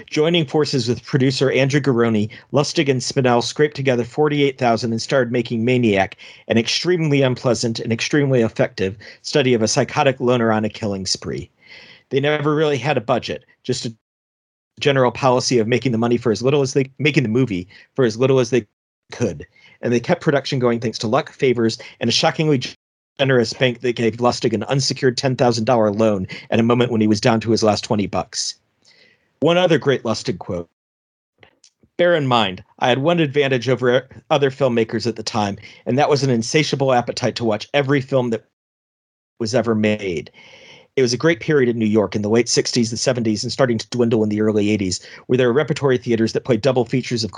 Joining 0.06 0.46
forces 0.46 0.88
with 0.88 1.04
producer 1.04 1.50
Andrew 1.50 1.80
Garroni, 1.80 2.30
Lustig 2.52 2.88
and 2.88 3.02
Spinell 3.02 3.42
scraped 3.42 3.76
together 3.76 4.02
48,000 4.04 4.92
and 4.92 5.02
started 5.02 5.30
making 5.30 5.64
Maniac, 5.64 6.16
an 6.48 6.56
extremely 6.56 7.20
unpleasant 7.20 7.78
and 7.78 7.92
extremely 7.92 8.40
effective 8.40 8.96
study 9.20 9.52
of 9.52 9.62
a 9.62 9.68
psychotic 9.68 10.20
loner 10.20 10.50
on 10.50 10.64
a 10.64 10.70
killing 10.70 11.04
spree. 11.04 11.50
They 12.08 12.20
never 12.20 12.54
really 12.54 12.78
had 12.78 12.96
a 12.96 13.02
budget, 13.02 13.44
just 13.66 13.84
a 13.84 13.94
general 14.80 15.10
policy 15.10 15.58
of 15.58 15.66
making 15.66 15.92
the 15.92 15.98
money 15.98 16.16
for 16.16 16.30
as 16.30 16.42
little 16.42 16.62
as 16.62 16.72
they 16.72 16.90
making 16.98 17.24
the 17.24 17.28
movie 17.28 17.66
for 17.94 18.04
as 18.04 18.16
little 18.16 18.38
as 18.38 18.50
they 18.50 18.66
could. 19.12 19.46
And 19.82 19.92
they 19.92 20.00
kept 20.00 20.22
production 20.22 20.58
going 20.58 20.80
thanks 20.80 20.98
to 20.98 21.06
luck, 21.06 21.30
favors, 21.32 21.78
and 22.00 22.08
a 22.08 22.12
shockingly 22.12 22.62
generous 23.18 23.52
bank 23.52 23.80
that 23.80 23.96
gave 23.96 24.16
Lustig 24.16 24.52
an 24.52 24.62
unsecured 24.64 25.16
$10,000 25.16 25.98
loan 25.98 26.26
at 26.50 26.60
a 26.60 26.64
moment 26.64 26.90
when 26.90 27.00
he 27.00 27.06
was 27.06 27.20
down 27.20 27.40
to 27.40 27.50
his 27.50 27.62
last 27.62 27.84
20 27.84 28.06
bucks. 28.06 28.54
One 29.40 29.58
other 29.58 29.78
great 29.78 30.02
Lustig 30.02 30.38
quote. 30.38 30.68
Bear 31.96 32.14
in 32.14 32.26
mind, 32.26 32.62
I 32.80 32.88
had 32.88 32.98
one 32.98 33.20
advantage 33.20 33.68
over 33.70 34.06
other 34.28 34.50
filmmakers 34.50 35.06
at 35.06 35.16
the 35.16 35.22
time, 35.22 35.56
and 35.86 35.98
that 35.98 36.10
was 36.10 36.22
an 36.22 36.30
insatiable 36.30 36.92
appetite 36.92 37.36
to 37.36 37.44
watch 37.44 37.68
every 37.72 38.02
film 38.02 38.30
that 38.30 38.44
was 39.38 39.54
ever 39.54 39.74
made. 39.74 40.30
It 40.96 41.02
was 41.02 41.12
a 41.12 41.18
great 41.18 41.40
period 41.40 41.68
in 41.68 41.78
New 41.78 41.84
York 41.84 42.16
in 42.16 42.22
the 42.22 42.30
late 42.30 42.46
60s, 42.46 42.88
the 42.88 42.96
70s, 42.96 43.42
and 43.42 43.52
starting 43.52 43.76
to 43.76 43.88
dwindle 43.90 44.22
in 44.22 44.30
the 44.30 44.40
early 44.40 44.66
80s, 44.76 45.04
where 45.26 45.36
there 45.36 45.46
were 45.48 45.52
repertory 45.52 45.98
theaters 45.98 46.32
that 46.32 46.44
played 46.44 46.62
double 46.62 46.86
features 46.86 47.22
of 47.22 47.32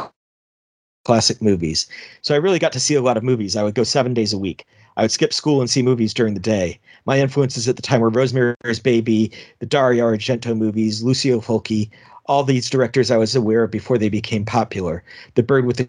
classic 1.05 1.43
movies. 1.43 1.89
So 2.23 2.35
I 2.35 2.39
really 2.39 2.61
got 2.61 2.73
to 2.73 2.81
see 2.81 2.95
a 2.95 3.03
lot 3.03 3.17
of 3.17 3.25
movies. 3.25 3.57
I 3.57 3.65
would 3.65 3.75
go 3.75 3.83
seven 3.83 4.15
days 4.15 4.33
a 4.33 4.39
week. 4.39 4.65
I 4.97 5.03
would 5.03 5.11
skip 5.11 5.33
school 5.33 5.61
and 5.61 5.69
see 5.69 5.83
movies 5.83 6.15
during 6.15 6.35
the 6.35 6.41
day. 6.41 6.79
My 7.05 7.19
influences 7.19 7.69
at 7.69 7.77
the 7.77 7.83
time 7.83 8.01
were 8.01 8.11
Rosemary's 8.11 8.81
Baby, 8.81 9.33
the 9.59 9.67
Dario 9.67 10.07
Argento 10.07 10.57
movies, 10.57 11.03
Lucio 11.03 11.41
Fulci, 11.41 11.91
all 12.27 12.45
these 12.45 12.71
directors 12.71 13.11
I 13.11 13.17
was 13.17 13.35
aware 13.35 13.65
of 13.65 13.71
before 13.71 13.99
they 13.99 14.09
became 14.09 14.45
popular. 14.45 15.03
The 15.35 15.43
Bird 15.43 15.65
with 15.65 15.79
the 15.79 15.89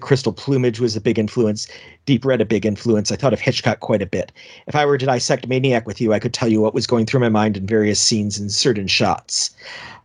Crystal 0.00 0.32
Plumage 0.32 0.78
was 0.78 0.94
a 0.94 1.00
big 1.00 1.18
influence. 1.18 1.66
Deep 2.04 2.24
Red, 2.24 2.42
a 2.42 2.44
big 2.44 2.66
influence. 2.66 3.10
I 3.10 3.16
thought 3.16 3.32
of 3.32 3.40
Hitchcock 3.40 3.80
quite 3.80 4.02
a 4.02 4.06
bit. 4.06 4.30
If 4.66 4.74
I 4.74 4.84
were 4.84 4.98
to 4.98 5.06
dissect 5.06 5.48
Maniac 5.48 5.86
with 5.86 6.02
you, 6.02 6.12
I 6.12 6.18
could 6.18 6.34
tell 6.34 6.48
you 6.48 6.60
what 6.60 6.74
was 6.74 6.86
going 6.86 7.06
through 7.06 7.20
my 7.20 7.30
mind 7.30 7.56
in 7.56 7.66
various 7.66 8.00
scenes 8.00 8.38
and 8.38 8.52
certain 8.52 8.88
shots. 8.88 9.56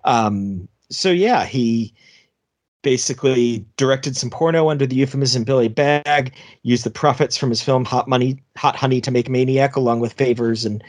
Um, 0.06 0.70
so 0.90 1.12
yeah, 1.12 1.44
he 1.44 1.94
basically 2.84 3.66
directed 3.76 4.16
some 4.16 4.30
porno 4.30 4.70
under 4.70 4.86
the 4.86 4.96
euphemism 4.96 5.44
Billy 5.44 5.68
Bagg, 5.68 6.34
used 6.64 6.86
the 6.86 6.90
profits 6.90 7.36
from 7.36 7.50
his 7.50 7.62
film 7.62 7.84
Hot 7.84 8.08
Money, 8.08 8.42
Hot 8.56 8.78
Honey 8.78 9.02
to 9.02 9.12
make 9.12 9.30
Maniac, 9.30 9.76
along 9.76 10.00
with 10.00 10.14
favors 10.14 10.64
and 10.64 10.82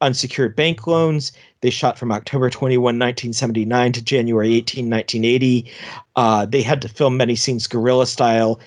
unsecured 0.00 0.56
bank 0.56 0.86
loans. 0.86 1.32
They 1.60 1.70
shot 1.70 1.98
from 1.98 2.12
October 2.12 2.50
21, 2.50 2.82
1979 2.82 3.92
to 3.92 4.02
January 4.02 4.54
18, 4.54 4.88
1980. 4.90 5.70
Uh, 6.16 6.46
they 6.46 6.62
had 6.62 6.82
to 6.82 6.88
film 6.88 7.16
many 7.16 7.36
scenes 7.36 7.66
guerrilla 7.66 8.06
style 8.06 8.60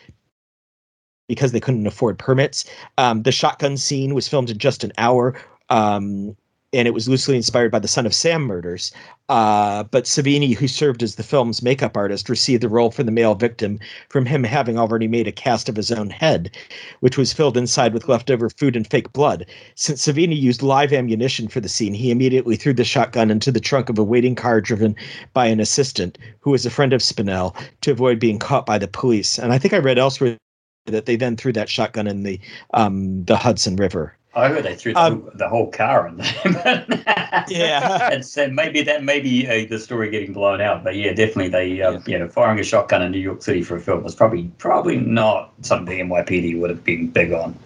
because 1.27 1.53
they 1.53 1.59
couldn't 1.59 1.87
afford 1.87 2.19
permits. 2.19 2.65
Um, 2.97 3.23
the 3.23 3.31
shotgun 3.31 3.77
scene 3.77 4.13
was 4.13 4.27
filmed 4.27 4.49
in 4.49 4.57
just 4.57 4.83
an 4.83 4.91
hour. 4.97 5.35
Um, 5.69 6.35
and 6.73 6.87
it 6.87 6.93
was 6.93 7.09
loosely 7.09 7.35
inspired 7.35 7.71
by 7.71 7.79
the 7.79 7.87
Son 7.87 8.05
of 8.05 8.13
Sam 8.13 8.43
murders. 8.43 8.91
Uh, 9.29 9.83
but 9.83 10.05
Savini, 10.05 10.55
who 10.55 10.67
served 10.67 11.03
as 11.03 11.15
the 11.15 11.23
film's 11.23 11.61
makeup 11.61 11.97
artist, 11.97 12.29
received 12.29 12.63
the 12.63 12.69
role 12.69 12.91
for 12.91 13.03
the 13.03 13.11
male 13.11 13.35
victim 13.35 13.79
from 14.09 14.25
him 14.25 14.43
having 14.43 14.77
already 14.77 15.07
made 15.07 15.27
a 15.27 15.31
cast 15.31 15.69
of 15.69 15.75
his 15.75 15.91
own 15.91 16.09
head, 16.09 16.55
which 17.01 17.17
was 17.17 17.33
filled 17.33 17.57
inside 17.57 17.93
with 17.93 18.07
leftover 18.07 18.49
food 18.49 18.75
and 18.75 18.87
fake 18.87 19.11
blood. 19.13 19.45
Since 19.75 20.05
Savini 20.05 20.39
used 20.39 20.61
live 20.61 20.93
ammunition 20.93 21.47
for 21.47 21.59
the 21.59 21.69
scene, 21.69 21.93
he 21.93 22.11
immediately 22.11 22.55
threw 22.55 22.73
the 22.73 22.83
shotgun 22.83 23.31
into 23.31 23.51
the 23.51 23.59
trunk 23.59 23.89
of 23.89 23.97
a 23.97 24.03
waiting 24.03 24.35
car 24.35 24.61
driven 24.61 24.95
by 25.33 25.47
an 25.47 25.59
assistant 25.59 26.17
who 26.39 26.51
was 26.51 26.65
a 26.65 26.69
friend 26.69 26.93
of 26.93 27.01
Spinell 27.01 27.55
to 27.81 27.91
avoid 27.91 28.19
being 28.19 28.39
caught 28.39 28.65
by 28.65 28.77
the 28.77 28.87
police. 28.87 29.37
And 29.37 29.53
I 29.53 29.57
think 29.57 29.73
I 29.73 29.77
read 29.77 29.97
elsewhere 29.97 30.37
that 30.85 31.05
they 31.05 31.15
then 31.15 31.37
threw 31.37 31.53
that 31.53 31.69
shotgun 31.69 32.07
in 32.07 32.23
the 32.23 32.39
um, 32.73 33.23
the 33.25 33.37
Hudson 33.37 33.75
River. 33.75 34.17
I 34.33 34.47
heard 34.47 34.63
they 34.63 34.75
threw 34.75 34.93
the, 34.93 34.99
um, 34.99 35.21
whole, 35.21 35.31
the 35.35 35.49
whole 35.49 35.71
car 35.71 36.07
in 36.07 36.17
there. 36.17 36.85
yeah, 37.49 38.09
and 38.11 38.25
so 38.25 38.47
maybe 38.49 38.81
that 38.81 39.03
may 39.03 39.19
be 39.19 39.45
uh, 39.45 39.67
the 39.67 39.77
story 39.77 40.09
getting 40.09 40.31
blown 40.31 40.61
out. 40.61 40.83
But 40.83 40.95
yeah, 40.95 41.13
definitely 41.13 41.49
they, 41.49 41.81
uh, 41.81 41.91
yeah. 41.91 41.99
you 42.05 42.17
know, 42.17 42.29
firing 42.29 42.59
a 42.59 42.63
shotgun 42.63 43.01
in 43.01 43.11
New 43.11 43.19
York 43.19 43.41
City 43.41 43.61
for 43.61 43.75
a 43.75 43.81
film 43.81 44.03
was 44.03 44.15
probably 44.15 44.49
probably 44.57 44.97
not 44.97 45.53
something 45.61 46.07
NYPD 46.07 46.59
would 46.59 46.69
have 46.69 46.83
been 46.83 47.07
big 47.07 47.33
on. 47.33 47.57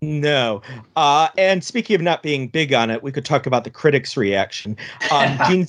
No. 0.00 0.62
Uh, 0.96 1.28
and 1.38 1.64
speaking 1.64 1.94
of 1.94 2.02
not 2.02 2.22
being 2.22 2.48
big 2.48 2.72
on 2.72 2.90
it, 2.90 3.02
we 3.02 3.12
could 3.12 3.24
talk 3.24 3.46
about 3.46 3.64
the 3.64 3.70
critics' 3.70 4.16
reaction. 4.16 4.76
Um, 5.10 5.38
Gene, 5.48 5.66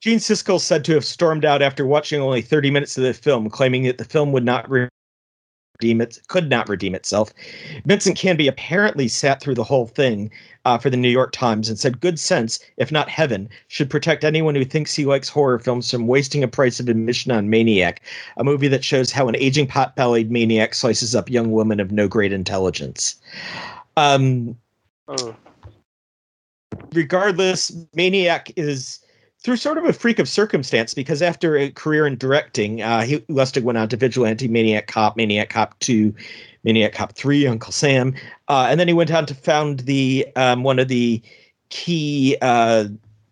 Gene 0.00 0.18
Siskel 0.18 0.60
said 0.60 0.84
to 0.84 0.94
have 0.94 1.04
stormed 1.04 1.44
out 1.44 1.62
after 1.62 1.86
watching 1.86 2.20
only 2.20 2.42
30 2.42 2.70
minutes 2.70 2.98
of 2.98 3.04
the 3.04 3.14
film, 3.14 3.48
claiming 3.48 3.84
that 3.84 3.98
the 3.98 4.04
film 4.04 4.32
would 4.32 4.44
not 4.44 4.68
re- 4.68 4.88
redeem 5.80 6.00
it, 6.00 6.18
could 6.28 6.50
not 6.50 6.68
redeem 6.68 6.94
itself. 6.94 7.32
Vincent 7.84 8.16
Canby 8.16 8.48
apparently 8.48 9.06
sat 9.06 9.40
through 9.40 9.54
the 9.54 9.64
whole 9.64 9.86
thing 9.86 10.30
uh, 10.64 10.76
for 10.76 10.90
the 10.90 10.96
New 10.96 11.08
York 11.08 11.32
Times 11.32 11.68
and 11.68 11.78
said, 11.78 12.00
"Good 12.00 12.18
sense, 12.18 12.58
if 12.78 12.90
not 12.90 13.08
heaven, 13.08 13.48
should 13.68 13.88
protect 13.88 14.24
anyone 14.24 14.54
who 14.54 14.64
thinks 14.64 14.94
he 14.94 15.04
likes 15.04 15.28
horror 15.28 15.58
films 15.58 15.90
from 15.90 16.08
wasting 16.08 16.42
a 16.42 16.48
price 16.48 16.80
of 16.80 16.88
admission 16.88 17.30
on 17.30 17.48
Maniac, 17.48 18.02
a 18.36 18.44
movie 18.44 18.68
that 18.68 18.84
shows 18.84 19.12
how 19.12 19.28
an 19.28 19.36
aging 19.36 19.68
pot-bellied 19.68 20.30
maniac 20.30 20.74
slices 20.74 21.14
up 21.14 21.30
young 21.30 21.52
women 21.52 21.80
of 21.80 21.92
no 21.92 22.08
great 22.08 22.32
intelligence." 22.32 23.16
Um, 23.96 24.56
oh. 25.06 25.34
Regardless, 26.92 27.72
Maniac 27.94 28.52
is 28.56 29.00
through 29.40 29.56
sort 29.56 29.78
of 29.78 29.84
a 29.84 29.92
freak 29.92 30.18
of 30.18 30.28
circumstance 30.28 30.94
because 30.94 31.22
after 31.22 31.56
a 31.56 31.70
career 31.70 32.06
in 32.06 32.16
directing, 32.16 32.82
uh, 32.82 33.02
he 33.02 33.18
Lustig 33.20 33.62
went 33.62 33.78
on 33.78 33.88
to 33.88 33.96
Vigilante, 33.96 34.48
Maniac 34.48 34.86
Cop, 34.88 35.16
Maniac 35.16 35.50
Cop 35.50 35.78
Two, 35.78 36.14
Maniac 36.64 36.92
Cop 36.92 37.12
Three, 37.12 37.46
Uncle 37.46 37.72
Sam, 37.72 38.14
uh, 38.48 38.66
and 38.68 38.80
then 38.80 38.88
he 38.88 38.94
went 38.94 39.12
on 39.12 39.26
to 39.26 39.34
found 39.34 39.80
the 39.80 40.26
um, 40.36 40.64
one 40.64 40.78
of 40.78 40.88
the 40.88 41.22
key 41.70 42.36
uh, 42.42 42.86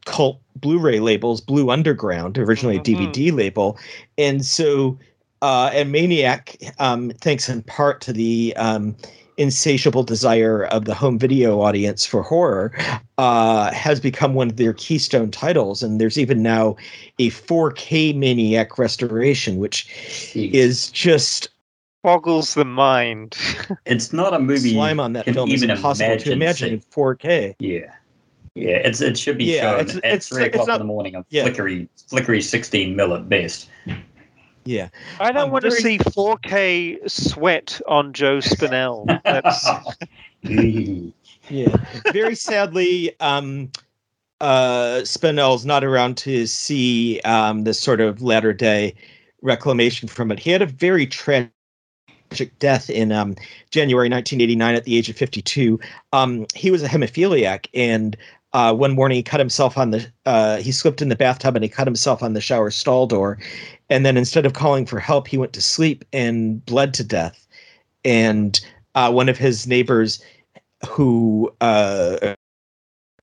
cult 0.05 0.41
Blu-ray 0.57 1.01
labels, 1.01 1.41
Blue 1.41 1.71
Underground, 1.71 2.39
originally 2.39 2.79
mm-hmm. 2.79 3.03
a 3.03 3.07
DVD 3.07 3.33
label, 3.33 3.79
and 4.17 4.45
so 4.45 4.99
uh, 5.43 5.71
and 5.73 5.93
Maniac, 5.93 6.57
um, 6.79 7.11
thanks 7.21 7.49
in 7.49 7.63
part 7.63 8.01
to 8.03 8.13
the 8.13 8.55
um, 8.57 8.97
insatiable 9.37 10.03
desire 10.03 10.65
of 10.67 10.85
the 10.85 10.95
home 10.95 11.19
video 11.19 11.61
audience 11.61 12.07
for 12.07 12.23
horror 12.23 12.73
uh, 13.19 13.71
has 13.73 14.01
become 14.01 14.35
one 14.35 14.49
of 14.49 14.57
their 14.57 14.73
keystone 14.73 15.31
titles. 15.31 15.83
And 15.83 16.01
there's 16.01 16.19
even 16.19 16.43
now 16.43 16.77
a 17.19 17.31
4K 17.31 18.17
Maniac 18.17 18.79
restoration, 18.79 19.59
which 19.59 19.87
Jeez. 19.89 20.53
is 20.53 20.91
just 20.91 21.49
boggles 22.03 22.55
the 22.55 22.65
mind. 22.65 23.37
it's 23.87 24.13
not 24.13 24.33
a 24.33 24.39
movie. 24.39 24.73
Slime 24.73 25.01
on 25.01 25.13
that 25.15 25.27
film 25.27 25.51
is 25.51 25.63
impossible 25.63 26.07
imagine 26.07 26.25
to 26.25 26.33
imagine 26.33 26.73
in 26.75 26.81
4K. 26.81 27.55
Yeah. 27.59 27.93
Yeah, 28.55 28.77
it's 28.77 29.03
it 29.03 29.19
should 29.19 29.37
be 29.37 29.45
yeah, 29.45 29.61
shown 29.61 29.81
it's, 29.81 29.97
at 29.97 30.05
it's, 30.05 30.29
three 30.31 30.47
o'clock 30.47 30.67
not, 30.67 30.75
in 30.77 30.87
the 30.87 30.87
morning 30.87 31.15
on 31.15 31.27
yeah. 31.29 31.43
flickery 31.43 31.91
flickery 32.09 32.41
sixteen 32.41 32.97
mil 32.97 33.15
at 33.15 33.29
best. 33.29 33.69
Yeah. 34.67 34.89
I 35.21 35.33
don't 35.33 35.51
want 35.51 35.63
very... 35.63 35.77
to 35.77 35.81
see 35.81 35.99
4K 35.99 37.09
sweat 37.11 37.81
on 37.87 38.13
Joe 38.13 38.39
Spinell. 38.39 39.07
That's 39.25 39.67
yeah. 41.49 41.77
Very 42.13 42.35
sadly, 42.35 43.19
um, 43.21 43.71
uh, 44.41 45.01
Spinell's 45.03 45.65
not 45.65 45.85
around 45.85 46.17
to 46.19 46.47
see 46.47 47.21
um, 47.21 47.65
this 47.65 47.81
sort 47.81 48.01
of 48.01 48.21
latter 48.21 48.53
day 48.53 48.95
reclamation 49.43 50.09
from 50.09 50.31
it. 50.31 50.39
He 50.39 50.51
had 50.51 50.63
a 50.63 50.67
very 50.67 51.07
tragic 51.07 51.53
death 52.59 52.91
in 52.91 53.13
um, 53.13 53.37
January 53.71 54.09
1989 54.09 54.75
at 54.75 54.85
the 54.85 54.97
age 54.97 55.09
of 55.09 55.17
52. 55.17 55.79
Um, 56.13 56.47
he 56.55 56.71
was 56.71 56.83
a 56.83 56.89
hemophiliac, 56.89 57.67
and 57.73 58.17
uh, 58.53 58.75
one 58.75 58.95
morning 58.95 59.17
he 59.17 59.23
cut 59.23 59.41
himself 59.41 59.77
on 59.77 59.91
the 59.91 60.07
uh, 60.25 60.57
he 60.59 60.73
slipped 60.73 61.03
in 61.03 61.09
the 61.09 61.17
bathtub 61.17 61.57
and 61.57 61.63
he 61.63 61.69
cut 61.69 61.87
himself 61.87 62.23
on 62.23 62.33
the 62.33 62.41
shower 62.41 62.71
stall 62.71 63.07
door 63.07 63.39
and 63.89 64.05
then 64.05 64.17
instead 64.17 64.47
of 64.47 64.53
calling 64.53 64.87
for 64.87 64.99
help 64.99 65.29
he 65.29 65.39
went 65.39 65.53
to 65.53 65.61
sleep 65.61 66.05
and 66.13 66.65
bled 66.67 66.95
to 66.95 67.05
death 67.05 67.47
and 68.05 68.61
uh, 68.95 69.11
one 69.11 69.29
of 69.29 69.37
his 69.39 69.67
neighbors 69.67 70.23
who 70.87 71.53
uh, 71.61 72.35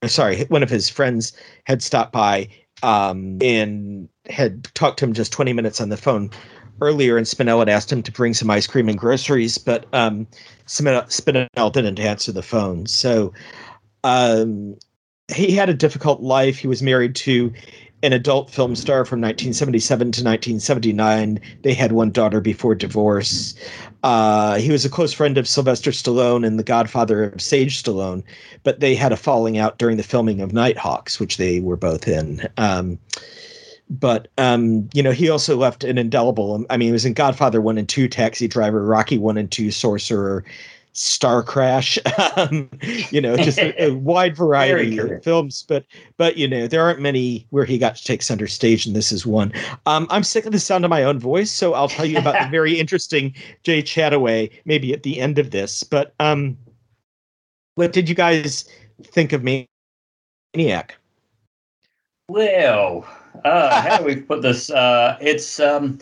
sorry 0.05 0.43
one 0.45 0.63
of 0.63 0.69
his 0.69 0.89
friends 0.89 1.33
had 1.65 1.81
stopped 1.81 2.11
by 2.11 2.47
um, 2.81 3.37
and 3.41 4.09
had 4.29 4.63
talked 4.73 4.99
to 4.99 5.05
him 5.05 5.13
just 5.13 5.31
20 5.31 5.53
minutes 5.53 5.79
on 5.79 5.89
the 5.89 5.97
phone 5.97 6.29
earlier 6.81 7.17
and 7.17 7.27
Spinell 7.27 7.59
had 7.59 7.69
asked 7.69 7.91
him 7.91 8.03
to 8.03 8.11
bring 8.11 8.33
some 8.33 8.49
ice 8.49 8.67
cream 8.67 8.89
and 8.89 8.97
groceries 8.97 9.57
but 9.57 9.85
um, 9.93 10.27
Spinell 10.65 11.71
didn't 11.71 11.99
answer 11.99 12.31
the 12.31 12.41
phone 12.41 12.85
so 12.87 13.31
Um, 14.03 14.75
he 15.33 15.51
had 15.51 15.69
a 15.69 15.73
difficult 15.73 16.21
life. 16.21 16.57
He 16.57 16.67
was 16.67 16.83
married 16.83 17.15
to 17.15 17.53
an 18.03 18.13
adult 18.13 18.51
film 18.51 18.75
star 18.75 19.05
from 19.05 19.21
1977 19.21 19.99
to 19.99 20.23
1979. 20.23 21.39
They 21.61 21.73
had 21.73 21.93
one 21.93 22.11
daughter 22.11 22.41
before 22.41 22.75
divorce. 22.75 23.55
Uh, 24.03 24.55
he 24.57 24.69
was 24.69 24.83
a 24.83 24.89
close 24.89 25.13
friend 25.13 25.37
of 25.37 25.47
Sylvester 25.47 25.91
Stallone 25.91 26.45
and 26.45 26.59
the 26.59 26.63
godfather 26.63 27.23
of 27.23 27.41
Sage 27.41 27.81
Stallone, 27.81 28.21
but 28.63 28.81
they 28.81 28.93
had 28.93 29.13
a 29.13 29.17
falling 29.17 29.57
out 29.57 29.77
during 29.77 29.95
the 29.95 30.03
filming 30.03 30.41
of 30.41 30.51
Nighthawks, 30.51 31.19
which 31.19 31.37
they 31.37 31.61
were 31.61 31.77
both 31.77 32.07
in. 32.07 32.47
Um, 32.57 32.99
but 33.89 34.27
um, 34.37 34.89
you 34.93 35.01
know, 35.01 35.11
he 35.11 35.29
also 35.29 35.55
left 35.55 35.83
an 35.83 35.97
indelible. 35.97 36.65
I 36.69 36.77
mean, 36.77 36.89
he 36.89 36.91
was 36.93 37.05
in 37.05 37.13
Godfather 37.13 37.61
one 37.61 37.77
and 37.77 37.87
two, 37.87 38.09
Taxi 38.09 38.47
Driver, 38.47 38.83
Rocky 38.83 39.17
one 39.17 39.37
and 39.37 39.49
two, 39.49 39.71
Sorcerer, 39.71 40.43
Star 40.93 41.41
Crash, 41.41 41.97
um, 42.37 42.69
you 43.09 43.19
know, 43.19 43.35
just 43.35 43.57
a, 43.57 43.83
a 43.83 43.93
wide 43.95 44.37
variety 44.37 44.99
of 44.99 45.23
films. 45.23 45.65
But 45.67 45.85
but 46.17 46.37
you 46.37 46.47
know, 46.47 46.67
there 46.67 46.81
aren't 46.81 46.99
many 46.99 47.47
where 47.49 47.65
he 47.65 47.79
got 47.79 47.95
to 47.95 48.03
take 48.03 48.21
center 48.21 48.47
stage, 48.47 48.85
and 48.85 48.95
this 48.95 49.11
is 49.11 49.25
one. 49.25 49.51
Um, 49.87 50.07
I'm 50.11 50.23
sick 50.23 50.45
of 50.45 50.51
the 50.51 50.59
sound 50.59 50.85
of 50.85 50.89
my 50.89 51.03
own 51.03 51.19
voice, 51.19 51.51
so 51.51 51.73
I'll 51.73 51.87
tell 51.87 52.05
you 52.05 52.19
about 52.19 52.41
the 52.41 52.49
very 52.51 52.79
interesting 52.79 53.33
Jay 53.63 53.81
Chattaway 53.81 54.51
maybe 54.65 54.93
at 54.93 55.03
the 55.03 55.19
end 55.19 55.39
of 55.39 55.49
this. 55.49 55.83
But 55.83 56.13
um, 56.19 56.57
what 57.75 57.91
did 57.91 58.07
you 58.07 58.15
guys 58.15 58.69
think 59.03 59.33
of 59.33 59.43
me, 59.43 59.67
Maniac? 60.55 60.95
Well, 62.29 63.05
uh, 63.43 63.81
how 63.81 63.97
do 63.97 64.03
we 64.03 64.17
put 64.17 64.43
this? 64.43 64.69
Uh, 64.69 65.17
it's 65.19 65.59
um, 65.59 65.97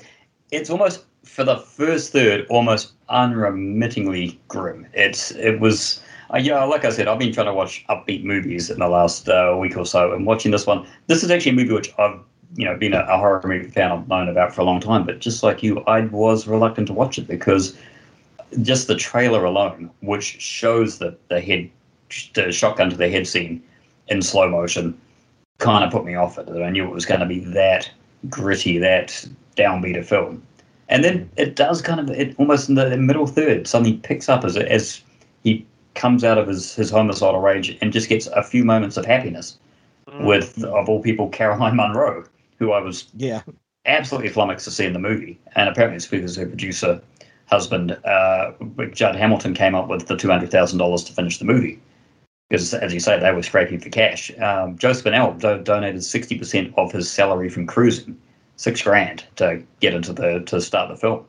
it's 0.52 0.70
almost 0.70 1.06
for 1.24 1.44
the 1.44 1.58
first 1.58 2.12
third, 2.12 2.46
almost 2.50 2.94
unremittingly 3.10 4.40
grim. 4.48 4.88
It's 4.94 5.32
it 5.32 5.60
was. 5.60 6.02
Uh, 6.34 6.38
yeah, 6.38 6.64
like 6.64 6.86
I 6.86 6.90
said, 6.92 7.10
I've 7.10 7.20
been 7.20 7.34
trying 7.34 7.48
to 7.48 7.54
watch 7.54 7.86
upbeat 7.90 8.24
movies 8.24 8.70
in 8.70 8.80
the 8.80 8.88
last 8.88 9.28
uh, 9.28 9.58
week 9.60 9.76
or 9.76 9.86
so, 9.86 10.14
and 10.14 10.26
watching 10.26 10.52
this 10.52 10.66
one. 10.66 10.88
This 11.08 11.24
is 11.24 11.32
actually 11.32 11.52
a 11.52 11.56
movie 11.56 11.74
which 11.74 11.94
I've 11.98 12.20
you 12.56 12.66
know 12.66 12.78
been 12.78 12.94
a, 12.94 13.02
a, 13.02 13.18
horror 13.18 13.42
movie 13.46 13.70
fan 13.70 13.92
I've 13.92 14.08
known 14.08 14.30
about 14.30 14.56
for 14.56 14.62
a 14.62 14.64
long 14.64 14.80
time, 14.80 15.06
but 15.06 15.20
just 15.20 15.44
like 15.44 15.62
you, 15.62 15.80
I 15.82 16.02
was 16.02 16.48
reluctant 16.48 16.88
to 16.88 16.94
watch 16.94 17.18
it 17.18 17.28
because 17.28 17.78
just 18.62 18.88
the 18.88 18.96
trailer 18.96 19.44
alone, 19.44 19.92
which 20.02 20.42
shows 20.42 21.00
the 21.00 21.18
the 21.30 21.42
head, 21.42 21.70
the 22.34 22.52
shotgun 22.52 22.90
to 22.90 22.96
the 22.96 23.10
head 23.10 23.28
scene 23.28 23.62
in 24.08 24.22
slow 24.22 24.50
motion, 24.50 25.00
kind 25.58 25.84
of 25.84 25.92
put 25.92 26.06
me 26.06 26.16
off 26.16 26.38
it. 26.38 26.50
I 26.50 26.70
knew 26.70 26.86
it 26.86 26.94
was 26.94 27.06
going 27.06 27.22
to 27.22 27.26
be 27.26 27.40
that 27.40 27.90
gritty, 28.30 28.78
that 28.78 29.26
downbeat 29.58 29.98
of 29.98 30.08
film 30.08 30.44
and 30.92 31.04
then 31.04 31.30
it 31.38 31.56
does 31.56 31.82
kind 31.82 32.00
of 32.00 32.10
it 32.12 32.36
almost 32.38 32.70
in 32.70 32.76
the 32.76 32.96
middle 32.98 33.26
third 33.26 33.66
something 33.66 34.00
picks 34.02 34.30
up 34.30 34.44
as 34.44 34.56
as 34.58 35.02
he 35.44 35.66
comes 35.96 36.24
out 36.24 36.38
of 36.38 36.48
his 36.48 36.76
his 36.76 36.92
homicidal 36.92 37.40
rage 37.40 37.78
and 37.82 37.92
just 37.92 38.10
gets 38.10 38.28
a 38.28 38.44
few 38.44 38.64
moments 38.64 38.98
of 38.98 39.06
happiness 39.06 39.58
mm. 40.08 40.26
with 40.26 40.64
of 40.66 40.88
all 40.88 41.02
people 41.02 41.30
Caroline 41.30 41.76
Munro, 41.76 42.26
who 42.60 42.72
I 42.72 42.82
was 42.82 43.08
yeah 43.16 43.42
absolutely 43.86 44.30
flummoxed 44.30 44.66
to 44.66 44.72
see 44.72 44.86
in 44.86 44.94
the 44.94 45.00
movie, 45.00 45.40
and 45.56 45.68
apparently 45.68 45.96
it's 45.96 46.06
because 46.06 46.36
her 46.36 46.46
producer 46.46 47.02
husband 47.48 47.92
uh, 48.06 48.52
Judd 48.92 49.16
Hamilton 49.16 49.54
came 49.54 49.76
up 49.76 49.88
with 49.88 50.08
the 50.08 50.16
two 50.16 50.30
hundred 50.30 50.52
thousand 50.52 50.78
dollars 50.78 51.04
to 51.06 51.14
finish 51.14 51.40
the 51.40 51.46
movie. 51.46 51.80
Because, 52.50 52.74
as 52.74 52.94
you 52.94 53.00
say, 53.00 53.18
they 53.18 53.32
were 53.32 53.44
scraping 53.44 53.80
for 53.80 53.90
cash. 53.90 54.30
Um, 54.40 54.78
Joe 54.78 54.92
Spinell 54.92 55.40
do- 55.40 55.64
donated 55.64 56.02
60% 56.02 56.74
of 56.76 56.92
his 56.92 57.10
salary 57.10 57.48
from 57.48 57.66
cruising 57.66 58.20
six 58.56 58.82
grand 58.82 59.26
to 59.38 59.62
get 59.80 59.94
into 59.94 60.14
the 60.14 60.40
to 60.48 60.62
start 60.62 60.90
the 60.90 60.98
film. 60.98 61.26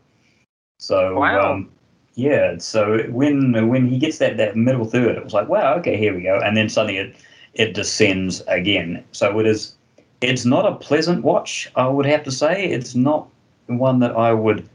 So 0.79 1.19
wow. 1.21 1.53
um, 1.53 1.71
yeah, 2.15 2.59
so 2.59 3.05
when 3.11 3.69
when 3.69 3.89
he 3.89 3.99
gets 3.99 4.19
that 4.19 4.37
that 4.37 4.57
middle 4.57 4.85
third, 4.85 5.17
it 5.17 5.25
was 5.25 5.33
like 5.33 5.49
wow, 5.49 5.75
okay, 5.75 5.97
here 5.97 6.15
we 6.15 6.23
go, 6.23 6.41
and 6.41 6.57
then 6.57 6.69
suddenly 6.69 6.99
it 6.99 7.17
it 7.55 7.75
descends 7.75 8.43
again. 8.49 9.05
So 9.13 9.39
it 9.39 9.47
is 9.47 9.75
it's 10.21 10.45
not 10.45 10.67
a 10.67 10.77
pleasant 10.77 11.25
watch. 11.25 11.71
I 11.77 11.87
would 11.89 12.07
have 12.07 12.23
to 12.25 12.31
say 12.31 12.67
it's 12.67 12.95
not 12.95 13.29
one 13.67 14.01
that 14.01 14.17
I 14.17 14.33
would 14.33 14.69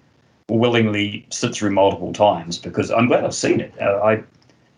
willingly 0.49 1.25
sit 1.29 1.53
through 1.53 1.71
multiple 1.71 2.13
times 2.13 2.57
because 2.57 2.89
I'm 2.89 3.07
glad 3.07 3.23
I've 3.23 3.35
seen 3.35 3.59
it. 3.59 3.73
Uh, 3.81 3.99
I 4.03 4.23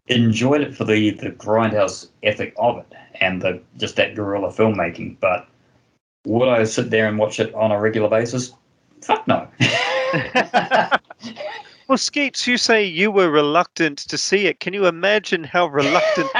enjoyed 0.07 0.61
it 0.61 0.75
for 0.75 0.85
the 0.85 1.11
the 1.11 1.31
grindhouse 1.31 2.07
ethic 2.23 2.53
of 2.57 2.79
it 2.79 2.93
and 3.21 3.41
the 3.41 3.61
just 3.77 3.95
that 3.97 4.15
guerrilla 4.15 4.51
filmmaking, 4.51 5.17
but 5.19 5.47
would 6.25 6.49
I 6.49 6.63
sit 6.63 6.89
there 6.89 7.07
and 7.07 7.17
watch 7.17 7.39
it 7.39 7.53
on 7.53 7.71
a 7.71 7.79
regular 7.79 8.09
basis? 8.09 8.53
Fuck 9.01 9.27
no. 9.27 9.47
well, 11.87 11.97
Skeets, 11.97 12.45
you 12.47 12.57
say 12.57 12.83
you 12.83 13.11
were 13.11 13.29
reluctant 13.29 13.99
to 13.99 14.17
see 14.17 14.47
it. 14.47 14.59
Can 14.59 14.73
you 14.73 14.85
imagine 14.85 15.43
how 15.43 15.67
reluctant? 15.67 16.29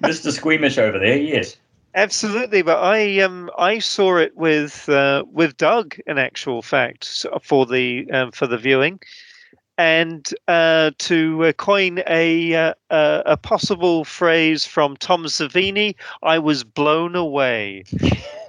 Mr. 0.00 0.32
Squeamish 0.32 0.78
over 0.78 0.98
there, 0.98 1.18
yes. 1.18 1.56
Absolutely, 1.94 2.62
but 2.62 2.78
I 2.78 3.18
um 3.20 3.50
I 3.58 3.80
saw 3.80 4.16
it 4.16 4.36
with 4.36 4.88
uh, 4.88 5.24
with 5.32 5.56
Doug 5.56 5.96
in 6.06 6.18
actual 6.18 6.62
fact 6.62 7.26
for 7.42 7.66
the 7.66 8.08
um, 8.12 8.30
for 8.30 8.46
the 8.46 8.58
viewing, 8.58 9.00
and 9.80 10.34
uh, 10.46 10.90
to 10.98 11.46
uh, 11.46 11.52
coin 11.54 12.02
a 12.06 12.54
uh, 12.54 12.74
a 12.90 13.36
possible 13.38 14.04
phrase 14.04 14.66
from 14.66 14.94
Tom 14.98 15.24
Savini, 15.24 15.94
I 16.22 16.38
was 16.38 16.64
blown 16.64 17.16
away. 17.16 17.84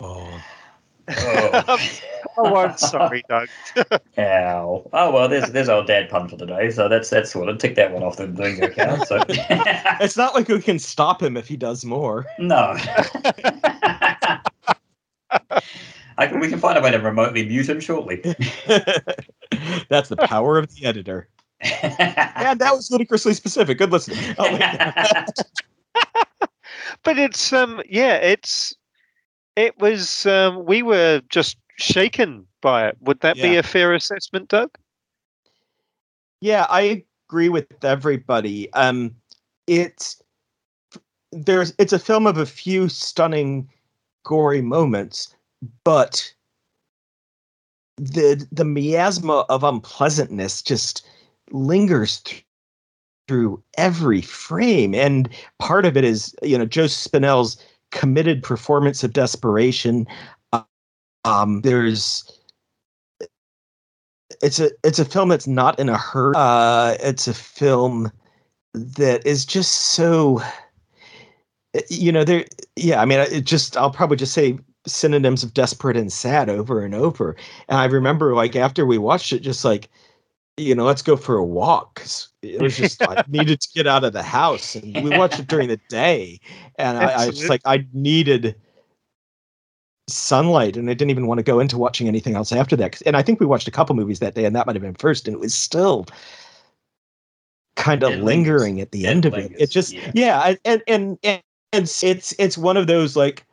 oh. 0.00 0.42
Oh. 1.16 1.78
oh, 2.38 2.56
I'm 2.56 2.76
sorry, 2.76 3.22
Doug. 3.28 3.48
Ow. 4.18 4.90
Oh 4.92 5.12
well, 5.12 5.28
there's 5.28 5.48
there's 5.52 5.68
our 5.68 5.84
dad 5.84 6.08
pun 6.08 6.28
for 6.28 6.36
today, 6.36 6.70
so 6.70 6.88
that's 6.88 7.08
that's 7.10 7.30
sort 7.30 7.48
of 7.48 7.58
tick 7.58 7.76
that 7.76 7.92
one 7.92 8.02
off 8.02 8.16
the 8.16 8.26
bingo 8.26 8.68
card. 8.68 9.06
So 9.06 9.22
it's 9.28 10.16
not 10.16 10.34
like 10.34 10.48
we 10.48 10.60
can 10.60 10.80
stop 10.80 11.22
him 11.22 11.36
if 11.36 11.46
he 11.46 11.56
does 11.56 11.84
more. 11.84 12.26
No. 12.40 12.76
I, 16.20 16.30
we 16.36 16.48
can 16.48 16.60
find 16.60 16.76
a 16.76 16.82
way 16.82 16.90
to 16.90 16.98
remotely 16.98 17.46
mute 17.46 17.70
him 17.70 17.80
shortly. 17.80 18.16
That's 19.88 20.10
the 20.10 20.18
power 20.24 20.58
of 20.58 20.72
the 20.74 20.84
editor. 20.84 21.28
and 21.82 22.60
that 22.60 22.74
was 22.74 22.90
ludicrously 22.90 23.32
specific. 23.32 23.78
Good 23.78 23.90
listening. 23.90 24.34
Oh, 24.38 24.58
but 27.02 27.18
it's 27.18 27.52
um 27.54 27.82
yeah, 27.88 28.16
it's 28.16 28.74
it 29.56 29.78
was 29.78 30.26
um 30.26 30.66
we 30.66 30.82
were 30.82 31.22
just 31.30 31.56
shaken 31.78 32.46
by 32.60 32.88
it. 32.88 32.98
Would 33.00 33.20
that 33.20 33.38
yeah. 33.38 33.42
be 33.42 33.56
a 33.56 33.62
fair 33.62 33.94
assessment, 33.94 34.48
Doug? 34.48 34.76
Yeah, 36.42 36.66
I 36.68 37.04
agree 37.28 37.48
with 37.48 37.66
everybody. 37.82 38.70
Um 38.74 39.14
it's 39.66 40.22
there's 41.32 41.72
it's 41.78 41.94
a 41.94 41.98
film 41.98 42.26
of 42.26 42.36
a 42.36 42.46
few 42.46 42.90
stunning 42.90 43.70
gory 44.22 44.60
moments 44.60 45.34
but 45.84 46.32
the 47.98 48.46
the 48.52 48.64
miasma 48.64 49.44
of 49.48 49.64
unpleasantness 49.64 50.62
just 50.62 51.06
lingers 51.50 52.20
th- 52.22 52.44
through 53.28 53.62
every 53.78 54.22
frame. 54.22 54.94
And 54.94 55.28
part 55.58 55.86
of 55.86 55.96
it 55.96 56.04
is 56.04 56.34
you 56.42 56.58
know 56.58 56.66
joe 56.66 56.86
spinell's 56.86 57.56
committed 57.92 58.42
performance 58.42 59.04
of 59.04 59.12
desperation. 59.14 60.06
Um 61.24 61.62
there's 61.62 62.24
it's 64.42 64.60
a 64.60 64.70
it's 64.84 64.98
a 65.00 65.04
film 65.04 65.28
that's 65.30 65.46
not 65.48 65.78
in 65.80 65.88
a 65.88 65.98
hurry. 65.98 66.34
Uh 66.36 66.96
it's 67.00 67.28
a 67.28 67.34
film 67.34 68.10
that 68.74 69.26
is 69.26 69.44
just 69.46 69.72
so 69.74 70.42
you 71.88 72.12
know 72.12 72.24
there 72.24 72.44
yeah 72.76 73.00
i 73.00 73.04
mean 73.04 73.20
it 73.20 73.44
just 73.44 73.76
i'll 73.76 73.90
probably 73.90 74.16
just 74.16 74.32
say 74.32 74.58
synonyms 74.86 75.42
of 75.42 75.54
desperate 75.54 75.96
and 75.96 76.12
sad 76.12 76.48
over 76.48 76.84
and 76.84 76.94
over. 76.94 77.36
And 77.68 77.78
I 77.78 77.84
remember 77.86 78.34
like 78.34 78.56
after 78.56 78.86
we 78.86 78.98
watched 78.98 79.32
it, 79.32 79.40
just 79.40 79.64
like, 79.64 79.88
you 80.56 80.74
know, 80.74 80.84
let's 80.84 81.02
go 81.02 81.16
for 81.16 81.36
a 81.36 81.44
walk. 81.44 82.02
It 82.42 82.60
was 82.60 82.76
just 82.76 83.02
I 83.02 83.24
needed 83.28 83.60
to 83.60 83.68
get 83.74 83.86
out 83.86 84.04
of 84.04 84.12
the 84.12 84.22
house. 84.22 84.74
And 84.74 85.04
we 85.04 85.16
watched 85.16 85.38
it 85.38 85.46
during 85.46 85.68
the 85.68 85.80
day. 85.88 86.40
And 86.78 86.98
I, 86.98 87.22
I 87.22 87.26
just 87.30 87.48
like 87.48 87.62
I 87.64 87.86
needed 87.92 88.54
sunlight 90.08 90.76
and 90.76 90.90
I 90.90 90.94
didn't 90.94 91.10
even 91.10 91.26
want 91.26 91.38
to 91.38 91.44
go 91.44 91.60
into 91.60 91.78
watching 91.78 92.08
anything 92.08 92.34
else 92.34 92.52
after 92.52 92.76
that. 92.76 93.00
And 93.06 93.16
I 93.16 93.22
think 93.22 93.40
we 93.40 93.46
watched 93.46 93.68
a 93.68 93.70
couple 93.70 93.94
movies 93.94 94.18
that 94.18 94.34
day 94.34 94.44
and 94.44 94.54
that 94.56 94.66
might 94.66 94.76
have 94.76 94.82
been 94.82 94.94
first. 94.94 95.28
And 95.28 95.34
it 95.34 95.40
was 95.40 95.54
still 95.54 96.06
kind 97.76 98.02
of 98.02 98.18
lingering 98.18 98.76
lingers. 98.76 98.82
at 98.82 98.92
the 98.92 99.04
it 99.04 99.08
end 99.08 99.24
lingers. 99.24 99.44
of 99.44 99.52
it. 99.52 99.60
It 99.60 99.70
just 99.70 99.92
yeah, 99.92 100.10
yeah 100.14 100.54
and, 100.64 100.82
and 100.86 101.18
and 101.22 101.42
it's 101.72 102.34
it's 102.38 102.58
one 102.58 102.76
of 102.76 102.86
those 102.86 103.16
like 103.16 103.46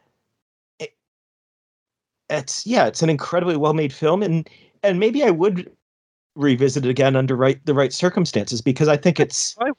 it's 2.29 2.65
yeah, 2.65 2.87
it's 2.87 3.01
an 3.01 3.09
incredibly 3.09 3.57
well 3.57 3.73
made 3.73 3.93
film, 3.93 4.21
and 4.23 4.49
and 4.83 4.99
maybe 4.99 5.23
I 5.23 5.29
would 5.29 5.71
revisit 6.35 6.85
it 6.85 6.89
again 6.89 7.15
under 7.15 7.35
right 7.35 7.63
the 7.65 7.73
right 7.73 7.93
circumstances 7.93 8.61
because 8.61 8.87
I 8.87 8.97
think 8.97 9.19
it's. 9.19 9.55
I 9.59 9.71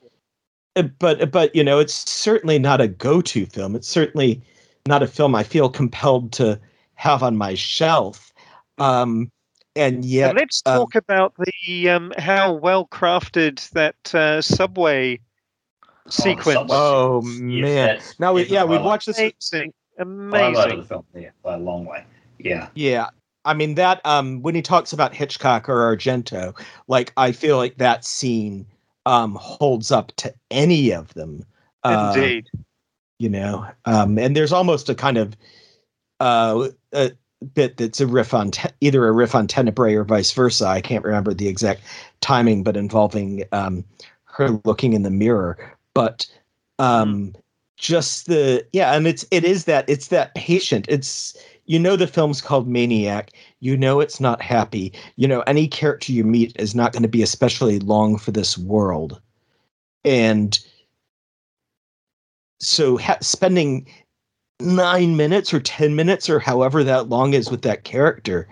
uh, 0.77 0.83
but 0.99 1.31
but 1.31 1.55
you 1.55 1.65
know, 1.65 1.79
it's 1.79 2.09
certainly 2.09 2.59
not 2.59 2.81
a 2.81 2.89
go 2.89 3.21
to 3.21 3.47
film. 3.47 3.75
It's 3.75 3.89
certainly 3.89 4.43
not 4.87 5.03
a 5.03 5.07
film 5.07 5.35
I 5.35 5.43
feel 5.43 5.69
compelled 5.69 6.33
to 6.33 6.59
have 6.95 7.23
on 7.23 7.37
my 7.37 7.55
shelf. 7.55 8.33
Um, 8.79 9.31
and 9.77 10.05
yet, 10.05 10.31
and 10.31 10.39
let's 10.39 10.63
talk 10.63 10.97
um, 10.97 10.99
about 10.99 11.35
the 11.39 11.89
um, 11.89 12.13
how 12.19 12.53
well 12.53 12.87
crafted 12.89 13.69
that 13.71 14.15
uh, 14.15 14.41
subway 14.41 15.21
sequence. 16.09 16.71
Oh, 16.73 17.23
Yes, 17.25 17.41
man. 17.41 17.87
that's 17.87 18.21
Now, 18.21 18.33
we, 18.33 18.47
yeah, 18.47 18.65
we've 18.65 18.83
watched 18.83 19.07
this. 19.07 19.19
Amazing, 19.19 19.73
highlight 20.01 20.55
of 20.55 20.65
amazing. 20.65 20.81
the 20.81 20.85
film, 20.85 21.05
yeah, 21.15 21.31
by 21.43 21.55
a 21.55 21.59
long 21.59 21.85
way. 21.85 22.05
Yeah, 22.39 22.69
Yeah. 22.75 23.09
I 23.45 23.55
mean 23.55 23.77
that 23.77 24.01
um 24.05 24.43
when 24.43 24.55
he 24.55 24.63
talks 24.63 24.93
about 24.93 25.15
Hitchcock 25.15 25.69
or 25.69 25.97
Argento, 25.97 26.59
like 26.89 27.13
I 27.17 27.33
feel 27.33 27.57
like 27.57 27.79
that 27.79 28.05
scene 28.05 28.67
um 29.07 29.37
holds 29.37 29.91
up 29.91 30.13
to 30.17 30.35
any 30.51 30.91
of 30.93 31.15
them. 31.15 31.45
Uh, 31.85 32.13
Indeed. 32.15 32.49
you 33.19 33.29
know. 33.29 33.67
Um 33.85 34.19
and 34.19 34.37
there's 34.37 34.53
almost 34.53 34.89
a 34.89 34.95
kind 34.95 35.17
of 35.17 35.37
uh 36.21 36.69
a 36.93 37.13
bit 37.55 37.77
that's 37.77 38.01
a 38.01 38.07
riff 38.07 38.35
on 38.35 38.51
te- 38.51 38.69
either 38.81 39.07
a 39.07 39.13
riff 39.13 39.35
on 39.35 39.47
Tenebrae 39.47 39.95
or 39.95 40.05
vice 40.05 40.33
versa. 40.33 40.67
I 40.67 40.81
can't 40.81 41.05
remember 41.05 41.33
the 41.33 41.49
exact 41.49 41.83
timing 42.21 42.63
but 42.65 42.77
involving 42.77 43.45
um 43.53 43.85
her 44.25 44.61
looking 44.65 44.93
in 44.93 45.03
the 45.03 45.11
mirror, 45.11 45.57
but 45.95 46.27
um 46.79 47.35
just 47.77 48.27
the 48.27 48.67
yeah 48.73 48.95
and 48.95 49.07
it's 49.07 49.25
it 49.31 49.45
is 49.45 49.65
that 49.67 49.89
it's 49.89 50.09
that 50.09 50.35
patient 50.35 50.85
it's 50.89 51.37
you 51.69 51.79
know 51.79 51.95
the 51.97 52.07
film's 52.07 52.41
called 52.41 52.67
maniac. 52.67 53.31
You 53.61 53.77
know 53.77 54.01
it's 54.01 54.21
not 54.21 54.43
happy. 54.43 54.93
You 55.17 55.29
know 55.29 55.43
any 55.43 55.69
character 55.69 56.13
you 56.13 56.25
meet 56.25 56.57
is 56.59 56.75
not 56.75 56.93
going 56.93 57.03
to 57.03 57.09
be 57.09 57.23
especially 57.23 57.79
long 57.79 58.19
for 58.19 58.33
this 58.33 58.59
world. 58.59 59.21
And 60.05 60.59
so 62.59 62.97
ha- 62.97 63.19
spending 63.21 63.87
nine 64.61 65.17
minutes 65.17 65.55
or 65.55 65.61
ten 65.61 65.95
minutes 65.95 66.29
or 66.29 66.41
however 66.41 66.83
that 66.83 67.09
long 67.09 67.35
is 67.35 67.51
with 67.51 67.63
that 67.63 67.85
character 67.85 68.49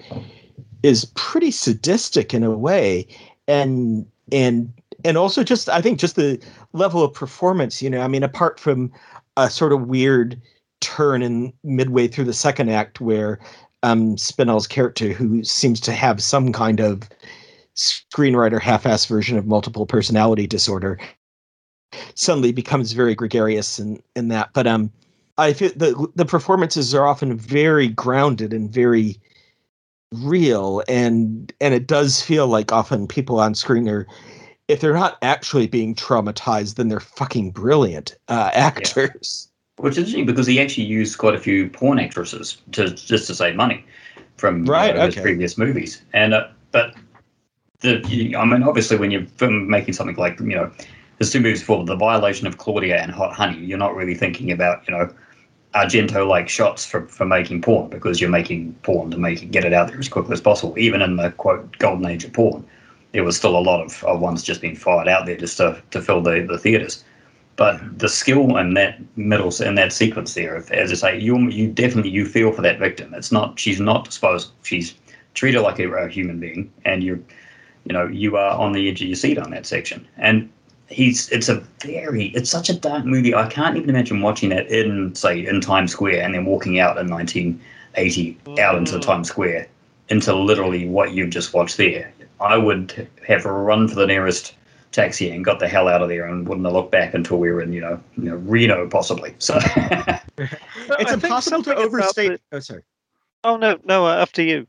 is 0.83 1.07
pretty 1.17 1.51
sadistic 1.51 2.33
in 2.35 2.45
a 2.45 2.57
way. 2.57 3.09
And 3.49 4.07
and 4.31 4.73
and 5.05 5.17
also 5.17 5.45
just 5.45 5.69
i 5.69 5.81
think 5.81 5.99
just 5.99 6.17
the 6.17 6.41
level 6.73 7.03
of 7.03 7.15
performance 7.15 7.81
you 7.81 7.89
know 7.89 8.01
i 8.01 8.09
mean 8.09 8.23
apart 8.23 8.59
from 8.59 8.91
a 9.37 9.49
sort 9.49 9.73
of 9.73 9.83
weird 9.83 10.41
turn 10.81 11.23
in 11.23 11.53
midway 11.65 12.09
through 12.09 12.25
the 12.25 12.33
second 12.33 12.71
act 12.71 13.01
where 13.01 13.39
um 13.83 14.17
Spinell's 14.17 14.67
character 14.67 15.09
who 15.09 15.43
seems 15.45 15.81
to 15.81 15.93
have 15.93 16.23
some 16.23 16.53
kind 16.53 16.81
of 16.81 17.09
screenwriter 17.77 18.61
half-ass 18.61 19.07
version 19.07 19.37
of 19.37 19.47
multiple 19.47 19.87
personality 19.87 20.47
disorder 20.47 20.99
suddenly 22.15 22.53
becomes 22.53 22.93
very 22.93 23.15
gregarious 23.15 23.79
in 23.79 24.03
in 24.15 24.29
that. 24.29 24.51
But 24.53 24.67
um 24.67 24.91
i 25.39 25.53
feel 25.53 25.71
the 25.77 26.09
the 26.15 26.25
performances 26.25 26.95
are 26.95 27.07
often 27.07 27.37
very 27.37 27.89
grounded 27.89 28.53
and 28.53 28.73
very 28.73 29.21
real 30.13 30.83
and 30.89 31.53
and 31.61 31.75
it 31.75 31.87
does 31.87 32.23
feel 32.23 32.47
like 32.47 32.73
often 32.73 33.07
people 33.07 33.41
on 33.41 33.55
screen 33.55 33.89
are 33.89 34.07
if 34.69 34.81
they're 34.81 34.95
not 34.95 35.19
actually 35.23 35.67
being 35.67 35.95
traumatized 35.95 36.77
then 36.77 36.89
they're 36.89 37.01
fucking 37.01 37.51
brilliant 37.51 38.17
uh 38.29 38.51
actors 38.55 39.49
which 39.79 39.93
is 39.93 39.99
interesting 39.99 40.27
because 40.27 40.47
he 40.47 40.61
actually 40.61 40.85
used 40.85 41.19
quite 41.19 41.35
a 41.35 41.39
few 41.39 41.69
porn 41.69 41.99
actresses 41.99 42.59
to 42.73 42.91
just 42.91 43.27
to 43.27 43.35
save 43.35 43.57
money 43.57 43.85
from 44.37 44.65
you 44.65 44.65
Right, 44.71 44.95
know, 44.95 45.07
his 45.07 45.17
previous 45.17 45.59
movies. 45.59 46.03
And 46.13 46.35
uh, 46.35 46.49
but 46.73 46.95
the 47.81 48.35
I 48.37 48.45
mean, 48.45 48.63
obviously, 48.63 48.97
when 48.97 49.11
you're 49.11 49.27
making 49.51 49.95
something 49.95 50.17
like 50.17 50.39
you 50.41 50.47
know, 50.47 50.71
there's 51.19 51.31
two 51.33 51.41
movies 51.41 51.63
for 51.63 51.85
the 51.85 51.97
violation 51.97 52.47
of 52.47 52.59
Claudia 52.59 53.01
and 53.03 53.11
Hot 53.13 53.35
Honey. 53.35 53.59
You're 53.65 53.79
not 53.79 53.95
really 53.95 54.15
thinking 54.15 54.51
about 54.53 54.87
you 54.89 54.95
know. 54.95 55.13
Argento-like 55.75 56.49
shots 56.49 56.87
for, 56.87 57.07
for 57.07 57.27
making 57.27 57.61
porn 57.61 57.91
because 57.91 58.19
you're 58.19 58.31
making 58.31 58.73
porn 58.83 59.11
to 59.11 59.19
make 59.19 59.43
it 59.43 59.51
get 59.51 59.63
it 59.63 59.75
out 59.75 59.89
there 59.89 59.99
as 59.99 60.09
quickly 60.09 60.33
as 60.33 60.41
possible. 60.41 60.79
Even 60.79 61.03
in 61.03 61.17
the 61.17 61.31
quote 61.33 61.77
golden 61.79 62.07
age 62.07 62.25
of 62.25 62.33
porn, 62.33 62.65
there 63.13 63.25
was 63.25 63.37
still 63.37 63.59
a 63.59 63.61
lot 63.61 63.85
of, 63.85 64.03
of 64.05 64.21
ones 64.21 64.43
just 64.43 64.63
being 64.63 64.75
fired 64.75 65.07
out 65.07 65.27
there 65.27 65.37
just 65.37 65.59
to, 65.59 65.83
to 65.91 66.01
fill 66.01 66.23
the, 66.23 66.47
the 66.49 66.57
theaters 66.57 67.05
but 67.57 67.99
the 67.99 68.09
skill 68.09 68.57
in 68.59 68.75
that 68.75 68.99
middle 69.17 69.51
in 69.63 69.75
that 69.77 69.93
sequence 69.93 70.35
there, 70.35 70.57
as 70.57 70.93
I 70.93 70.95
say, 70.95 71.19
you 71.19 71.39
you 71.49 71.69
definitely 71.69 72.11
you 72.11 72.27
feel 72.27 72.53
for 72.53 72.63
that 72.63 72.79
victim. 72.79 73.15
It's 73.15 73.33
not 73.33 73.59
she's 73.59 73.81
not 73.81 74.05
disposable. 74.05 74.55
She's 74.63 74.95
treated 75.35 75.63
like 75.63 75.79
a, 75.79 75.91
a 75.91 76.09
human 76.09 76.39
being, 76.39 76.71
and 76.85 77.03
you 77.03 77.25
you 77.85 77.93
know 77.93 78.07
you 78.07 78.37
are 78.37 78.57
on 78.59 78.73
the 78.73 78.89
edge 78.89 79.01
of 79.01 79.09
your 79.09 79.17
seat 79.17 79.39
on 79.39 79.51
that 79.51 79.67
section. 79.67 80.07
And 80.19 80.51
he's 80.89 81.31
it's 81.31 81.49
a 81.49 81.63
very 81.81 82.27
it's 82.29 82.51
such 82.51 82.69
a 82.69 82.75
dark 82.75 83.05
movie. 83.07 83.35
I 83.35 83.49
can't 83.49 83.77
even 83.77 83.89
imagine 83.89 84.21
watching 84.21 84.51
that 84.51 84.67
in 84.69 85.15
say 85.15 85.47
in 85.47 85.61
Times 85.61 85.93
Square 85.93 86.23
and 86.23 86.35
then 86.35 86.45
walking 86.45 86.79
out 86.79 86.99
in 86.99 87.09
1980 87.09 88.39
out 88.61 88.77
into 88.77 88.99
Mm. 88.99 89.03
Times 89.03 89.29
Square 89.29 89.67
into 90.09 90.35
literally 90.35 90.87
what 90.87 91.13
you've 91.13 91.31
just 91.31 91.55
watched 91.55 91.79
there. 91.79 92.13
I 92.39 92.57
would 92.59 93.09
have 93.27 93.45
run 93.47 93.89
for 93.89 93.95
the 93.95 94.07
nearest 94.07 94.55
taxi 94.93 95.31
and 95.31 95.45
got 95.45 95.59
the 95.59 95.69
hell 95.69 95.89
out 95.89 96.03
of 96.03 96.09
there 96.09 96.27
and 96.27 96.49
wouldn't 96.49 96.67
have 96.67 96.75
looked 96.75 96.93
back 96.93 97.15
until 97.15 97.39
we 97.39 97.51
were 97.51 97.61
in, 97.61 97.73
you 97.73 97.81
know, 97.81 98.01
you 98.17 98.25
know 98.25 98.37
Reno 98.37 98.89
possibly. 98.89 99.35
So 99.39 99.59
it's 100.39 101.13
impossible 101.13 101.63
to 101.65 101.75
overstate 101.77 102.41
the- 102.51 102.57
oh 102.57 102.61
sorry 102.61 102.83
Oh 103.47 103.57
no, 103.57 103.79
no, 103.85 104.07
uh, 104.07 104.17
after 104.17 104.43
you. 104.43 104.67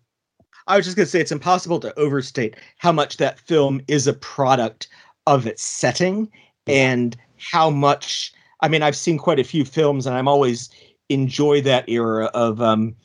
I 0.68 0.77
was 0.77 0.85
just 0.85 0.95
going 0.95 1.06
to 1.06 1.10
say 1.10 1.19
it's 1.19 1.31
impossible 1.31 1.80
to 1.80 1.98
overstate 1.98 2.56
how 2.77 2.91
much 2.91 3.18
that 3.18 3.39
film 3.39 3.81
is 3.88 4.06
a 4.06 4.14
product 4.14 4.88
of 5.26 5.48
its 5.48 5.64
setting 5.64 6.30
and 6.68 7.18
how 7.38 7.72
much. 7.72 8.31
I 8.61 8.68
mean, 8.68 8.84
I've 8.84 8.95
seen 8.95 9.18
quite 9.18 9.39
a 9.39 9.44
few 9.44 9.65
films, 9.65 10.06
and 10.06 10.15
I'm 10.15 10.27
always 10.27 10.69
enjoy 11.10 11.61
that 11.61 11.89
era 11.89 12.26
of 12.35 12.61
um, 12.61 12.95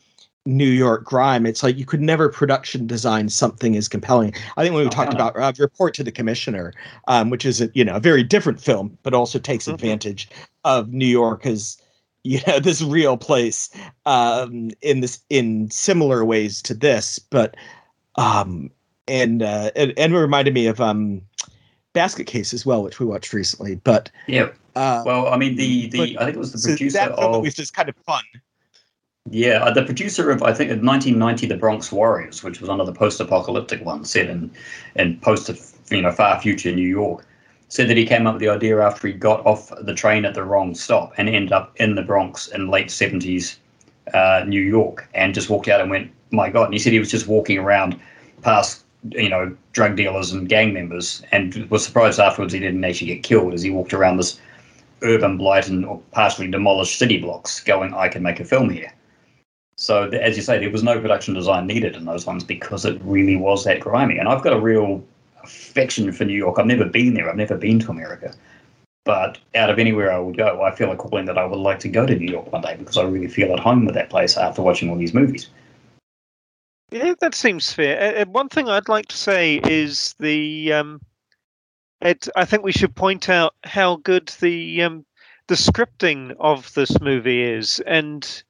New 0.45 0.67
York 0.69 1.05
grime. 1.05 1.47
It's 1.47 1.63
like 1.63 1.77
you 1.79 1.85
could 1.87 2.01
never 2.01 2.29
production 2.29 2.87
design 2.87 3.29
something 3.29 3.77
as 3.77 3.87
compelling. 3.89 4.35
I 4.57 4.63
think 4.63 4.75
when 4.75 4.83
we 4.83 4.87
Oh, 4.89 4.91
talked 4.91 5.13
about 5.13 5.37
uh, 5.39 5.53
Report 5.59 5.95
to 5.95 6.03
the 6.03 6.11
Commissioner, 6.13 6.73
um, 7.07 7.31
which 7.31 7.45
is 7.45 7.61
a, 7.61 7.71
you 7.75 7.85
know 7.85 7.95
a 7.97 8.01
very 8.01 8.25
different 8.25 8.61
film, 8.61 8.99
but 9.05 9.15
also 9.15 9.39
takes 9.39 9.67
Mhm. 9.67 9.75
advantage 9.75 10.29
of 10.65 10.93
New 10.93 11.07
York 11.07 11.47
as 11.47 11.77
you 12.25 12.41
know 12.47 12.59
this 12.61 12.83
real 12.83 13.17
place 13.17 13.69
um 14.07 14.71
in 14.81 15.01
this 15.01 15.21
in 15.31 15.71
similar 15.71 16.25
ways 16.25 16.63
to 16.63 16.73
this 16.75 17.19
but 17.19 17.57
um 18.17 18.71
and 19.09 19.43
uh 19.43 19.71
and, 19.75 19.93
and 19.99 20.15
it 20.15 20.19
reminded 20.19 20.55
me 20.55 20.67
of 20.69 20.81
um 20.81 21.21
basket 21.95 22.27
case 22.29 22.55
as 22.55 22.65
well 22.65 22.83
which 22.83 23.01
we 23.01 23.07
watched 23.07 23.33
recently 23.33 23.75
but 23.75 24.09
yeah. 24.29 24.49
uh 24.77 25.03
Well, 25.05 25.27
I 25.29 25.37
mean 25.37 25.57
the 25.57 25.89
the 25.89 26.17
I 26.19 26.25
think 26.25 26.37
it 26.37 26.39
was 26.39 26.53
the 26.53 26.59
so 26.59 26.69
producer 26.69 26.99
that 26.99 27.17
film 27.17 27.35
of 27.35 27.43
least 27.43 27.59
is 27.59 27.71
kind 27.73 27.89
of 27.89 27.97
fun 28.07 28.23
yeah 29.31 29.65
uh, 29.65 29.73
the 29.73 29.83
producer 29.83 30.31
of 30.31 30.43
I 30.43 30.53
think 30.53 30.71
in 30.71 30.85
1990 30.85 31.47
the 31.47 31.57
Bronx 31.57 31.91
Warriors, 31.91 32.45
which 32.45 32.61
was 32.61 32.69
another 32.69 32.93
post-apocalyptic 32.93 33.85
one 33.85 34.05
set 34.05 34.29
in 34.29 34.51
in 34.97 35.19
post 35.21 35.51
you 35.91 36.03
know 36.03 36.13
far 36.13 36.41
future 36.41 36.73
New 36.73 36.89
York. 36.89 37.27
Said 37.69 37.89
that 37.89 37.97
he 37.97 38.05
came 38.05 38.27
up 38.27 38.35
with 38.35 38.43
the 38.43 38.51
idea 38.51 38.83
after 38.83 39.09
he 39.09 39.15
got 39.15 39.45
off 39.47 39.73
the 39.81 39.95
train 39.95 40.27
at 40.27 40.35
the 40.35 40.45
wrong 40.45 40.75
stop 40.75 41.15
and 41.17 41.27
ended 41.27 41.53
up 41.53 41.75
in 41.77 41.95
the 41.95 42.03
Bronx 42.03 42.49
in 42.49 42.69
late 42.69 42.89
70s 42.89 43.57
uh, 44.13 44.45
New 44.47 44.61
York 44.61 45.09
and 45.15 45.33
just 45.33 45.49
walked 45.49 45.69
out 45.69 45.81
and 45.81 45.89
went, 45.89 46.11
my 46.33 46.51
God. 46.51 46.65
And 46.65 46.75
he 46.75 46.79
said 46.79 46.93
he 46.93 46.99
was 46.99 47.11
just 47.11 47.29
walking 47.29 47.57
around 47.57 47.99
past, 48.43 48.85
you 49.13 49.31
know, 49.31 49.57
drug 49.73 49.97
dealers 49.97 50.33
and 50.33 50.51
gang 50.51 50.75
members 50.75 51.23
and 51.33 51.55
was 51.71 51.83
surprised 51.83 52.21
afterwards 52.21 52.53
he 52.53 52.61
didn't 52.61 52.85
actually 52.85 53.07
get 53.07 53.23
killed 53.23 53.55
as 53.55 53.63
he 53.63 53.71
walked 53.71 53.95
around 53.95 54.19
this 54.19 54.39
urban 55.01 55.39
blight 55.39 55.67
and 55.67 55.87
partially 56.11 56.51
demolished 56.51 56.99
city 56.99 57.17
blocks 57.17 57.61
going, 57.61 57.95
I 57.95 58.09
can 58.09 58.23
make 58.23 58.39
a 58.39 58.45
film 58.45 58.69
here. 58.69 58.93
So, 59.77 60.09
th- 60.09 60.23
as 60.23 60.37
you 60.37 60.43
say, 60.43 60.59
there 60.59 60.71
was 60.71 60.83
no 60.83 61.01
production 61.01 61.35
design 61.35 61.67
needed 61.67 61.97
in 61.97 62.05
those 62.05 62.27
ones 62.27 62.45
because 62.45 62.85
it 62.85 63.01
really 63.03 63.37
was 63.37 63.65
that 63.65 63.81
grimy. 63.81 64.19
And 64.19 64.29
I've 64.29 64.43
got 64.43 64.53
a 64.53 64.61
real 64.61 65.05
affection 65.43 66.13
for 66.13 66.25
New 66.25 66.37
York. 66.37 66.59
I've 66.59 66.67
never 66.67 66.85
been 66.85 67.15
there. 67.15 67.29
I've 67.29 67.37
never 67.37 67.57
been 67.57 67.79
to 67.81 67.91
America. 67.91 68.35
But 69.05 69.39
out 69.57 69.71
of 69.71 69.79
anywhere 69.79 70.13
I 70.13 70.19
would 70.19 70.37
go, 70.37 70.63
I 70.63 70.71
feel 70.75 70.93
a 70.93 70.97
calling 70.97 71.25
that 71.25 71.39
I 71.39 71.45
would 71.45 71.59
like 71.59 71.81
to 71.81 71.89
go 71.89 72.07
to 72.07 72.15
New 72.15 72.31
York 72.31 72.53
one 72.53 72.63
day 72.63 72.77
because 72.77 72.97
I 72.97 73.03
really 73.03 73.27
feel 73.27 73.53
at 73.53 73.59
home 73.59 73.85
with 73.85 73.95
that 73.95 74.11
place 74.11 74.37
after 74.37 74.63
watching 74.63 74.91
all 74.91 74.97
these 74.97 75.15
movies. 75.15 75.49
Yeah, 76.93 77.15
that 77.21 77.35
seems 77.35 77.73
fair. 77.73 78.21
Uh, 78.21 78.27
one 78.27 78.49
thing 78.49 78.69
I'd 78.69 78.89
like 78.89 79.09
to 79.09 79.17
say 79.17 79.61
is 79.65 80.15
the 80.21 80.73
um, 80.75 81.01
it. 82.03 82.29
I 82.37 82.45
think 82.45 82.63
we 82.63 82.73
should 82.73 82.95
point 82.95 83.29
out 83.29 83.55
how 83.65 83.97
good 83.97 84.29
the 84.41 84.83
um, 84.83 85.07
the 85.49 85.55
scripting 85.55 86.37
of 86.39 86.73
this 86.75 87.01
movie 87.01 87.43
is, 87.43 87.81
and 87.87 88.45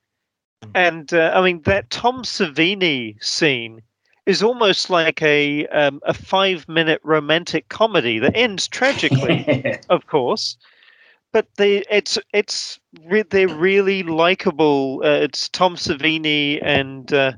and 0.75 1.13
uh, 1.13 1.33
I 1.35 1.43
mean 1.43 1.63
that 1.63 1.91
Tom 1.91 2.23
Savini 2.23 3.23
scene 3.23 3.83
is 4.27 4.43
almost 4.43 4.91
like 4.91 5.21
a 5.23 5.67
um, 5.69 6.01
a 6.05 6.15
five 6.15 6.69
minute 6.69 7.01
romantic 7.03 7.69
comedy 7.69 8.19
that 8.19 8.37
ends 8.37 8.69
tragically, 8.69 9.79
of 9.89 10.07
course. 10.07 10.57
But 11.33 11.47
they, 11.57 11.79
it's 11.91 12.19
it's 12.33 12.79
re- 13.05 13.25
they're 13.29 13.49
really 13.49 14.03
likable. 14.03 15.01
Uh, 15.05 15.21
it's 15.23 15.49
Tom 15.49 15.77
Savini 15.77 16.61
and 16.63 17.13
uh, 17.13 17.33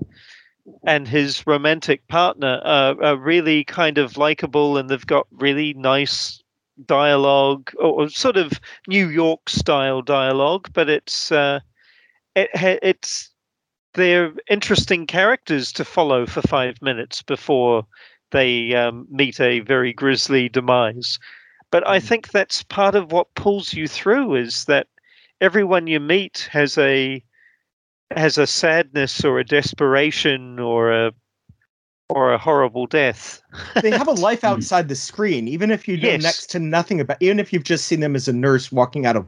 and 0.84 1.06
his 1.06 1.46
romantic 1.46 2.06
partner 2.08 2.60
are, 2.64 3.02
are 3.02 3.16
really 3.16 3.64
kind 3.64 3.98
of 3.98 4.16
likable, 4.16 4.76
and 4.76 4.88
they've 4.88 5.06
got 5.06 5.26
really 5.30 5.74
nice 5.74 6.42
dialogue, 6.86 7.70
or, 7.78 8.02
or 8.02 8.08
sort 8.08 8.36
of 8.36 8.60
New 8.88 9.08
York 9.08 9.48
style 9.48 10.02
dialogue. 10.02 10.68
But 10.72 10.90
it's 10.90 11.30
uh, 11.30 11.60
it 12.34 12.50
it's 12.82 13.30
they're 13.94 14.32
interesting 14.50 15.06
characters 15.06 15.72
to 15.72 15.84
follow 15.84 16.26
for 16.26 16.42
five 16.42 16.80
minutes 16.82 17.22
before 17.22 17.86
they 18.32 18.74
um, 18.74 19.06
meet 19.10 19.40
a 19.40 19.60
very 19.60 19.92
grisly 19.92 20.48
demise. 20.48 21.18
But 21.70 21.86
I 21.88 22.00
think 22.00 22.30
that's 22.30 22.62
part 22.62 22.94
of 22.94 23.12
what 23.12 23.34
pulls 23.34 23.72
you 23.72 23.86
through 23.88 24.34
is 24.34 24.64
that 24.66 24.88
everyone 25.40 25.86
you 25.86 26.00
meet 26.00 26.48
has 26.50 26.76
a 26.78 27.22
has 28.10 28.38
a 28.38 28.46
sadness 28.46 29.24
or 29.24 29.38
a 29.38 29.44
desperation 29.44 30.58
or 30.58 30.92
a 30.92 31.12
or 32.10 32.32
a 32.32 32.38
horrible 32.38 32.86
death. 32.86 33.42
they 33.80 33.90
have 33.90 34.08
a 34.08 34.12
life 34.28 34.40
hmm. 34.40 34.46
outside 34.46 34.88
the 34.88 34.94
screen, 34.94 35.48
even 35.48 35.70
if 35.70 35.88
you 35.88 35.96
know 35.96 36.10
yes. 36.10 36.22
next 36.22 36.50
to 36.50 36.58
nothing 36.58 37.00
about. 37.00 37.16
Even 37.20 37.40
if 37.40 37.52
you've 37.52 37.64
just 37.64 37.86
seen 37.86 38.00
them 38.00 38.14
as 38.14 38.28
a 38.28 38.32
nurse 38.32 38.70
walking 38.70 39.06
out 39.06 39.16
of 39.16 39.26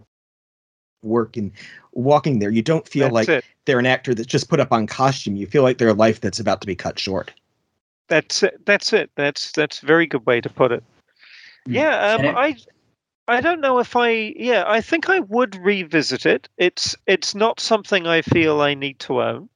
work 1.03 1.37
and 1.37 1.53
walking 1.93 2.39
there, 2.39 2.51
you 2.51 2.63
don't 2.63 2.89
feel 2.89 3.07
that's 3.07 3.29
like 3.29 3.29
it. 3.29 3.45
they're 3.65 3.79
an 3.79 3.87
actor 3.87 4.15
that's 4.15 4.29
just 4.29 4.49
put 4.49 4.61
up 4.61 4.73
on 4.73 4.87
costume. 4.87 5.37
You 5.37 5.47
feel 5.47 5.63
like 5.63 5.79
they're 5.79 5.89
a 5.89 5.95
life 5.95 6.21
that's 6.21 6.41
about 6.41 6.61
to 6.61 6.67
be 6.67 6.75
cut 6.75 6.99
short. 6.99 7.33
That's 8.09 8.43
it. 8.43 8.65
That's 8.67 8.93
it. 8.93 9.11
That's 9.17 9.53
that's 9.53 9.83
a 9.83 9.87
very 9.87 10.07
good 10.07 10.25
way 10.27 10.41
to 10.41 10.49
put 10.49 10.73
it. 10.73 10.83
Hmm. 11.67 11.73
Yeah, 11.73 12.15
um, 12.15 12.27
I 12.37 12.57
I 13.29 13.41
don't 13.41 13.61
know 13.61 13.79
if 13.79 13.97
I 13.97 14.35
yeah, 14.37 14.65
I 14.67 14.81
think 14.81 15.09
I 15.09 15.21
would 15.21 15.57
revisit 15.57 16.27
it. 16.27 16.49
It's 16.57 16.97
it's 17.07 17.35
not 17.35 17.61
something 17.61 18.07
I 18.07 18.23
feel 18.23 18.61
I 18.61 18.75
need 18.75 18.99
to 19.01 19.23
own 19.23 19.49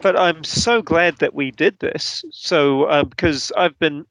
but 0.00 0.18
I'm 0.18 0.44
so 0.44 0.82
glad 0.82 1.18
that 1.18 1.34
we 1.34 1.50
did 1.50 1.78
this. 1.78 2.24
So 2.30 2.84
uh, 2.84 3.04
because 3.04 3.52
I've 3.56 3.78
been, 3.78 4.06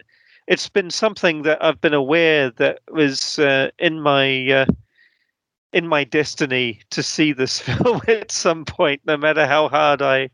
it's 0.48 0.70
been 0.70 0.90
something 0.90 1.44
that 1.44 1.64
I've 1.64 1.82
been 1.82 1.94
aware 1.94 2.52
that 2.52 2.80
was 2.92 3.40
uh, 3.40 3.70
in 3.80 4.02
my 4.02 4.52
uh, 4.52 4.66
in 5.74 5.88
my 5.88 6.04
destiny 6.04 6.82
to 6.92 7.04
see 7.04 7.34
this 7.34 7.60
film 7.68 8.02
at 8.08 8.32
some 8.32 8.66
point, 8.66 9.02
no 9.06 9.18
matter 9.18 9.46
how 9.46 9.68
hard 9.70 10.02
I 10.02 10.30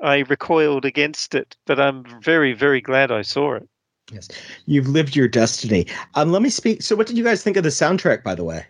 I 0.00 0.18
recoiled 0.18 0.84
against 0.84 1.34
it. 1.34 1.56
But 1.66 1.80
I'm 1.80 2.04
very 2.22 2.52
very 2.52 2.80
glad 2.80 3.10
I 3.10 3.22
saw 3.22 3.54
it. 3.54 3.68
Yes, 4.12 4.28
you've 4.66 4.88
lived 4.88 5.14
your 5.14 5.28
destiny. 5.28 5.86
Um, 6.14 6.32
let 6.32 6.42
me 6.42 6.48
speak. 6.48 6.82
So, 6.82 6.96
what 6.96 7.06
did 7.06 7.18
you 7.18 7.24
guys 7.24 7.42
think 7.42 7.56
of 7.56 7.62
the 7.62 7.68
soundtrack, 7.68 8.22
by 8.22 8.34
the 8.34 8.44
way? 8.44 8.64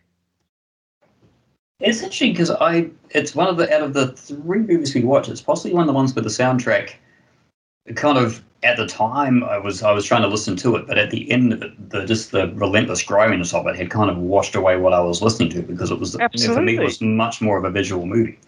It's 1.80 2.02
interesting 2.02 2.32
because 2.32 2.50
I 2.50 2.90
it's 3.10 3.36
one 3.36 3.46
of 3.46 3.56
the 3.56 3.72
out 3.72 3.82
of 3.82 3.94
the 3.94 4.12
three 4.12 4.60
movies 4.60 4.94
we 4.94 5.04
watched, 5.04 5.28
it's 5.28 5.40
possibly 5.40 5.74
one 5.74 5.82
of 5.82 5.86
the 5.86 5.92
ones 5.92 6.12
with 6.14 6.24
the 6.24 6.30
soundtrack 6.30 6.94
kind 7.94 8.18
of 8.18 8.42
at 8.62 8.76
the 8.76 8.86
time 8.86 9.44
I 9.44 9.58
was 9.58 9.82
I 9.82 9.92
was 9.92 10.04
trying 10.04 10.22
to 10.22 10.28
listen 10.28 10.56
to 10.56 10.76
it, 10.76 10.86
but 10.86 10.98
at 10.98 11.10
the 11.10 11.30
end 11.30 11.52
of 11.52 11.62
it, 11.62 11.90
the 11.90 12.04
just 12.04 12.32
the 12.32 12.52
relentless 12.54 13.02
griminess 13.02 13.54
of 13.54 13.66
it 13.66 13.76
had 13.76 13.90
kind 13.90 14.10
of 14.10 14.18
washed 14.18 14.54
away 14.54 14.76
what 14.76 14.92
I 14.92 15.00
was 15.00 15.22
listening 15.22 15.50
to 15.50 15.62
because 15.62 15.90
it 15.90 15.98
was 15.98 16.16
Absolutely. 16.16 16.54
for 16.54 16.62
me 16.62 16.76
it 16.76 16.82
was 16.82 17.00
much 17.00 17.40
more 17.40 17.58
of 17.58 17.64
a 17.64 17.70
visual 17.70 18.06
movie. 18.06 18.38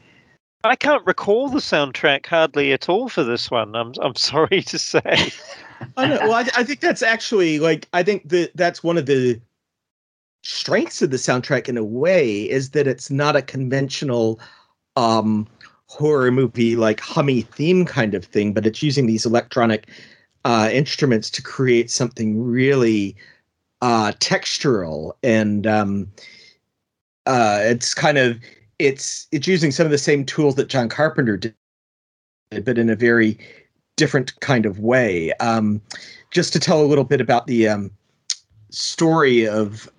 I 0.62 0.76
can't 0.76 1.04
recall 1.06 1.48
the 1.48 1.60
soundtrack 1.60 2.26
hardly 2.26 2.72
at 2.72 2.88
all 2.88 3.08
for 3.08 3.24
this 3.24 3.50
one. 3.50 3.74
I'm 3.76 3.92
I'm 4.00 4.14
sorry 4.16 4.62
to 4.62 4.78
say. 4.78 5.30
I 5.96 6.06
know. 6.06 6.18
Well, 6.20 6.34
I, 6.34 6.48
I 6.56 6.64
think 6.64 6.80
that's 6.80 7.02
actually 7.02 7.58
like 7.58 7.88
I 7.92 8.02
think 8.02 8.28
that 8.30 8.50
that's 8.56 8.82
one 8.82 8.98
of 8.98 9.06
the 9.06 9.40
strengths 10.42 11.02
of 11.02 11.10
the 11.10 11.16
soundtrack 11.16 11.68
in 11.68 11.76
a 11.76 11.84
way 11.84 12.48
is 12.48 12.70
that 12.70 12.86
it's 12.86 13.10
not 13.10 13.36
a 13.36 13.42
conventional 13.42 14.40
um, 14.96 15.46
horror 15.90 16.30
movie 16.30 16.76
like 16.76 17.00
hummy 17.00 17.42
theme 17.42 17.84
kind 17.84 18.14
of 18.14 18.24
thing, 18.24 18.52
but 18.52 18.64
it's 18.64 18.82
using 18.82 19.06
these 19.06 19.26
electronic 19.26 19.88
uh, 20.44 20.70
instruments 20.72 21.28
to 21.30 21.42
create 21.42 21.90
something 21.90 22.40
really 22.40 23.16
uh, 23.82 24.12
textural 24.20 25.12
and 25.24 25.66
um, 25.66 26.10
uh, 27.26 27.58
it's 27.62 27.92
kind 27.92 28.18
of 28.18 28.38
it's 28.78 29.26
it's 29.32 29.48
using 29.48 29.72
some 29.72 29.84
of 29.84 29.90
the 29.90 29.98
same 29.98 30.24
tools 30.24 30.54
that 30.54 30.68
John 30.68 30.88
Carpenter 30.88 31.36
did, 31.36 31.54
but 32.64 32.78
in 32.78 32.88
a 32.88 32.96
very 32.96 33.36
different 33.96 34.38
kind 34.40 34.66
of 34.66 34.78
way. 34.78 35.32
Um, 35.34 35.82
just 36.30 36.52
to 36.52 36.60
tell 36.60 36.80
a 36.80 36.86
little 36.86 37.04
bit 37.04 37.20
about 37.20 37.46
the 37.46 37.68
um, 37.68 37.90
story 38.70 39.46
of 39.46 39.90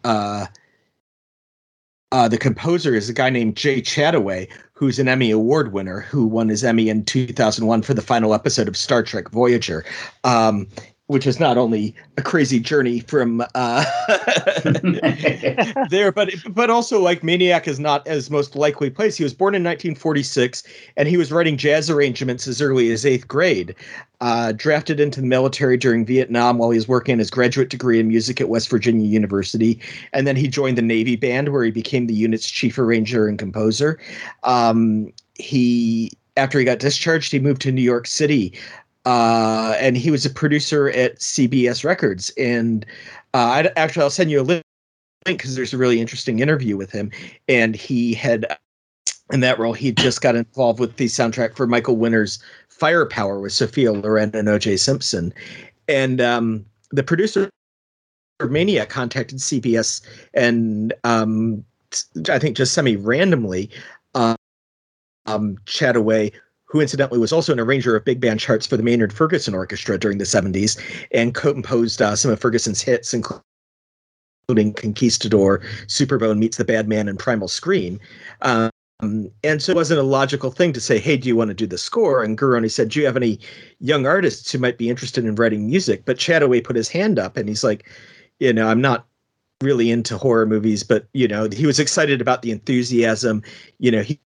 uh, 2.12 2.28
the 2.28 2.38
composer 2.38 2.94
is 2.94 3.10
a 3.10 3.14
guy 3.14 3.30
named 3.30 3.56
Jay 3.56 3.82
Chattaway, 3.82 4.50
who's 4.74 5.00
an 5.00 5.08
Emmy 5.08 5.32
Award 5.32 5.72
winner, 5.72 6.02
who 6.02 6.26
won 6.26 6.50
his 6.50 6.64
Emmy 6.64 6.90
in 6.90 7.06
2001 7.06 7.82
for 7.82 7.94
the 7.94 8.02
final 8.02 8.34
episode 8.34 8.68
of 8.68 8.76
Star 8.76 9.04
Trek 9.04 9.30
Voyager. 9.30 9.86
Um, 10.24 10.68
which 11.12 11.28
is 11.28 11.42
not 11.42 11.58
only 11.58 11.94
a 12.16 12.22
crazy 12.22 12.58
journey 12.58 13.02
from 13.02 13.44
uh, 13.54 13.84
there, 15.90 16.10
but 16.10 16.30
but 16.48 16.70
also 16.70 17.02
like 17.02 17.22
Maniac 17.22 17.68
is 17.68 17.82
not 17.82 18.08
as 18.08 18.30
most 18.30 18.56
likely 18.56 18.90
place. 18.90 19.18
He 19.18 19.24
was 19.26 19.34
born 19.34 19.54
in 19.54 19.62
1946, 19.62 20.64
and 20.96 21.10
he 21.10 21.18
was 21.18 21.30
writing 21.30 21.58
jazz 21.58 21.90
arrangements 21.90 22.48
as 22.48 22.62
early 22.62 22.92
as 22.92 23.06
eighth 23.06 23.28
grade. 23.28 23.76
Uh, 24.22 24.54
drafted 24.54 25.02
into 25.02 25.20
the 25.20 25.28
military 25.28 25.76
during 25.76 26.06
Vietnam 26.06 26.60
while 26.60 26.70
he 26.70 26.78
was 26.78 26.88
working 26.88 27.14
on 27.14 27.20
his 27.20 27.32
graduate 27.32 27.70
degree 27.70 28.00
in 28.00 28.08
music 28.08 28.40
at 28.40 28.48
West 28.48 28.70
Virginia 28.70 29.06
University, 29.06 29.82
and 30.14 30.26
then 30.26 30.38
he 30.38 30.48
joined 30.48 30.78
the 30.78 30.82
Navy 30.82 31.18
Band 31.18 31.50
where 31.50 31.66
he 31.66 31.72
became 31.72 32.08
the 32.08 32.14
unit's 32.14 32.50
chief 32.50 32.80
arranger 32.80 33.28
and 33.28 33.38
composer. 33.38 34.00
Um, 34.44 35.12
he 35.36 36.12
after 36.38 36.58
he 36.58 36.66
got 36.66 36.80
discharged, 36.80 37.32
he 37.32 37.40
moved 37.40 37.62
to 37.62 37.72
New 37.72 37.82
York 37.82 38.08
City 38.08 38.54
uh, 39.06 39.76
and 39.80 39.98
he 39.98 40.12
was 40.12 40.26
a 40.26 40.30
producer 40.30 40.90
at 40.90 41.20
CBS 41.20 41.84
Records. 41.84 42.30
And 42.38 42.86
uh, 43.34 43.38
I 43.38 43.72
actually 43.76 44.04
I'll 44.04 44.10
send 44.10 44.32
you 44.32 44.42
a 44.42 44.44
link 44.44 44.64
because 45.26 45.56
there's 45.56 45.74
a 45.74 45.78
really 45.78 46.02
interesting 46.02 46.40
interview 46.40 46.78
with 46.78 46.92
him, 46.92 47.12
and 47.48 47.76
he 47.76 48.14
had 48.14 48.46
in 49.32 49.40
that 49.40 49.60
role 49.60 49.74
he 49.74 49.92
just 49.92 50.22
got 50.22 50.36
involved 50.36 50.80
with 50.80 50.98
the 50.98 51.06
soundtrack 51.06 51.56
for 51.56 51.68
Michael 51.68 51.96
Winner's 51.96 52.40
Firepower 52.70 53.40
with 53.40 53.54
Sophia 53.54 53.94
Loren 53.94 54.32
and 54.34 54.50
O.J. 54.50 54.78
Simpson, 54.78 55.34
and 55.88 56.20
um, 56.20 56.66
the 56.92 57.04
producer 57.04 57.50
of 58.40 58.52
Maniac 58.52 58.90
contacted 58.90 59.38
CBS 59.40 60.02
and 60.34 60.94
um, 61.04 61.64
I 62.30 62.40
think 62.40 62.58
just 62.58 62.74
semi 62.74 62.96
randomly. 62.96 63.70
Uh, 64.16 64.36
um, 65.28 65.58
Chattaway 65.66 66.34
who 66.72 66.80
incidentally 66.80 67.20
was 67.20 67.34
also 67.34 67.52
an 67.52 67.60
arranger 67.60 67.98
of 67.98 68.06
big 68.06 68.22
band 68.22 68.40
charts 68.40 68.66
for 68.66 68.78
the 68.78 68.84
Maynard 68.84 69.12
Ferguson 69.12 69.54
Orchestra 69.54 69.98
during 69.98 70.20
the 70.20 70.24
70s 70.24 70.80
and 71.12 71.36
co-composed 71.36 72.02
uh, 72.02 72.16
some 72.16 72.32
of 72.32 72.40
Ferguson's 72.40 72.82
hits, 72.82 73.14
including 73.14 74.74
Conquistador, 74.74 75.60
Superbone 75.88 76.38
Meets 76.38 76.56
the 76.56 76.64
Bad 76.64 76.88
Man, 76.88 77.10
and 77.10 77.20
Primal 77.20 77.50
Scream. 77.50 78.00
Um, 78.42 78.72
and 79.44 79.62
so 79.62 79.74
it 79.74 79.76
wasn't 79.76 80.00
a 80.00 80.04
logical 80.04 80.50
thing 80.50 80.72
to 80.72 80.80
say, 80.80 80.98
hey, 80.98 81.18
do 81.18 81.28
you 81.28 81.36
want 81.36 81.50
to 81.50 81.54
do 81.54 81.68
the 81.68 81.78
score? 81.78 82.24
And 82.24 82.38
Garroni 82.38 82.72
said, 82.72 82.88
do 82.88 83.02
you 83.02 83.06
have 83.06 83.18
any 83.18 83.38
young 83.82 84.06
artists 84.06 84.50
who 84.50 84.58
might 84.58 84.78
be 84.78 84.90
interested 84.90 85.26
in 85.26 85.36
writing 85.36 85.68
music? 85.68 86.06
But 86.06 86.20
Chattaway 86.20 86.64
put 86.64 86.78
his 86.78 86.88
hand 86.88 87.20
up 87.20 87.36
and 87.36 87.50
he's 87.50 87.66
like, 87.66 87.90
you 88.40 88.54
know, 88.54 88.70
I'm 88.70 88.80
not 88.80 89.08
really 89.62 89.92
into 89.92 90.18
horror 90.18 90.46
movies, 90.46 90.84
but, 90.84 91.08
you 91.14 91.28
know, 91.28 91.50
he 91.52 91.66
was 91.66 91.80
excited 91.80 92.22
about 92.22 92.44
the 92.44 92.52
enthusiasm. 92.52 93.44
You 93.80 93.92
know, 93.92 94.04
he 94.04 94.22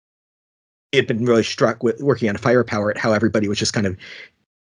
had 0.93 1.07
been 1.07 1.25
really 1.25 1.43
struck 1.43 1.83
with 1.83 2.01
working 2.01 2.29
on 2.29 2.37
firepower 2.37 2.91
at 2.91 2.97
how 2.97 3.13
everybody 3.13 3.47
was 3.47 3.57
just 3.57 3.73
kind 3.73 3.87
of 3.87 3.97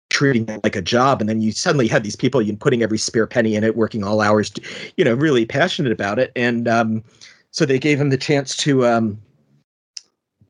treating 0.09 0.47
it 0.47 0.63
like 0.63 0.75
a 0.75 0.81
job. 0.81 1.19
And 1.19 1.29
then 1.29 1.41
you 1.41 1.51
suddenly 1.51 1.87
had 1.87 2.03
these 2.03 2.15
people 2.15 2.41
you 2.41 2.55
putting 2.55 2.83
every 2.83 2.97
spare 2.97 3.27
penny 3.27 3.55
in 3.55 3.63
it 3.63 3.75
working 3.75 4.03
all 4.03 4.21
hours 4.21 4.51
you 4.97 5.03
know 5.03 5.13
really 5.13 5.45
passionate 5.45 5.91
about 5.91 6.19
it. 6.19 6.31
And 6.35 6.67
um, 6.67 7.03
so 7.51 7.65
they 7.65 7.79
gave 7.79 7.99
him 7.99 8.09
the 8.09 8.17
chance 8.17 8.55
to 8.57 8.85
um, 8.85 9.21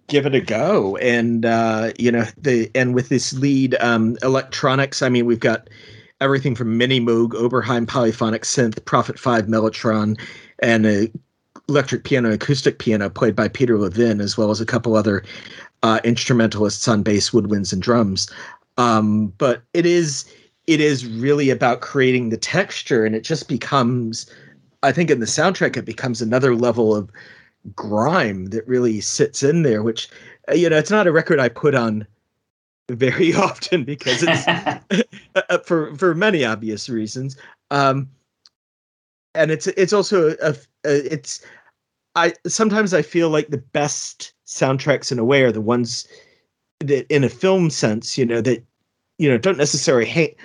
give 0.08 0.26
it 0.26 0.36
a 0.36 0.42
go. 0.42 0.98
And 0.98 1.46
uh, 1.46 1.94
you 1.98 2.12
know 2.12 2.26
the 2.38 2.70
and 2.76 2.94
with 2.94 3.10
this 3.10 3.34
lead 3.34 3.76
um, 3.80 4.18
electronics 4.22 5.02
i 5.02 5.10
mean 5.10 5.26
we've 5.26 5.40
got 5.40 5.70
everything 6.22 6.56
from 6.56 6.78
mini 6.78 7.00
moog 7.02 7.32
oberheim 7.32 7.88
polyphonic 7.88 8.44
synth 8.44 8.84
prophet 8.86 9.20
5 9.20 9.48
mellotron 9.48 10.18
and 10.60 10.86
a 10.86 11.12
electric 11.68 12.04
piano 12.04 12.32
acoustic 12.32 12.80
piano 12.80 13.10
played 13.10 13.36
by 13.36 13.48
Peter 13.48 13.78
Levin, 13.78 14.22
as 14.22 14.38
well 14.38 14.52
as 14.52 14.62
a 14.62 14.66
couple 14.66 14.96
other 14.96 15.24
uh, 15.84 16.00
instrumentalists 16.04 16.88
on 16.88 17.04
bass, 17.04 17.32
woodwinds, 17.32 17.74
and 17.74 17.82
drums. 17.82 18.30
Um, 18.78 19.28
but 19.38 19.64
it 19.74 19.86
is 19.86 20.26
it 20.68 20.80
is 20.80 21.06
really 21.06 21.50
about 21.50 21.82
creating 21.82 22.30
the 22.30 22.38
texture, 22.38 23.06
and 23.06 23.16
it 23.16 23.24
just 23.24 23.48
becomes, 23.48 24.30
I 24.84 24.92
think, 24.92 25.10
in 25.10 25.20
the 25.20 25.26
soundtrack, 25.26 25.78
it 25.78 25.86
becomes 25.86 26.22
another 26.22 26.56
level 26.56 26.96
of 26.96 27.12
grime 27.76 28.48
that 28.48 28.68
really 28.68 29.02
sits 29.02 29.44
in 29.44 29.64
there. 29.64 29.84
Which, 29.84 30.10
uh, 30.50 30.56
you 30.56 30.70
know, 30.70 30.78
it's 30.78 30.92
not 30.92 31.08
a 31.08 31.12
record 31.12 31.40
I 31.40 31.50
put 31.50 31.76
on 31.76 32.06
very 32.90 33.34
often 33.36 33.84
because 33.84 34.24
it's 34.28 34.48
uh, 35.50 35.58
for 35.60 35.96
for 35.96 36.16
many 36.16 36.44
obvious 36.44 36.90
reasons. 36.90 37.38
Um, 37.72 38.10
and 39.36 39.52
it's 39.52 39.68
it's 39.68 39.94
also 39.94 40.36
a, 40.42 40.56
a, 40.86 41.14
it's 41.14 41.46
I 42.16 42.34
sometimes 42.48 42.94
I 42.94 43.02
feel 43.02 43.30
like 43.30 43.50
the 43.50 43.58
best 43.58 44.34
soundtracks 44.46 45.12
in 45.12 45.20
a 45.20 45.26
way 45.26 45.44
are 45.44 45.52
the 45.52 45.62
ones 45.62 46.08
that 46.80 47.06
in 47.14 47.24
a 47.24 47.30
film 47.30 47.70
sense, 47.70 48.18
you 48.18 48.26
know, 48.26 48.42
that 48.42 48.64
you 49.18 49.30
know 49.30 49.38
don't 49.38 49.58
necessarily 49.58 50.10
ha- 50.10 50.36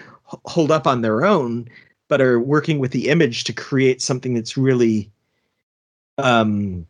hold 0.45 0.71
up 0.71 0.87
on 0.87 1.03
their 1.03 1.25
own, 1.25 1.69
but 2.09 2.21
are 2.21 2.41
working 2.41 2.79
with 2.79 2.93
the 2.93 3.09
image 3.09 3.45
to 3.45 3.53
create 3.53 4.03
something 4.03 4.35
that's 4.35 4.57
really 4.57 5.11
um, 6.19 6.87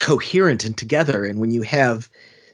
coherent 0.00 0.64
and 0.64 0.76
together. 0.76 1.24
And 1.24 1.40
when 1.40 1.50
you 1.50 1.62
have 1.62 2.08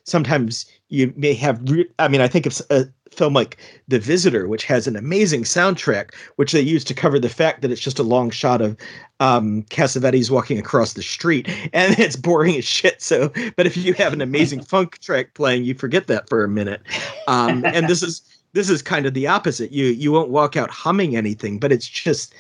sometimes 0.05 0.67
you 0.89 1.13
may 1.17 1.35
have. 1.35 1.61
Re- 1.71 1.89
I 1.99 2.09
mean, 2.09 2.21
I 2.21 2.29
think 2.29 2.47
of 2.47 2.61
a 2.71 2.87
film 3.13 3.35
like 3.35 3.59
The 3.89 3.99
Visitor, 3.99 4.49
which 4.49 4.65
has 4.65 4.87
an 4.87 4.97
amazing 4.97 5.43
soundtrack, 5.43 6.15
which 6.37 6.53
they 6.53 6.61
use 6.61 6.85
to 6.85 6.95
cover 6.95 7.19
the 7.19 7.29
fact 7.29 7.63
that 7.63 7.71
it's 7.71 7.81
just 7.81 7.99
a 7.99 8.05
long 8.05 8.31
shot 8.31 8.61
of 8.61 8.77
um, 9.19 9.65
Cassavetes 9.65 10.31
walking 10.31 10.59
across 10.59 10.95
the 10.95 11.03
street, 11.03 11.49
and 11.73 11.99
it's 11.99 12.17
boring 12.17 12.57
as 12.57 12.65
shit. 12.65 13.03
So, 13.03 13.33
but 13.57 13.67
if 13.67 13.77
you 13.77 13.95
have 13.95 14.13
an 14.13 14.21
amazing 14.21 14.63
funk 14.65 14.99
track 14.99 15.35
playing, 15.35 15.65
you 15.65 15.75
forget 15.75 16.07
that 16.07 16.29
for 16.29 16.45
a 16.45 16.49
minute. 16.49 16.83
Um, 17.29 17.65
and 17.65 17.89
this 17.89 18.03
is 18.03 18.23
this 18.53 18.69
is 18.69 18.83
kind 18.83 19.07
of 19.07 19.15
the 19.15 19.27
opposite. 19.27 19.73
You 19.73 19.87
you 19.87 20.13
won't 20.13 20.31
walk 20.31 20.57
out 20.57 20.71
humming 20.71 21.17
anything, 21.17 21.59
but 21.59 21.73
it's 21.73 21.89
just 21.89 22.35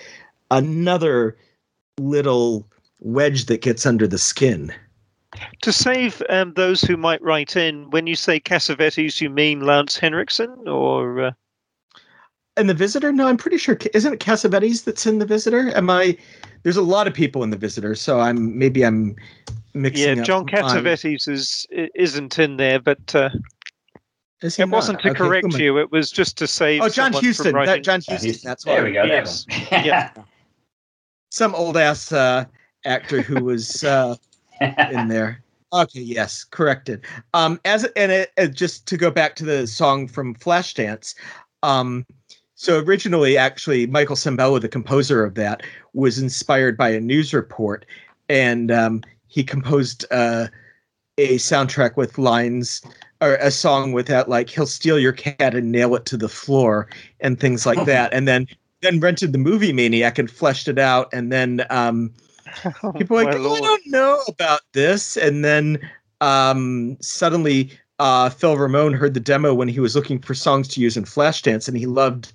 another 0.50 1.36
little 1.98 2.66
wedge 3.00 3.46
that 3.46 3.62
gets 3.62 3.86
under 3.86 4.06
the 4.06 4.18
skin. 4.18 4.72
To 5.62 5.72
save 5.72 6.22
um, 6.28 6.54
those 6.54 6.82
who 6.82 6.96
might 6.96 7.22
write 7.22 7.56
in, 7.56 7.90
when 7.90 8.06
you 8.06 8.14
say 8.14 8.40
Cassavetes, 8.40 9.20
you 9.20 9.30
mean 9.30 9.60
Lance 9.60 9.96
Henriksen 9.96 10.68
or? 10.68 11.20
Uh... 11.20 11.30
And 12.56 12.68
the 12.68 12.74
Visitor? 12.74 13.12
No, 13.12 13.26
I'm 13.26 13.36
pretty 13.36 13.58
sure. 13.58 13.78
Isn't 13.94 14.12
it 14.12 14.20
Cassavetes 14.20 14.84
that's 14.84 15.06
in 15.06 15.18
the 15.18 15.26
Visitor? 15.26 15.74
Am 15.76 15.88
I? 15.90 16.16
There's 16.62 16.76
a 16.76 16.82
lot 16.82 17.06
of 17.06 17.14
people 17.14 17.42
in 17.42 17.50
the 17.50 17.56
Visitor, 17.56 17.94
so 17.94 18.20
I'm 18.20 18.58
maybe 18.58 18.84
I'm 18.84 19.16
mixing. 19.74 20.10
Up. 20.10 20.16
Yeah, 20.18 20.22
John 20.24 20.46
Cassavetes 20.46 21.28
is 21.28 21.66
isn't 21.70 22.38
in 22.38 22.56
there, 22.56 22.80
but. 22.80 23.14
Uh... 23.14 23.30
It 24.42 24.58
not? 24.58 24.70
wasn't 24.70 25.00
to 25.00 25.10
okay, 25.10 25.18
correct 25.18 25.58
you. 25.58 25.78
It 25.78 25.92
was 25.92 26.10
just 26.10 26.38
to 26.38 26.46
save. 26.46 26.80
Oh, 26.80 26.88
John 26.88 27.12
Huston. 27.12 27.52
That, 27.52 27.82
John 27.82 28.00
Huston. 28.06 28.36
That's 28.42 28.64
why. 28.64 28.76
There 28.76 28.84
we 28.84 28.92
go. 28.92 29.04
Yes. 29.04 29.44
yeah. 29.70 30.12
Some 31.30 31.54
old 31.54 31.76
ass 31.76 32.10
uh, 32.10 32.46
actor 32.86 33.20
who 33.20 33.44
was 33.44 33.84
uh, 33.84 34.16
in 34.60 35.08
there. 35.08 35.42
Okay, 35.72 36.00
yes, 36.00 36.44
corrected. 36.44 37.04
Um, 37.32 37.60
as 37.64 37.84
and 37.96 38.10
it, 38.10 38.32
uh, 38.36 38.46
just 38.46 38.86
to 38.88 38.96
go 38.96 39.10
back 39.10 39.36
to 39.36 39.44
the 39.44 39.66
song 39.66 40.08
from 40.08 40.34
Flashdance, 40.34 41.14
um, 41.62 42.04
so 42.60 42.80
originally, 42.80 43.38
actually, 43.38 43.86
Michael 43.86 44.16
Sembello, 44.16 44.60
the 44.60 44.68
composer 44.68 45.24
of 45.24 45.34
that, 45.36 45.62
was 45.94 46.18
inspired 46.18 46.76
by 46.76 46.90
a 46.90 47.00
news 47.00 47.32
report, 47.32 47.86
and 48.28 48.70
um, 48.70 49.02
he 49.28 49.42
composed 49.42 50.04
uh, 50.10 50.48
a 51.16 51.36
soundtrack 51.36 51.96
with 51.96 52.18
lines 52.18 52.82
or 53.22 53.36
a 53.36 53.50
song 53.50 53.92
with 53.92 54.08
that 54.08 54.28
like 54.28 54.50
"He'll 54.50 54.66
steal 54.66 54.98
your 54.98 55.12
cat 55.12 55.54
and 55.54 55.72
nail 55.72 55.94
it 55.94 56.04
to 56.06 56.16
the 56.16 56.28
floor" 56.28 56.88
and 57.20 57.38
things 57.38 57.64
like 57.64 57.84
that, 57.86 58.12
and 58.12 58.28
then 58.28 58.46
then 58.82 59.00
rented 59.00 59.32
the 59.32 59.38
movie 59.38 59.72
Maniac 59.72 60.18
and 60.18 60.30
fleshed 60.30 60.68
it 60.68 60.78
out, 60.78 61.08
and 61.14 61.32
then 61.32 61.64
um, 61.70 62.12
people 62.96 63.16
were 63.16 63.24
like, 63.24 63.34
oh, 63.36 63.54
I 63.54 63.60
don't 63.60 63.86
know 63.86 64.22
about 64.28 64.60
this. 64.72 65.16
And 65.16 65.44
then 65.44 65.78
um, 66.20 66.96
suddenly 67.00 67.72
uh, 68.00 68.30
Phil 68.30 68.56
Ramone 68.56 68.94
heard 68.94 69.14
the 69.14 69.20
demo 69.20 69.54
when 69.54 69.68
he 69.68 69.78
was 69.78 69.94
looking 69.94 70.20
for 70.20 70.34
songs 70.34 70.68
to 70.68 70.80
use 70.80 70.96
in 70.96 71.04
Flashdance, 71.04 71.68
and 71.68 71.76
he 71.76 71.86
loved 71.86 72.32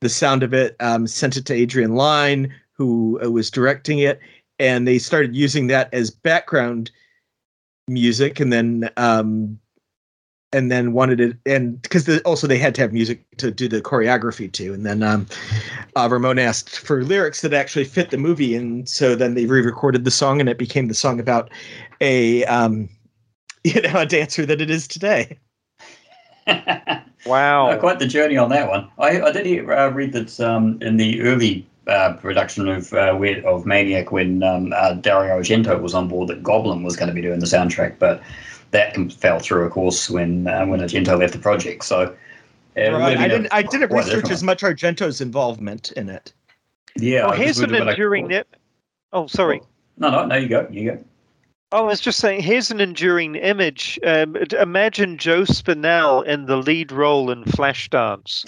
the 0.00 0.08
sound 0.08 0.42
of 0.42 0.54
it. 0.54 0.74
Um, 0.80 1.06
sent 1.06 1.36
it 1.36 1.44
to 1.46 1.54
Adrian 1.54 1.94
Lyne, 1.94 2.54
who 2.72 3.20
uh, 3.22 3.30
was 3.30 3.50
directing 3.50 3.98
it, 3.98 4.20
and 4.58 4.88
they 4.88 4.98
started 4.98 5.36
using 5.36 5.66
that 5.66 5.92
as 5.92 6.10
background 6.10 6.90
music. 7.88 8.40
And 8.40 8.52
then 8.52 8.90
um, 8.96 9.58
and 10.52 10.70
then 10.70 10.92
wanted 10.92 11.20
it 11.20 11.36
and 11.46 11.80
because 11.82 12.04
the, 12.04 12.20
also 12.22 12.46
they 12.46 12.58
had 12.58 12.74
to 12.74 12.80
have 12.80 12.92
music 12.92 13.24
to 13.36 13.50
do 13.50 13.68
the 13.68 13.80
choreography 13.80 14.50
too 14.50 14.74
and 14.74 14.84
then 14.84 15.02
um, 15.02 15.26
uh, 15.96 16.08
ramone 16.10 16.38
asked 16.38 16.78
for 16.78 17.04
lyrics 17.04 17.40
that 17.42 17.52
actually 17.52 17.84
fit 17.84 18.10
the 18.10 18.18
movie 18.18 18.54
and 18.54 18.88
so 18.88 19.14
then 19.14 19.34
they 19.34 19.46
re-recorded 19.46 20.04
the 20.04 20.10
song 20.10 20.40
and 20.40 20.48
it 20.48 20.58
became 20.58 20.88
the 20.88 20.94
song 20.94 21.20
about 21.20 21.50
a 22.00 22.44
um, 22.46 22.88
you 23.64 23.80
know 23.82 24.00
a 24.00 24.06
dancer 24.06 24.46
that 24.46 24.60
it 24.60 24.70
is 24.70 24.88
today. 24.88 25.38
Wow. 26.46 27.00
Uh, 27.70 27.76
quite 27.76 27.98
the 27.98 28.06
journey 28.06 28.38
on 28.38 28.48
that 28.48 28.68
one. 28.68 28.88
I, 28.98 29.20
I 29.20 29.30
did 29.30 29.44
hear, 29.44 29.70
uh, 29.70 29.90
read 29.90 30.14
that 30.14 30.40
um, 30.40 30.78
in 30.80 30.96
the 30.96 31.20
early 31.20 31.66
uh, 31.86 32.14
production 32.14 32.66
of 32.66 32.94
uh, 32.94 33.14
of 33.44 33.66
Maniac 33.66 34.10
when 34.10 34.42
um, 34.42 34.72
uh, 34.74 34.94
Dario 34.94 35.38
Argento 35.38 35.80
was 35.80 35.92
on 35.92 36.08
board 36.08 36.28
that 36.28 36.42
Goblin 36.42 36.82
was 36.82 36.96
going 36.96 37.08
to 37.08 37.14
be 37.14 37.20
doing 37.20 37.40
the 37.40 37.46
soundtrack, 37.46 37.98
but 37.98 38.22
that 38.70 39.12
fell 39.12 39.38
through, 39.38 39.64
of 39.64 39.72
course, 39.72 40.08
when 40.10 40.46
uh, 40.46 40.66
when 40.66 40.80
Argento 40.80 41.18
left 41.18 41.32
the 41.32 41.38
project. 41.38 41.84
So, 41.84 42.14
uh, 42.76 42.92
right. 42.92 43.16
I 43.16 43.28
didn't 43.28 43.48
I 43.50 43.62
didn't 43.62 43.92
research 43.92 44.30
as 44.30 44.42
much 44.42 44.62
Argento's 44.62 45.20
involvement 45.20 45.92
in 45.92 46.08
it. 46.08 46.32
Yeah. 46.96 47.26
Well, 47.26 47.36
here's 47.36 47.58
an 47.60 47.74
enduring. 47.74 48.28
Ne- 48.28 48.44
oh, 49.12 49.26
sorry. 49.26 49.60
No, 49.98 50.10
no, 50.10 50.26
no. 50.26 50.36
You 50.36 50.48
go. 50.48 50.66
You 50.70 50.92
go. 50.92 51.04
Oh, 51.72 51.84
I 51.84 51.86
was 51.86 52.00
just 52.00 52.18
saying. 52.18 52.42
Here's 52.42 52.70
an 52.70 52.80
enduring 52.80 53.36
image. 53.36 53.98
Um, 54.04 54.36
imagine 54.58 55.18
Joe 55.18 55.42
Spinell 55.42 56.24
in 56.26 56.46
the 56.46 56.56
lead 56.56 56.90
role 56.90 57.30
in 57.30 57.44
Flashdance. 57.44 58.44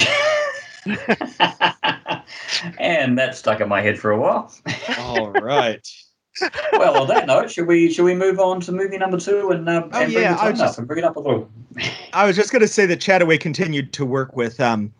and 2.81 3.17
that 3.17 3.37
stuck 3.37 3.61
in 3.61 3.69
my 3.69 3.81
head 3.81 3.99
for 3.99 4.11
a 4.11 4.19
while. 4.19 4.53
All 4.99 5.31
right 5.31 5.89
well, 6.73 7.03
on 7.03 7.09
that 7.09 7.27
note, 7.27 7.51
should 7.51 7.67
we 7.67 7.93
should 7.93 8.05
we 8.05 8.15
move 8.15 8.39
on 8.39 8.61
to 8.63 8.73
movie 8.73 8.97
number 8.97 9.19
two 9.19 9.51
and, 9.51 9.69
uh, 9.69 9.89
oh, 9.93 10.01
and 10.01 10.13
yeah, 10.13 10.37
bring 10.37 10.55
it 10.55 10.59
just, 10.59 10.75
up 10.75 10.79
and 10.79 10.89
bring 10.89 10.99
it 10.99 11.05
up 11.05 11.17
a 11.17 11.21
little? 11.21 11.51
I 12.13 12.27
was 12.27 12.37
just 12.37 12.53
going 12.53 12.63
to 12.63 12.69
say 12.69 12.87
that 12.87 13.01
Chattaway 13.01 13.39
continued 13.39 13.93
to 13.95 14.07
work 14.07 14.35
with 14.35 14.61
um, 14.61 14.93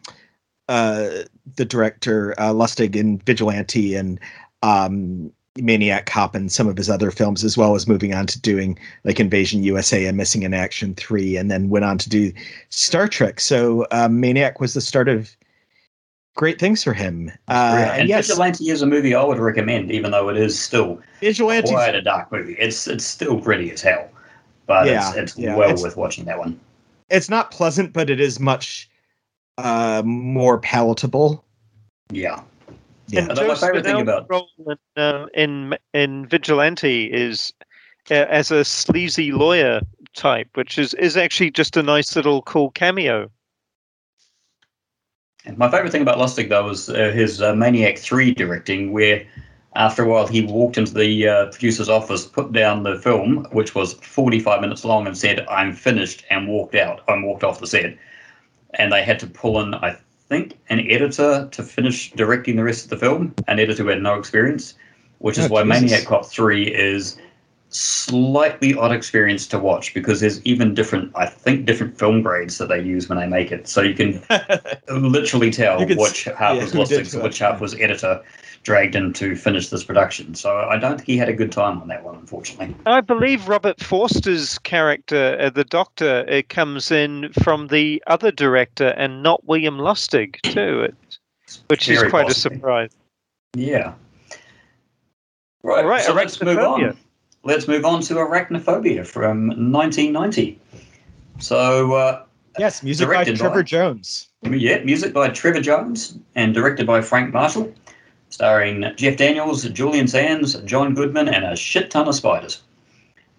uh, 0.69 1.23
the 1.57 1.65
director 1.65 2.35
uh, 2.39 2.53
Lustig 2.53 2.97
in 2.97 3.19
Vigilante 3.19 3.95
and 3.95 4.21
um, 4.63 5.33
Maniac 5.57 6.07
Cop 6.07 6.35
and 6.35 6.53
some 6.53 6.69
of 6.69 6.77
his 6.77 6.91
other 6.91 7.11
films, 7.11 7.45
as 7.45 7.57
well 7.57 7.75
as 7.75 7.89
moving 7.89 8.15
on 8.15 8.27
to 8.27 8.41
doing 8.41 8.79
like 9.05 9.19
Invasion 9.19 9.63
USA 9.63 10.07
and 10.07 10.17
Missing 10.17 10.43
in 10.43 10.55
Action 10.55 10.95
three, 10.95 11.37
and 11.37 11.51
then 11.51 11.71
went 11.71 11.85
on 11.85 11.99
to 11.99 12.09
do 12.09 12.33
Star 12.69 13.09
Trek. 13.09 13.41
So 13.41 13.87
um, 13.91 14.21
Maniac 14.21 14.61
was 14.61 14.75
the 14.75 14.81
start 14.81 15.09
of 15.09 15.35
great 16.35 16.59
things 16.59 16.83
for 16.83 16.93
him. 16.93 17.31
Uh, 17.49 17.77
and, 17.91 18.01
and 18.01 18.09
yes, 18.09 18.29
Vigilante 18.29 18.71
is 18.71 18.83
a 18.83 18.87
movie 18.87 19.15
I 19.15 19.25
would 19.25 19.39
recommend, 19.39 19.91
even 19.91 20.11
though 20.11 20.29
it 20.29 20.37
is 20.37 20.59
still 20.59 21.01
Vigilante 21.21 21.71
quite 21.71 21.95
a 21.95 22.03
dark 22.03 22.31
movie. 22.33 22.57
It's 22.59 22.87
it's 22.87 23.05
still 23.05 23.41
pretty 23.41 23.71
as 23.71 23.83
hell, 23.83 24.09
but 24.67 24.87
yeah, 24.87 25.09
it's, 25.11 25.17
it's 25.17 25.39
yeah, 25.39 25.57
well 25.57 25.71
it's, 25.71 25.83
worth 25.83 25.97
watching 25.97 26.25
that 26.27 26.39
one. 26.39 26.59
It's 27.11 27.29
not 27.29 27.51
pleasant, 27.51 27.93
but 27.93 28.09
it 28.09 28.21
is 28.21 28.41
much 28.41 28.89
uh, 29.59 30.03
more 30.05 30.59
palatable. 30.59 31.45
Yeah. 32.11 32.43
Yeah. 33.09 33.27
And 33.29 33.29
my 33.29 33.55
favorite 33.55 33.85
thing 33.85 34.01
about 34.01 34.27
role 34.31 34.49
in, 34.67 35.03
uh, 35.03 35.27
in 35.35 35.77
in 35.93 36.27
Vigilante 36.27 37.07
is 37.13 37.53
uh, 38.11 38.15
as 38.15 38.51
a 38.51 38.65
sleazy 38.65 39.33
lawyer 39.33 39.81
type, 40.15 40.49
which 40.55 40.79
is 40.79 40.95
is 40.95 41.17
actually 41.17 41.51
just 41.51 41.77
a 41.77 41.83
nice 41.83 42.17
little 42.17 42.43
cool 42.43 42.71
cameo. 42.71 43.31
My 45.57 45.71
favorite 45.71 45.91
thing 45.91 46.03
about 46.03 46.19
Lustig, 46.19 46.49
though, 46.49 46.69
was 46.69 46.89
uh, 46.89 47.11
his 47.13 47.43
uh, 47.43 47.55
Maniac 47.55 47.99
3 47.99 48.33
directing, 48.35 48.93
where 48.93 49.27
after 49.75 50.05
a 50.05 50.09
while 50.09 50.27
he 50.27 50.43
walked 50.43 50.79
into 50.79 50.95
the 50.95 51.29
uh, 51.29 51.47
producer's 51.47 51.89
office, 51.89 52.27
put 52.27 52.53
down 52.53 52.83
the 52.83 52.99
film, 52.99 53.47
which 53.51 53.75
was 53.75 53.95
45 53.95 54.61
minutes 54.61 54.85
long, 54.85 55.07
and 55.07 55.17
said, 55.17 55.45
I'm 55.49 55.73
finished, 55.73 56.25
and 56.31 56.47
walked 56.49 56.75
out 56.75 57.01
and 57.09 57.25
walked 57.25 57.43
off 57.43 57.59
the 57.59 57.67
set. 57.67 57.97
And 58.75 58.93
they 58.93 59.03
had 59.03 59.19
to 59.21 59.27
pull 59.27 59.61
in, 59.61 59.75
I 59.75 59.97
think, 60.29 60.59
an 60.69 60.81
editor 60.89 61.49
to 61.51 61.63
finish 61.63 62.13
directing 62.13 62.57
the 62.57 62.65
rest 62.65 62.85
of 62.85 62.91
the 62.91 62.97
film, 62.97 63.35
an 63.49 63.59
editor 63.59 63.83
who 63.83 63.89
had 63.89 64.03
no 64.03 64.19
experience, 64.19 64.75
which 65.19 65.39
is 65.39 65.47
oh, 65.47 65.49
why 65.49 65.65
Jesus. 65.65 65.81
Maniac 65.81 66.05
Cop 66.07 66.27
3 66.27 66.73
is 66.73 67.19
slightly 67.75 68.75
odd 68.75 68.93
experience 68.93 69.47
to 69.49 69.59
watch 69.59 69.95
because 69.95 70.21
there's 70.21 70.45
even 70.45 70.75
different, 70.75 71.13
I 71.15 71.27
think, 71.27 71.67
different 71.67 71.99
film 71.99 72.23
grades 72.23 72.59
that 72.59 72.69
they 72.69 72.81
use 72.81 73.09
when 73.09 73.19
they 73.19 73.27
make 73.27 73.51
it. 73.51 73.67
So 73.67 73.81
you 73.81 73.95
can 73.95 74.23
literally 74.89 75.51
tell 75.51 75.85
can, 75.87 75.97
which 75.97 76.25
half 76.25 76.57
yeah, 76.57 76.63
was 76.63 76.73
Lustig, 76.73 77.23
which 77.23 77.39
half 77.39 77.61
was 77.61 77.75
editor 77.75 78.23
dragged 78.63 78.95
in 78.95 79.13
to 79.15 79.35
finish 79.35 79.71
this 79.71 79.83
production. 79.83 80.35
So 80.35 80.57
I 80.57 80.79
don't 80.79 80.97
think 80.97 81.07
he 81.07 81.17
had 81.17 81.29
a 81.29 81.33
good 81.33 81.51
time 81.51 81.81
on 81.81 81.89
that 81.89 82.05
one, 82.05 82.15
unfortunately. 82.15 82.75
I 82.87 83.01
believe 83.01 83.49
Robert 83.49 83.81
Forster's 83.81 84.59
character, 84.59 85.37
uh, 85.41 85.51
the 85.51 85.65
Doctor, 85.65 86.25
it 86.29 86.49
comes 86.49 86.91
in 86.91 87.33
from 87.43 87.69
the 87.69 88.03
other 88.07 88.31
director 88.31 88.89
and 88.97 89.23
not 89.23 89.45
William 89.47 89.79
Lustig 89.79 90.41
too, 90.43 90.83
it, 90.83 91.19
which 91.69 91.89
is 91.89 92.03
quite 92.05 92.27
possibly. 92.27 92.57
a 92.57 92.59
surprise. 92.59 92.91
Yeah. 93.55 93.95
Right. 95.65 95.85
right. 95.85 96.03
So 96.03 96.13
let's 96.13 96.41
move 96.41 96.59
on 96.59 96.97
let's 97.45 97.69
move 97.69 97.85
on 97.85 98.03
to 98.03 98.15
Arachnophobia 98.15 99.07
from 99.07 99.49
1990. 99.49 100.59
So, 101.39 101.95
uh, 101.95 102.25
yes, 102.59 102.83
music 102.83 103.09
by 103.09 103.25
Trevor 103.25 103.57
by, 103.57 103.63
Jones. 103.63 104.29
Yeah, 104.43 104.83
music 104.85 105.13
by 105.13 105.29
Trevor 105.29 105.61
Jones 105.61 106.19
and 106.35 106.55
directed 106.55 106.87
by 106.87 107.01
Frank 107.01 107.33
Marshall, 107.33 107.73
starring 108.31 108.93
Jeff 108.97 109.17
Daniels, 109.17 109.65
Julian 109.65 110.07
Sands, 110.07 110.55
John 110.61 110.95
Goodman, 110.95 111.29
and 111.29 111.45
a 111.45 111.57
shit 111.57 111.91
ton 111.91 112.09
of 112.09 112.15
spiders. 112.15 112.63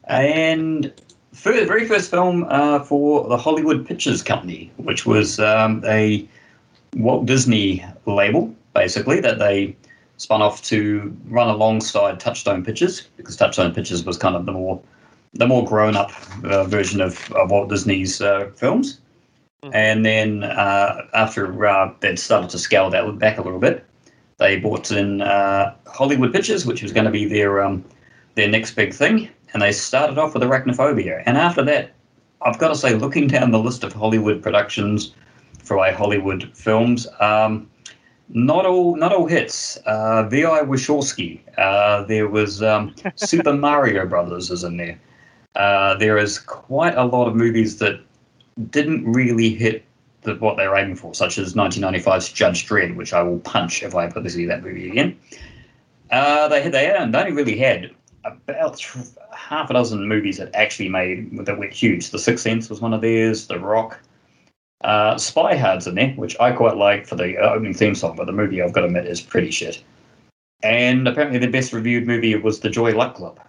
And 0.06 0.92
the 1.32 1.66
very 1.66 1.88
first 1.88 2.10
film 2.10 2.46
uh, 2.50 2.80
for 2.84 3.28
the 3.28 3.38
Hollywood 3.38 3.86
Pictures 3.86 4.22
Company, 4.22 4.72
which 4.78 5.06
was 5.06 5.40
um, 5.40 5.84
a 5.86 6.28
Walt 6.96 7.26
Disney 7.26 7.86
label, 8.06 8.54
basically, 8.74 9.20
that 9.22 9.40
they 9.40 9.76
spun 10.24 10.42
off 10.42 10.62
to 10.64 11.16
run 11.26 11.50
alongside 11.50 12.20
Touchstone 12.20 12.64
Pictures 12.64 13.10
because 13.18 13.36
Touchstone 13.36 13.74
Pictures 13.74 14.06
was 14.06 14.18
kind 14.18 14.36
of 14.36 14.46
the 14.46 14.54
more 14.54 14.82
the 15.34 15.48
more 15.48 15.66
grown 15.66 15.96
up 15.96 16.12
uh, 16.46 16.64
version 16.64 17.02
of, 17.02 17.32
of 17.34 17.50
Walt 17.50 17.70
Disney's 17.70 18.22
uh, 18.22 18.52
films. 18.56 19.00
Mm-hmm. 19.64 19.76
And 19.76 20.06
then 20.06 20.44
uh, 20.44 21.08
after 21.14 21.66
uh, 21.66 21.92
they'd 22.00 22.20
started 22.20 22.50
to 22.52 22.60
scale 22.60 22.90
that 22.92 23.20
back 23.20 23.38
a 23.38 23.42
little 23.42 23.60
bit, 23.60 23.84
they 24.38 24.60
bought 24.60 24.92
in 24.92 25.22
uh, 25.22 25.74
Hollywood 25.88 26.32
Pictures, 26.32 26.66
which 26.66 26.84
was 26.84 26.94
going 26.94 27.06
to 27.06 27.12
be 27.12 27.26
their 27.26 27.64
um, 27.64 27.84
their 28.36 28.48
next 28.48 28.76
big 28.76 28.94
thing. 28.94 29.30
And 29.54 29.62
they 29.62 29.72
started 29.72 30.18
off 30.18 30.34
with 30.34 30.44
Arachnophobia. 30.44 31.22
And 31.26 31.38
after 31.38 31.64
that, 31.64 31.94
I've 32.42 32.58
got 32.58 32.70
to 32.70 32.76
say, 32.76 32.96
looking 32.96 33.28
down 33.28 33.52
the 33.52 33.60
list 33.60 33.84
of 33.84 33.94
Hollywood 33.94 34.42
productions 34.42 35.14
for 35.64 35.78
like 35.78 35.96
Hollywood 35.96 36.52
films, 36.56 37.08
um, 37.20 37.70
not 38.30 38.66
all 38.66 38.96
not 38.96 39.14
all 39.14 39.28
hits. 39.28 39.78
Uh, 39.86 40.24
V.I. 40.24 40.62
Warshawski. 40.62 41.40
Uh, 41.58 42.04
there 42.04 42.28
was 42.28 42.64
um, 42.64 42.96
Super 43.16 43.54
Mario 43.54 44.06
Brothers 44.06 44.50
is 44.50 44.64
in 44.64 44.78
there. 44.78 45.00
Uh, 45.56 45.96
there 45.96 46.18
is 46.18 46.40
quite 46.40 46.96
a 46.96 47.04
lot 47.04 47.28
of 47.28 47.36
movies 47.36 47.78
that 47.78 48.00
didn't 48.70 49.12
really 49.12 49.54
hit 49.54 49.84
the, 50.22 50.36
what 50.36 50.58
they 50.58 50.68
were 50.68 50.76
aiming 50.76 50.96
for, 50.96 51.14
such 51.14 51.38
as 51.38 51.54
1995's 51.54 52.32
Judge 52.32 52.68
Dredd, 52.68 52.96
which 52.96 53.14
I 53.14 53.22
will 53.22 53.40
punch 53.40 53.84
if 53.84 53.94
I 53.94 54.06
ever 54.06 54.28
see 54.30 54.46
that 54.46 54.64
movie 54.64 54.90
again. 54.90 55.20
Uh, 56.12 56.48
they 56.48 56.64
they, 56.64 56.88
they 56.88 57.20
only 57.20 57.32
really 57.32 57.58
had 57.58 57.92
about 58.26 58.82
half 59.36 59.70
a 59.70 59.74
dozen 59.74 60.08
movies 60.08 60.38
that 60.38 60.54
actually 60.56 60.90
made 60.90 61.46
that 61.46 61.58
went 61.58 61.74
huge. 61.74 62.10
The 62.10 62.20
Sixth 62.20 62.44
Sense 62.44 62.70
was 62.70 62.82
one 62.82 62.94
of 62.94 63.02
theirs. 63.02 63.48
The 63.48 63.60
Rock. 63.60 64.00
Uh, 64.84 65.18
Spy 65.18 65.56
Hard's 65.56 65.88
in 65.88 65.96
there, 65.96 66.12
which 66.12 66.36
I 66.40 66.52
quite 66.52 66.76
like 66.76 67.08
for 67.08 67.16
the 67.16 67.38
opening 67.38 67.74
theme 67.74 67.96
song, 67.96 68.16
but 68.16 68.26
the 68.26 68.34
movie 68.34 68.62
I've 68.62 68.74
got 68.74 68.82
to 68.82 68.88
admit 68.88 69.08
is 69.08 69.22
pretty 69.22 69.52
shit. 69.52 69.82
And 70.62 71.08
apparently, 71.08 71.40
the 71.40 71.48
best 71.48 71.74
reviewed 71.74 72.08
movie 72.08 72.36
was 72.36 72.60
The 72.60 72.70
Joy 72.70 72.94
Luck 72.94 73.16
Club. 73.16 73.40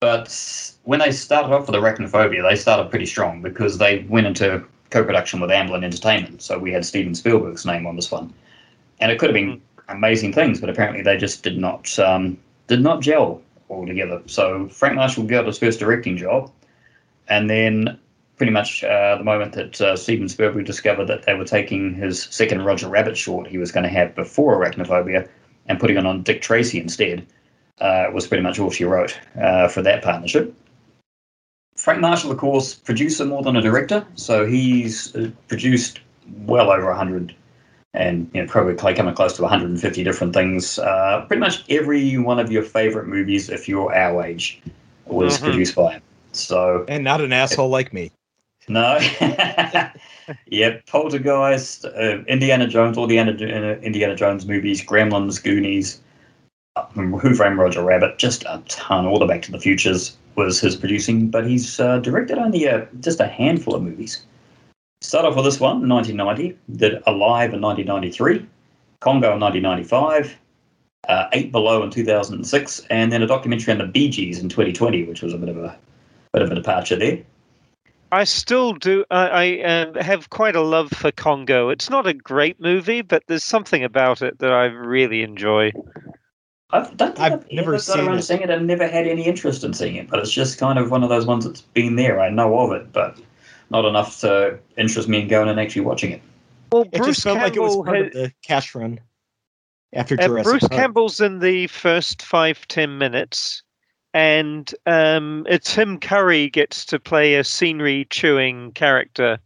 But 0.00 0.72
when 0.84 1.00
they 1.00 1.10
started 1.10 1.52
off 1.52 1.66
with 1.66 1.74
Arachnophobia, 1.74 2.48
they 2.48 2.56
started 2.56 2.90
pretty 2.90 3.06
strong 3.06 3.42
because 3.42 3.78
they 3.78 4.06
went 4.08 4.26
into 4.26 4.64
co-production 4.90 5.40
with 5.40 5.50
Amblin 5.50 5.84
Entertainment. 5.84 6.40
So 6.40 6.58
we 6.58 6.72
had 6.72 6.84
Steven 6.84 7.14
Spielberg's 7.14 7.66
name 7.66 7.86
on 7.86 7.96
this 7.96 8.10
one, 8.10 8.32
and 9.00 9.10
it 9.10 9.18
could 9.18 9.30
have 9.30 9.34
been 9.34 9.60
hmm. 9.60 9.96
amazing 9.96 10.32
things, 10.32 10.60
but 10.60 10.70
apparently 10.70 11.02
they 11.02 11.16
just 11.16 11.42
did 11.42 11.58
not 11.58 11.98
um, 11.98 12.38
did 12.68 12.80
not 12.80 13.00
gel 13.00 13.42
altogether. 13.70 14.22
So 14.26 14.68
Frank 14.68 14.94
Marshall 14.94 15.24
got 15.24 15.46
his 15.46 15.58
first 15.58 15.80
directing 15.80 16.16
job, 16.16 16.50
and 17.28 17.50
then 17.50 17.98
pretty 18.38 18.52
much 18.52 18.82
uh, 18.84 19.18
the 19.18 19.24
moment 19.24 19.52
that 19.52 19.80
uh, 19.80 19.96
Steven 19.96 20.28
Spielberg 20.28 20.64
discovered 20.64 21.06
that 21.06 21.24
they 21.24 21.34
were 21.34 21.44
taking 21.44 21.92
his 21.92 22.22
second 22.22 22.62
Roger 22.62 22.88
Rabbit 22.88 23.16
short 23.16 23.48
he 23.48 23.58
was 23.58 23.72
going 23.72 23.84
to 23.84 23.90
have 23.90 24.14
before 24.14 24.56
Arachnophobia 24.56 25.28
and 25.66 25.78
putting 25.78 25.96
it 25.96 26.06
on 26.06 26.22
Dick 26.22 26.40
Tracy 26.40 26.80
instead, 26.80 27.26
uh, 27.80 28.06
was 28.12 28.26
pretty 28.26 28.42
much 28.42 28.58
all 28.58 28.70
she 28.70 28.84
wrote 28.84 29.18
uh, 29.40 29.68
for 29.68 29.82
that 29.82 30.02
partnership. 30.02 30.54
Frank 31.76 32.00
Marshall, 32.00 32.32
of 32.32 32.38
course, 32.38 32.74
producer 32.74 33.24
more 33.24 33.42
than 33.42 33.56
a 33.56 33.60
director, 33.60 34.04
so 34.14 34.46
he's 34.46 35.14
uh, 35.14 35.30
produced 35.46 36.00
well 36.46 36.70
over 36.70 36.86
100 36.86 37.34
and 37.94 38.30
you 38.34 38.42
know, 38.42 38.48
probably 38.48 38.94
coming 38.94 39.14
close 39.14 39.34
to 39.34 39.42
150 39.42 40.04
different 40.04 40.34
things. 40.34 40.78
Uh, 40.78 41.24
pretty 41.26 41.40
much 41.40 41.64
every 41.68 42.18
one 42.18 42.38
of 42.38 42.50
your 42.50 42.62
favorite 42.62 43.06
movies, 43.06 43.48
if 43.48 43.68
you're 43.68 43.94
our 43.94 44.24
age, 44.24 44.60
was 45.06 45.36
mm-hmm. 45.36 45.46
produced 45.46 45.74
by 45.74 45.92
him. 45.94 46.02
So 46.32 46.84
and 46.88 47.02
not 47.02 47.20
an 47.20 47.32
asshole 47.32 47.70
like 47.70 47.92
me. 47.92 48.12
No. 48.68 48.98
yep, 50.46 50.86
Poltergeist, 50.86 51.84
uh, 51.84 52.22
Indiana 52.26 52.66
Jones, 52.66 52.98
all 52.98 53.06
the 53.06 53.18
Indiana 53.18 54.14
Jones 54.14 54.46
movies, 54.46 54.84
Gremlins, 54.84 55.42
Goonies, 55.42 56.00
uh, 56.76 56.84
Who 56.92 57.34
Framed 57.34 57.58
Roger 57.58 57.82
Rabbit, 57.82 58.18
just 58.18 58.44
a 58.44 58.62
ton. 58.68 59.06
All 59.06 59.18
the 59.18 59.26
Back 59.26 59.42
to 59.42 59.52
the 59.52 59.58
Futures 59.58 60.16
was 60.34 60.60
his 60.60 60.76
producing, 60.76 61.28
but 61.28 61.46
he's 61.46 61.80
uh, 61.80 61.98
directed 61.98 62.38
only 62.38 62.68
uh, 62.68 62.84
just 63.00 63.20
a 63.20 63.26
handful 63.26 63.74
of 63.74 63.82
movies. 63.82 64.22
Start 65.00 65.24
off 65.24 65.36
with 65.36 65.44
this 65.44 65.60
one, 65.60 65.88
1990. 65.88 66.58
Did 66.76 67.02
Alive 67.06 67.54
in 67.54 67.60
1993, 67.60 68.46
Congo 69.00 69.32
in 69.34 69.40
1995, 69.40 70.36
uh, 71.08 71.28
Eight 71.32 71.52
Below 71.52 71.82
in 71.82 71.90
2006, 71.90 72.80
and 72.90 73.12
then 73.12 73.22
a 73.22 73.26
documentary 73.26 73.72
on 73.72 73.78
the 73.78 73.86
Bee 73.86 74.10
Gees 74.10 74.40
in 74.40 74.48
2020, 74.48 75.04
which 75.04 75.22
was 75.22 75.32
a 75.32 75.38
bit 75.38 75.48
of 75.48 75.56
a 75.56 75.78
bit 76.32 76.42
of 76.42 76.50
a 76.50 76.54
departure 76.54 76.96
there. 76.96 77.18
I 78.10 78.24
still 78.24 78.72
do. 78.72 79.04
I, 79.10 79.28
I 79.28 79.62
uh, 79.62 80.02
have 80.02 80.30
quite 80.30 80.56
a 80.56 80.62
love 80.62 80.90
for 80.90 81.12
Congo. 81.12 81.68
It's 81.68 81.90
not 81.90 82.06
a 82.06 82.14
great 82.14 82.60
movie, 82.60 83.02
but 83.02 83.22
there's 83.26 83.44
something 83.44 83.84
about 83.84 84.22
it 84.22 84.38
that 84.38 84.52
I 84.52 84.64
really 84.64 85.22
enjoy. 85.22 85.72
I 86.70 86.80
don't 86.80 86.96
think 86.98 87.20
I've, 87.20 87.32
I've 87.32 87.52
never 87.52 87.78
seen 87.78 88.06
around 88.06 88.18
it. 88.18 88.22
seeing 88.22 88.40
it. 88.40 88.50
I've 88.50 88.62
never 88.62 88.86
had 88.86 89.06
any 89.06 89.24
interest 89.24 89.64
in 89.64 89.72
seeing 89.72 89.96
it, 89.96 90.08
but 90.08 90.20
it's 90.20 90.30
just 90.30 90.58
kind 90.58 90.78
of 90.78 90.90
one 90.90 91.02
of 91.02 91.08
those 91.08 91.26
ones 91.26 91.44
that's 91.44 91.60
been 91.60 91.96
there. 91.96 92.20
I 92.20 92.28
know 92.28 92.58
of 92.58 92.72
it, 92.72 92.92
but 92.92 93.18
not 93.70 93.84
enough 93.84 94.20
to 94.20 94.58
interest 94.76 95.08
me 95.08 95.22
in 95.22 95.28
going 95.28 95.48
and 95.48 95.58
actually 95.60 95.82
watching 95.82 96.12
it. 96.12 96.22
Well, 96.72 96.82
it 96.82 96.92
Bruce 96.92 97.06
just 97.06 97.22
felt 97.22 97.38
Campbell 97.38 97.48
like 97.48 97.56
it 97.56 97.76
was 97.76 97.86
part 97.86 97.96
had, 97.96 98.06
of 98.06 98.12
the 98.12 98.32
cash 98.42 98.74
run 98.74 99.00
after 99.94 100.16
uh, 100.20 100.26
Bruce 100.26 100.60
Park. 100.60 100.72
Campbell's 100.72 101.20
in 101.20 101.38
the 101.38 101.66
first 101.68 102.22
five 102.22 102.66
ten 102.68 102.98
minutes, 102.98 103.62
and 104.14 104.74
um, 104.86 105.46
Tim 105.62 105.98
Curry 105.98 106.48
gets 106.48 106.84
to 106.86 106.98
play 106.98 107.34
a 107.34 107.44
scenery 107.44 108.06
chewing 108.10 108.72
character 108.72 109.38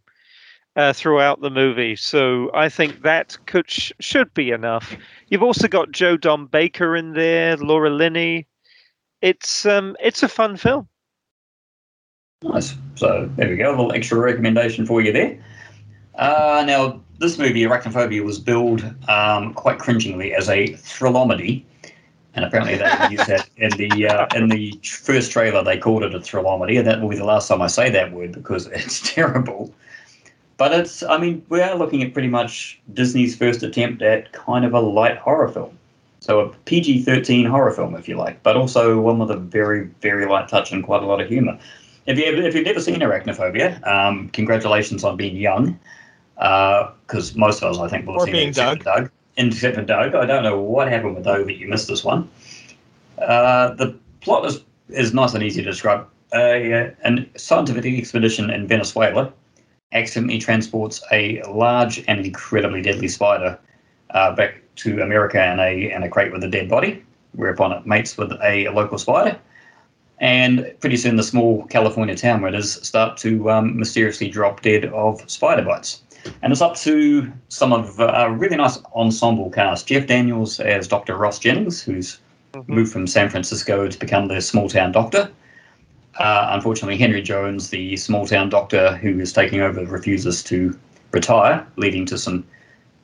uh, 0.77 0.93
throughout 0.93 1.41
the 1.41 1.51
movie. 1.51 1.97
So 1.97 2.51
I 2.55 2.69
think 2.69 3.03
that 3.03 3.37
could 3.47 3.71
sh- 3.71 3.93
should 4.01 4.33
be 4.35 4.51
enough. 4.51 4.97
You've 5.29 5.43
also 5.43 5.69
got 5.69 5.93
Joe 5.93 6.17
Don 6.17 6.47
Baker 6.47 6.97
in 6.97 7.13
there, 7.13 7.57
Laura 7.57 7.91
Linney. 7.91 8.47
It's 9.21 9.67
um, 9.67 9.97
it's 10.01 10.23
a 10.23 10.29
fun 10.29 10.57
film. 10.57 10.89
Nice. 12.43 12.75
So 12.97 13.31
there 13.37 13.49
we 13.49 13.57
go. 13.57 13.71
A 13.71 13.73
little 13.73 13.93
extra 13.93 14.19
recommendation 14.19 14.85
for 14.87 15.01
you 15.01 15.13
there. 15.13 15.43
Uh, 16.17 16.65
now, 16.67 17.01
this 17.19 17.39
movie, 17.39 17.63
Arachnophobia, 17.63 18.25
was 18.25 18.39
billed 18.39 18.83
um, 19.09 19.55
quite 19.55 19.79
cringingly 19.79 20.35
as 20.35 20.49
a 20.49 20.69
thrillomedy. 20.75 21.65
And 22.35 22.45
apparently 22.45 22.77
they 22.77 23.09
used 23.11 23.27
that 23.27 23.49
in 23.57 23.71
the 23.73 24.09
uh, 24.09 24.27
in 24.35 24.49
the 24.49 24.79
first 24.83 25.33
trailer. 25.33 25.63
They 25.63 25.77
called 25.77 26.03
it 26.03 26.15
a 26.15 26.19
thrillomedy, 26.19 26.79
and 26.79 26.87
that 26.87 27.01
will 27.01 27.11
be 27.11 27.17
the 27.17 27.25
last 27.25 27.49
time 27.49 27.61
I 27.61 27.67
say 27.67 27.91
that 27.91 28.13
word 28.13 28.33
because 28.33 28.67
it's 28.69 29.01
terrible. 29.15 29.75
But 30.57 30.73
it's, 30.73 31.03
I 31.03 31.19
mean, 31.19 31.45
we 31.49 31.61
are 31.61 31.75
looking 31.75 32.03
at 32.03 32.13
pretty 32.13 32.29
much 32.29 32.81
Disney's 32.95 33.37
first 33.37 33.63
attempt 33.63 34.01
at 34.01 34.33
kind 34.33 34.65
of 34.65 34.75
a 34.75 34.81
light 34.81 35.17
horror 35.17 35.49
film. 35.49 35.77
So 36.21 36.39
a 36.39 36.49
PG 36.67 37.03
13 37.03 37.47
horror 37.47 37.73
film, 37.73 37.97
if 37.97 38.09
you 38.09 38.17
like, 38.17 38.41
but 38.45 38.57
also 38.57 39.01
one 39.01 39.19
with 39.19 39.33
a 39.33 39.37
very, 39.37 39.87
very 40.01 40.25
light 40.25 40.49
touch 40.49 40.71
and 40.71 40.85
quite 40.85 41.03
a 41.03 41.07
lot 41.07 41.21
of 41.21 41.29
humor. 41.29 41.59
If, 42.07 42.17
you, 42.17 42.27
if 42.27 42.55
you've 42.55 42.65
never 42.65 42.81
seen 42.81 43.01
Arachnophobia, 43.01 43.85
um, 43.87 44.29
congratulations 44.29 45.03
on 45.03 45.17
being 45.17 45.35
young, 45.35 45.79
because 46.37 47.35
uh, 47.35 47.39
most 47.39 47.63
of 47.63 47.73
us, 47.73 47.79
I 47.79 47.89
think, 47.89 48.07
will 48.07 48.21
have 48.21 48.27
seen 48.27 48.51
it 48.51 48.55
Doug. 48.55 48.85
Doug. 48.85 49.11
Except 49.37 49.77
for 49.77 49.83
Doug. 49.83 50.15
I 50.15 50.27
don't 50.27 50.43
know 50.43 50.61
what 50.61 50.89
happened 50.89 51.15
with 51.15 51.25
Doug 51.25 51.47
that 51.47 51.57
you 51.57 51.69
missed 51.69 51.89
this 51.89 52.05
one. 52.05 52.31
Uh, 53.19 53.75
the 53.75 53.99
plot 54.21 54.45
is, 54.45 54.63
is 54.89 55.15
nice 55.15 55.35
and 55.35 55.43
easy 55.43 55.63
to 55.63 55.71
describe. 55.71 56.07
Uh, 56.35 56.39
a 56.39 57.29
scientific 57.37 57.99
expedition 57.99 58.51
in 58.51 58.67
Venezuela 58.67 59.33
accidentally 59.93 60.39
transports 60.39 61.03
a 61.13 61.43
large 61.43 62.03
and 62.09 62.25
incredibly 62.25 62.81
deadly 62.81 63.09
spider 63.09 63.59
uh, 64.11 64.35
back 64.35 64.63
to 64.77 65.03
America 65.03 65.53
in 65.53 65.61
a, 65.61 65.91
in 65.91 66.03
a 66.03 66.09
crate 66.09 66.33
with 66.33 66.43
a 66.43 66.49
dead 66.49 66.69
body, 66.69 67.03
whereupon 67.33 67.73
it 67.73 67.87
mates 67.87 68.17
with 68.17 68.33
a 68.43 68.69
local 68.71 68.99
spider 68.99 69.39
and 70.23 70.73
pretty 70.79 70.97
soon, 70.97 71.17
the 71.17 71.23
small 71.25 71.67
California 71.67 72.15
town 72.15 72.43
where 72.43 72.55
it 72.55 72.57
is 72.57 72.75
start 72.75 73.17
to 73.19 73.51
um, 73.51 73.77
mysteriously 73.77 74.29
drop 74.29 74.63
dead 74.63 74.85
of 74.87 75.29
spider 75.29 75.63
bites. 75.63 76.01
And 76.43 76.53
it's 76.53 76.61
up 76.61 76.77
to 76.77 77.33
some 77.49 77.73
of 77.73 78.01
uh, 78.01 78.13
a 78.15 78.33
really 78.33 78.57
nice 78.57 78.79
ensemble 78.95 79.51
cast. 79.51 79.87
Jeff 79.87 80.07
Daniels 80.07 80.61
as 80.61 80.89
Dr. 80.89 81.17
Ross 81.17 81.39
Jennings, 81.39 81.83
who's 81.83 82.19
mm-hmm. 82.53 82.73
moved 82.73 82.93
from 82.93 83.07
San 83.07 83.29
Francisco 83.29 83.89
to 83.89 83.99
become 83.99 84.29
the 84.29 84.41
small 84.41 84.69
town 84.69 84.93
doctor. 84.93 85.31
Uh, 86.19 86.49
unfortunately, 86.51 86.99
Henry 86.99 87.23
Jones, 87.23 87.71
the 87.71 87.97
small 87.97 88.27
town 88.27 88.51
doctor 88.51 88.97
who 88.97 89.19
is 89.19 89.33
taking 89.33 89.61
over, 89.61 89.85
refuses 89.87 90.43
to 90.45 90.79
retire, 91.13 91.67
leading 91.77 92.07
to 92.07 92.19
some 92.19 92.47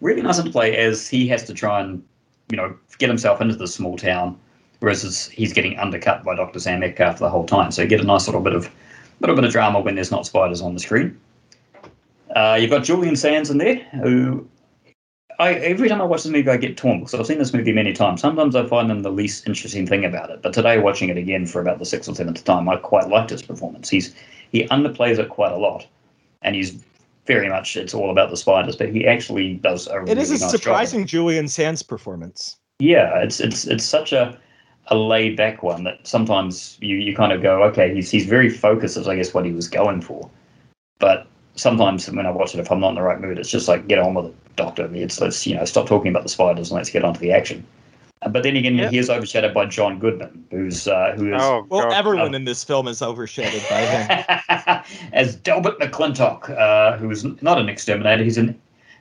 really 0.00 0.22
nice 0.22 0.38
interplay 0.38 0.76
as 0.76 1.08
he 1.08 1.26
has 1.28 1.44
to 1.44 1.54
try 1.54 1.80
and, 1.80 2.02
you 2.50 2.56
know, 2.56 2.76
get 2.98 3.08
himself 3.08 3.40
into 3.40 3.56
the 3.56 3.66
small 3.66 3.96
town 3.96 4.38
whereas 4.80 5.26
he's 5.28 5.52
getting 5.52 5.78
undercut 5.78 6.24
by 6.24 6.34
Dr. 6.34 6.60
Sam 6.60 6.80
Metcalfe 6.80 7.18
the 7.18 7.28
whole 7.28 7.46
time. 7.46 7.70
So 7.70 7.82
you 7.82 7.88
get 7.88 8.00
a 8.00 8.04
nice 8.04 8.26
little 8.26 8.40
bit 8.40 8.54
of 8.54 8.70
little 9.20 9.34
bit 9.34 9.44
of 9.44 9.50
drama 9.50 9.80
when 9.80 9.96
there's 9.96 10.12
not 10.12 10.26
spiders 10.26 10.60
on 10.60 10.74
the 10.74 10.80
screen. 10.80 11.18
Uh, 12.38 12.54
you've 12.54 12.70
got 12.70 12.84
Julian 12.84 13.16
Sands 13.16 13.50
in 13.50 13.58
there, 13.58 13.74
who 14.00 14.46
I 15.40 15.54
every 15.54 15.88
time 15.88 16.00
I 16.00 16.04
watch 16.04 16.22
this 16.22 16.30
movie 16.30 16.48
I 16.48 16.56
get 16.56 16.76
torn 16.76 17.00
because 17.00 17.12
I've 17.12 17.26
seen 17.26 17.38
this 17.38 17.52
movie 17.52 17.72
many 17.72 17.92
times. 17.92 18.20
Sometimes 18.20 18.54
I 18.54 18.64
find 18.64 18.88
him 18.88 19.02
the 19.02 19.10
least 19.10 19.48
interesting 19.48 19.88
thing 19.88 20.04
about 20.04 20.30
it, 20.30 20.40
but 20.40 20.52
today 20.52 20.78
watching 20.78 21.08
it 21.08 21.16
again 21.16 21.46
for 21.46 21.60
about 21.60 21.80
the 21.80 21.84
sixth 21.84 22.08
or 22.08 22.14
seventh 22.14 22.44
time, 22.44 22.68
I 22.68 22.76
quite 22.76 23.08
liked 23.08 23.30
his 23.30 23.42
performance. 23.42 23.88
He's 23.88 24.14
he 24.52 24.68
underplays 24.68 25.18
it 25.18 25.30
quite 25.30 25.50
a 25.50 25.56
lot, 25.56 25.84
and 26.42 26.54
he's 26.54 26.80
very 27.26 27.48
much 27.48 27.76
it's 27.76 27.92
all 27.92 28.08
about 28.08 28.30
the 28.30 28.36
spiders, 28.36 28.76
but 28.76 28.90
he 28.90 29.04
actually 29.04 29.54
does 29.54 29.88
a. 29.88 29.96
It 29.96 30.02
really 30.02 30.20
is 30.20 30.30
a 30.30 30.38
nice 30.38 30.50
surprising. 30.52 31.06
Julian 31.06 31.48
Sands 31.48 31.82
performance. 31.82 32.56
Yeah, 32.78 33.18
it's 33.18 33.40
it's 33.40 33.66
it's 33.66 33.84
such 33.84 34.12
a 34.12 34.38
a 34.86 34.94
laid 34.96 35.36
back 35.36 35.64
one 35.64 35.82
that 35.82 36.06
sometimes 36.06 36.78
you, 36.80 36.96
you 36.98 37.16
kind 37.16 37.32
of 37.32 37.42
go, 37.42 37.64
okay, 37.64 37.92
he's 37.92 38.12
he's 38.12 38.26
very 38.26 38.48
focused, 38.48 38.96
as 38.96 39.08
I 39.08 39.16
guess 39.16 39.34
what 39.34 39.44
he 39.44 39.50
was 39.50 39.66
going 39.66 40.00
for. 40.00 40.30
But 41.00 41.27
sometimes 41.58 42.08
when 42.10 42.26
I 42.26 42.30
watch 42.30 42.54
it, 42.54 42.60
if 42.60 42.70
I'm 42.70 42.80
not 42.80 42.90
in 42.90 42.94
the 42.94 43.02
right 43.02 43.20
mood, 43.20 43.38
it's 43.38 43.50
just 43.50 43.68
like 43.68 43.88
get 43.88 43.98
on 43.98 44.14
with 44.14 44.26
it, 44.26 44.56
Doctor. 44.56 44.88
It's 44.94 45.20
let's 45.20 45.46
you 45.46 45.54
know 45.54 45.64
stop 45.64 45.86
talking 45.86 46.10
about 46.10 46.22
the 46.22 46.28
spiders 46.28 46.70
and 46.70 46.76
let's 46.76 46.90
get 46.90 47.04
on 47.04 47.14
to 47.14 47.20
the 47.20 47.32
action. 47.32 47.66
Uh, 48.22 48.28
but 48.28 48.42
then 48.42 48.56
again, 48.56 48.76
yep. 48.76 48.90
he 48.90 48.98
is 48.98 49.10
overshadowed 49.10 49.54
by 49.54 49.66
John 49.66 49.98
Goodman, 49.98 50.44
who's 50.50 50.88
uh, 50.88 51.14
who 51.16 51.34
is 51.34 51.42
oh, 51.42 51.66
well, 51.68 51.92
everyone 51.92 52.34
uh, 52.34 52.36
in 52.36 52.44
this 52.44 52.64
film 52.64 52.88
is 52.88 53.02
overshadowed 53.02 53.62
by 53.68 53.80
him 53.80 54.84
as 55.12 55.36
Delbert 55.36 55.78
McClintock, 55.78 56.50
uh, 56.50 56.96
who's 56.96 57.24
not 57.42 57.58
an 57.58 57.68
exterminator; 57.68 58.24
he's 58.24 58.38
an 58.38 58.58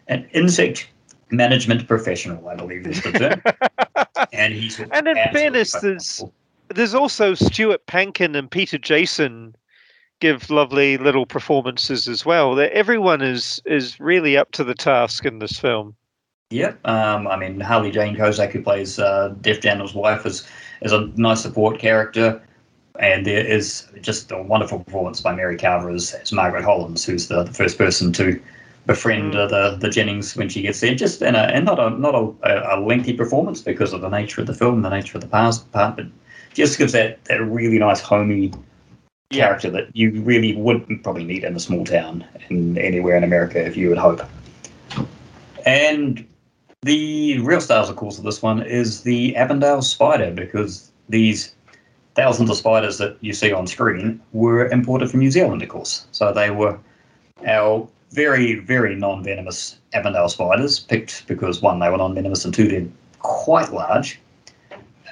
an 0.07 0.27
insect 0.33 0.87
management 1.29 1.87
professional, 1.87 2.47
I 2.47 2.55
believe 2.55 2.87
is 2.87 3.01
the 3.01 3.11
term. 3.11 3.41
and 4.33 4.53
he's 4.53 4.79
and 4.79 5.07
in 5.07 5.17
fairness, 5.31 5.73
there's 5.81 6.23
there's 6.69 6.93
also 6.93 7.33
Stuart 7.33 7.85
Pankin 7.87 8.35
and 8.35 8.49
Peter 8.49 8.77
Jason 8.77 9.55
give 10.19 10.49
lovely 10.49 10.97
little 10.97 11.25
performances 11.25 12.07
as 12.07 12.25
well. 12.25 12.55
That 12.55 12.71
everyone 12.71 13.21
is 13.21 13.61
is 13.65 13.99
really 13.99 14.37
up 14.37 14.51
to 14.53 14.63
the 14.63 14.75
task 14.75 15.25
in 15.25 15.39
this 15.39 15.59
film. 15.59 15.95
Yep. 16.49 16.87
Um, 16.87 17.27
I 17.27 17.35
mean, 17.35 17.59
Harley 17.59 17.91
Jane 17.91 18.15
Kozak, 18.15 18.51
who 18.51 18.61
plays 18.61 18.99
uh, 18.99 19.35
Jeff 19.41 19.59
Daniels' 19.61 19.93
wife, 19.93 20.25
is 20.25 20.47
is 20.81 20.91
a 20.91 21.11
nice 21.15 21.41
support 21.41 21.79
character. 21.79 22.41
And 22.99 23.27
there 23.27 23.45
is 23.45 23.87
just 24.01 24.31
a 24.31 24.41
wonderful 24.41 24.79
performance 24.79 25.21
by 25.21 25.35
Mary 25.35 25.55
Carver 25.55 25.91
as, 25.91 26.15
as 26.15 26.31
Margaret 26.31 26.63
Hollins, 26.63 27.05
who's 27.05 27.27
the, 27.27 27.43
the 27.43 27.53
first 27.53 27.77
person 27.77 28.11
to 28.13 28.41
befriend 28.87 29.35
uh, 29.35 29.45
the 29.45 29.77
the 29.79 29.89
Jennings 29.89 30.35
when 30.35 30.49
she 30.49 30.61
gets 30.61 30.79
there. 30.79 30.95
Just 30.95 31.21
in 31.21 31.35
a 31.35 31.39
and 31.39 31.65
not 31.65 31.79
a 31.79 31.89
not 31.91 32.15
a, 32.15 32.75
a, 32.75 32.79
lengthy 32.79 33.13
performance 33.13 33.61
because 33.61 33.93
of 33.93 34.01
the 34.01 34.09
nature 34.09 34.41
of 34.41 34.47
the 34.47 34.55
film, 34.55 34.81
the 34.81 34.89
nature 34.89 35.17
of 35.17 35.21
the 35.21 35.27
past 35.27 35.69
part, 35.71 35.97
but 35.97 36.05
just 36.53 36.79
gives 36.79 36.93
that 36.93 37.23
that 37.25 37.43
really 37.43 37.77
nice 37.77 37.99
homey 37.99 38.51
character 39.31 39.69
that 39.69 39.95
you 39.95 40.21
really 40.21 40.55
wouldn't 40.55 41.03
probably 41.03 41.23
meet 41.23 41.43
in 41.43 41.55
a 41.55 41.59
small 41.59 41.83
town 41.83 42.25
in 42.49 42.77
anywhere 42.77 43.17
in 43.17 43.23
America 43.23 43.63
if 43.65 43.75
you 43.75 43.89
would 43.89 43.97
hope. 43.97 44.21
And 45.65 46.25
the 46.83 47.39
real 47.39 47.59
stars, 47.59 47.89
of 47.89 47.97
course, 47.97 48.17
of 48.17 48.23
this 48.23 48.41
one 48.41 48.61
is 48.61 49.03
the 49.03 49.35
Avondale 49.35 49.81
spider 49.81 50.31
because 50.31 50.91
these 51.09 51.53
thousands 52.15 52.49
of 52.49 52.57
spiders 52.57 52.97
that 52.99 53.17
you 53.21 53.33
see 53.33 53.51
on 53.51 53.67
screen 53.67 54.21
were 54.31 54.67
imported 54.69 55.11
from 55.11 55.19
New 55.19 55.31
Zealand, 55.31 55.61
of 55.61 55.69
course. 55.69 56.07
So 56.11 56.31
they 56.31 56.49
were 56.49 56.79
our 57.45 57.87
very, 58.11 58.55
very 58.55 58.95
non 58.95 59.23
venomous 59.23 59.77
Avondale 59.93 60.29
spiders, 60.29 60.79
picked 60.79 61.27
because 61.27 61.61
one, 61.61 61.79
they 61.79 61.89
were 61.89 61.97
non 61.97 62.15
venomous, 62.15 62.45
and 62.45 62.53
two, 62.53 62.67
they're 62.67 62.87
quite 63.19 63.73
large, 63.73 64.19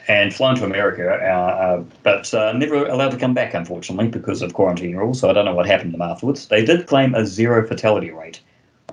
and 0.08 0.34
flown 0.34 0.56
to 0.56 0.66
America, 0.66 1.10
uh, 1.10 1.16
uh, 1.16 1.84
but 2.04 2.32
uh, 2.34 2.54
never 2.54 2.86
allowed 2.88 3.12
to 3.12 3.18
come 3.18 3.34
back, 3.34 3.54
unfortunately, 3.54 4.08
because 4.08 4.42
of 4.42 4.54
quarantine 4.54 4.96
rules. 4.96 5.20
So 5.20 5.30
I 5.30 5.34
don't 5.34 5.46
know 5.46 5.56
what 5.56 5.66
happened 5.66 5.94
to 5.94 5.98
them 5.98 6.08
afterwards. 6.08 6.48
They 6.48 6.64
did 6.64 6.88
claim 6.88 7.16
a 7.16 7.26
zero 7.26 7.66
fatality 7.68 8.12
rate 8.12 8.40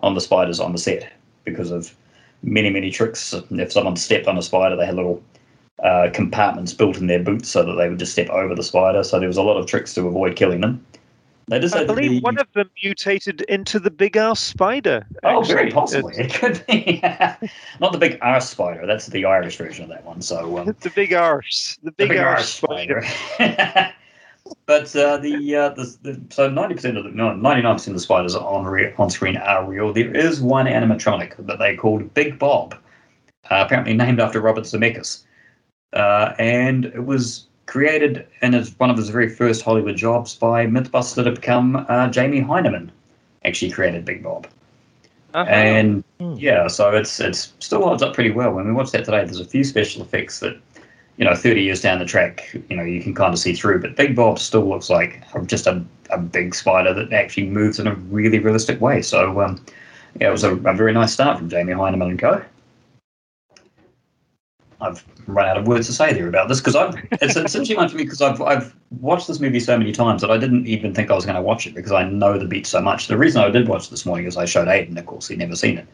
on 0.02 0.14
the 0.14 0.20
spiders 0.20 0.58
on 0.60 0.72
the 0.72 0.78
set 0.78 1.12
because 1.44 1.70
of 1.70 1.94
many, 2.42 2.70
many 2.70 2.90
tricks. 2.90 3.34
If 3.50 3.72
someone 3.72 3.96
stepped 3.96 4.26
on 4.26 4.38
a 4.38 4.42
spider, 4.42 4.76
they 4.76 4.86
had 4.86 4.96
little 4.96 5.22
uh, 5.82 6.10
compartments 6.12 6.72
built 6.72 6.96
in 6.96 7.06
their 7.08 7.22
boots 7.22 7.48
so 7.48 7.64
that 7.64 7.74
they 7.74 7.88
would 7.88 7.98
just 7.98 8.12
step 8.12 8.30
over 8.30 8.54
the 8.54 8.62
spider. 8.62 9.04
So 9.04 9.18
there 9.18 9.28
was 9.28 9.36
a 9.36 9.42
lot 9.42 9.58
of 9.58 9.66
tricks 9.66 9.94
to 9.94 10.06
avoid 10.06 10.36
killing 10.36 10.60
them. 10.60 10.84
I 11.50 11.84
believe 11.84 12.22
one 12.22 12.38
of 12.38 12.52
them 12.52 12.70
mutated 12.82 13.42
into 13.42 13.78
the 13.78 13.90
big 13.90 14.16
ass 14.16 14.40
spider. 14.40 15.06
Oh, 15.24 15.42
very 15.42 15.70
possibly. 15.70 16.14
It 16.18 16.34
could 16.34 16.64
be. 16.66 17.00
Not 17.80 17.92
the 17.92 17.98
big 17.98 18.18
arse 18.22 18.48
spider. 18.48 18.86
That's 18.86 19.06
the 19.06 19.24
Irish 19.24 19.56
version 19.56 19.84
of 19.84 19.90
that 19.90 20.04
one. 20.04 20.22
So 20.22 20.58
um, 20.58 20.66
the 20.80 20.90
big 20.90 21.12
arse, 21.12 21.78
the 21.82 21.90
big, 21.92 22.08
the 22.08 22.14
big 22.14 22.22
arse, 22.22 22.48
spider. 22.48 23.04
but 24.66 24.94
uh, 24.94 25.16
the, 25.18 25.56
uh, 25.56 25.68
the, 25.70 25.96
the 26.02 26.20
so 26.30 26.48
ninety 26.48 26.74
percent 26.74 26.96
of 26.96 27.04
the 27.04 27.10
no 27.10 27.34
ninety 27.34 27.62
nine 27.62 27.74
percent 27.74 27.94
of 27.94 28.00
the 28.00 28.04
spiders 28.04 28.34
on 28.34 28.64
re- 28.64 28.94
on 28.98 29.10
screen 29.10 29.36
are 29.36 29.64
real. 29.64 29.92
There 29.92 30.14
is 30.14 30.40
one 30.40 30.66
animatronic 30.66 31.34
that 31.46 31.58
they 31.58 31.76
called 31.76 32.12
Big 32.14 32.38
Bob, 32.38 32.74
uh, 33.50 33.64
apparently 33.66 33.94
named 33.94 34.20
after 34.20 34.40
Robert 34.40 34.64
Zemeckis, 34.64 35.24
uh, 35.92 36.34
and 36.38 36.86
it 36.86 37.04
was 37.04 37.46
created 37.72 38.26
in 38.42 38.52
his, 38.52 38.78
one 38.78 38.90
of 38.90 38.98
his 38.98 39.08
very 39.08 39.30
first 39.30 39.62
Hollywood 39.62 39.96
jobs 39.96 40.34
by 40.34 40.66
Mythbuster 40.66 41.24
to 41.24 41.30
become 41.30 41.86
uh, 41.88 42.06
Jamie 42.08 42.42
Hyneman. 42.42 42.90
Actually, 43.46 43.70
created 43.70 44.04
Big 44.04 44.22
Bob. 44.22 44.46
Uh-huh. 45.32 45.48
And 45.48 46.04
hmm. 46.20 46.34
yeah, 46.36 46.66
so 46.66 46.94
it's 46.94 47.18
it's 47.18 47.54
still 47.60 47.82
holds 47.82 48.02
up 48.02 48.12
pretty 48.12 48.30
well. 48.30 48.52
When 48.52 48.66
we 48.66 48.72
watch 48.74 48.90
that 48.90 49.06
today, 49.06 49.24
there's 49.24 49.40
a 49.40 49.46
few 49.46 49.64
special 49.64 50.02
effects 50.02 50.40
that, 50.40 50.54
you 51.16 51.24
know, 51.24 51.34
30 51.34 51.62
years 51.62 51.80
down 51.80 51.98
the 51.98 52.04
track, 52.04 52.54
you 52.68 52.76
know, 52.76 52.82
you 52.82 53.02
can 53.02 53.14
kind 53.14 53.32
of 53.32 53.40
see 53.40 53.54
through. 53.54 53.80
But 53.80 53.96
Big 53.96 54.14
Bob 54.14 54.38
still 54.38 54.68
looks 54.68 54.90
like 54.90 55.22
just 55.46 55.66
a, 55.66 55.82
a 56.10 56.18
big 56.18 56.54
spider 56.54 56.92
that 56.92 57.10
actually 57.14 57.46
moves 57.46 57.78
in 57.78 57.86
a 57.86 57.94
really 57.94 58.38
realistic 58.38 58.82
way. 58.82 59.00
So 59.00 59.40
um, 59.40 59.64
yeah, 60.20 60.28
it 60.28 60.30
was 60.30 60.44
a, 60.44 60.56
a 60.56 60.74
very 60.74 60.92
nice 60.92 61.14
start 61.14 61.38
from 61.38 61.48
Jamie 61.48 61.72
Hyneman 61.72 62.10
and 62.10 62.18
Co. 62.18 62.44
I've 64.82 65.04
run 65.26 65.48
out 65.48 65.56
of 65.56 65.66
words 65.66 65.86
to 65.86 65.92
say 65.92 66.12
there 66.12 66.28
about 66.28 66.48
this 66.48 66.60
because 66.60 66.76
I've 66.76 66.96
it's, 67.12 67.36
it's 67.36 67.54
interesting 67.54 67.76
one 67.76 67.88
for 67.88 67.96
me 67.96 68.04
because 68.04 68.20
I've 68.20 68.40
I've 68.42 68.74
watched 69.00 69.28
this 69.28 69.40
movie 69.40 69.60
so 69.60 69.78
many 69.78 69.92
times 69.92 70.20
that 70.22 70.30
I 70.30 70.38
didn't 70.38 70.66
even 70.66 70.94
think 70.94 71.10
I 71.10 71.14
was 71.14 71.24
going 71.24 71.36
to 71.36 71.42
watch 71.42 71.66
it 71.66 71.74
because 71.74 71.92
I 71.92 72.04
know 72.04 72.38
the 72.38 72.46
beat 72.46 72.66
so 72.66 72.80
much. 72.80 73.06
The 73.06 73.16
reason 73.16 73.40
I 73.40 73.50
did 73.50 73.68
watch 73.68 73.90
this 73.90 74.04
morning 74.04 74.26
is 74.26 74.36
I 74.36 74.44
showed 74.44 74.68
Aiden, 74.68 74.98
of 74.98 75.06
course, 75.06 75.28
he'd 75.28 75.38
never 75.38 75.56
seen 75.56 75.78
it. 75.78 75.86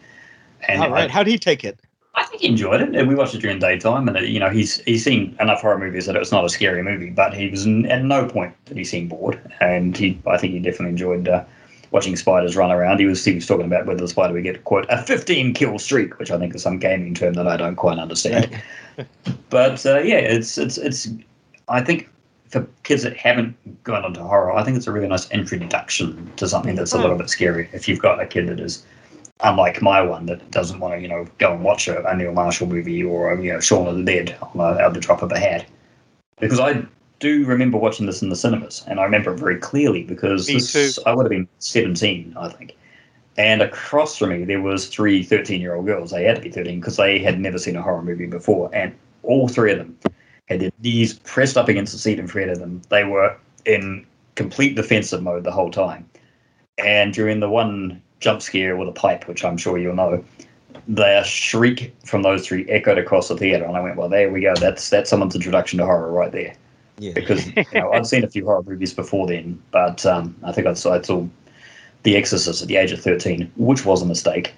And 0.67 0.83
All 0.83 0.91
right, 0.91 1.11
how 1.11 1.23
did 1.23 1.31
he 1.31 1.39
take 1.39 1.65
it? 1.65 1.79
I 2.15 2.25
think 2.25 2.43
he 2.43 2.49
enjoyed 2.49 2.81
it. 2.81 3.07
We 3.07 3.15
watched 3.15 3.35
it 3.35 3.43
during 3.43 3.61
daytime, 3.61 4.09
and 4.09 4.17
it, 4.17 4.25
you 4.25 4.41
know 4.41 4.51
he's 4.51 4.81
he's 4.81 5.05
seen 5.05 5.37
enough 5.41 5.61
horror 5.61 5.79
movies 5.79 6.07
that 6.07 6.17
it's 6.17 6.33
not 6.33 6.45
a 6.45 6.49
scary 6.49 6.83
movie. 6.83 7.11
But 7.11 7.33
he 7.35 7.49
was 7.49 7.67
at 7.67 8.03
no 8.03 8.27
point 8.27 8.55
did 8.65 8.77
he 8.77 8.85
seem 8.85 9.09
bored, 9.09 9.41
and 9.61 9.97
he 9.97 10.21
I 10.27 10.37
think 10.37 10.55
he 10.55 10.59
definitely 10.59 10.91
enjoyed 10.91 11.29
uh, 11.29 11.45
watching 11.91 12.17
spiders 12.17 12.57
run 12.57 12.71
around. 12.71 12.99
He 12.99 13.07
was 13.07 13.25
he 13.25 13.35
was 13.35 13.47
talking 13.47 13.67
about 13.67 13.87
whether 13.87 14.01
the 14.01 14.09
spider 14.09 14.35
would 14.35 14.45
get 14.45 14.65
quote 14.65 14.87
a 14.89 15.03
15 15.03 15.55
kill 15.55 15.79
streak, 15.79 16.19
which 16.19 16.31
I 16.31 16.39
think 16.39 16.55
is 16.55 16.63
some 16.63 16.79
gaming 16.79 17.15
term 17.15 17.35
that 17.35 17.49
I 17.49 17.57
don't 17.57 17.77
quite 17.77 17.99
understand. 17.99 18.61
but 19.51 19.85
uh, 19.87 19.99
yeah, 19.99 20.19
it's 20.19 20.59
it's 20.59 20.79
it's. 20.79 21.09
I 21.69 21.83
think 21.83 22.09
for 22.49 22.67
kids 22.83 23.03
that 23.03 23.17
haven't 23.17 23.55
gone 23.85 24.05
into 24.05 24.23
horror, 24.23 24.53
I 24.53 24.65
think 24.65 24.77
it's 24.77 24.87
a 24.87 24.93
really 24.93 25.09
nice 25.09 25.31
introduction 25.31 26.33
to 26.37 26.49
something 26.49 26.77
that's 26.77 26.95
a 26.95 26.99
little 26.99 27.17
bit 27.17 27.29
scary. 27.29 27.69
If 27.73 27.89
you've 27.89 28.01
got 28.01 28.21
a 28.21 28.27
kid 28.27 28.49
that 28.49 28.59
is 28.59 28.87
unlike 29.41 29.83
my 29.83 30.01
one 30.03 30.27
that 30.27 30.51
doesn't 30.51 30.81
want 30.81 30.95
to, 30.95 31.01
you 31.01 31.09
know, 31.09 31.27
go 31.39 31.53
and 31.53 31.63
watch 31.63 31.89
a, 31.89 32.05
a 32.07 32.17
Neil 32.17 32.33
Marshall 32.33 32.67
movie 32.67 33.03
or 33.05 33.33
a, 33.33 33.43
you 33.43 33.53
know 33.53 33.61
Shaun 33.61 33.87
of 33.87 33.97
the 33.97 34.03
Dead 34.03 34.37
on 34.41 34.61
a, 34.61 34.81
at 34.81 34.95
the 34.95 35.01
drop 35.01 35.23
of 35.23 35.31
a 35.33 35.39
hat, 35.39 35.67
because 36.41 36.59
I 36.59 36.85
do 37.19 37.45
remember 37.45 37.79
watching 37.79 38.07
this 38.07 38.23
in 38.23 38.29
the 38.29 38.37
cinemas, 38.37 38.85
and 38.87 39.01
I 39.01 39.05
remember 39.05 39.33
it 39.33 39.41
very 39.41 39.59
clearly 39.59 40.03
because 40.03 40.47
this, 40.47 40.99
I 41.07 41.15
would 41.15 41.25
have 41.25 41.31
been 41.31 41.49
17, 41.59 42.35
I 42.39 42.49
think. 42.49 42.77
And 43.37 43.63
across 43.63 44.17
from 44.17 44.31
me, 44.31 44.45
there 44.45 44.61
was 44.61 44.89
three 44.89 45.23
13 45.23 45.61
year 45.61 45.75
old 45.75 45.87
girls. 45.87 46.11
They 46.11 46.25
had 46.25 46.37
to 46.37 46.43
be 46.43 46.51
13 46.51 46.81
because 46.81 46.97
they 46.97 47.19
had 47.21 47.41
never 47.41 47.57
seen 47.57 47.77
a 47.77 47.83
horror 47.83 48.03
movie 48.03 48.27
before. 48.27 48.69
And 48.73 48.95
all 49.23 49.47
three 49.47 49.73
of 49.73 49.79
them 49.79 49.97
had 50.47 50.61
their 50.61 50.71
knees 50.83 51.15
pressed 51.21 51.57
up 51.57 51.69
against 51.69 51.93
the 51.93 51.99
seat 51.99 52.19
in 52.19 52.27
front 52.27 52.51
of 52.51 52.59
them. 52.59 52.83
They 52.89 53.05
were 53.05 53.37
in 53.65 54.05
complete 54.35 54.75
defensive 54.75 55.23
mode 55.23 55.45
the 55.45 55.53
whole 55.53 55.71
time. 55.71 56.09
And 56.79 57.13
during 57.13 57.39
the 57.39 57.49
one 57.49 58.03
jump 58.19 58.43
scare 58.43 58.77
with 58.77 58.89
a 58.89 58.93
pipe, 58.93 59.29
which 59.29 59.45
I'm 59.45 59.57
sure 59.57 59.79
you'll 59.79 59.95
know, 59.95 60.25
their 60.89 61.23
shriek 61.23 61.95
from 62.05 62.23
those 62.23 62.47
three 62.47 62.69
echoed 62.69 62.99
across 62.99 63.29
the 63.29 63.37
theater. 63.37 63.65
And 63.65 63.77
I 63.77 63.81
went, 63.81 63.97
well, 63.97 64.09
there 64.09 64.33
we 64.33 64.41
go. 64.41 64.55
That's 64.57 64.91
that's 64.91 65.11
someone's 65.11 65.37
introduction 65.37 65.79
to 65.79 65.85
horror 65.85 66.11
right 66.11 66.33
there. 66.33 66.55
Yeah. 66.99 67.13
Because 67.15 67.47
you 67.57 67.65
know, 67.75 67.93
I'd 67.93 68.07
seen 68.07 68.25
a 68.25 68.29
few 68.29 68.45
horror 68.45 68.63
movies 68.63 68.93
before 68.95 69.27
then, 69.27 69.63
but 69.71 70.05
um, 70.07 70.37
I 70.43 70.53
think 70.53 70.67
I 70.67 70.75
saw, 70.75 70.95
I 70.95 71.03
saw 71.03 71.27
The 72.03 72.17
Exorcist 72.17 72.63
at 72.63 72.69
the 72.69 72.77
age 72.77 72.93
of 72.93 73.01
13, 73.01 73.51
which 73.57 73.85
was 73.85 74.03
a 74.03 74.07
mistake. 74.07 74.55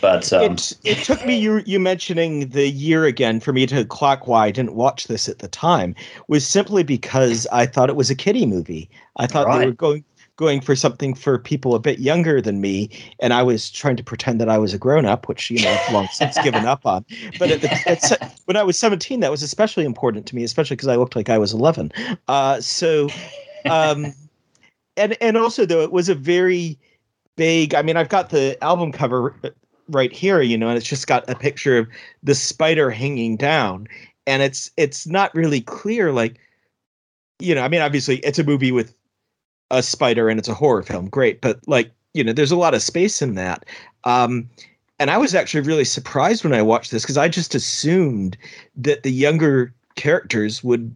But 0.00 0.32
um, 0.32 0.52
it, 0.52 0.72
it 0.84 0.98
took 0.98 1.24
me 1.26 1.36
you 1.36 1.62
you 1.66 1.78
mentioning 1.78 2.48
the 2.48 2.68
year 2.70 3.04
again 3.04 3.38
for 3.38 3.52
me 3.52 3.66
to 3.66 3.84
clock 3.84 4.26
why 4.26 4.46
I 4.46 4.50
didn't 4.50 4.74
watch 4.74 5.06
this 5.08 5.28
at 5.28 5.40
the 5.40 5.48
time 5.48 5.94
was 6.26 6.46
simply 6.46 6.82
because 6.82 7.46
I 7.52 7.66
thought 7.66 7.90
it 7.90 7.96
was 7.96 8.08
a 8.08 8.14
kiddie 8.14 8.46
movie. 8.46 8.88
I 9.16 9.26
thought 9.26 9.46
right. 9.46 9.58
they 9.58 9.66
were 9.66 9.72
going 9.72 10.04
going 10.40 10.62
for 10.62 10.74
something 10.74 11.14
for 11.14 11.38
people 11.38 11.74
a 11.74 11.78
bit 11.78 11.98
younger 11.98 12.40
than 12.40 12.62
me, 12.62 12.88
and 13.20 13.34
I 13.34 13.42
was 13.42 13.70
trying 13.70 13.96
to 13.96 14.02
pretend 14.02 14.40
that 14.40 14.48
I 14.48 14.56
was 14.56 14.72
a 14.72 14.78
grown 14.78 15.04
up, 15.04 15.28
which 15.28 15.50
you 15.50 15.62
know 15.62 15.70
I've 15.70 15.92
long 15.92 16.08
since 16.12 16.36
given 16.42 16.64
up 16.64 16.86
on. 16.86 17.04
But 17.38 17.50
at 17.50 17.60
the, 17.60 17.70
at, 17.86 18.40
when 18.46 18.56
I 18.56 18.62
was 18.62 18.78
seventeen, 18.78 19.20
that 19.20 19.30
was 19.30 19.42
especially 19.42 19.84
important 19.84 20.26
to 20.26 20.34
me, 20.34 20.42
especially 20.42 20.76
because 20.76 20.88
I 20.88 20.96
looked 20.96 21.14
like 21.14 21.28
I 21.28 21.36
was 21.36 21.52
eleven. 21.52 21.92
Uh, 22.26 22.60
so, 22.60 23.10
um, 23.66 24.14
and 24.96 25.16
and 25.20 25.36
also 25.36 25.66
though 25.66 25.82
it 25.82 25.92
was 25.92 26.08
a 26.08 26.14
very 26.14 26.78
big. 27.36 27.74
I 27.74 27.82
mean, 27.82 27.98
I've 27.98 28.08
got 28.08 28.30
the 28.30 28.56
album 28.64 28.92
cover 28.92 29.34
right 29.88 30.12
here, 30.12 30.40
you 30.40 30.56
know, 30.56 30.68
and 30.68 30.78
it's 30.78 30.88
just 30.88 31.06
got 31.06 31.28
a 31.28 31.34
picture 31.34 31.76
of 31.76 31.86
the 32.22 32.34
spider 32.34 32.90
hanging 32.90 33.36
down, 33.36 33.86
and 34.26 34.42
it's 34.42 34.70
it's 34.78 35.06
not 35.06 35.34
really 35.34 35.60
clear, 35.60 36.12
like 36.12 36.40
you 37.40 37.54
know, 37.54 37.62
I 37.62 37.68
mean, 37.68 37.82
obviously 37.82 38.18
it's 38.18 38.38
a 38.38 38.44
movie 38.44 38.72
with 38.72 38.94
a 39.70 39.82
spider 39.82 40.28
and 40.28 40.38
it's 40.38 40.48
a 40.48 40.54
horror 40.54 40.82
film, 40.82 41.08
great. 41.08 41.40
But 41.40 41.60
like, 41.66 41.90
you 42.14 42.24
know, 42.24 42.32
there's 42.32 42.50
a 42.50 42.56
lot 42.56 42.74
of 42.74 42.82
space 42.82 43.22
in 43.22 43.34
that. 43.34 43.64
Um, 44.04 44.48
and 44.98 45.10
I 45.10 45.18
was 45.18 45.34
actually 45.34 45.62
really 45.62 45.84
surprised 45.84 46.44
when 46.44 46.52
I 46.52 46.62
watched 46.62 46.90
this 46.90 47.02
because 47.02 47.16
I 47.16 47.28
just 47.28 47.54
assumed 47.54 48.36
that 48.76 49.02
the 49.02 49.12
younger 49.12 49.72
characters 49.96 50.62
would 50.62 50.94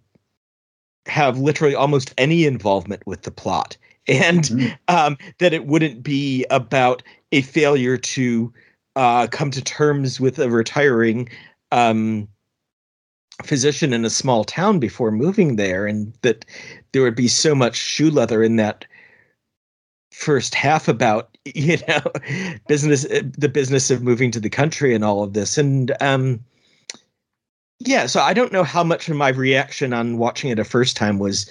have 1.06 1.38
literally 1.38 1.74
almost 1.74 2.14
any 2.18 2.44
involvement 2.44 3.06
with 3.06 3.22
the 3.22 3.30
plot 3.30 3.76
and 4.06 4.44
mm-hmm. 4.44 4.94
um, 4.94 5.16
that 5.38 5.52
it 5.52 5.66
wouldn't 5.66 6.02
be 6.02 6.44
about 6.50 7.02
a 7.32 7.42
failure 7.42 7.96
to 7.96 8.52
uh, 8.96 9.26
come 9.26 9.50
to 9.50 9.62
terms 9.62 10.20
with 10.20 10.38
a 10.38 10.50
retiring 10.50 11.28
um, 11.72 12.28
physician 13.42 13.92
in 13.92 14.04
a 14.04 14.10
small 14.10 14.44
town 14.44 14.78
before 14.78 15.10
moving 15.10 15.56
there, 15.56 15.86
and 15.86 16.12
that 16.22 16.44
there 16.92 17.02
would 17.02 17.16
be 17.16 17.28
so 17.28 17.54
much 17.54 17.76
shoe 17.76 18.10
leather 18.10 18.42
in 18.42 18.56
that 18.56 18.84
first 20.12 20.54
half 20.54 20.86
about 20.86 21.36
you 21.54 21.76
know 21.88 22.00
business 22.68 23.02
the 23.36 23.48
business 23.48 23.90
of 23.90 24.02
moving 24.02 24.30
to 24.30 24.40
the 24.40 24.50
country 24.50 24.94
and 24.94 25.04
all 25.04 25.22
of 25.22 25.32
this. 25.32 25.58
And 25.58 25.94
um 26.00 26.44
yeah 27.80 28.06
so 28.06 28.20
i 28.20 28.32
don't 28.32 28.52
know 28.52 28.64
how 28.64 28.84
much 28.84 29.08
of 29.08 29.16
my 29.16 29.28
reaction 29.28 29.92
on 29.92 30.18
watching 30.18 30.50
it 30.50 30.58
a 30.58 30.64
first 30.64 30.96
time 30.96 31.18
was 31.18 31.48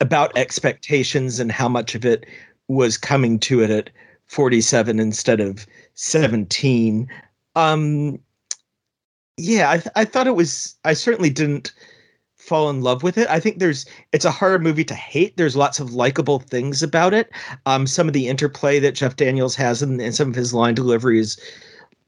about 0.00 0.36
expectations 0.36 1.38
and 1.38 1.52
how 1.52 1.68
much 1.68 1.94
of 1.94 2.04
it 2.04 2.26
was 2.68 2.98
coming 2.98 3.38
to 3.38 3.62
it 3.62 3.70
at 3.70 3.90
47 4.26 4.98
instead 4.98 5.40
of 5.40 5.66
17 5.94 7.08
um 7.56 8.18
yeah 9.36 9.70
i 9.70 9.82
i 10.00 10.04
thought 10.04 10.26
it 10.26 10.36
was 10.36 10.76
i 10.84 10.92
certainly 10.92 11.30
didn't 11.30 11.72
fall 12.44 12.68
in 12.68 12.82
love 12.82 13.02
with 13.02 13.16
it. 13.16 13.28
I 13.28 13.40
think 13.40 13.58
there's 13.58 13.86
it's 14.12 14.24
a 14.24 14.30
hard 14.30 14.62
movie 14.62 14.84
to 14.84 14.94
hate. 14.94 15.36
There's 15.36 15.56
lots 15.56 15.80
of 15.80 15.94
likable 15.94 16.40
things 16.40 16.82
about 16.82 17.14
it. 17.14 17.30
Um 17.66 17.86
some 17.86 18.06
of 18.06 18.12
the 18.12 18.28
interplay 18.28 18.78
that 18.80 18.94
jeff 18.94 19.16
daniels 19.16 19.56
has 19.56 19.82
and, 19.82 20.00
and 20.00 20.14
some 20.14 20.28
of 20.28 20.34
his 20.34 20.52
line 20.52 20.74
delivery 20.74 21.18
is 21.18 21.40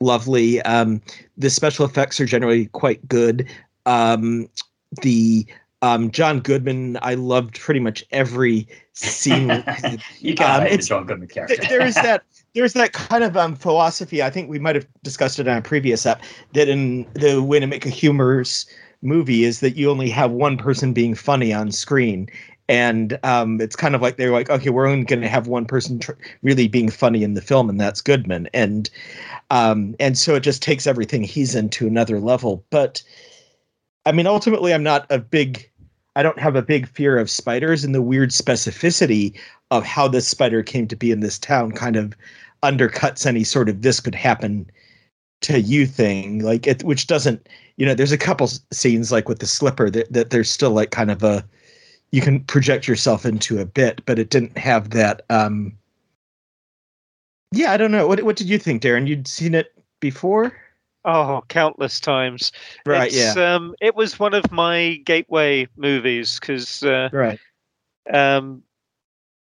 lovely. 0.01 0.61
Um 0.63 1.01
the 1.37 1.51
special 1.51 1.85
effects 1.85 2.21
are 2.21 2.27
generally 2.27 2.67
quite 2.67 3.07
good. 3.09 3.49
Um 3.87 4.49
the 5.03 5.47
um, 5.83 6.11
John 6.11 6.41
Goodman, 6.41 6.99
I 7.03 7.15
loved 7.15 7.61
pretty 7.61 7.81
much 7.81 8.03
every 8.11 8.67
scene. 8.95 9.49
you 10.21 10.35
can't 10.35 10.63
um, 10.63 10.67
hate 10.67 10.81
the 10.81 10.87
John 10.87 11.05
Goodman 11.07 11.29
character. 11.29 11.57
there 11.69 11.85
is 11.85 11.95
that 11.97 12.25
there's 12.57 12.73
that 12.73 12.95
kind 12.95 13.23
of 13.23 13.37
um, 13.37 13.55
philosophy. 13.55 14.23
I 14.23 14.31
think 14.31 14.49
we 14.49 14.59
might 14.59 14.75
have 14.75 14.87
discussed 15.03 15.39
it 15.39 15.47
on 15.47 15.59
a 15.59 15.63
previous 15.63 16.07
app 16.07 16.23
that 16.55 16.69
in 16.69 17.07
the 17.13 17.43
way 17.43 17.61
to 17.61 17.67
make 17.67 17.85
a 17.85 17.91
humorous 17.91 18.65
movie 19.03 19.45
is 19.45 19.61
that 19.61 19.77
you 19.77 19.91
only 19.91 20.09
have 20.09 20.31
one 20.31 20.57
person 20.57 20.95
being 20.95 21.15
funny 21.15 21.53
on 21.53 21.71
screen. 21.71 22.29
And 22.67 23.19
um, 23.23 23.61
it's 23.61 23.77
kind 23.77 23.95
of 23.95 24.01
like 24.01 24.17
they're 24.17 24.33
like, 24.33 24.49
okay, 24.49 24.71
we're 24.71 24.87
only 24.87 25.05
going 25.05 25.21
to 25.21 25.29
have 25.29 25.49
one 25.49 25.67
person 25.67 25.99
tr- 25.99 26.13
really 26.43 26.67
being 26.67 26.91
funny 26.91 27.23
in 27.23 27.35
the 27.35 27.43
film, 27.43 27.69
and 27.69 27.79
that's 27.79 28.01
Goodman. 28.01 28.49
And 28.55 28.89
um, 29.51 29.95
and 30.01 30.17
so 30.17 30.35
it 30.35 30.41
just 30.41 30.63
takes 30.63 30.87
everything 30.87 31.23
he's 31.23 31.55
into 31.55 31.87
another 31.87 32.19
level. 32.19 32.65
But 32.71 33.03
I 34.07 34.13
mean, 34.13 34.27
ultimately, 34.27 34.73
I'm 34.73 34.83
not 34.83 35.07
a 35.11 35.19
big, 35.19 35.71
I 36.17 36.23
don't 36.25 36.41
have 36.41 36.57
a 36.57 36.63
big 36.63 36.89
fear 36.89 37.19
of 37.19 37.31
spiders, 37.31 37.85
and 37.85 37.95
the 37.95 38.03
weird 38.03 38.31
specificity 38.31 39.39
of 39.71 39.85
how 39.85 40.09
this 40.09 40.27
spider 40.27 40.63
came 40.63 40.89
to 40.89 40.97
be 40.97 41.13
in 41.13 41.21
this 41.21 41.39
town 41.39 41.71
kind 41.71 41.95
of 41.95 42.17
undercuts 42.73 43.27
any 43.27 43.45
sort 43.45 43.69
of 43.69 43.83
this 43.83 44.01
could 44.01 44.15
happen 44.15 44.69
to 45.43 45.61
you 45.61 45.87
thing. 45.87 46.41
Like 46.41 46.67
it, 46.67 46.83
which 46.83 47.07
doesn't, 47.07 47.49
you 47.77 47.87
know, 47.87 47.95
there's 47.95 48.13
a 48.13 48.19
couple 48.19 48.49
scenes 48.73 49.13
like 49.13 49.29
with 49.29 49.39
the 49.39 49.47
slipper 49.47 49.91
that 49.91 50.13
that 50.13 50.31
there's 50.31 50.51
still 50.51 50.73
like 50.73 50.91
kind 50.91 51.11
of 51.11 51.23
a, 51.23 51.45
you 52.11 52.21
can 52.21 52.41
project 52.45 52.89
yourself 52.89 53.25
into 53.25 53.59
a 53.61 53.67
bit, 53.67 54.03
but 54.07 54.19
it 54.19 54.31
didn't 54.31 54.59
have 54.59 54.91
that. 54.91 55.23
um 55.31 55.77
Yeah, 57.53 57.73
I 57.73 57.77
don't 57.77 57.93
know. 57.93 58.07
What 58.07 58.23
what 58.23 58.37
did 58.37 58.49
you 58.49 58.59
think, 58.59 58.83
Darren? 58.83 59.07
You'd 59.07 59.29
seen 59.29 59.55
it 59.55 59.73
before? 60.01 60.53
Oh, 61.05 61.45
countless 61.49 62.01
times. 62.01 62.51
Right. 62.85 63.13
It's, 63.13 63.37
yeah. 63.37 63.55
Um, 63.55 63.75
it 63.81 63.95
was 63.95 64.19
one 64.19 64.35
of 64.35 64.51
my 64.51 64.97
gateway 65.05 65.69
movies 65.77 66.41
because. 66.41 66.83
Uh, 66.83 67.09
right. 67.13 67.39
Um, 68.13 68.63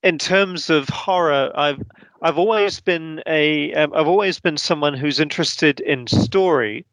in 0.04 0.20
terms 0.20 0.70
of 0.70 0.88
horror, 0.90 1.52
I've 1.56 1.82
I've 2.26 2.40
always 2.40 2.80
been 2.80 3.22
a 3.28 3.70
have 3.76 3.94
um, 3.94 4.08
always 4.08 4.40
been 4.40 4.58
someone 4.58 4.96
who's 4.96 5.20
interested 5.20 5.80
in 5.80 6.08
story. 6.08 6.84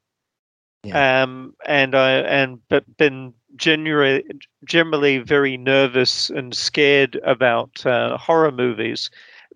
Yeah. 0.84 1.22
Um, 1.22 1.54
and 1.64 1.94
I 1.94 2.10
and 2.18 2.60
but 2.68 2.84
been 2.98 3.32
generally 3.56 4.24
generally 4.66 5.18
very 5.18 5.56
nervous 5.56 6.28
and 6.28 6.54
scared 6.54 7.18
about 7.24 7.86
uh, 7.86 8.18
horror 8.18 8.52
movies. 8.52 9.08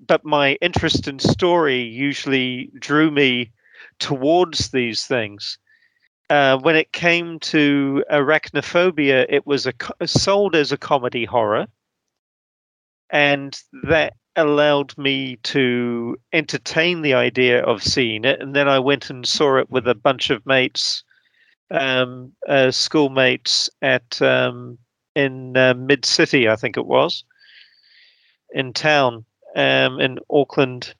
But 0.06 0.24
my 0.24 0.54
interest 0.62 1.08
in 1.08 1.18
story 1.18 1.82
usually 1.82 2.70
drew 2.78 3.10
me 3.10 3.52
towards 3.98 4.70
these 4.70 5.06
things. 5.06 5.58
Uh, 6.30 6.56
when 6.56 6.76
it 6.76 6.92
came 6.92 7.38
to 7.40 8.02
arachnophobia, 8.10 9.26
it 9.28 9.46
was 9.46 9.66
a, 9.66 9.74
sold 10.06 10.56
as 10.56 10.72
a 10.72 10.78
comedy 10.78 11.26
horror, 11.26 11.66
and 13.10 13.60
that 13.84 14.14
allowed 14.36 14.96
me 14.98 15.36
to 15.42 16.16
entertain 16.32 17.02
the 17.02 17.14
idea 17.14 17.62
of 17.62 17.82
seeing 17.82 18.24
it. 18.24 18.40
And 18.40 18.54
then 18.54 18.68
I 18.68 18.78
went 18.78 19.10
and 19.10 19.26
saw 19.26 19.58
it 19.58 19.70
with 19.70 19.88
a 19.88 19.94
bunch 19.94 20.30
of 20.30 20.44
mates, 20.46 21.02
um, 21.70 22.32
uh, 22.48 22.70
schoolmates 22.70 23.70
at 23.82 24.20
um, 24.22 24.78
in 25.14 25.56
uh, 25.56 25.74
Mid 25.74 26.04
City, 26.04 26.48
I 26.48 26.56
think 26.56 26.76
it 26.76 26.86
was, 26.86 27.24
in 28.52 28.72
town, 28.72 29.24
um, 29.56 30.00
in 30.00 30.18
Auckland, 30.30 30.94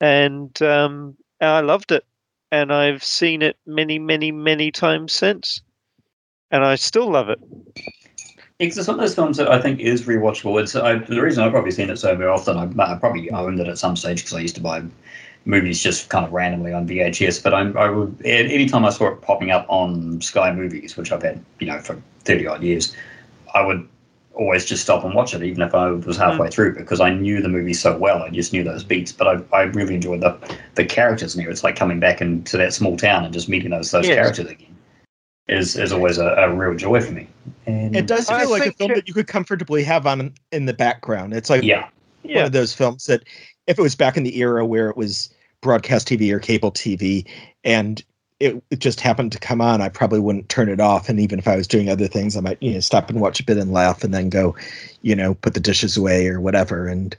and 0.00 0.60
um, 0.62 1.16
I 1.40 1.60
loved 1.60 1.90
it 1.90 2.04
and 2.50 2.72
I've 2.72 3.04
seen 3.04 3.42
it 3.42 3.56
many, 3.66 3.98
many, 3.98 4.30
many 4.32 4.70
times 4.70 5.12
since, 5.12 5.60
and 6.50 6.64
I 6.64 6.76
still 6.76 7.10
love 7.10 7.28
it. 7.28 7.40
It's 8.58 8.76
one 8.88 8.96
of 8.96 9.00
those 9.00 9.14
films 9.14 9.36
that 9.36 9.50
I 9.50 9.60
think 9.60 9.80
is 9.80 10.06
rewatchable. 10.06 10.60
It's 10.62 10.74
I, 10.74 10.96
the 10.96 11.20
reason 11.20 11.44
I've 11.44 11.52
probably 11.52 11.72
seen 11.72 11.90
it 11.90 11.98
so 11.98 12.16
very 12.16 12.30
often. 12.30 12.56
I, 12.56 12.92
I 12.92 12.96
probably 12.96 13.30
owned 13.30 13.60
it 13.60 13.68
at 13.68 13.76
some 13.76 13.96
stage 13.96 14.22
because 14.22 14.32
I 14.32 14.40
used 14.40 14.54
to 14.54 14.62
buy 14.62 14.82
movies 15.44 15.82
just 15.82 16.08
kind 16.08 16.24
of 16.24 16.32
randomly 16.32 16.72
on 16.72 16.88
VHS. 16.88 17.42
But 17.42 17.52
I'm, 17.52 17.76
I 17.76 17.90
would 17.90 18.20
anytime 18.24 18.86
I 18.86 18.90
saw 18.90 19.08
it 19.08 19.20
popping 19.20 19.50
up 19.50 19.66
on 19.68 20.22
Sky 20.22 20.52
Movies, 20.52 20.96
which 20.96 21.12
I've 21.12 21.22
had 21.22 21.44
you 21.60 21.66
know 21.66 21.78
for 21.80 22.00
thirty 22.24 22.46
odd 22.46 22.62
years, 22.62 22.96
I 23.54 23.60
would 23.60 23.86
always 24.32 24.64
just 24.64 24.82
stop 24.82 25.04
and 25.04 25.14
watch 25.14 25.34
it, 25.34 25.42
even 25.42 25.62
if 25.62 25.74
I 25.74 25.90
was 25.90 26.16
halfway 26.16 26.48
mm. 26.48 26.52
through, 26.52 26.76
because 26.76 27.00
I 27.00 27.10
knew 27.10 27.40
the 27.42 27.48
movie 27.48 27.74
so 27.74 27.96
well. 27.96 28.22
I 28.22 28.30
just 28.30 28.52
knew 28.52 28.64
those 28.64 28.84
beats. 28.84 29.12
But 29.12 29.28
I, 29.52 29.56
I 29.56 29.62
really 29.62 29.94
enjoyed 29.94 30.20
the 30.20 30.38
the 30.76 30.84
characters 30.84 31.34
in 31.34 31.42
here. 31.42 31.50
It's 31.50 31.62
like 31.62 31.76
coming 31.76 32.00
back 32.00 32.22
into 32.22 32.56
that 32.56 32.72
small 32.72 32.96
town 32.96 33.24
and 33.24 33.34
just 33.34 33.50
meeting 33.50 33.70
those 33.70 33.90
those 33.90 34.06
characters 34.06 34.46
again. 34.46 34.75
Is 35.48 35.76
is 35.76 35.92
always 35.92 36.18
a, 36.18 36.26
a 36.26 36.52
real 36.52 36.76
joy 36.76 37.00
for 37.00 37.12
me. 37.12 37.28
And 37.66 37.94
it 37.94 38.06
does 38.06 38.28
feel 38.28 38.50
like 38.50 38.66
a 38.66 38.72
film 38.72 38.92
that 38.94 39.06
you 39.06 39.14
could 39.14 39.28
comfortably 39.28 39.84
have 39.84 40.06
on 40.06 40.34
in 40.50 40.66
the 40.66 40.74
background. 40.74 41.34
It's 41.34 41.48
like 41.48 41.62
yeah. 41.62 41.88
one 42.24 42.44
of 42.46 42.52
those 42.52 42.72
films 42.72 43.06
that 43.06 43.22
if 43.66 43.78
it 43.78 43.82
was 43.82 43.94
back 43.94 44.16
in 44.16 44.24
the 44.24 44.38
era 44.38 44.66
where 44.66 44.90
it 44.90 44.96
was 44.96 45.32
broadcast 45.60 46.08
TV 46.08 46.32
or 46.32 46.40
cable 46.40 46.72
TV 46.72 47.28
and 47.64 48.02
it, 48.38 48.62
it, 48.70 48.80
just 48.80 49.00
happened 49.00 49.32
to 49.32 49.38
come 49.38 49.60
on, 49.60 49.80
I 49.80 49.88
probably 49.88 50.20
wouldn't 50.20 50.48
turn 50.48 50.68
it 50.68 50.78
off. 50.78 51.08
And 51.08 51.18
even 51.18 51.38
if 51.38 51.48
I 51.48 51.56
was 51.56 51.66
doing 51.66 51.88
other 51.88 52.06
things, 52.06 52.36
I 52.36 52.40
might, 52.40 52.62
you 52.62 52.74
know, 52.74 52.80
stop 52.80 53.08
and 53.08 53.20
watch 53.20 53.40
a 53.40 53.44
bit 53.44 53.56
and 53.56 53.72
laugh 53.72 54.04
and 54.04 54.12
then 54.12 54.28
go, 54.28 54.54
you 55.00 55.16
know, 55.16 55.34
put 55.34 55.54
the 55.54 55.60
dishes 55.60 55.96
away 55.96 56.28
or 56.28 56.38
whatever. 56.38 56.86
And, 56.86 57.16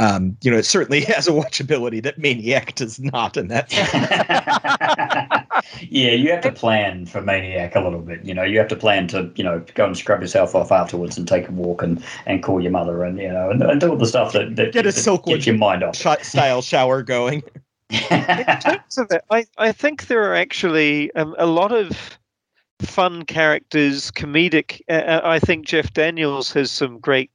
um, 0.00 0.36
you 0.42 0.50
know, 0.50 0.58
it 0.58 0.64
certainly 0.64 1.00
has 1.02 1.28
a 1.28 1.32
watchability 1.32 2.02
that 2.02 2.18
Maniac 2.18 2.74
does 2.74 3.00
not. 3.00 3.36
And 3.36 3.50
that. 3.50 3.72
yeah, 5.90 6.12
you 6.12 6.30
have 6.30 6.40
to 6.42 6.52
plan 6.52 7.06
for 7.06 7.20
Maniac 7.20 7.74
a 7.74 7.80
little 7.80 8.00
bit. 8.00 8.24
You 8.24 8.34
know, 8.34 8.44
you 8.44 8.58
have 8.58 8.68
to 8.68 8.76
plan 8.76 9.08
to, 9.08 9.30
you 9.34 9.44
know, 9.44 9.64
go 9.74 9.86
and 9.86 9.96
scrub 9.96 10.20
yourself 10.20 10.54
off 10.54 10.70
afterwards 10.70 11.18
and 11.18 11.26
take 11.26 11.48
a 11.48 11.52
walk 11.52 11.82
and, 11.82 12.02
and 12.26 12.42
call 12.42 12.60
your 12.60 12.72
mother 12.72 13.02
and, 13.02 13.18
you 13.18 13.28
know, 13.28 13.50
and, 13.50 13.62
and 13.62 13.80
do 13.80 13.90
all 13.90 13.96
the 13.96 14.06
stuff 14.06 14.32
that, 14.32 14.56
that 14.56 14.72
get 14.72 14.86
a 14.86 14.90
silkwood 14.90 15.44
your 15.44 15.56
mind 15.56 15.82
off. 15.82 15.96
style 15.96 16.62
shower 16.62 17.02
going 17.02 17.42
in 17.90 18.60
terms 18.60 18.98
of 18.98 19.10
it, 19.10 19.24
I, 19.30 19.46
I 19.56 19.72
think 19.72 20.08
there 20.08 20.30
are 20.30 20.34
actually 20.34 21.12
um, 21.14 21.34
a 21.38 21.46
lot 21.46 21.72
of 21.72 22.18
fun 22.82 23.24
characters, 23.24 24.10
comedic. 24.10 24.82
Uh, 24.90 24.92
uh, 24.92 25.20
I 25.24 25.38
think 25.38 25.66
Jeff 25.66 25.94
Daniels 25.94 26.52
has 26.52 26.70
some 26.70 26.98
great 26.98 27.30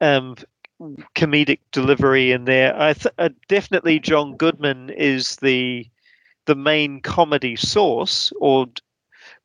um, 0.00 0.34
comedic 1.14 1.60
delivery 1.72 2.32
in 2.32 2.44
there. 2.44 2.78
I 2.80 2.92
th- 2.94 3.14
uh, 3.18 3.30
definitely 3.48 3.98
John 4.00 4.36
Goodman 4.36 4.90
is 4.90 5.36
the 5.36 5.88
the 6.46 6.54
main 6.54 7.00
comedy 7.00 7.56
source, 7.56 8.32
or 8.40 8.66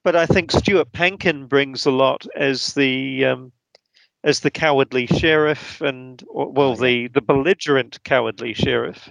but 0.04 0.16
I 0.16 0.26
think 0.26 0.52
Stuart 0.52 0.92
Pankin 0.92 1.48
brings 1.48 1.86
a 1.86 1.92
lot 1.92 2.26
as 2.36 2.74
the 2.74 3.26
um, 3.26 3.52
as 4.24 4.42
the 4.42 4.52
cowardly 4.52 5.08
sheriff 5.08 5.82
and 5.82 6.22
well 6.32 6.76
the 6.76 7.08
the 7.08 7.22
belligerent 7.22 8.04
cowardly 8.04 8.54
sheriff. 8.54 9.10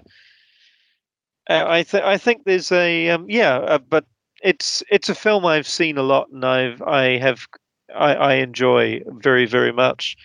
Uh, 1.49 1.65
I 1.67 1.83
think 1.83 2.05
I 2.05 2.19
think 2.19 2.45
there's 2.45 2.71
a 2.73 3.09
um, 3.11 3.27
yeah, 3.29 3.57
uh, 3.57 3.79
but 3.79 4.05
it's 4.43 4.83
it's 4.91 5.09
a 5.09 5.15
film 5.15 5.47
I've 5.47 5.67
seen 5.67 5.99
a 5.99 6.03
lot 6.03 6.29
and 6.31 6.45
I've 6.45 6.83
I 6.83 7.17
have 7.19 7.47
I, 7.95 8.15
I 8.15 8.35
enjoy 8.35 9.03
very 9.07 9.47
very 9.47 9.73
much. 9.73 10.17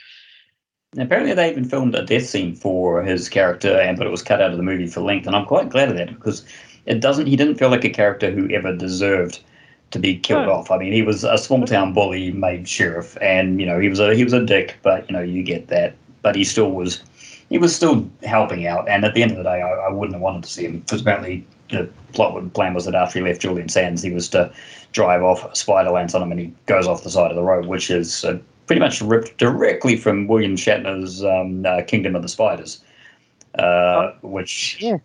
Apparently, 0.98 1.34
they 1.34 1.50
even 1.50 1.66
filmed 1.66 1.96
a 1.96 2.06
death 2.06 2.28
scene 2.28 2.56
for 2.56 3.04
his 3.04 3.30
character, 3.30 3.80
and 3.80 3.98
but 3.98 4.06
it 4.06 4.12
was 4.12 4.22
cut 4.22 4.42
out 4.42 4.52
of 4.52 4.58
the 4.58 4.64
movie 4.64 4.88
for 4.88 5.02
length, 5.02 5.26
and 5.26 5.36
I'm 5.36 5.46
quite 5.46 5.70
glad 5.70 5.90
of 5.90 5.98
that 5.98 6.10
because 6.10 6.46
it 6.86 7.00
doesn't. 7.00 7.26
He 7.26 7.36
didn't 7.36 7.56
feel 7.56 7.70
like 7.70 7.84
a 7.84 7.90
character 7.90 8.30
who 8.30 8.50
ever 8.50 8.76
deserved 8.76 9.40
to 9.92 10.00
be 10.00 10.18
killed 10.18 10.48
off. 10.48 10.72
I 10.72 10.78
mean, 10.78 10.92
he 10.92 11.02
was 11.02 11.24
a 11.24 11.38
small 11.38 11.66
town 11.66 11.94
bully 11.94 12.32
made 12.32 12.68
sheriff, 12.68 13.18
and 13.22 13.60
you 13.60 13.66
know 13.66 13.80
he 13.80 13.90
was 13.90 14.00
a 14.00 14.14
he 14.14 14.24
was 14.24 14.34
a 14.34 14.46
dick, 14.46 14.78
but 14.84 15.10
you 15.10 15.16
know 15.16 15.22
you 15.22 15.44
get 15.44 15.68
that. 15.70 15.96
But 16.22 16.36
he 16.36 16.44
still 16.44 16.72
was 16.72 17.02
he 17.50 17.58
was 17.58 17.76
still 17.76 18.10
helping 18.24 18.68
out. 18.68 18.90
And 18.90 19.06
at 19.06 19.14
the 19.14 19.22
end 19.22 19.32
of 19.32 19.38
the 19.38 19.44
day, 19.44 19.62
I, 19.62 19.70
I 19.70 19.92
wouldn't 19.92 20.16
have 20.16 20.22
wanted 20.22 20.44
to 20.44 20.50
see 20.50 20.66
him 20.66 20.80
because 20.80 21.02
apparently 21.02 21.46
the 21.70 21.90
plot 22.14 22.54
plan 22.54 22.74
was 22.74 22.86
that 22.86 22.96
after 22.96 23.20
he 23.20 23.26
left 23.26 23.42
Julian 23.42 23.70
Sands, 23.70 24.02
he 24.02 24.12
was 24.12 24.30
to 24.30 24.52
drive 24.92 25.24
off. 25.24 25.44
A 25.46 25.56
spider 25.56 25.92
lands 25.92 26.14
on 26.16 26.22
him, 26.22 26.32
and 26.32 26.40
he 26.40 26.54
goes 26.66 26.88
off 26.88 27.04
the 27.04 27.10
side 27.10 27.32
of 27.32 27.36
the 27.36 27.44
road, 27.44 27.66
which 27.66 27.90
is 27.90 28.26
uh, 28.26 28.38
pretty 28.68 28.80
much 28.80 29.02
ripped 29.02 29.38
directly 29.38 29.98
from 29.98 30.28
William 30.28 30.56
Shatner's 30.56 31.24
um, 31.24 31.66
uh, 31.66 31.82
Kingdom 31.84 32.16
of 32.16 32.22
the 32.22 32.30
Spiders, 32.30 32.84
uh, 33.60 33.62
oh, 33.62 34.14
which 34.22 34.78
yeah. 34.80 34.98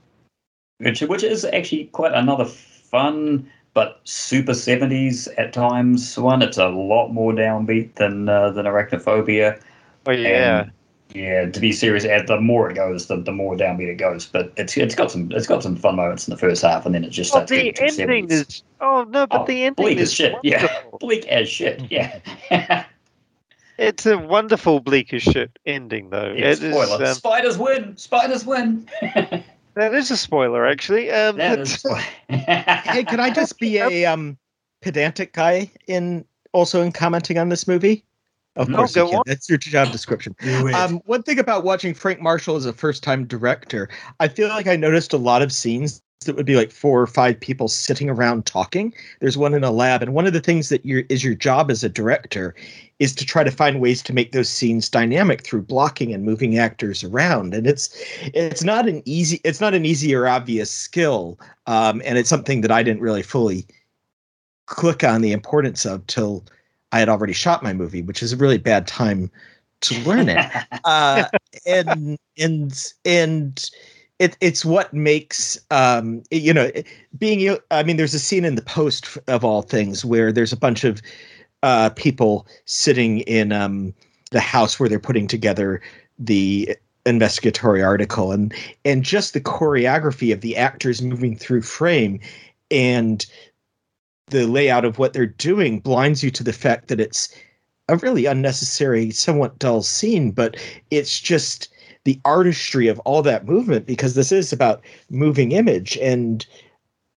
which 0.79 1.01
which 1.01 1.23
is 1.23 1.45
actually 1.45 1.87
quite 1.87 2.13
another 2.13 2.45
fun 2.45 3.49
but 3.75 4.01
super 4.05 4.53
70s 4.53 5.29
at 5.39 5.53
times 5.53 6.19
one. 6.19 6.43
It's 6.43 6.59
a 6.59 6.69
lot 6.69 7.11
more 7.11 7.33
downbeat 7.33 7.95
than 7.95 8.29
uh, 8.29 8.51
than 8.51 8.67
Arachnophobia. 8.67 9.61
Oh 10.07 10.11
yeah. 10.13 10.61
And, 10.63 10.73
yeah, 11.15 11.47
to 11.47 11.61
be 11.61 11.73
serious, 11.73 12.05
the 12.05 12.39
more 12.41 12.71
it 12.71 12.75
goes, 12.75 13.07
the, 13.07 13.17
the 13.17 13.33
more 13.33 13.57
downbeat 13.57 13.89
it 13.89 13.95
goes. 13.95 14.27
But 14.27 14.53
it's 14.57 14.77
it's 14.77 14.95
got 14.95 15.11
some 15.11 15.31
it's 15.33 15.47
got 15.47 15.63
some 15.63 15.77
fun 15.77 15.97
moments 15.97 16.29
in 16.29 16.33
the 16.33 16.39
first 16.39 16.63
half, 16.63 16.85
and 16.85 16.95
then 16.95 17.05
it 17.05 17.11
just 17.11 17.31
oh, 17.31 17.47
starts. 17.47 17.51
The 17.51 17.75
ending 17.81 18.29
70s. 18.29 18.31
is 18.31 18.63
oh 18.81 19.05
no, 19.05 19.27
but 19.27 19.43
oh, 19.43 19.47
the 19.47 19.65
ending 19.65 19.85
bleak 19.85 19.99
is 19.99 20.11
as 20.11 20.15
shit. 20.15 20.33
Wonderful. 20.35 20.69
Yeah, 20.69 20.83
bleak 21.01 21.27
as 21.29 21.49
shit. 21.49 21.83
Yeah. 21.91 22.85
it's 23.79 24.07
a 24.07 24.19
wonderful 24.19 24.81
bleak 24.81 25.13
as 25.15 25.23
shit 25.23 25.57
ending, 25.65 26.11
though. 26.11 26.35
Yeah, 26.37 26.55
spoiler: 26.55 27.03
is, 27.03 27.11
um, 27.11 27.15
spiders 27.15 27.59
win. 27.59 27.97
Spiders 27.97 28.45
win. 28.45 28.89
that 29.01 29.95
is 29.95 30.11
a 30.11 30.17
spoiler, 30.17 30.67
actually. 30.67 31.11
Um, 31.11 31.37
that 31.37 31.61
is 31.61 31.83
hey, 32.29 33.05
can 33.05 33.21
I 33.21 33.31
just 33.31 33.59
be 33.59 33.79
a 33.79 34.05
um 34.07 34.37
pedantic 34.83 35.33
guy 35.33 35.71
in 35.87 36.25
also 36.53 36.83
in 36.83 36.93
commenting 36.93 37.39
on 37.39 37.49
this 37.49 37.69
movie? 37.69 38.05
Of 38.57 38.69
no, 38.69 38.79
course, 38.79 38.97
you 38.97 39.09
can. 39.09 39.23
that's 39.25 39.49
your 39.49 39.59
job 39.59 39.93
description. 39.93 40.35
Um, 40.75 41.01
one 41.05 41.23
thing 41.23 41.39
about 41.39 41.63
watching 41.63 41.95
Frank 41.95 42.21
Marshall 42.21 42.57
as 42.57 42.67
a 42.67 42.73
first-time 42.73 43.25
director, 43.25 43.89
I 44.19 44.27
feel 44.27 44.49
like 44.49 44.67
I 44.67 44.75
noticed 44.75 45.13
a 45.13 45.17
lot 45.17 45.43
of 45.43 45.53
scenes 45.53 46.03
that 46.25 46.37
would 46.37 46.47
be 46.47 46.57
like 46.57 46.73
four 46.73 47.01
or 47.01 47.07
five 47.07 47.39
people 47.39 47.69
sitting 47.69 48.11
around 48.11 48.45
talking. 48.45 48.93
There's 49.21 49.39
one 49.39 49.55
in 49.55 49.63
a 49.63 49.71
lab, 49.71 50.03
and 50.03 50.15
one 50.15 50.27
of 50.27 50.33
the 50.33 50.41
things 50.41 50.69
that 50.69 50.85
your 50.85 51.05
is 51.09 51.23
your 51.23 51.35
job 51.35 51.71
as 51.71 51.85
a 51.85 51.89
director 51.89 52.55
is 52.99 53.15
to 53.15 53.25
try 53.25 53.45
to 53.45 53.51
find 53.51 53.81
ways 53.81 54.03
to 54.03 54.13
make 54.13 54.33
those 54.33 54.49
scenes 54.49 54.89
dynamic 54.89 55.43
through 55.43 55.63
blocking 55.63 56.13
and 56.13 56.25
moving 56.25 56.59
actors 56.59 57.05
around. 57.05 57.55
And 57.55 57.67
it's 57.67 57.91
it's 58.23 58.65
not 58.65 58.89
an 58.89 59.03
easy 59.05 59.41
it's 59.45 59.61
not 59.61 59.75
an 59.75 59.85
easy 59.85 60.15
or 60.15 60.27
obvious 60.27 60.71
skill, 60.71 61.39
um, 61.67 62.03
and 62.05 62.19
it's 62.19 62.31
something 62.31 62.63
that 62.63 62.73
I 62.73 62.83
didn't 62.83 63.03
really 63.03 63.23
fully 63.23 63.67
click 64.67 65.05
on 65.05 65.23
the 65.23 65.33
importance 65.33 65.87
of 65.87 66.07
till 66.09 66.45
I 66.91 66.99
had 66.99 67.09
already 67.09 67.33
shot 67.33 67.63
my 67.63 67.73
movie, 67.73 68.03
which 68.03 68.23
is 68.23 68.33
a 68.33 68.37
really 68.37 68.59
bad 68.59 68.87
time 68.87 69.31
to 69.83 69.99
learn 70.01 70.29
it. 70.29 70.45
uh, 70.85 71.25
and 71.65 72.19
and 72.37 72.93
and 73.05 73.71
it, 74.19 74.37
it's 74.41 74.65
what 74.65 74.93
makes 74.93 75.59
um, 75.71 76.23
you 76.31 76.53
know 76.53 76.71
being 77.19 77.57
i 77.71 77.83
mean 77.83 77.97
there's 77.97 78.15
a 78.15 78.19
scene 78.19 78.45
in 78.45 78.55
the 78.55 78.63
post 78.63 79.19
of 79.29 79.45
all 79.45 79.63
things 79.63 80.05
where 80.05 80.33
there's 80.33 80.53
a 80.53 80.57
bunch 80.57 80.85
of 80.85 81.01
uh, 81.63 81.91
people 81.91 82.47
sitting 82.67 83.21
in 83.21 83.51
um, 83.53 83.93
the 84.31 84.41
house 84.41 84.79
where 84.79 84.89
they're 84.89 85.01
putting 85.01 85.27
together 85.27 85.81
the 86.19 86.77
investigatory 87.07 87.83
article 87.83 88.33
and 88.33 88.55
and 88.85 89.03
just 89.03 89.33
the 89.33 89.41
choreography 89.41 90.33
of 90.33 90.41
the 90.41 90.57
actors 90.57 91.01
moving 91.01 91.37
through 91.37 91.63
frame 91.63 92.21
and 92.71 93.27
the 94.27 94.47
layout 94.47 94.85
of 94.85 94.99
what 94.99 95.13
they're 95.15 95.27
doing 95.27 95.81
blinds 95.81 96.23
you 96.23 96.31
to 96.31 96.45
the 96.45 96.53
fact 96.53 96.89
that 96.89 97.01
it's 97.01 97.35
a 97.89 97.97
really 97.97 98.27
unnecessary, 98.27 99.11
somewhat 99.11 99.59
dull 99.59 99.83
scene, 99.83 100.31
but 100.31 100.57
it's 100.91 101.19
just 101.19 101.69
the 102.05 102.21
artistry 102.25 102.89
of 102.89 102.99
all 103.01 103.23
that 103.23 103.47
movement 103.47 103.87
because 103.87 104.15
this 104.15 104.33
is 104.33 104.53
about 104.53 104.83
moving 105.11 105.53
image 105.53 105.97
and 105.99 106.47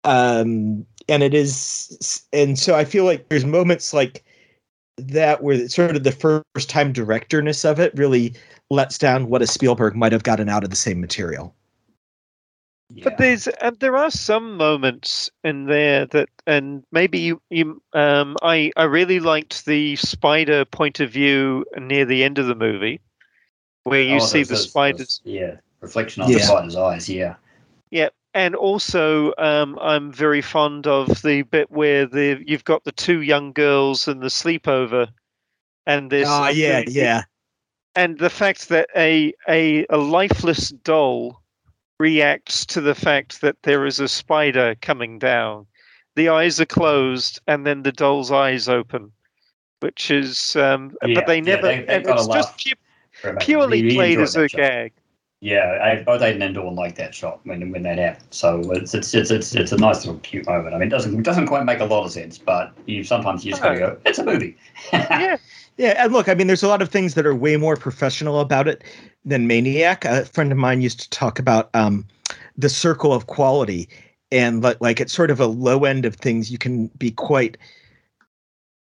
um 0.05 0.87
and 1.09 1.23
it 1.23 1.35
is 1.35 2.25
and 2.33 2.59
so 2.59 2.75
I 2.75 2.85
feel 2.85 3.05
like 3.05 3.29
there's 3.29 3.45
moments 3.45 3.93
like 3.93 4.25
that 4.97 5.43
where 5.43 5.69
sort 5.69 5.97
of 5.97 6.05
the 6.05 6.13
first 6.13 6.69
time 6.69 6.93
directorness 6.93 7.65
of 7.65 7.81
it 7.81 7.93
really 7.95 8.35
lets 8.71 8.99
down 8.99 9.29
what 9.29 9.43
a 9.43 9.47
Spielberg 9.47 9.97
might 9.97 10.13
have 10.13 10.23
gotten 10.23 10.49
out 10.49 10.65
of 10.65 10.71
the 10.71 10.77
same 10.77 11.01
material. 11.01 11.55
But 13.03 13.19
there's 13.19 13.47
and 13.47 13.79
there 13.79 13.97
are 13.97 14.11
some 14.11 14.57
moments 14.57 15.31
in 15.45 15.67
there 15.67 16.07
that 16.07 16.29
and 16.47 16.83
maybe 16.91 17.21
you 17.21 17.41
you 17.49 17.81
um 17.93 18.37
I 18.43 18.73
I 18.77 18.85
really 18.85 19.21
liked 19.21 19.65
the 19.65 19.95
spider 19.97 20.65
point 20.65 20.99
of 20.99 21.11
view 21.11 21.65
near 21.79 22.05
the 22.05 22.25
end 22.25 22.39
of 22.39 22.47
the 22.47 22.57
movie 22.57 23.01
where 23.85 24.03
you 24.03 24.17
oh, 24.17 24.19
see 24.19 24.43
the 24.43 24.57
spiders 24.57 25.21
yeah 25.25 25.57
reflection 25.81 26.23
on 26.23 26.31
yeah. 26.31 26.39
the 26.39 26.43
spider's 26.45 26.77
eyes 26.77 27.09
yeah 27.09 27.35
yeah 27.91 28.09
and 28.33 28.55
also 28.55 29.33
um, 29.39 29.77
I'm 29.81 30.13
very 30.13 30.41
fond 30.41 30.87
of 30.87 31.23
the 31.23 31.43
bit 31.43 31.71
where 31.71 32.07
the 32.07 32.43
you've 32.47 32.65
got 32.65 32.85
the 32.85 32.93
two 32.93 33.23
young 33.23 33.53
girls 33.53 34.07
and 34.07 34.23
the 34.23 34.29
sleepover 34.29 35.09
and 35.87 36.11
this 36.11 36.29
oh 36.31 36.49
yeah 36.49 36.83
the, 36.85 36.93
yeah 36.93 37.23
and 37.97 38.19
the 38.19 38.31
fact 38.31 38.69
that 38.69 38.89
a 38.97 39.33
a, 39.49 39.87
a 39.91 39.97
lifeless 39.97 40.71
doll 40.71 41.41
reacts 42.01 42.65
to 42.65 42.81
the 42.81 42.95
fact 42.95 43.43
that 43.43 43.63
there 43.63 43.85
is 43.87 44.01
a 44.01 44.09
spider 44.09 44.75
coming 44.81 45.19
down. 45.19 45.67
The 46.17 46.31
eyes 46.31 46.59
are 46.61 46.67
closed, 46.67 47.41
and 47.47 47.65
then 47.67 47.83
the 47.83 47.93
doll's 47.93 48.33
eyes 48.33 48.69
open, 48.69 49.13
which 49.81 50.11
is, 50.11 50.57
um, 50.57 50.97
yeah, 51.05 51.15
but 51.15 51.27
they 51.27 51.41
never. 51.41 51.71
Yeah, 51.71 51.83
they, 51.83 51.95
and 51.95 52.07
it's 52.09 52.27
just 52.27 52.59
pu- 52.59 52.81
purely 53.41 53.83
really 53.83 53.95
played 53.95 54.21
as 54.21 54.37
a 54.37 54.49
shot. 54.49 54.59
gag. 54.59 54.93
Yeah, 55.43 55.79
I, 55.83 56.03
both 56.03 56.21
Aidan 56.21 56.43
and 56.43 56.55
Dawn 56.55 56.75
like 56.75 56.97
that 56.97 57.15
shot 57.15 57.41
when 57.45 57.71
when 57.73 57.83
that 57.85 57.99
happened. 57.99 58.27
So 58.31 58.61
it's 58.73 58.93
it's 58.93 59.15
it's 59.15 59.31
it's, 59.31 59.55
it's 59.55 59.73
a 59.73 59.79
nice 59.79 60.05
little 60.05 60.21
cute 60.21 60.47
moment. 60.47 60.75
I 60.75 60.79
mean, 60.79 60.89
it 60.89 60.91
doesn't 60.91 61.19
it 61.19 61.23
doesn't 61.23 61.47
quite 61.47 61.65
make 61.65 61.81
a 61.81 61.87
lot 61.87 62.05
of 62.05 62.13
sense, 62.13 62.37
but 62.37 62.73
you 62.85 63.03
sometimes 63.03 63.45
you 63.45 63.53
just 63.53 63.63
gotta 63.63 63.79
go. 63.79 63.97
It's 64.05 64.19
a 64.19 64.25
movie. 64.25 64.59
yeah, 64.93 65.39
yeah, 65.79 66.05
and 66.05 66.13
look, 66.13 66.29
I 66.29 66.35
mean, 66.35 66.47
there's 66.47 66.63
a 66.63 66.69
lot 66.69 66.83
of 66.83 66.91
things 66.91 67.15
that 67.15 67.25
are 67.25 67.35
way 67.35 67.57
more 67.57 67.75
professional 67.75 68.41
about 68.41 68.69
it 68.69 68.85
than 69.25 69.47
Maniac. 69.47 70.05
A 70.05 70.27
friend 70.27 70.53
of 70.53 70.59
mine 70.59 70.83
used 70.83 71.01
to 71.01 71.09
talk 71.09 71.39
about 71.39 71.71
um, 71.73 72.07
the 72.59 72.69
circle 72.69 73.15
of 73.15 73.27
quality, 73.27 73.89
and 74.31 74.63
like, 74.63 74.79
like 74.83 75.01
it's 75.01 75.15
sort 75.15 75.31
of 75.31 75.41
a 75.41 75.47
low 75.47 75.85
end 75.85 76.05
of 76.05 76.17
things 76.17 76.51
you 76.51 76.59
can 76.59 76.89
be 76.99 77.13
quite. 77.13 77.57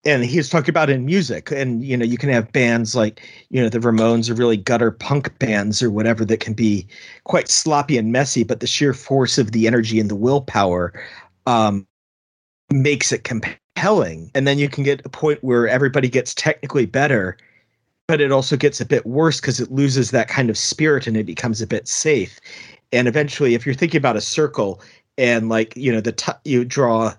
And 0.06 0.24
he's 0.24 0.48
talking 0.48 0.70
about 0.70 0.90
in 0.90 1.06
music, 1.06 1.52
and 1.52 1.84
you 1.84 1.98
know, 1.98 2.06
you 2.06 2.18
can 2.18 2.30
have 2.30 2.54
bands 2.54 2.96
like 2.96 3.22
you 3.50 3.62
know 3.62 3.68
the 3.68 3.80
Ramones 3.80 4.30
or 4.30 4.34
really 4.34 4.56
gutter 4.56 4.92
punk 4.92 5.38
bands 5.40 5.84
or 5.84 5.92
whatever 5.92 6.24
that 6.24 6.40
can 6.40 6.54
be 6.54 6.88
quite 7.26 7.50
sloppy 7.50 7.98
and 7.98 8.12
messy, 8.12 8.44
but 8.44 8.62
the 8.62 8.68
sheer 8.68 8.94
force 8.94 9.38
of 9.38 9.52
the 9.52 9.68
energy 9.68 10.00
and 10.00 10.10
the 10.10 10.16
willpower 10.16 10.94
um, 11.48 11.86
makes 12.72 13.12
it 13.12 13.26
compelling. 13.26 14.32
And 14.34 14.48
then 14.48 14.58
you 14.58 14.70
can 14.70 14.86
get 14.86 15.06
a 15.06 15.10
point 15.10 15.44
where 15.44 15.68
everybody 15.68 16.08
gets 16.08 16.34
technically 16.34 16.86
better 16.86 17.38
but 18.10 18.20
it 18.20 18.32
also 18.32 18.58
gets 18.58 18.82
a 18.82 18.86
bit 18.88 19.06
worse 19.06 19.40
because 19.40 19.60
it 19.60 19.72
loses 19.72 20.10
that 20.10 20.28
kind 20.28 20.50
of 20.50 20.58
spirit 20.58 21.06
and 21.06 21.16
it 21.16 21.28
becomes 21.28 21.62
a 21.62 21.68
bit 21.68 21.88
safe. 21.88 22.40
And 22.92 23.08
eventually 23.08 23.54
if 23.54 23.68
you're 23.68 23.76
thinking 23.76 24.00
about 24.00 24.16
a 24.16 24.22
circle 24.22 24.82
and 25.20 25.48
like 25.48 25.78
you 25.78 25.92
know 25.92 26.02
the 26.02 26.12
top 26.12 26.42
you 26.44 26.66
draw 26.66 27.14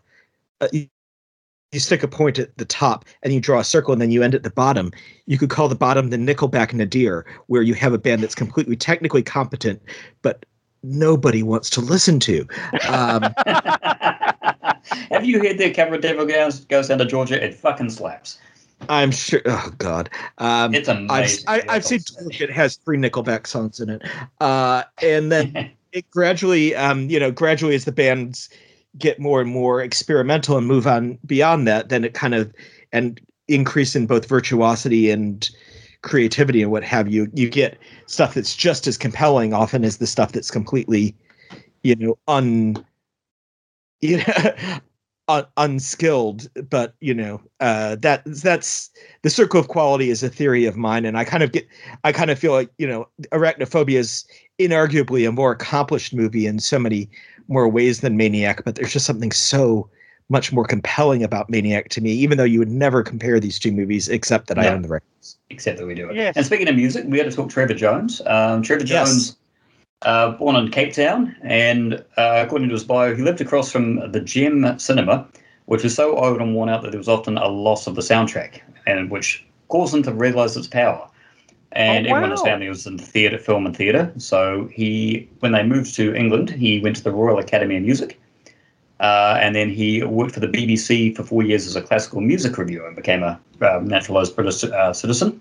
uh, 0.60 0.68
you, 1.72 1.80
stick 1.80 2.02
a 2.02 2.08
point 2.08 2.38
at 2.38 2.56
the 2.56 2.64
top 2.64 3.04
and 3.22 3.32
you 3.32 3.40
draw 3.40 3.60
a 3.60 3.64
circle 3.64 3.92
and 3.92 4.02
then 4.02 4.10
you 4.10 4.22
end 4.22 4.34
at 4.34 4.42
the 4.42 4.50
bottom 4.50 4.90
you 5.26 5.38
could 5.38 5.50
call 5.50 5.68
the 5.68 5.74
bottom 5.74 6.10
the 6.10 6.16
nickelback 6.16 6.72
nadir 6.72 7.24
where 7.46 7.62
you 7.62 7.74
have 7.74 7.92
a 7.92 7.98
band 7.98 8.22
that's 8.22 8.34
completely 8.34 8.76
technically 8.76 9.22
competent 9.22 9.80
but 10.22 10.44
nobody 10.82 11.42
wants 11.42 11.70
to 11.70 11.80
listen 11.80 12.18
to 12.18 12.46
um, 12.88 13.22
Have 15.10 15.24
you 15.24 15.40
heard 15.40 15.58
their 15.58 15.72
cover 15.72 15.96
of 15.96 16.00
Devil 16.00 16.26
Goes, 16.26 16.60
Goes 16.64 16.88
Down 16.88 16.98
to 16.98 17.04
Georgia? 17.04 17.42
It 17.42 17.54
fucking 17.54 17.90
slaps. 17.90 18.38
I'm 18.88 19.10
sure. 19.10 19.42
Oh 19.44 19.70
God, 19.76 20.08
um, 20.38 20.74
it's 20.74 20.88
amazing. 20.88 21.44
I've, 21.46 21.68
I, 21.68 21.74
have 21.74 21.84
seen 21.84 22.00
it 22.30 22.50
has 22.50 22.76
three 22.76 22.96
Nickelback 22.96 23.46
songs 23.46 23.78
in 23.78 23.90
it, 23.90 24.02
uh, 24.40 24.84
and 25.02 25.30
then 25.30 25.70
it 25.92 26.10
gradually, 26.10 26.74
um, 26.74 27.10
you 27.10 27.20
know, 27.20 27.30
gradually 27.30 27.74
as 27.74 27.84
the 27.84 27.92
bands 27.92 28.48
get 28.98 29.20
more 29.20 29.40
and 29.40 29.50
more 29.50 29.80
experimental 29.80 30.56
and 30.56 30.66
move 30.66 30.86
on 30.86 31.18
beyond 31.26 31.66
that, 31.66 31.88
then 31.88 32.04
it 32.04 32.14
kind 32.14 32.34
of 32.34 32.52
and 32.92 33.20
increase 33.48 33.94
in 33.96 34.06
both 34.06 34.26
virtuosity 34.26 35.10
and 35.10 35.50
creativity 36.02 36.62
and 36.62 36.70
what 36.70 36.84
have 36.84 37.08
you. 37.08 37.30
You 37.34 37.48
get 37.48 37.78
stuff 38.06 38.34
that's 38.34 38.56
just 38.56 38.86
as 38.86 38.96
compelling 38.96 39.52
often 39.52 39.84
as 39.84 39.98
the 39.98 40.06
stuff 40.06 40.32
that's 40.32 40.50
completely, 40.50 41.14
you 41.82 41.94
know, 41.96 42.18
un 42.26 42.84
you 44.00 44.16
know, 44.16 44.80
un- 45.28 45.46
unskilled, 45.56 46.48
but 46.68 46.94
you 47.00 47.14
know, 47.14 47.40
uh, 47.60 47.96
that 47.96 48.22
that's 48.24 48.90
the 49.22 49.30
circle 49.30 49.60
of 49.60 49.68
quality 49.68 50.10
is 50.10 50.22
a 50.22 50.28
theory 50.28 50.64
of 50.64 50.76
mine, 50.76 51.04
and 51.04 51.18
I 51.18 51.24
kind 51.24 51.42
of 51.42 51.52
get, 51.52 51.66
I 52.04 52.12
kind 52.12 52.30
of 52.30 52.38
feel 52.38 52.52
like 52.52 52.70
you 52.78 52.88
know, 52.88 53.08
Arachnophobia 53.32 53.98
is 53.98 54.24
inarguably 54.58 55.28
a 55.28 55.32
more 55.32 55.52
accomplished 55.52 56.14
movie 56.14 56.46
in 56.46 56.58
so 56.58 56.78
many 56.78 57.08
more 57.50 57.68
ways 57.68 58.00
than 58.00 58.16
Maniac, 58.16 58.64
but 58.64 58.76
there's 58.76 58.92
just 58.92 59.04
something 59.04 59.32
so 59.32 59.88
much 60.30 60.52
more 60.52 60.64
compelling 60.64 61.24
about 61.24 61.50
Maniac 61.50 61.88
to 61.90 62.00
me, 62.00 62.12
even 62.12 62.38
though 62.38 62.44
you 62.44 62.60
would 62.60 62.70
never 62.70 63.02
compare 63.02 63.40
these 63.40 63.58
two 63.58 63.72
movies, 63.72 64.08
except 64.08 64.46
that 64.46 64.56
no. 64.56 64.62
I 64.62 64.68
own 64.68 64.82
the 64.82 64.88
rights. 64.88 65.36
Except 65.50 65.78
that 65.78 65.86
we 65.86 65.94
do 65.94 66.08
it. 66.08 66.16
Yes. 66.16 66.36
And 66.36 66.46
speaking 66.46 66.68
of 66.68 66.76
music, 66.76 67.04
we 67.08 67.18
had 67.18 67.28
to 67.28 67.36
talk 67.36 67.50
Trevor 67.50 67.74
Jones. 67.74 68.22
Um, 68.26 68.62
Trevor 68.62 68.84
Jones, 68.84 69.26
yes. 69.26 69.36
uh, 70.02 70.30
born 70.30 70.54
in 70.54 70.70
Cape 70.70 70.94
Town, 70.94 71.34
and 71.42 71.94
uh, 72.16 72.44
according 72.46 72.68
to 72.68 72.74
his 72.74 72.84
bio, 72.84 73.14
he 73.14 73.22
lived 73.22 73.40
across 73.40 73.72
from 73.72 74.12
the 74.12 74.20
Gem 74.20 74.78
Cinema, 74.78 75.26
which 75.66 75.82
was 75.82 75.94
so 75.94 76.16
old 76.16 76.40
and 76.40 76.54
worn 76.54 76.68
out 76.68 76.82
that 76.82 76.92
there 76.92 76.98
was 76.98 77.08
often 77.08 77.36
a 77.36 77.48
loss 77.48 77.88
of 77.88 77.96
the 77.96 78.00
soundtrack, 78.00 78.60
and 78.86 79.10
which 79.10 79.44
caused 79.68 79.92
him 79.92 80.04
to 80.04 80.12
realize 80.12 80.56
its 80.56 80.68
power. 80.68 81.09
And 81.72 82.06
oh, 82.06 82.10
wow. 82.10 82.16
everyone 82.16 82.24
in 82.24 82.30
his 82.32 82.42
family 82.42 82.68
was 82.68 82.86
in 82.86 82.98
theatre, 82.98 83.38
film, 83.38 83.64
and 83.66 83.76
theatre. 83.76 84.12
So 84.18 84.68
he, 84.72 85.28
when 85.38 85.52
they 85.52 85.62
moved 85.62 85.94
to 85.96 86.14
England, 86.14 86.50
he 86.50 86.80
went 86.80 86.96
to 86.96 87.04
the 87.04 87.12
Royal 87.12 87.38
Academy 87.38 87.76
of 87.76 87.82
Music 87.82 88.18
uh, 89.00 89.38
and 89.40 89.56
then 89.56 89.70
he 89.70 90.04
worked 90.04 90.32
for 90.32 90.40
the 90.40 90.46
BBC 90.46 91.16
for 91.16 91.24
four 91.24 91.42
years 91.42 91.66
as 91.66 91.74
a 91.74 91.80
classical 91.80 92.20
music 92.20 92.58
reviewer 92.58 92.86
and 92.86 92.94
became 92.94 93.22
a 93.22 93.40
uh, 93.62 93.80
naturalised 93.82 94.36
British 94.36 94.62
uh, 94.62 94.92
citizen. 94.92 95.40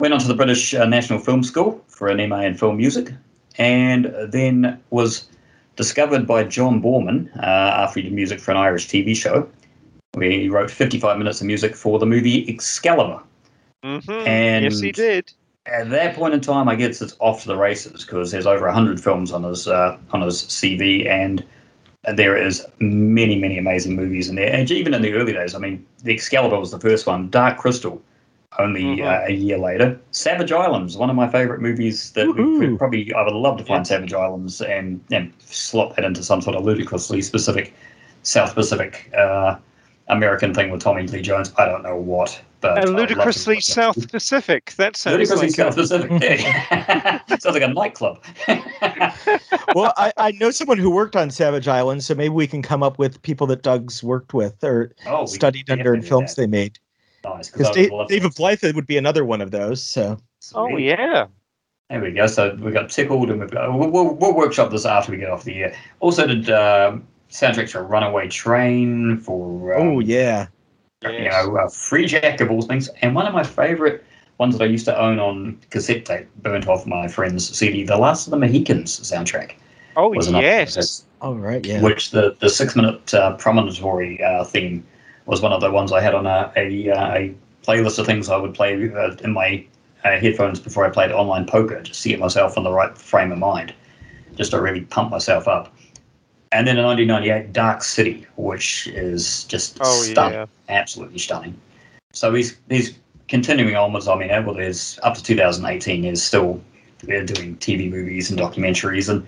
Went 0.00 0.14
on 0.14 0.20
to 0.20 0.26
the 0.26 0.34
British 0.34 0.72
uh, 0.72 0.86
National 0.86 1.18
Film 1.18 1.42
School 1.42 1.84
for 1.88 2.08
an 2.08 2.26
MA 2.30 2.40
in 2.40 2.54
film 2.54 2.78
music, 2.78 3.12
and 3.58 4.14
then 4.28 4.80
was 4.88 5.28
discovered 5.76 6.26
by 6.26 6.42
John 6.44 6.82
Boorman 6.82 7.30
uh, 7.36 7.84
after 7.84 8.00
he 8.00 8.04
did 8.04 8.14
music 8.14 8.40
for 8.40 8.50
an 8.52 8.56
Irish 8.56 8.88
TV 8.88 9.14
show, 9.14 9.46
where 10.14 10.30
he 10.30 10.48
wrote 10.48 10.70
55 10.70 11.18
minutes 11.18 11.42
of 11.42 11.46
music 11.46 11.76
for 11.76 11.98
the 11.98 12.06
movie 12.06 12.48
Excalibur. 12.48 13.22
Mm-hmm. 13.84 14.26
And 14.26 14.64
yes, 14.64 14.80
he 14.80 14.92
did. 14.92 15.32
At 15.66 15.90
that 15.90 16.16
point 16.16 16.34
in 16.34 16.40
time, 16.40 16.68
I 16.68 16.74
guess 16.74 17.02
it's 17.02 17.16
off 17.18 17.42
to 17.42 17.48
the 17.48 17.56
races 17.56 18.04
because 18.04 18.30
there's 18.30 18.46
over 18.46 18.66
100 18.66 19.00
films 19.00 19.30
on 19.30 19.42
his 19.42 19.68
uh, 19.68 19.98
on 20.12 20.22
his 20.22 20.42
CV 20.44 21.06
and 21.06 21.44
there 22.16 22.36
is 22.36 22.66
many, 22.78 23.38
many 23.38 23.58
amazing 23.58 23.94
movies 23.94 24.28
in 24.28 24.36
there. 24.36 24.52
And 24.52 24.70
even 24.70 24.94
in 24.94 25.02
the 25.02 25.12
early 25.12 25.32
days, 25.32 25.54
I 25.54 25.58
mean, 25.58 25.84
the 26.02 26.14
Excalibur 26.14 26.58
was 26.58 26.70
the 26.70 26.80
first 26.80 27.06
one. 27.06 27.28
Dark 27.28 27.58
Crystal, 27.58 28.02
only 28.58 28.82
mm-hmm. 28.82 29.06
uh, 29.06 29.26
a 29.26 29.32
year 29.32 29.58
later. 29.58 30.00
Savage 30.10 30.50
Islands, 30.50 30.96
one 30.96 31.10
of 31.10 31.16
my 31.16 31.28
favorite 31.28 31.60
movies 31.60 32.12
that 32.12 32.26
we 32.26 32.76
probably 32.76 33.12
I 33.12 33.22
would 33.22 33.34
love 33.34 33.58
to 33.58 33.64
find 33.64 33.80
yeah. 33.80 33.88
Savage 33.88 34.14
Islands 34.14 34.60
and, 34.62 35.04
and 35.10 35.32
slot 35.40 35.96
that 35.96 36.04
into 36.04 36.22
some 36.22 36.40
sort 36.40 36.56
of 36.56 36.64
ludicrously 36.64 37.22
specific 37.22 37.74
South 38.22 38.54
Pacific 38.54 39.10
uh, 39.16 39.56
American 40.10 40.52
thing 40.52 40.70
with 40.70 40.80
Tommy 40.80 41.06
Lee 41.06 41.22
Jones. 41.22 41.52
I 41.56 41.66
don't 41.66 41.82
know 41.82 41.96
what. 41.96 42.40
But 42.60 42.84
and 42.84 42.94
ludicrously 42.94 43.60
South 43.60 44.10
Pacific. 44.10 44.74
That 44.76 44.96
sounds 44.96 45.14
ludicrously 45.14 45.46
like 45.46 45.56
South 45.56 45.74
a... 45.74 46.08
Pacific. 46.08 46.40
sounds 47.40 47.54
like 47.54 47.62
a 47.62 47.68
nightclub. 47.68 48.22
well, 49.74 49.94
I, 49.96 50.12
I 50.16 50.32
know 50.32 50.50
someone 50.50 50.78
who 50.78 50.90
worked 50.90 51.16
on 51.16 51.30
Savage 51.30 51.68
Island, 51.68 52.04
so 52.04 52.14
maybe 52.14 52.30
we 52.30 52.46
can 52.46 52.62
come 52.62 52.82
up 52.82 52.98
with 52.98 53.20
people 53.22 53.46
that 53.48 53.62
Doug's 53.62 54.02
worked 54.02 54.34
with 54.34 54.62
or 54.62 54.92
oh, 55.06 55.26
studied 55.26 55.70
under 55.70 55.94
in 55.94 56.02
films 56.02 56.34
that. 56.34 56.42
they 56.42 56.46
made. 56.46 56.78
Nice, 57.24 57.50
because 57.50 57.70
Dave, 57.70 57.90
David 58.08 58.34
Blythe 58.34 58.74
would 58.74 58.86
be 58.86 58.96
another 58.96 59.24
one 59.24 59.40
of 59.40 59.50
those. 59.50 59.82
So. 59.82 60.18
Oh 60.54 60.76
yeah. 60.76 61.26
There 61.90 62.00
we 62.00 62.12
go. 62.12 62.26
So 62.26 62.56
we've 62.60 62.72
got 62.72 62.88
tickled, 62.88 63.30
and 63.30 63.40
we've 63.40 63.50
got 63.50 63.76
we'll, 63.76 63.90
we'll, 63.90 64.14
we'll 64.14 64.34
workshop 64.34 64.70
this 64.70 64.86
after 64.86 65.12
we 65.12 65.18
get 65.18 65.28
off 65.28 65.44
the 65.44 65.64
air. 65.64 65.76
Also 65.98 66.26
did 66.26 66.48
um, 66.48 67.06
soundtracks 67.30 67.70
for 67.70 67.84
Runaway 67.84 68.28
Train 68.28 69.18
for. 69.18 69.74
Um, 69.74 69.88
oh 69.88 70.00
yeah 70.00 70.48
you 71.02 71.24
know, 71.24 71.56
uh, 71.56 71.68
Freejack 71.68 72.40
of 72.40 72.50
all 72.50 72.62
things. 72.62 72.88
And 73.00 73.14
one 73.14 73.26
of 73.26 73.32
my 73.32 73.42
favorite 73.42 74.04
ones 74.38 74.56
that 74.56 74.64
I 74.64 74.66
used 74.66 74.84
to 74.86 75.00
own 75.00 75.18
on 75.18 75.58
cassette 75.70 76.04
tape, 76.04 76.28
burnt 76.42 76.68
off 76.68 76.86
my 76.86 77.08
friend's 77.08 77.56
CD, 77.56 77.84
The 77.84 77.96
Last 77.96 78.26
of 78.26 78.32
the 78.32 78.36
Mohicans 78.36 79.00
soundtrack. 79.00 79.54
Oh, 79.96 80.12
yes. 80.14 81.04
Oh, 81.20 81.34
right, 81.34 81.64
yeah. 81.64 81.82
Which 81.82 82.10
the, 82.10 82.36
the 82.40 82.48
six 82.48 82.76
minute 82.76 83.12
uh, 83.12 83.36
promontory 83.36 84.22
uh, 84.22 84.44
theme 84.44 84.86
was 85.26 85.42
one 85.42 85.52
of 85.52 85.60
the 85.60 85.70
ones 85.70 85.92
I 85.92 86.00
had 86.00 86.14
on 86.14 86.26
a, 86.26 86.52
a, 86.56 86.90
uh, 86.90 87.14
a 87.14 87.34
playlist 87.62 87.98
of 87.98 88.06
things 88.06 88.28
I 88.28 88.36
would 88.36 88.54
play 88.54 88.90
uh, 88.90 89.16
in 89.22 89.32
my 89.32 89.64
uh, 90.04 90.18
headphones 90.18 90.60
before 90.60 90.86
I 90.86 90.90
played 90.90 91.10
online 91.10 91.46
poker, 91.46 91.82
just 91.82 92.02
to 92.02 92.08
get 92.08 92.20
myself 92.20 92.56
in 92.56 92.62
the 92.62 92.72
right 92.72 92.96
frame 92.96 93.32
of 93.32 93.38
mind, 93.38 93.74
just 94.36 94.52
to 94.52 94.60
really 94.60 94.82
pump 94.82 95.10
myself 95.10 95.48
up. 95.48 95.74
And 96.52 96.66
then 96.66 96.78
in 96.78 96.84
1998, 96.84 97.52
Dark 97.52 97.82
City, 97.82 98.26
which 98.36 98.88
is 98.88 99.44
just 99.44 99.78
oh, 99.80 100.02
stunning, 100.02 100.40
yeah. 100.40 100.46
absolutely 100.68 101.18
stunning. 101.18 101.58
So 102.12 102.34
he's 102.34 102.56
he's 102.68 102.94
continuing 103.28 103.76
onwards. 103.76 104.08
I 104.08 104.16
mean, 104.16 104.28
well, 104.44 104.54
there's 104.54 104.98
up 105.04 105.14
to 105.14 105.22
2018. 105.22 106.04
Is 106.04 106.22
still 106.22 106.60
they're 107.04 107.24
doing 107.24 107.56
TV 107.58 107.88
movies 107.88 108.30
and 108.30 108.38
documentaries, 108.38 109.08
and 109.08 109.24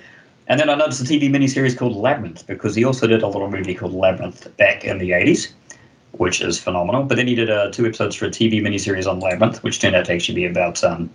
and 0.48 0.58
then 0.58 0.68
I 0.68 0.74
noticed 0.74 1.00
a 1.00 1.04
TV 1.04 1.30
miniseries 1.30 1.78
called 1.78 1.94
Labyrinth 1.94 2.44
because 2.46 2.74
he 2.74 2.84
also 2.84 3.06
did 3.06 3.22
a 3.22 3.28
little 3.28 3.48
movie 3.48 3.74
called 3.74 3.94
Labyrinth 3.94 4.54
back 4.56 4.84
in 4.84 4.98
the 4.98 5.10
80s, 5.10 5.52
which 6.12 6.40
is 6.40 6.58
phenomenal. 6.58 7.04
But 7.04 7.14
then 7.14 7.28
he 7.28 7.36
did 7.36 7.50
uh, 7.50 7.70
two 7.70 7.86
episodes 7.86 8.16
for 8.16 8.26
a 8.26 8.30
TV 8.30 8.60
miniseries 8.60 9.08
on 9.08 9.20
Labyrinth, 9.20 9.62
which 9.62 9.80
turned 9.80 9.94
out 9.94 10.06
to 10.06 10.12
actually 10.12 10.34
be 10.34 10.44
about 10.44 10.82
um, 10.82 11.08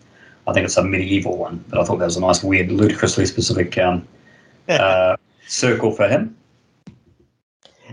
I 0.48 0.54
think 0.54 0.64
it's 0.64 0.78
a 0.78 0.84
medieval 0.84 1.38
one. 1.38 1.64
But 1.68 1.82
I 1.82 1.84
thought 1.84 2.00
that 2.00 2.06
was 2.06 2.16
a 2.16 2.22
nice, 2.22 2.42
weird, 2.42 2.72
ludicrously 2.72 3.26
specific 3.26 3.78
um, 3.78 4.08
uh, 4.70 5.18
circle 5.48 5.92
for 5.92 6.08
him. 6.08 6.36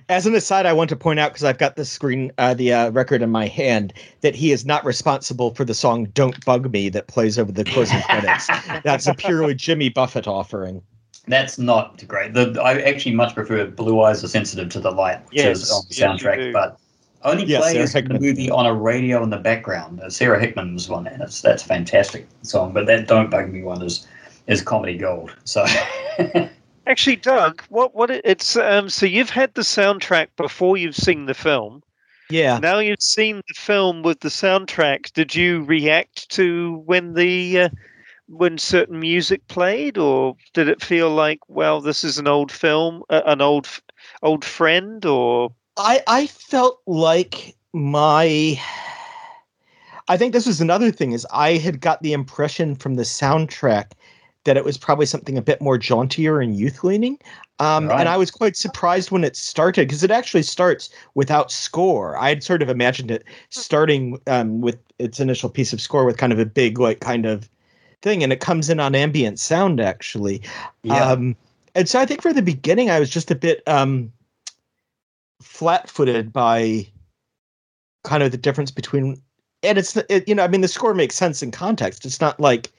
As 0.09 0.27
an 0.27 0.35
aside, 0.35 0.67
I 0.67 0.73
want 0.73 0.91
to 0.91 0.97
point 0.97 1.19
out 1.19 1.33
because 1.33 1.45
I've 1.45 1.59
got 1.59 1.77
the 1.77 1.85
screen, 1.85 2.31
uh, 2.37 2.53
the 2.55 2.73
uh, 2.73 2.91
record 2.91 3.23
in 3.23 3.31
my 3.31 3.47
hand, 3.47 3.93
that 4.21 4.35
he 4.35 4.53
is 4.53 4.67
not 4.67 4.85
responsible 4.85 5.55
for 5.55 5.65
the 5.65 5.75
song 5.75 6.07
"Don't 6.15 6.45
Bug 6.45 6.71
Me" 6.73 6.89
that 6.91 7.07
plays 7.07 7.39
over 7.39 7.53
the 7.53 7.65
closing 7.65 8.01
credits. 8.03 8.49
That's 8.83 9.07
a 9.07 9.15
purely 9.15 9.55
Jimmy 9.55 9.89
Buffett 9.89 10.27
offering. 10.27 10.83
That's 11.27 11.59
not 11.59 12.07
great. 12.07 12.35
The, 12.35 12.61
I 12.63 12.81
actually 12.83 13.15
much 13.15 13.35
prefer 13.35 13.67
"Blue 13.67 14.03
Eyes 14.03 14.23
Are 14.23 14.29
Sensitive 14.29 14.69
to 14.71 14.81
the 14.81 14.91
Light," 14.91 15.25
which 15.27 15.37
yes, 15.37 15.63
is 15.63 15.71
on 15.71 15.83
the 15.89 15.95
soundtrack, 15.95 16.53
but 16.53 16.79
only 17.23 17.45
yes, 17.45 17.63
plays 17.63 17.93
the 17.93 18.19
movie 18.21 18.51
on 18.51 18.67
a 18.67 18.75
radio 18.75 19.23
in 19.23 19.31
the 19.31 19.39
background. 19.39 20.01
Uh, 20.01 20.11
Sara 20.11 20.39
Hickman's 20.39 20.89
one, 20.89 21.07
and 21.07 21.23
it's 21.23 21.41
that's 21.41 21.63
a 21.63 21.67
fantastic 21.67 22.27
song. 22.43 22.73
But 22.73 22.87
that 22.87 23.07
"Don't 23.07 23.31
Bug 23.31 23.51
Me" 23.51 23.63
one 23.63 23.81
is 23.81 24.07
is 24.49 24.61
comedy 24.61 24.99
gold. 24.99 25.35
So. 25.45 25.65
Actually, 26.87 27.17
Doug, 27.17 27.63
what 27.69 27.95
what 27.95 28.11
it's 28.11 28.57
um 28.57 28.91
so 28.91 29.07
you've 29.07 29.31
had 29.31 29.55
the 29.55 29.63
soundtrack 29.63 30.29
before 30.37 30.77
you've 30.77 30.97
seen 30.97 31.27
the 31.27 31.35
film. 31.35 31.83
Yeah. 32.31 32.59
Now 32.59 32.79
you've 32.79 33.03
seen 33.03 33.37
the 33.49 33.55
film 33.55 34.03
with 34.03 34.21
the 34.21 34.29
soundtrack. 34.29 35.13
Did 35.13 35.35
you 35.35 35.63
react 35.65 36.29
to 36.31 36.83
when 36.87 37.15
the 37.15 37.61
uh, 37.61 37.69
when 38.27 38.59
certain 38.59 39.01
music 39.01 39.47
played, 39.49 39.99
or 39.99 40.37
did 40.55 40.69
it 40.69 40.83
feel 40.83 41.11
like, 41.11 41.41
well, 41.49 41.81
this 41.81 42.05
is 42.05 42.19
an 42.19 42.27
old 42.27 42.51
film, 42.51 43.03
uh, 43.11 43.23
an 43.27 43.41
old 43.41 43.69
old 44.23 44.45
friend, 44.45 45.05
or? 45.05 45.53
I 45.77 46.03
I 46.07 46.27
felt 46.27 46.81
like 46.87 47.57
my. 47.73 48.61
I 50.07 50.19
think 50.19 50.35
this 50.35 50.47
was 50.47 50.61
another 50.61 50.91
thing 50.91 51.13
is 51.13 51.27
I 51.33 51.53
had 51.57 51.81
got 51.81 52.03
the 52.03 52.13
impression 52.13 52.75
from 52.75 52.97
the 52.97 53.05
soundtrack 53.05 53.93
that 54.45 54.57
it 54.57 54.65
was 54.65 54.77
probably 54.77 55.07
something 55.07 55.39
a 55.39 55.43
bit 55.43 55.61
more 55.61 55.79
jauntier 55.79 56.41
and 56.41 56.57
youth 56.57 56.85
leaning. 56.85 57.19
Um, 57.61 57.89
right. 57.89 58.01
And 58.01 58.09
I 58.09 58.17
was 58.17 58.31
quite 58.31 58.57
surprised 58.57 59.11
when 59.11 59.25
it 59.25 59.37
started 59.37 59.89
because 59.89 60.03
it 60.03 60.11
actually 60.11 60.43
starts 60.43 60.91
without 61.15 61.51
score. 61.51 62.17
I 62.19 62.29
had 62.29 62.43
sort 62.43 62.63
of 62.63 62.69
imagined 62.69 63.11
it 63.11 63.25
starting 63.51 64.21
um, 64.27 64.61
with 64.61 64.79
its 64.99 65.21
initial 65.21 65.49
piece 65.49 65.73
of 65.73 65.81
score 65.81 66.05
with 66.05 66.19
kind 66.19 66.33
of 66.33 66.39
a 66.39 66.47
big, 66.47 66.79
like, 66.79 67.01
kind 67.01 67.27
of 67.27 67.49
thing. 68.03 68.23
And 68.23 68.33
it 68.33 68.41
comes 68.41 68.69
in 68.69 68.81
on 68.81 68.95
ambient 68.95 69.39
sound, 69.39 69.81
actually. 69.81 70.43
Yeah. 70.83 71.13
Um, 71.13 71.37
and 71.75 71.89
so 71.89 71.99
I 71.99 72.07
think 72.07 72.23
for 72.23 72.33
the 72.33 72.43
beginning, 72.43 72.91
I 72.91 73.01
was 73.01 73.09
just 73.09 73.31
a 73.31 73.35
bit 73.35 73.63
um, 73.67 74.13
flat 75.41 75.89
footed 75.89 76.33
by 76.33 76.87
kind 78.03 78.23
of 78.23 78.31
the 78.31 78.39
difference 78.39 78.71
between. 78.71 79.17
And 79.63 79.79
it's, 79.79 79.97
it, 79.97 80.29
you 80.29 80.35
know, 80.35 80.45
I 80.45 80.49
mean, 80.49 80.61
the 80.61 80.69
score 80.69 80.93
makes 80.93 81.15
sense 81.15 81.43
in 81.43 81.51
context. 81.51 82.05
It's 82.05 82.21
not 82.21 82.39
like 82.39 82.71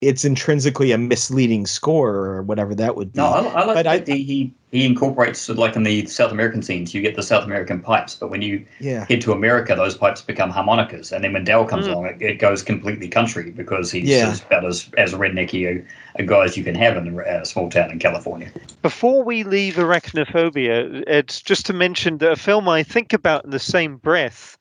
it's 0.00 0.24
intrinsically 0.24 0.92
a 0.92 0.98
misleading 0.98 1.66
score 1.66 2.14
or 2.14 2.42
whatever 2.42 2.74
that 2.74 2.96
would 2.96 3.12
be. 3.12 3.18
No, 3.18 3.26
I, 3.26 3.40
I 3.40 3.64
like 3.64 3.76
but 3.76 3.82
that 3.84 4.08
I, 4.08 4.14
he 4.14 4.52
he 4.72 4.86
incorporates 4.86 5.48
like 5.48 5.76
in 5.76 5.82
the 5.82 6.06
South 6.06 6.32
American 6.32 6.62
scenes, 6.62 6.94
you 6.94 7.02
get 7.02 7.16
the 7.16 7.22
South 7.22 7.44
American 7.44 7.80
pipes, 7.80 8.14
but 8.14 8.30
when 8.30 8.40
you 8.40 8.64
yeah. 8.78 9.04
head 9.06 9.20
to 9.22 9.32
America, 9.32 9.74
those 9.74 9.96
pipes 9.96 10.22
become 10.22 10.48
harmonicas, 10.48 11.12
and 11.12 11.22
then 11.22 11.32
when 11.34 11.44
Dell 11.44 11.66
comes 11.66 11.86
mm. 11.86 11.92
along, 11.92 12.06
it, 12.06 12.22
it, 12.22 12.38
goes 12.38 12.62
completely 12.62 13.08
country 13.08 13.50
because 13.50 13.90
he's 13.90 14.08
yeah. 14.08 14.34
about 14.46 14.64
as 14.64 14.88
as 14.96 15.12
rednecky 15.12 15.66
a, 15.66 15.84
a 16.20 16.22
guy 16.22 16.44
as 16.44 16.56
you 16.56 16.64
can 16.64 16.74
have 16.76 16.96
in 16.96 17.18
a, 17.18 17.42
a 17.42 17.44
small 17.44 17.68
town 17.68 17.90
in 17.90 17.98
California. 17.98 18.50
Before 18.80 19.22
we 19.22 19.42
leave 19.42 19.74
arachnophobia, 19.74 21.04
it's 21.06 21.42
just 21.42 21.66
to 21.66 21.74
mention 21.74 22.18
that 22.18 22.32
a 22.32 22.36
film 22.36 22.68
I 22.68 22.82
think 22.82 23.12
about 23.12 23.44
in 23.44 23.50
the 23.50 23.58
same 23.58 23.96
breath, 23.98 24.56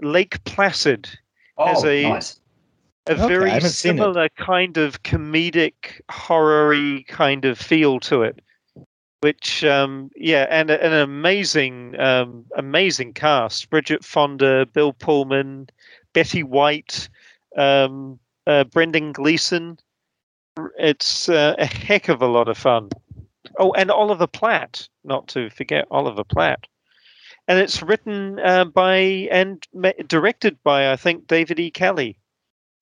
Lake 0.00 0.42
Placid, 0.44 1.10
oh, 1.58 1.66
has 1.66 1.84
a 1.84 2.02
nice 2.04 2.40
a 3.08 3.12
okay, 3.12 3.26
very 3.26 3.60
similar 3.60 4.28
kind 4.30 4.76
of 4.76 5.02
comedic 5.02 6.00
horror 6.10 7.00
kind 7.08 7.44
of 7.44 7.58
feel 7.58 7.98
to 8.00 8.22
it 8.22 8.40
which 9.22 9.64
um, 9.64 10.10
yeah 10.16 10.46
and 10.50 10.68
an 10.68 10.92
amazing 10.92 11.98
um, 11.98 12.44
amazing 12.56 13.12
cast. 13.12 13.70
Bridget 13.70 14.04
fonda 14.04 14.66
bill 14.66 14.92
pullman 14.92 15.68
betty 16.12 16.42
white 16.42 17.08
um, 17.56 18.18
uh, 18.46 18.64
brendan 18.64 19.12
gleeson. 19.12 19.78
It's 20.76 21.28
uh, 21.28 21.54
a 21.56 21.64
heck 21.64 22.08
of 22.08 22.20
a 22.20 22.26
lot 22.26 22.48
of 22.48 22.58
fun. 22.58 22.90
Oh 23.58 23.72
and 23.72 23.90
oliver 23.90 24.26
platt 24.26 24.88
not 25.04 25.28
to 25.28 25.50
forget 25.50 25.86
oliver 25.90 26.24
platt. 26.24 26.66
And 27.46 27.58
it's 27.60 27.82
written 27.82 28.40
uh, 28.40 28.64
by 28.64 28.96
and 29.30 29.64
directed 30.08 30.60
by 30.64 30.90
I 30.90 30.96
think 30.96 31.28
David 31.28 31.60
E. 31.60 31.70
Kelley. 31.70 32.16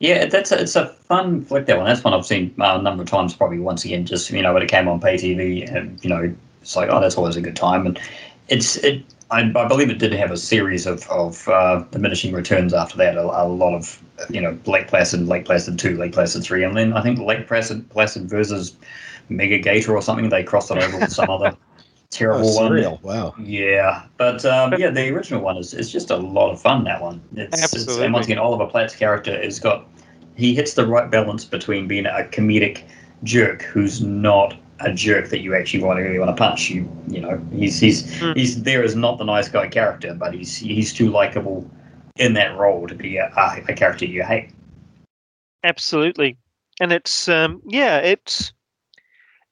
Yeah, 0.00 0.24
that's 0.26 0.50
a, 0.50 0.62
it's 0.62 0.76
a 0.76 0.88
fun 0.88 1.44
flick 1.44 1.66
that 1.66 1.76
one. 1.76 1.84
That's 1.84 2.02
one 2.02 2.14
I've 2.14 2.24
seen 2.24 2.54
uh, 2.58 2.78
a 2.78 2.82
number 2.82 3.02
of 3.02 3.08
times. 3.10 3.34
Probably 3.34 3.58
once 3.58 3.84
again, 3.84 4.06
just 4.06 4.30
you 4.30 4.40
know 4.40 4.54
when 4.54 4.62
it 4.62 4.70
came 4.70 4.88
on 4.88 4.98
pay 4.98 5.16
TV, 5.16 5.70
and 5.70 6.02
you 6.02 6.08
know 6.08 6.34
it's 6.62 6.74
like 6.74 6.88
oh 6.90 7.00
that's 7.00 7.18
always 7.18 7.36
a 7.36 7.42
good 7.42 7.54
time. 7.54 7.86
And 7.86 8.00
it's 8.48 8.76
it. 8.78 9.04
I, 9.30 9.42
I 9.54 9.68
believe 9.68 9.90
it 9.90 9.98
did 9.98 10.12
have 10.14 10.30
a 10.30 10.38
series 10.38 10.86
of 10.86 11.06
of 11.10 11.46
uh, 11.48 11.84
diminishing 11.90 12.32
returns 12.32 12.72
after 12.72 12.96
that. 12.96 13.18
A, 13.18 13.20
a, 13.20 13.44
lot 13.46 13.74
of 13.74 14.02
you 14.30 14.40
know 14.40 14.58
Lake 14.64 14.88
Placid, 14.88 15.28
Lake 15.28 15.44
Placid 15.44 15.78
two, 15.78 15.98
Lake 15.98 16.12
Placid 16.12 16.42
three, 16.44 16.64
and 16.64 16.74
then 16.74 16.94
I 16.94 17.02
think 17.02 17.18
Lake 17.18 17.46
Placid 17.46 17.88
Placid 17.90 18.28
versus 18.28 18.74
Mega 19.28 19.58
Gator 19.58 19.94
or 19.94 20.00
something. 20.00 20.30
They 20.30 20.42
crossed 20.42 20.70
it 20.70 20.78
over 20.78 20.98
with 20.98 21.12
some 21.12 21.28
other 21.28 21.54
terrible 22.10 22.58
oh, 22.58 22.68
one. 22.68 22.98
Wow. 23.02 23.34
Yeah, 23.38 24.04
but 24.16 24.44
um, 24.44 24.74
yeah, 24.78 24.90
the 24.90 25.08
original 25.14 25.40
one 25.40 25.56
is, 25.56 25.72
is 25.72 25.90
just 25.90 26.10
a 26.10 26.16
lot 26.16 26.50
of 26.50 26.60
fun. 26.60 26.84
That 26.84 27.00
one. 27.00 27.22
It's, 27.34 27.62
Absolutely. 27.62 27.94
It's, 27.94 28.02
and 28.02 28.12
once 28.12 28.26
again, 28.26 28.38
Oliver 28.38 28.66
Platt's 28.66 28.94
character 28.94 29.40
has 29.42 29.58
got 29.58 29.86
he 30.36 30.54
hits 30.54 30.74
the 30.74 30.86
right 30.86 31.10
balance 31.10 31.44
between 31.44 31.86
being 31.86 32.06
a 32.06 32.28
comedic 32.30 32.84
jerk 33.22 33.62
who's 33.62 34.00
not 34.00 34.56
a 34.80 34.92
jerk 34.92 35.28
that 35.28 35.40
you 35.40 35.54
actually 35.54 35.82
want 35.82 35.98
to 35.98 36.02
really 36.02 36.18
want 36.18 36.34
to 36.34 36.36
punch. 36.36 36.70
You 36.70 36.90
you 37.08 37.20
know 37.20 37.40
he's 37.52 37.78
he's 37.78 38.04
mm. 38.20 38.36
he's 38.36 38.62
there 38.62 38.82
as 38.82 38.96
not 38.96 39.18
the 39.18 39.24
nice 39.24 39.48
guy 39.48 39.68
character, 39.68 40.14
but 40.14 40.34
he's 40.34 40.56
he's 40.56 40.92
too 40.92 41.10
likable 41.10 41.68
in 42.16 42.34
that 42.34 42.56
role 42.58 42.86
to 42.86 42.94
be 42.94 43.16
a, 43.16 43.32
a, 43.36 43.64
a 43.68 43.74
character 43.74 44.04
you 44.04 44.24
hate. 44.24 44.50
Absolutely, 45.62 46.36
and 46.80 46.92
it's 46.92 47.28
um, 47.28 47.60
yeah 47.66 47.98
it's 47.98 48.52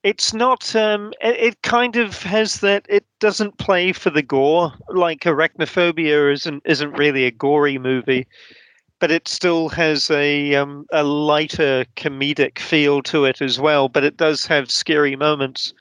it's 0.03 0.33
not 0.33 0.75
um 0.75 1.13
it, 1.21 1.35
it, 1.39 1.61
kind 1.61 1.95
of 1.95 2.23
has 2.23 2.61
that 2.61 2.85
it 2.89 3.05
doesn't 3.19 3.57
play 3.57 3.91
for 3.91 4.09
the 4.09 4.21
gore. 4.21 4.73
Like 4.89 5.21
arachnophobia 5.21 6.31
isn't 6.33 6.63
isn't 6.65 6.93
really 6.93 7.25
a 7.25 7.31
gory 7.31 7.77
movie 7.77 8.27
but 8.99 9.11
it 9.11 9.27
still 9.27 9.69
has 9.69 10.11
a 10.11 10.55
um, 10.55 10.85
a 10.91 11.03
lighter 11.03 11.85
comedic 11.95 12.59
feel 12.59 13.01
to 13.03 13.25
it 13.25 13.41
as 13.41 13.59
well 13.59 13.89
but 13.89 14.03
it 14.03 14.17
does 14.17 14.45
have 14.45 14.71
scary 14.71 15.15
moments. 15.15 15.73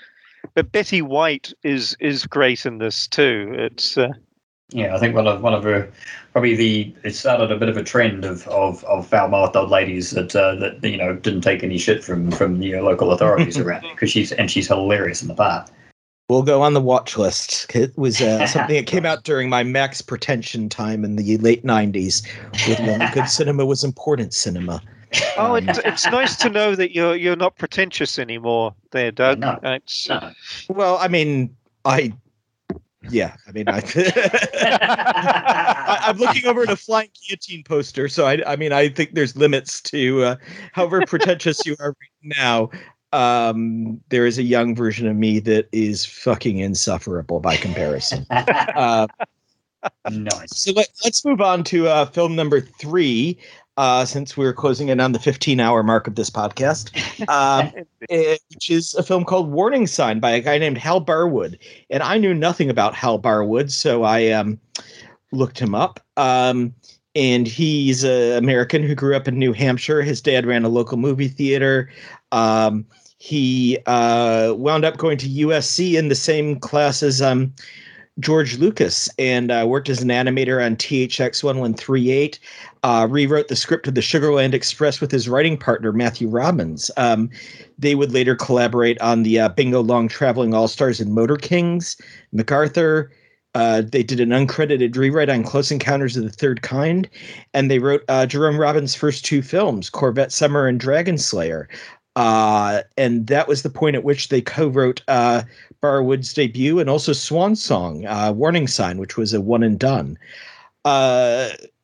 But 0.54 0.72
betty 0.72 1.02
white 1.02 1.52
is 1.62 1.96
is 2.00 2.26
great 2.26 2.64
in 2.64 2.78
this 2.78 3.06
too. 3.06 3.52
It's 3.56 3.98
uh, 3.98 4.08
yeah, 4.70 4.94
I 4.94 4.98
think 4.98 5.14
one 5.14 5.26
of 5.26 5.42
one 5.42 5.54
of 5.54 5.64
her 5.64 5.90
probably 6.32 6.54
the 6.54 6.94
it 7.02 7.14
started 7.14 7.50
a 7.50 7.56
bit 7.56 7.68
of 7.68 7.76
a 7.76 7.82
trend 7.82 8.24
of 8.24 8.46
of, 8.48 8.84
of 8.84 9.06
foul 9.06 9.28
mouthed 9.28 9.56
old 9.56 9.70
ladies 9.70 10.10
that 10.10 10.36
uh, 10.36 10.54
that 10.56 10.84
you 10.84 10.98
know 10.98 11.14
didn't 11.14 11.40
take 11.40 11.62
any 11.62 11.78
shit 11.78 12.04
from 12.04 12.30
from 12.30 12.60
you 12.60 12.76
know, 12.76 12.82
local 12.82 13.12
authorities 13.12 13.56
around 13.58 13.82
because 13.90 14.10
she's 14.10 14.32
and 14.32 14.50
she's 14.50 14.68
hilarious 14.68 15.22
in 15.22 15.28
the 15.28 15.34
part. 15.34 15.70
We'll 16.28 16.42
go 16.42 16.60
on 16.60 16.74
the 16.74 16.80
watch 16.82 17.16
list. 17.16 17.74
It 17.74 17.96
was 17.96 18.20
uh, 18.20 18.46
something 18.46 18.76
that 18.76 18.86
came 18.86 19.06
out 19.06 19.24
during 19.24 19.48
my 19.48 19.62
max 19.62 20.02
pretension 20.02 20.68
time 20.68 21.02
in 21.02 21.16
the 21.16 21.38
late 21.38 21.64
'90s, 21.64 22.26
when 22.78 23.10
good 23.12 23.28
cinema 23.30 23.64
was 23.64 23.82
important 23.82 24.34
cinema. 24.34 24.82
Oh, 25.38 25.54
it's, 25.54 25.78
it's 25.86 26.04
nice 26.08 26.36
to 26.36 26.50
know 26.50 26.74
that 26.74 26.94
you're 26.94 27.16
you're 27.16 27.36
not 27.36 27.56
pretentious 27.56 28.18
anymore, 28.18 28.74
there, 28.90 29.10
Doug. 29.10 29.38
No, 29.38 29.58
no. 29.62 30.30
Well, 30.68 30.98
I 30.98 31.08
mean, 31.08 31.56
I 31.86 32.12
yeah, 33.10 33.36
I 33.46 33.52
mean, 33.52 33.68
I, 33.68 33.78
I, 36.04 36.10
am 36.10 36.16
looking 36.16 36.46
over 36.46 36.62
at 36.62 36.70
a 36.70 36.76
flying 36.76 37.10
guillotine 37.26 37.62
poster, 37.62 38.08
so 38.08 38.26
I, 38.26 38.42
I 38.46 38.56
mean, 38.56 38.72
I 38.72 38.88
think 38.88 39.14
there's 39.14 39.36
limits 39.36 39.80
to 39.82 40.24
uh, 40.24 40.36
however 40.72 41.02
pretentious 41.06 41.64
you 41.64 41.76
are 41.80 41.88
right 41.88 42.36
now. 42.38 42.70
Um, 43.12 44.00
there 44.10 44.26
is 44.26 44.36
a 44.38 44.42
young 44.42 44.74
version 44.74 45.06
of 45.06 45.16
me 45.16 45.38
that 45.40 45.68
is 45.72 46.04
fucking 46.04 46.58
insufferable 46.58 47.40
by 47.40 47.56
comparison. 47.56 48.26
Uh, 48.74 49.06
nice. 50.10 50.56
So 50.56 50.72
let, 50.72 50.88
us 51.04 51.24
move 51.24 51.40
on 51.40 51.62
to 51.64 51.86
uh, 51.86 52.06
film 52.06 52.34
number 52.34 52.60
three 52.60 53.38
uh, 53.78 54.04
since 54.04 54.36
we're 54.36 54.52
closing 54.52 54.88
in 54.88 54.98
on 54.98 55.12
the 55.12 55.20
15 55.20 55.60
hour 55.60 55.84
mark 55.84 56.08
of 56.08 56.16
this 56.16 56.28
podcast, 56.28 56.90
um, 57.28 57.72
it, 58.10 58.40
which 58.50 58.70
is 58.70 58.92
a 58.94 59.04
film 59.04 59.24
called 59.24 59.50
Warning 59.52 59.86
Sign 59.86 60.18
by 60.18 60.32
a 60.32 60.40
guy 60.40 60.58
named 60.58 60.76
Hal 60.76 61.00
Barwood. 61.00 61.58
And 61.88 62.02
I 62.02 62.18
knew 62.18 62.34
nothing 62.34 62.68
about 62.68 62.94
Hal 62.94 63.20
Barwood, 63.20 63.70
so 63.70 64.02
I 64.02 64.30
um, 64.30 64.58
looked 65.30 65.60
him 65.60 65.76
up. 65.76 66.00
Um, 66.16 66.74
and 67.14 67.46
he's 67.46 68.02
an 68.02 68.36
American 68.36 68.82
who 68.82 68.96
grew 68.96 69.14
up 69.14 69.28
in 69.28 69.38
New 69.38 69.52
Hampshire. 69.52 70.02
His 70.02 70.20
dad 70.20 70.44
ran 70.44 70.64
a 70.64 70.68
local 70.68 70.98
movie 70.98 71.28
theater. 71.28 71.88
Um, 72.32 72.84
he 73.18 73.78
uh, 73.86 74.54
wound 74.56 74.84
up 74.84 74.96
going 74.96 75.18
to 75.18 75.28
USC 75.28 75.94
in 75.94 76.08
the 76.08 76.14
same 76.16 76.58
class 76.58 77.02
as 77.02 77.22
um, 77.22 77.54
George 78.20 78.58
Lucas 78.58 79.08
and 79.18 79.50
uh, 79.50 79.64
worked 79.68 79.88
as 79.88 80.02
an 80.02 80.08
animator 80.08 80.64
on 80.64 80.76
THX 80.76 81.44
1138. 81.44 82.38
Uh, 82.82 83.08
rewrote 83.10 83.48
the 83.48 83.56
script 83.56 83.88
of 83.88 83.94
the 83.94 84.00
Sugarland 84.00 84.54
Express 84.54 85.00
with 85.00 85.10
his 85.10 85.28
writing 85.28 85.56
partner, 85.56 85.92
Matthew 85.92 86.28
Robbins. 86.28 86.90
Um, 86.96 87.28
they 87.78 87.94
would 87.94 88.12
later 88.12 88.36
collaborate 88.36 89.00
on 89.00 89.24
the 89.24 89.40
uh, 89.40 89.48
Bingo 89.48 89.82
Long 89.82 90.06
Traveling 90.06 90.54
All 90.54 90.68
Stars 90.68 91.00
and 91.00 91.12
Motor 91.12 91.36
Kings, 91.36 91.96
MacArthur. 92.32 93.10
Uh, 93.54 93.82
they 93.82 94.02
did 94.02 94.20
an 94.20 94.30
uncredited 94.30 94.96
rewrite 94.96 95.28
on 95.28 95.42
Close 95.42 95.72
Encounters 95.72 96.16
of 96.16 96.22
the 96.22 96.30
Third 96.30 96.62
Kind, 96.62 97.08
and 97.54 97.70
they 97.70 97.80
wrote 97.80 98.04
uh, 98.08 98.26
Jerome 98.26 98.58
Robbins' 98.58 98.94
first 98.94 99.24
two 99.24 99.42
films, 99.42 99.90
Corvette 99.90 100.30
Summer 100.30 100.68
and 100.68 100.78
Dragon 100.78 101.18
Slayer. 101.18 101.68
Uh, 102.14 102.82
and 102.96 103.26
that 103.26 103.48
was 103.48 103.62
the 103.62 103.70
point 103.70 103.96
at 103.96 104.04
which 104.04 104.28
they 104.28 104.40
co-wrote 104.40 105.02
uh, 105.08 105.42
Barwood's 105.82 106.32
debut 106.34 106.78
and 106.78 106.90
also 106.90 107.12
Swan 107.12 107.56
Song, 107.56 108.04
Warning 108.36 108.66
Sign, 108.66 108.98
which 108.98 109.16
was 109.16 109.32
a 109.32 109.40
one 109.40 109.62
and 109.62 109.78
done. 109.78 110.18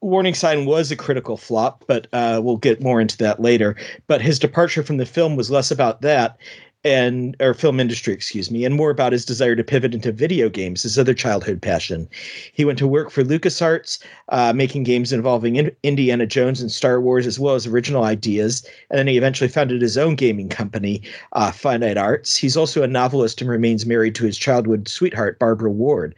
Warning 0.05 0.35
Sign 0.35 0.67
was 0.67 0.91
a 0.91 0.97
critical 0.97 1.39
flop, 1.39 1.83
but 1.87 2.09
uh, 2.13 2.41
we'll 2.45 2.59
get 2.59 2.83
more 2.83 3.01
into 3.01 3.17
that 3.19 3.41
later. 3.41 3.75
But 4.07 4.21
his 4.21 4.39
departure 4.39 4.83
from 4.83 4.99
the 4.99 5.07
film 5.07 5.35
was 5.35 5.51
less 5.51 5.71
about 5.71 6.03
that 6.03 6.37
and 6.85 7.35
or 7.41 7.55
film 7.55 7.81
industry, 7.81 8.13
excuse 8.13 8.51
me, 8.51 8.67
and 8.67 8.75
more 8.75 8.91
about 8.91 9.13
his 9.13 9.25
desire 9.25 9.57
to 9.57 9.65
pivot 9.65 9.95
into 9.95 10.13
video 10.13 10.51
games, 10.51 10.83
his 10.83 10.99
other 10.99 11.15
childhood 11.15 11.63
passion. 11.63 12.07
He 12.53 12.67
went 12.67 12.79
to 12.79 12.87
work 12.87 13.11
for 13.11 13.25
LucasArts, 13.25 14.01
uh, 14.29 14.53
making 14.53 14.83
games 14.83 15.11
involving 15.11 15.57
in- 15.57 15.73
Indiana 15.83 16.27
Jones 16.27 16.61
and 16.61 16.71
Star 16.71 17.01
Wars, 17.01 17.27
as 17.27 17.41
well 17.41 17.55
as 17.55 17.67
original 17.67 18.05
ideas. 18.05 18.63
And 18.91 18.99
then 18.99 19.07
he 19.07 19.17
eventually 19.17 19.49
founded 19.49 19.81
his 19.81 19.97
own 19.97 20.15
gaming 20.15 20.51
company, 20.51 21.01
uh, 21.33 21.51
Finite 21.51 21.97
Arts. 21.97 22.37
He's 22.37 22.57
also 22.57 22.83
a 22.83 22.87
novelist 22.87 23.41
and 23.41 23.49
remains 23.49 23.87
married 23.87 24.15
to 24.17 24.27
his 24.27 24.37
childhood 24.37 24.87
sweetheart, 24.87 25.39
Barbara 25.39 25.71
Ward. 25.71 26.15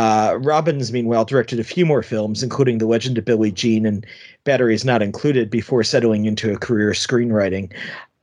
Uh, 0.00 0.38
Robbins, 0.38 0.90
meanwhile, 0.94 1.26
directed 1.26 1.60
a 1.60 1.64
few 1.64 1.84
more 1.84 2.02
films, 2.02 2.42
including 2.42 2.78
The 2.78 2.86
Legend 2.86 3.18
of 3.18 3.26
Billie 3.26 3.52
Jean 3.52 3.84
and 3.84 4.06
Batteries 4.44 4.82
Not 4.82 5.02
Included, 5.02 5.50
before 5.50 5.84
settling 5.84 6.24
into 6.24 6.50
a 6.50 6.56
career 6.56 6.92
screenwriting. 6.92 7.70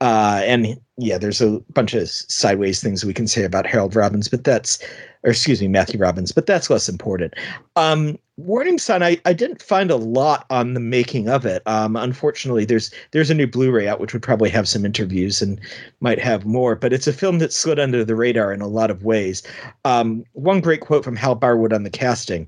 Uh, 0.00 0.42
and 0.44 0.76
yeah, 0.96 1.18
there's 1.18 1.40
a 1.40 1.60
bunch 1.72 1.94
of 1.94 2.08
sideways 2.08 2.82
things 2.82 3.04
we 3.04 3.14
can 3.14 3.28
say 3.28 3.44
about 3.44 3.64
Harold 3.64 3.94
Robbins, 3.94 4.26
but 4.26 4.42
that's, 4.42 4.80
or 5.22 5.30
excuse 5.30 5.60
me, 5.60 5.68
Matthew 5.68 6.00
Robbins, 6.00 6.32
but 6.32 6.46
that's 6.46 6.68
less 6.68 6.88
important. 6.88 7.34
Um, 7.76 8.18
Warning 8.38 8.78
Sign, 8.78 9.02
I, 9.02 9.20
I 9.24 9.32
didn't 9.32 9.60
find 9.60 9.90
a 9.90 9.96
lot 9.96 10.46
on 10.48 10.74
the 10.74 10.80
making 10.80 11.28
of 11.28 11.44
it. 11.44 11.60
Um, 11.66 11.96
unfortunately, 11.96 12.64
there's 12.64 12.92
there's 13.10 13.30
a 13.30 13.34
new 13.34 13.48
Blu-ray 13.48 13.88
out 13.88 13.98
which 13.98 14.12
would 14.12 14.22
probably 14.22 14.48
have 14.48 14.68
some 14.68 14.86
interviews 14.86 15.42
and 15.42 15.60
might 15.98 16.20
have 16.20 16.46
more, 16.46 16.76
but 16.76 16.92
it's 16.92 17.08
a 17.08 17.12
film 17.12 17.40
that 17.40 17.52
slid 17.52 17.80
under 17.80 18.04
the 18.04 18.14
radar 18.14 18.52
in 18.52 18.60
a 18.60 18.68
lot 18.68 18.92
of 18.92 19.02
ways. 19.02 19.42
Um, 19.84 20.24
one 20.34 20.60
great 20.60 20.80
quote 20.80 21.02
from 21.02 21.16
Hal 21.16 21.34
Barwood 21.34 21.72
on 21.72 21.82
the 21.82 21.90
casting 21.90 22.46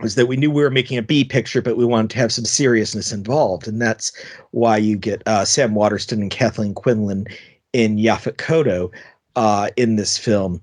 was 0.00 0.16
that 0.16 0.26
we 0.26 0.36
knew 0.36 0.50
we 0.50 0.64
were 0.64 0.70
making 0.70 0.98
a 0.98 1.02
B 1.02 1.22
picture, 1.22 1.62
but 1.62 1.76
we 1.76 1.84
wanted 1.84 2.10
to 2.10 2.18
have 2.18 2.32
some 2.32 2.44
seriousness 2.44 3.12
involved, 3.12 3.68
and 3.68 3.80
that's 3.80 4.10
why 4.50 4.76
you 4.76 4.96
get 4.96 5.22
uh, 5.26 5.44
Sam 5.44 5.76
Waterston 5.76 6.20
and 6.20 6.32
Kathleen 6.32 6.74
Quinlan 6.74 7.28
in 7.72 7.96
Yaphet 7.96 8.38
Kotto 8.38 8.90
uh, 9.36 9.70
in 9.76 9.94
this 9.94 10.18
film. 10.18 10.60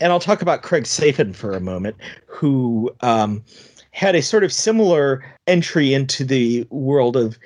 And 0.00 0.10
I'll 0.10 0.18
talk 0.18 0.42
about 0.42 0.62
Craig 0.62 0.84
Safan 0.84 1.34
for 1.34 1.52
a 1.52 1.60
moment, 1.60 1.94
who 2.26 2.90
um, 3.02 3.44
had 3.92 4.14
a 4.14 4.22
sort 4.22 4.44
of 4.44 4.52
similar 4.52 5.24
entry 5.46 5.94
into 5.94 6.24
the 6.24 6.66
world 6.70 7.16
of 7.16 7.38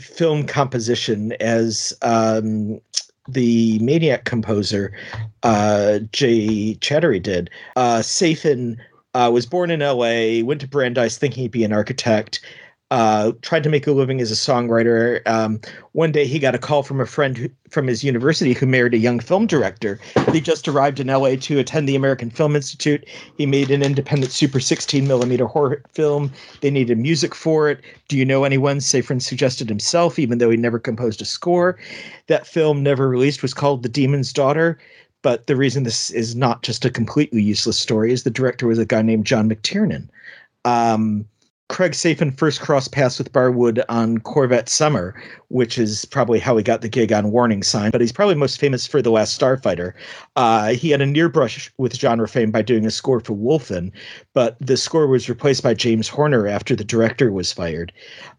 film 0.00 0.46
composition 0.46 1.32
as 1.40 1.92
um, 2.02 2.80
the 3.28 3.78
Maniac 3.78 4.24
composer 4.24 4.92
uh, 5.42 6.00
Jay 6.12 6.76
Chattaway 6.80 7.22
did. 7.22 7.50
Uh, 7.76 7.98
Safan 7.98 8.78
uh, 9.14 9.30
was 9.32 9.46
born 9.46 9.70
in 9.70 9.80
LA, 9.80 10.44
went 10.44 10.60
to 10.60 10.68
Brandeis 10.68 11.18
thinking 11.18 11.42
he'd 11.42 11.50
be 11.50 11.64
an 11.64 11.72
architect, 11.72 12.40
uh, 12.92 13.32
tried 13.40 13.62
to 13.62 13.70
make 13.70 13.86
a 13.86 13.92
living 13.92 14.20
as 14.20 14.30
a 14.30 14.34
songwriter. 14.34 15.26
Um, 15.26 15.58
one 15.92 16.12
day 16.12 16.26
he 16.26 16.38
got 16.38 16.54
a 16.54 16.58
call 16.58 16.82
from 16.82 17.00
a 17.00 17.06
friend 17.06 17.38
who, 17.38 17.48
from 17.70 17.86
his 17.86 18.04
university 18.04 18.52
who 18.52 18.66
married 18.66 18.92
a 18.92 18.98
young 18.98 19.18
film 19.18 19.46
director. 19.46 19.98
He 20.30 20.42
just 20.42 20.68
arrived 20.68 21.00
in 21.00 21.06
LA 21.06 21.36
to 21.36 21.58
attend 21.58 21.88
the 21.88 21.96
American 21.96 22.28
Film 22.28 22.54
Institute. 22.54 23.06
He 23.38 23.46
made 23.46 23.70
an 23.70 23.82
independent 23.82 24.30
Super 24.30 24.60
16 24.60 25.08
millimeter 25.08 25.46
horror 25.46 25.82
film. 25.94 26.30
They 26.60 26.70
needed 26.70 26.98
music 26.98 27.34
for 27.34 27.70
it. 27.70 27.80
Do 28.08 28.18
you 28.18 28.26
know 28.26 28.44
anyone? 28.44 28.76
Safan 28.76 29.22
suggested 29.22 29.70
himself, 29.70 30.18
even 30.18 30.36
though 30.36 30.50
he 30.50 30.58
never 30.58 30.78
composed 30.78 31.22
a 31.22 31.24
score. 31.24 31.78
That 32.26 32.46
film, 32.46 32.82
never 32.82 33.08
released, 33.08 33.40
was 33.40 33.54
called 33.54 33.82
The 33.82 33.88
Demon's 33.88 34.34
Daughter 34.34 34.78
but 35.22 35.46
the 35.46 35.54
reason 35.54 35.84
this 35.84 36.10
is 36.10 36.34
not 36.34 36.64
just 36.64 36.84
a 36.84 36.90
completely 36.90 37.40
useless 37.40 37.78
story 37.78 38.12
is 38.12 38.24
the 38.24 38.30
director 38.30 38.66
was 38.66 38.80
a 38.80 38.84
guy 38.84 39.02
named 39.02 39.24
John 39.24 39.48
McTiernan. 39.48 40.08
Um, 40.64 41.26
Craig 41.68 41.92
Safan 41.92 42.36
first 42.36 42.60
crossed 42.60 42.92
paths 42.92 43.18
with 43.18 43.32
Barwood 43.32 43.82
on 43.88 44.18
Corvette 44.18 44.68
Summer, 44.68 45.14
which 45.48 45.78
is 45.78 46.04
probably 46.04 46.38
how 46.38 46.56
he 46.56 46.62
got 46.62 46.82
the 46.82 46.88
gig 46.88 47.12
on 47.12 47.32
Warning 47.32 47.62
Sign, 47.62 47.90
but 47.90 48.00
he's 48.02 48.12
probably 48.12 48.34
most 48.34 48.60
famous 48.60 48.86
for 48.86 49.00
The 49.00 49.10
Last 49.10 49.40
Starfighter. 49.40 49.94
Uh, 50.36 50.74
he 50.74 50.90
had 50.90 51.00
a 51.00 51.06
near 51.06 51.30
brush 51.30 51.72
with 51.78 51.96
genre 51.96 52.28
fame 52.28 52.50
by 52.50 52.60
doing 52.60 52.84
a 52.84 52.90
score 52.90 53.20
for 53.20 53.34
Wolfen, 53.34 53.90
but 54.34 54.56
the 54.60 54.76
score 54.76 55.06
was 55.06 55.30
replaced 55.30 55.62
by 55.62 55.72
James 55.72 56.08
Horner 56.08 56.46
after 56.46 56.76
the 56.76 56.84
director 56.84 57.32
was 57.32 57.52
fired. 57.52 57.90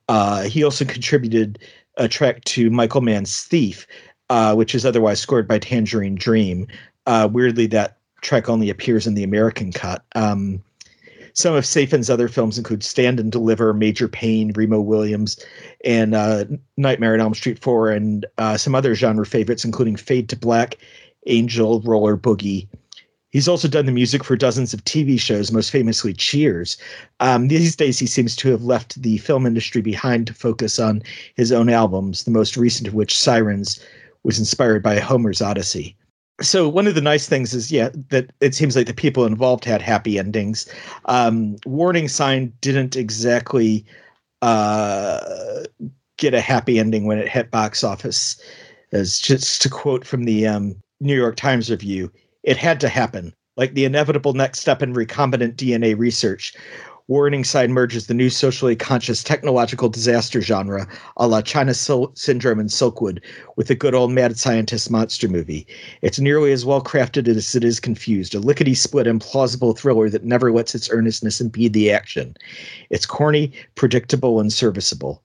Uh, 0.09 0.43
he 0.43 0.63
also 0.63 0.85
contributed 0.85 1.57
a 1.97 2.07
track 2.07 2.43
to 2.45 2.69
Michael 2.69 3.01
Mann's 3.01 3.43
Thief, 3.43 3.87
uh, 4.29 4.53
which 4.53 4.75
is 4.75 4.85
otherwise 4.85 5.19
scored 5.19 5.47
by 5.47 5.57
Tangerine 5.57 6.15
Dream. 6.15 6.67
Uh, 7.07 7.27
weirdly, 7.31 7.67
that 7.67 7.97
track 8.21 8.49
only 8.49 8.69
appears 8.69 9.05
in 9.05 9.15
the 9.15 9.23
American 9.23 9.71
cut. 9.71 10.03
Um, 10.15 10.63
some 11.33 11.55
of 11.55 11.65
Safan's 11.65 12.09
other 12.09 12.27
films 12.27 12.57
include 12.57 12.83
Stand 12.83 13.19
and 13.19 13.31
Deliver, 13.31 13.73
Major 13.73 14.07
Payne, 14.07 14.51
Remo 14.55 14.79
Williams, 14.79 15.43
and 15.83 16.13
uh, 16.13 16.45
Nightmare 16.77 17.15
on 17.15 17.21
Elm 17.21 17.33
Street 17.33 17.59
4, 17.59 17.91
and 17.91 18.25
uh, 18.37 18.57
some 18.57 18.75
other 18.75 18.95
genre 18.95 19.25
favorites, 19.25 19.65
including 19.65 19.95
Fade 19.95 20.29
to 20.29 20.35
Black, 20.35 20.77
Angel, 21.25 21.81
Roller 21.81 22.15
Boogie. 22.15 22.67
He's 23.31 23.47
also 23.47 23.67
done 23.67 23.87
the 23.87 23.91
music 23.91 24.23
for 24.23 24.35
dozens 24.35 24.75
of 24.75 24.85
TV 24.85 25.19
shows, 25.19 25.51
most 25.51 25.71
famously 25.71 26.13
Cheers. 26.13 26.77
Um, 27.19 27.47
these 27.47 27.75
days, 27.75 27.97
he 27.97 28.05
seems 28.05 28.35
to 28.35 28.51
have 28.51 28.63
left 28.63 29.01
the 29.01 29.17
film 29.17 29.47
industry 29.47 29.81
behind 29.81 30.27
to 30.27 30.35
focus 30.35 30.77
on 30.77 31.01
his 31.35 31.51
own 31.51 31.67
albums, 31.67 32.25
the 32.25 32.31
most 32.31 32.55
recent 32.55 32.87
of 32.87 32.93
which, 32.93 33.17
Sirens, 33.17 33.79
was 34.21 34.37
inspired 34.37 34.83
by 34.83 34.99
Homer's 34.99 35.41
Odyssey 35.41 35.97
so 36.41 36.67
one 36.67 36.87
of 36.87 36.95
the 36.95 37.01
nice 37.01 37.27
things 37.27 37.53
is 37.53 37.71
yeah 37.71 37.89
that 38.09 38.31
it 38.41 38.55
seems 38.55 38.75
like 38.75 38.87
the 38.87 38.93
people 38.93 39.25
involved 39.25 39.65
had 39.65 39.81
happy 39.81 40.17
endings. 40.17 40.71
Um, 41.05 41.57
warning 41.65 42.07
sign 42.07 42.53
didn't 42.61 42.95
exactly 42.95 43.85
uh, 44.41 45.63
get 46.17 46.33
a 46.33 46.41
happy 46.41 46.79
ending 46.79 47.05
when 47.05 47.19
it 47.19 47.29
hit 47.29 47.51
box 47.51 47.83
office. 47.83 48.41
As 48.91 49.17
just 49.19 49.61
to 49.63 49.69
quote 49.69 50.05
from 50.05 50.25
the 50.25 50.45
um, 50.45 50.75
new 51.03 51.15
york 51.15 51.35
times 51.35 51.69
review 51.69 52.11
it 52.43 52.57
had 52.57 52.79
to 52.79 52.89
happen 52.89 53.33
like 53.57 53.73
the 53.73 53.85
inevitable 53.85 54.33
next 54.33 54.59
step 54.59 54.81
in 54.81 54.93
recombinant 54.93 55.55
dna 55.55 55.97
research 55.97 56.53
Warning 57.09 57.43
Sign 57.43 57.73
merges 57.73 58.07
the 58.07 58.13
new 58.13 58.29
socially 58.29 58.77
conscious 58.77 59.23
technological 59.23 59.89
disaster 59.89 60.39
genre, 60.39 60.87
a 61.17 61.27
la 61.27 61.41
China 61.41 61.73
Syndrome 61.73 62.61
and 62.61 62.69
Silkwood, 62.69 63.21
with 63.57 63.67
the 63.67 63.75
good 63.75 63.93
old 63.93 64.13
mad 64.13 64.39
scientist 64.39 64.89
monster 64.89 65.27
movie. 65.27 65.67
It's 66.01 66.21
nearly 66.21 66.53
as 66.53 66.63
well 66.63 66.81
crafted 66.81 67.27
as 67.27 67.55
it 67.55 67.63
is 67.65 67.81
confused, 67.81 68.33
a 68.35 68.39
lickety 68.39 68.73
split 68.73 69.05
implausible 69.05 69.77
thriller 69.77 70.09
that 70.09 70.23
never 70.23 70.53
lets 70.53 70.75
its 70.75 70.89
earnestness 70.89 71.41
impede 71.41 71.73
the 71.73 71.91
action. 71.91 72.37
It's 72.89 73.05
corny, 73.05 73.51
predictable, 73.75 74.39
and 74.39 74.53
serviceable. 74.53 75.21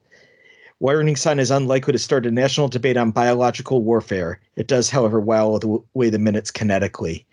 Warning 0.80 1.14
Sign 1.14 1.38
is 1.38 1.52
unlikely 1.52 1.92
to 1.92 1.98
start 1.98 2.26
a 2.26 2.30
national 2.32 2.66
debate 2.66 2.96
on 2.96 3.12
biological 3.12 3.82
warfare. 3.82 4.40
It 4.56 4.66
does, 4.66 4.90
however, 4.90 5.20
while 5.20 5.60
away 5.94 6.10
the 6.10 6.18
minutes 6.18 6.50
kinetically. 6.50 7.24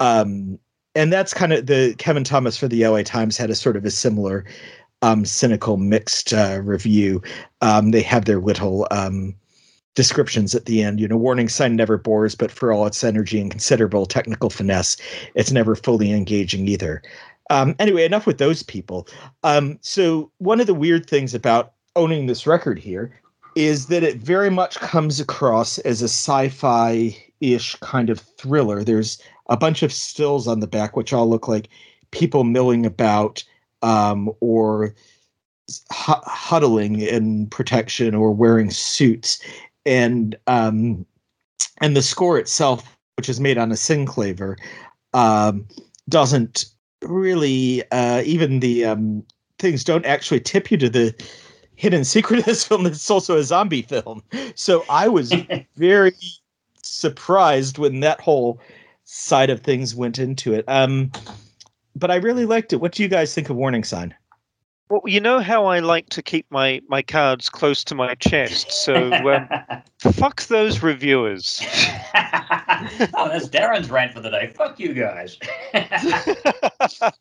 Um, 0.00 0.58
and 0.96 1.12
that's 1.12 1.34
kind 1.34 1.52
of 1.52 1.66
the 1.66 1.94
Kevin 1.98 2.24
Thomas 2.24 2.56
for 2.56 2.68
the 2.68 2.86
LA 2.86 3.02
Times 3.02 3.36
had 3.36 3.50
a 3.50 3.54
sort 3.54 3.76
of 3.76 3.84
a 3.84 3.90
similar 3.90 4.44
um, 5.02 5.24
cynical 5.24 5.76
mixed 5.76 6.32
uh, 6.32 6.60
review. 6.62 7.22
Um, 7.60 7.90
they 7.90 8.02
have 8.02 8.24
their 8.24 8.40
little 8.40 8.88
um, 8.90 9.34
descriptions 9.94 10.54
at 10.54 10.64
the 10.64 10.82
end. 10.82 10.98
You 10.98 11.06
know, 11.06 11.16
warning 11.18 11.50
sign 11.50 11.76
never 11.76 11.98
bores, 11.98 12.34
but 12.34 12.50
for 12.50 12.72
all 12.72 12.86
its 12.86 13.04
energy 13.04 13.38
and 13.38 13.50
considerable 13.50 14.06
technical 14.06 14.48
finesse, 14.48 14.96
it's 15.34 15.52
never 15.52 15.76
fully 15.76 16.12
engaging 16.12 16.66
either. 16.66 17.02
Um, 17.50 17.76
anyway, 17.78 18.04
enough 18.04 18.26
with 18.26 18.38
those 18.38 18.62
people. 18.62 19.06
Um, 19.44 19.78
so 19.82 20.32
one 20.38 20.60
of 20.60 20.66
the 20.66 20.74
weird 20.74 21.08
things 21.08 21.34
about 21.34 21.74
owning 21.94 22.26
this 22.26 22.46
record 22.46 22.78
here 22.78 23.20
is 23.54 23.86
that 23.86 24.02
it 24.02 24.16
very 24.16 24.50
much 24.50 24.78
comes 24.80 25.20
across 25.20 25.78
as 25.78 26.02
a 26.02 26.06
sci-fi 26.06 27.16
ish 27.40 27.74
kind 27.76 28.10
of 28.10 28.20
thriller. 28.20 28.82
There's 28.82 29.20
a 29.48 29.56
bunch 29.56 29.82
of 29.82 29.92
stills 29.92 30.48
on 30.48 30.60
the 30.60 30.66
back, 30.66 30.96
which 30.96 31.12
all 31.12 31.28
look 31.28 31.48
like 31.48 31.68
people 32.10 32.44
milling 32.44 32.86
about 32.86 33.44
um, 33.82 34.30
or 34.40 34.94
huddling 35.90 37.00
in 37.00 37.46
protection 37.48 38.14
or 38.14 38.32
wearing 38.32 38.70
suits, 38.70 39.40
and 39.84 40.36
um, 40.46 41.04
and 41.80 41.96
the 41.96 42.02
score 42.02 42.38
itself, 42.38 42.96
which 43.16 43.28
is 43.28 43.40
made 43.40 43.58
on 43.58 43.70
a 43.70 43.74
synclavier, 43.74 44.56
um, 45.14 45.66
doesn't 46.08 46.66
really 47.02 47.82
uh, 47.90 48.22
even 48.24 48.60
the 48.60 48.84
um, 48.84 49.24
things 49.58 49.84
don't 49.84 50.06
actually 50.06 50.40
tip 50.40 50.70
you 50.70 50.76
to 50.76 50.88
the 50.88 51.14
hidden 51.76 52.04
secret 52.04 52.40
of 52.40 52.46
this 52.46 52.64
film. 52.64 52.86
It's 52.86 53.10
also 53.10 53.36
a 53.36 53.44
zombie 53.44 53.82
film, 53.82 54.22
so 54.54 54.84
I 54.88 55.08
was 55.08 55.32
very 55.76 56.12
surprised 56.86 57.78
when 57.78 58.00
that 58.00 58.20
whole 58.20 58.60
side 59.04 59.50
of 59.50 59.60
things 59.60 59.94
went 59.94 60.18
into 60.18 60.52
it. 60.52 60.64
Um, 60.68 61.12
but 61.94 62.10
I 62.10 62.16
really 62.16 62.44
liked 62.44 62.72
it. 62.72 62.76
What 62.76 62.92
do 62.92 63.02
you 63.02 63.08
guys 63.08 63.34
think 63.34 63.50
of 63.50 63.56
Warning 63.56 63.84
Sign? 63.84 64.14
Well, 64.88 65.02
you 65.04 65.20
know 65.20 65.40
how 65.40 65.66
I 65.66 65.80
like 65.80 66.08
to 66.10 66.22
keep 66.22 66.46
my, 66.50 66.80
my 66.88 67.02
cards 67.02 67.48
close 67.48 67.82
to 67.84 67.96
my 67.96 68.14
chest. 68.16 68.70
So 68.70 69.12
um, 69.12 69.48
fuck 70.12 70.46
those 70.46 70.82
reviewers. 70.82 71.60
oh, 72.14 73.28
that's 73.28 73.48
Darren's 73.48 73.90
rant 73.90 74.12
for 74.12 74.20
the 74.20 74.30
day. 74.30 74.52
Fuck 74.54 74.78
you 74.78 74.94
guys. 74.94 75.38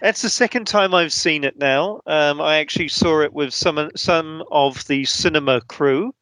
That's 0.00 0.22
the 0.22 0.30
second 0.30 0.66
time 0.66 0.94
I've 0.94 1.12
seen 1.12 1.44
it 1.44 1.58
now. 1.58 2.00
Um, 2.06 2.40
I 2.40 2.56
actually 2.56 2.88
saw 2.88 3.20
it 3.20 3.34
with 3.34 3.52
some 3.52 3.90
some 3.96 4.42
of 4.50 4.86
the 4.86 5.04
cinema 5.04 5.60
crew 5.60 6.14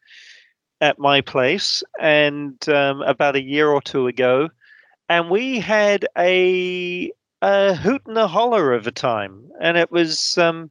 at 0.80 0.98
my 0.98 1.20
place, 1.20 1.82
and 2.00 2.68
um, 2.68 3.02
about 3.02 3.36
a 3.36 3.42
year 3.42 3.68
or 3.68 3.80
two 3.80 4.06
ago, 4.06 4.48
and 5.08 5.30
we 5.30 5.58
had 5.58 6.06
a, 6.18 7.10
a 7.42 7.74
hoot 7.74 8.02
and 8.06 8.18
a 8.18 8.28
holler 8.28 8.72
of 8.72 8.86
a 8.86 8.92
time, 8.92 9.50
and 9.60 9.76
it 9.76 9.90
was 9.90 10.36
um, 10.38 10.70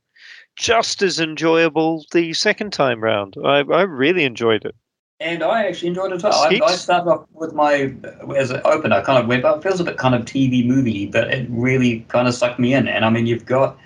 just 0.55 1.01
as 1.01 1.19
enjoyable 1.19 2.05
the 2.11 2.33
second 2.33 2.71
time 2.71 3.01
round. 3.01 3.35
I, 3.43 3.59
I 3.59 3.81
really 3.81 4.23
enjoyed 4.23 4.65
it. 4.65 4.75
And 5.21 5.43
I 5.43 5.65
actually 5.65 5.89
enjoyed 5.89 6.11
it 6.11 6.15
as 6.15 6.23
well. 6.23 6.33
I, 6.33 6.59
I, 6.61 6.75
started 6.75 7.09
off 7.09 7.25
with 7.31 7.53
my 7.53 7.93
as 8.35 8.51
an 8.51 8.61
opener, 8.65 9.01
kind 9.01 9.17
of 9.17 9.27
went, 9.27 9.45
oh, 9.45 9.55
it 9.55 9.63
feels 9.63 9.79
a 9.79 9.83
bit 9.85 9.97
kind 9.97 10.13
of 10.13 10.23
TV 10.23 10.65
movie, 10.65 11.05
but 11.05 11.29
it 11.29 11.47
really 11.49 12.01
kind 12.09 12.27
of 12.27 12.33
sucked 12.33 12.59
me 12.59 12.73
in. 12.73 12.89
And 12.89 13.05
I 13.05 13.09
mean, 13.09 13.25
you've 13.25 13.45
got, 13.45 13.77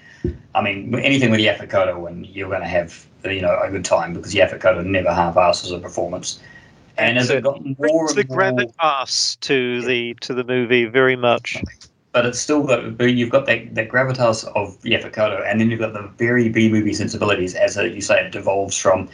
I 0.55 0.61
mean, 0.61 0.93
anything 0.99 1.31
with 1.31 1.39
Yaphet 1.39 1.69
Kotto, 1.69 2.07
and 2.07 2.25
you're 2.25 2.49
going 2.49 2.61
to 2.61 2.67
have 2.67 3.05
you 3.23 3.41
know 3.41 3.59
a 3.61 3.69
good 3.69 3.85
time 3.85 4.13
because 4.13 4.33
Yaphet 4.33 4.59
Kotto 4.59 4.85
never 4.85 5.13
half-asses 5.13 5.71
a 5.71 5.79
performance. 5.79 6.39
And 6.97 7.17
as 7.17 7.29
it 7.29 7.43
got 7.43 7.61
more 7.79 8.09
of 8.09 8.15
the 8.15 8.25
gravitas 8.25 9.39
to 9.41 9.81
the 9.83 10.15
to 10.21 10.33
the 10.33 10.43
movie 10.43 10.85
very 10.85 11.15
much. 11.15 11.57
But 12.11 12.25
it's 12.25 12.39
still 12.39 12.63
got 12.63 12.99
you've 13.09 13.29
got 13.29 13.45
that, 13.45 13.75
that 13.75 13.89
gravitas 13.89 14.45
of 14.55 14.79
Yaphet 14.81 15.13
Kotto, 15.13 15.41
and 15.45 15.61
then 15.61 15.69
you've 15.69 15.79
got 15.79 15.93
the 15.93 16.09
very 16.17 16.49
B 16.49 16.69
movie 16.69 16.93
sensibilities 16.93 17.55
as 17.55 17.77
uh, 17.77 17.83
you 17.83 18.01
say 18.01 18.25
it 18.25 18.31
devolves 18.31 18.77
from 18.77 19.09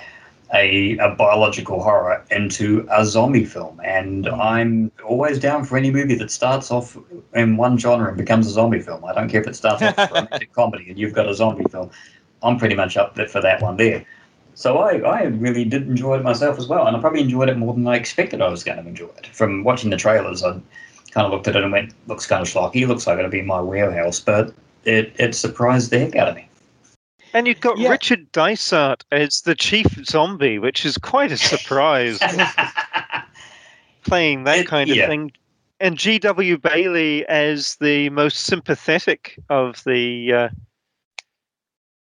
a, 0.53 0.97
a 0.97 1.15
biological 1.15 1.81
horror 1.81 2.23
into 2.31 2.87
a 2.91 3.05
zombie 3.05 3.45
film. 3.45 3.79
And 3.83 4.25
mm. 4.25 4.39
I'm 4.39 4.91
always 5.07 5.39
down 5.39 5.65
for 5.65 5.77
any 5.77 5.91
movie 5.91 6.15
that 6.15 6.31
starts 6.31 6.71
off 6.71 6.97
in 7.33 7.57
one 7.57 7.77
genre 7.77 8.09
and 8.09 8.17
becomes 8.17 8.47
a 8.47 8.51
zombie 8.51 8.81
film. 8.81 9.03
I 9.05 9.13
don't 9.13 9.29
care 9.29 9.41
if 9.41 9.47
it 9.47 9.55
starts 9.55 9.81
off 9.81 9.97
as 9.97 10.09
romantic 10.11 10.53
comedy 10.53 10.89
and 10.89 10.99
you've 10.99 11.13
got 11.13 11.27
a 11.27 11.33
zombie 11.33 11.65
film. 11.69 11.89
I'm 12.43 12.57
pretty 12.57 12.75
much 12.75 12.95
up 12.97 13.15
for 13.29 13.41
that 13.41 13.61
one 13.61 13.77
there. 13.77 14.05
So 14.55 14.77
I, 14.77 14.99
I 14.99 15.23
really 15.23 15.65
did 15.65 15.87
enjoy 15.87 16.17
it 16.17 16.23
myself 16.23 16.57
as 16.57 16.67
well, 16.67 16.87
and 16.87 16.95
I 16.95 16.99
probably 17.01 17.21
enjoyed 17.21 17.49
it 17.49 17.57
more 17.57 17.73
than 17.73 17.85
I 17.87 17.95
expected 17.95 18.41
I 18.41 18.47
was 18.47 18.63
going 18.63 18.81
to 18.81 18.87
enjoy 18.87 19.09
it. 19.17 19.27
From 19.27 19.65
watching 19.65 19.89
the 19.89 19.97
trailers, 19.97 20.43
I 20.43 20.51
kind 21.11 21.25
of 21.25 21.31
looked 21.31 21.49
at 21.49 21.57
it 21.57 21.63
and 21.63 21.73
went, 21.73 21.93
"Looks 22.07 22.25
kind 22.25 22.41
of 22.41 22.47
schlocky. 22.47 22.87
Looks 22.87 23.05
like 23.05 23.19
it'll 23.19 23.29
be 23.29 23.41
my 23.41 23.59
warehouse," 23.59 24.21
but 24.21 24.53
it 24.85 25.13
it 25.17 25.35
surprised 25.35 25.91
the 25.91 25.99
heck 25.99 26.15
out 26.15 26.29
of 26.29 26.35
me. 26.35 26.47
And 27.35 27.47
you've 27.47 27.59
got 27.59 27.77
yeah. 27.77 27.89
Richard 27.89 28.31
Dysart 28.31 29.03
as 29.11 29.41
the 29.41 29.55
chief 29.55 29.87
zombie, 30.05 30.57
which 30.57 30.85
is 30.85 30.97
quite 30.97 31.33
a 31.33 31.37
surprise. 31.37 32.17
Playing 34.05 34.45
that 34.45 34.59
it, 34.59 34.67
kind 34.67 34.89
of 34.89 34.95
yeah. 34.95 35.07
thing. 35.07 35.33
And 35.81 35.97
G.W. 35.97 36.57
Bailey 36.59 37.25
as 37.27 37.75
the 37.81 38.09
most 38.11 38.45
sympathetic 38.45 39.37
of 39.49 39.83
the 39.83 40.31
uh, 40.31 40.49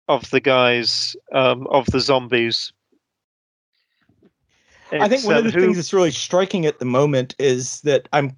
of 0.07 0.31
the 0.31 0.39
guys 0.39 1.17
um, 1.33 1.67
of 1.67 1.87
the 1.87 1.99
zombies. 1.99 2.73
It's, 4.93 5.03
I 5.03 5.09
think 5.09 5.25
one 5.25 5.37
of 5.37 5.43
the 5.43 5.51
who... 5.51 5.63
things 5.63 5.77
that's 5.77 5.93
really 5.93 6.13
striking 6.13 6.65
at 6.65 6.79
the 6.79 6.85
moment 6.85 7.35
is 7.41 7.81
that 7.81 8.09
I'm 8.13 8.37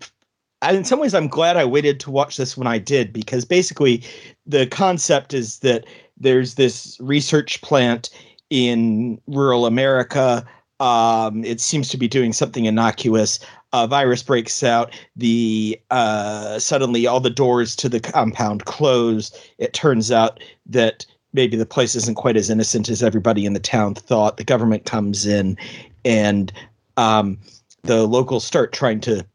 in 0.67 0.85
some 0.85 1.01
ways 1.01 1.15
I'm 1.15 1.29
glad 1.29 1.59
I 1.59 1.67
waited 1.67 2.01
to 2.01 2.11
watch 2.11 2.39
this 2.39 2.57
when 2.57 2.67
I 2.67 2.79
did 2.79 3.13
because 3.13 3.45
basically 3.45 4.03
the 4.47 4.67
concept 4.67 5.35
is 5.35 5.59
that 5.59 5.85
there's 6.17 6.55
this 6.55 6.97
research 7.01 7.61
plant 7.63 8.11
in 8.51 9.21
rural 9.27 9.67
America. 9.67 10.47
Um, 10.81 11.45
it 11.45 11.61
seems 11.61 11.89
to 11.91 11.97
be 11.97 12.09
doing 12.09 12.33
something 12.33 12.67
innocuous. 12.67 13.39
a 13.73 13.87
virus 13.87 14.23
breaks 14.23 14.63
out. 14.63 14.93
The 15.17 15.81
uh, 15.91 16.59
suddenly 16.59 17.07
all 17.07 17.21
the 17.21 17.31
doors 17.31 17.75
to 17.77 17.89
the 17.89 18.01
compound 18.01 18.65
close. 18.65 19.33
It 19.59 19.73
turns 19.73 20.11
out 20.11 20.41
that 20.67 21.07
maybe 21.33 21.57
the 21.57 21.67
place 21.67 21.95
isn't 21.95 22.17
quite 22.17 22.37
as 22.37 22.51
innocent 22.51 22.89
as 22.89 23.03
everybody 23.03 23.47
in 23.47 23.53
the 23.53 23.61
town 23.61 23.95
thought. 23.95 24.37
The 24.37 24.45
government 24.45 24.85
comes 24.85 25.27
in, 25.27 25.57
and 26.05 26.53
um, 26.97 27.39
the 27.83 28.07
locals 28.07 28.45
start 28.45 28.73
trying 28.73 29.01
to 29.01 29.27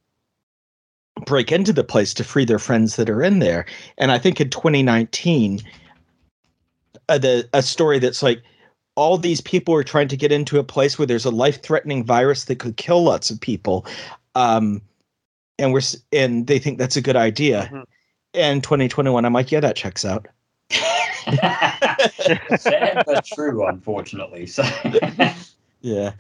break 1.26 1.52
into 1.52 1.74
the 1.74 1.84
place 1.84 2.14
to 2.16 2.24
free 2.24 2.45
their 2.45 2.60
friends 2.60 2.95
that 2.95 3.10
are 3.10 3.22
in 3.22 3.40
there. 3.40 3.66
And 3.98 4.12
I 4.12 4.18
think 4.18 4.41
in 4.41 4.49
2019, 4.49 5.60
uh, 7.11 7.17
the 7.17 7.49
a 7.53 7.61
story 7.61 7.99
that's 7.99 8.23
like 8.23 8.41
all 8.95 9.17
these 9.17 9.41
people 9.41 9.73
are 9.75 9.83
trying 9.83 10.07
to 10.07 10.17
get 10.17 10.31
into 10.31 10.59
a 10.59 10.63
place 10.63 10.97
where 10.97 11.05
there's 11.05 11.25
a 11.25 11.31
life-threatening 11.31 12.05
virus 12.05 12.45
that 12.45 12.59
could 12.59 12.77
kill 12.77 13.03
lots 13.03 13.29
of 13.29 13.39
people, 13.39 13.85
um, 14.35 14.81
and 15.59 15.73
we're 15.73 15.81
and 16.13 16.47
they 16.47 16.57
think 16.57 16.77
that's 16.77 16.95
a 16.95 17.01
good 17.01 17.17
idea. 17.17 17.63
Mm-hmm. 17.63 17.81
And 18.33 18.63
2021, 18.63 19.25
I'm 19.25 19.33
like, 19.33 19.51
yeah, 19.51 19.59
that 19.59 19.75
checks 19.75 20.05
out. 20.05 20.25
Sad 22.57 23.03
but 23.05 23.25
true, 23.25 23.67
unfortunately. 23.67 24.47
So. 24.47 24.63
Yeah, 25.83 26.11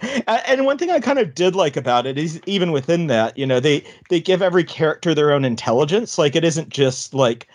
and 0.47 0.65
one 0.65 0.79
thing 0.79 0.89
I 0.89 0.99
kind 0.99 1.19
of 1.19 1.35
did 1.35 1.55
like 1.55 1.77
about 1.77 2.07
it 2.07 2.17
is 2.17 2.41
even 2.47 2.71
within 2.71 3.05
that, 3.07 3.37
you 3.37 3.45
know, 3.45 3.59
they 3.59 3.83
they 4.09 4.19
give 4.19 4.41
every 4.41 4.63
character 4.63 5.13
their 5.13 5.31
own 5.31 5.45
intelligence. 5.45 6.17
Like 6.17 6.35
it 6.35 6.43
isn't 6.43 6.69
just 6.69 7.13
like 7.13 7.47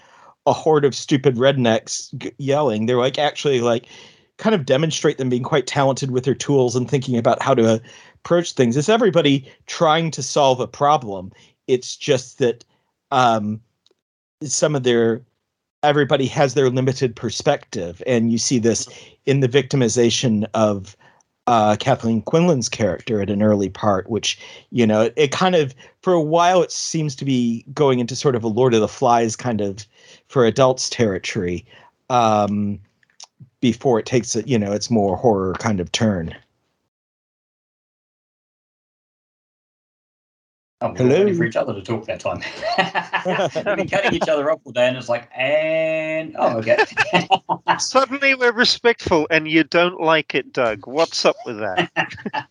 a 0.46 0.52
horde 0.52 0.84
of 0.84 0.94
stupid 0.94 1.36
rednecks 1.36 2.16
g- 2.18 2.32
yelling. 2.38 2.86
They're 2.86 2.96
like 2.96 3.18
actually 3.18 3.60
like 3.60 3.86
kind 4.38 4.54
of 4.54 4.66
demonstrate 4.66 5.18
them 5.18 5.28
being 5.28 5.42
quite 5.42 5.66
talented 5.66 6.10
with 6.10 6.24
their 6.24 6.34
tools 6.34 6.76
and 6.76 6.88
thinking 6.88 7.16
about 7.16 7.42
how 7.42 7.54
to 7.54 7.80
approach 8.14 8.52
things. 8.52 8.76
It's 8.76 8.88
everybody 8.88 9.50
trying 9.66 10.10
to 10.12 10.22
solve 10.22 10.60
a 10.60 10.66
problem. 10.66 11.32
It's 11.66 11.96
just 11.96 12.38
that 12.38 12.64
um, 13.10 13.60
some 14.42 14.74
of 14.74 14.82
their 14.82 15.22
everybody 15.82 16.26
has 16.26 16.54
their 16.54 16.68
limited 16.68 17.14
perspective, 17.14 18.02
and 18.06 18.32
you 18.32 18.38
see 18.38 18.58
this 18.58 18.88
in 19.24 19.40
the 19.40 19.48
victimization 19.48 20.46
of 20.54 20.96
uh, 21.46 21.76
Kathleen 21.78 22.22
Quinlan's 22.22 22.68
character 22.68 23.22
at 23.22 23.30
an 23.30 23.42
early 23.42 23.68
part, 23.68 24.10
which, 24.10 24.38
you 24.70 24.86
know, 24.86 25.02
it, 25.02 25.14
it, 25.16 25.30
kind 25.30 25.54
of, 25.54 25.74
for 26.02 26.12
a 26.12 26.20
while, 26.20 26.60
it 26.62 26.72
seems 26.72 27.14
to 27.16 27.24
be 27.24 27.64
going 27.72 28.00
into 28.00 28.16
sort 28.16 28.34
of 28.34 28.42
a 28.42 28.48
Lord 28.48 28.74
of 28.74 28.80
the 28.80 28.88
Flies 28.88 29.36
kind 29.36 29.60
of 29.60 29.86
for 30.28 30.44
adults 30.46 30.88
territory 30.88 31.64
um, 32.10 32.80
before 33.60 33.98
it 33.98 34.06
takes, 34.06 34.36
a, 34.36 34.46
you 34.46 34.58
know, 34.58 34.72
its 34.72 34.90
more 34.90 35.16
horror 35.16 35.54
kind 35.54 35.80
of 35.80 35.90
turn. 35.92 36.34
Oh, 40.82 40.90
we 40.92 40.98
Hello. 40.98 41.34
for 41.34 41.44
each 41.44 41.56
other 41.56 41.72
to 41.72 41.80
talk 41.80 42.04
that 42.04 42.20
time. 42.20 42.42
We've 43.66 43.76
been 43.76 43.88
cutting 43.88 44.12
each 44.12 44.28
other 44.28 44.50
off 44.50 44.60
all 44.64 44.72
day, 44.72 44.86
and 44.86 44.96
it's 44.98 45.08
like, 45.08 45.26
and 45.34 46.36
oh, 46.38 46.58
okay. 46.58 46.76
Suddenly 47.78 48.34
we're 48.34 48.52
respectful, 48.52 49.26
and 49.30 49.48
you 49.48 49.64
don't 49.64 50.02
like 50.02 50.34
it, 50.34 50.52
Doug. 50.52 50.86
What's 50.86 51.24
up 51.24 51.36
with 51.46 51.60
that? 51.60 51.90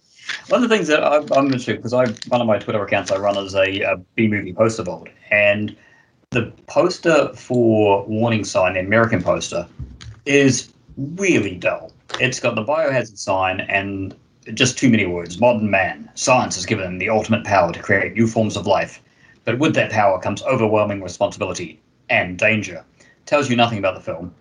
one 0.47 0.63
of 0.63 0.67
the 0.67 0.75
things 0.75 0.87
that 0.87 1.03
I, 1.03 1.17
I'm 1.17 1.45
interested 1.45 1.77
because 1.77 1.93
I 1.93 2.05
one 2.29 2.41
of 2.41 2.47
my 2.47 2.57
Twitter 2.57 2.83
accounts 2.83 3.11
I 3.11 3.17
run 3.17 3.37
as 3.37 3.53
a, 3.53 3.81
a 3.81 3.97
B 4.15 4.27
movie 4.27 4.53
poster 4.53 4.81
vault, 4.81 5.07
and 5.29 5.75
the 6.35 6.51
poster 6.67 7.31
for 7.33 8.05
Warning 8.07 8.43
Sign, 8.43 8.73
the 8.73 8.81
American 8.81 9.23
poster, 9.23 9.65
is 10.25 10.69
really 10.97 11.55
dull. 11.55 11.93
It's 12.19 12.41
got 12.41 12.55
the 12.55 12.63
biohazard 12.63 13.17
sign 13.17 13.61
and 13.61 14.13
just 14.53 14.77
too 14.77 14.89
many 14.89 15.05
words. 15.05 15.39
Modern 15.39 15.69
man. 15.69 16.11
Science 16.15 16.55
has 16.55 16.65
given 16.65 16.97
the 16.97 17.09
ultimate 17.09 17.45
power 17.45 17.71
to 17.71 17.81
create 17.81 18.15
new 18.15 18.27
forms 18.27 18.57
of 18.57 18.67
life. 18.67 19.01
But 19.45 19.59
with 19.59 19.75
that 19.75 19.91
power 19.91 20.19
comes 20.19 20.43
overwhelming 20.43 21.01
responsibility 21.01 21.79
and 22.09 22.37
danger. 22.37 22.83
Tells 23.25 23.49
you 23.49 23.55
nothing 23.55 23.79
about 23.79 23.95
the 23.95 24.01
film. 24.01 24.35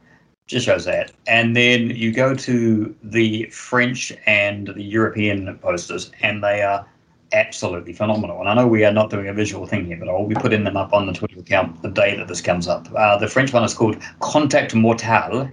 Just 0.49 0.67
shows 0.67 0.85
that. 0.87 1.13
And 1.29 1.57
then 1.57 1.91
you 1.91 2.13
go 2.13 2.35
to 2.35 2.95
the 3.05 3.45
French 3.53 4.13
and 4.27 4.67
the 4.67 4.83
European 4.83 5.57
posters, 5.59 6.11
and 6.21 6.43
they 6.43 6.63
are 6.63 6.85
absolutely 7.33 7.93
phenomenal. 7.93 8.41
And 8.41 8.49
I 8.49 8.55
know 8.55 8.67
we 8.67 8.85
are 8.85 8.93
not 8.93 9.11
doing 9.11 9.29
a 9.29 9.35
visual 9.35 9.67
thing 9.67 9.87
here, 9.87 9.97
but 9.99 10.09
I 10.09 10.13
will 10.13 10.27
be 10.27 10.35
putting 10.35 10.65
them 10.65 10.77
up 10.77 10.93
on 10.93 11.07
the 11.07 11.13
Twitter 11.13 11.39
account 11.41 11.83
the 11.83 11.91
day 11.91 12.17
that 12.17 12.29
this 12.29 12.41
comes 12.41 12.69
up. 12.69 12.89
Uh, 12.95 13.17
the 13.17 13.29
French 13.29 13.53
one 13.53 13.65
is 13.65 13.75
called 13.75 13.97
Contact 14.21 14.75
Mortal, 14.75 15.51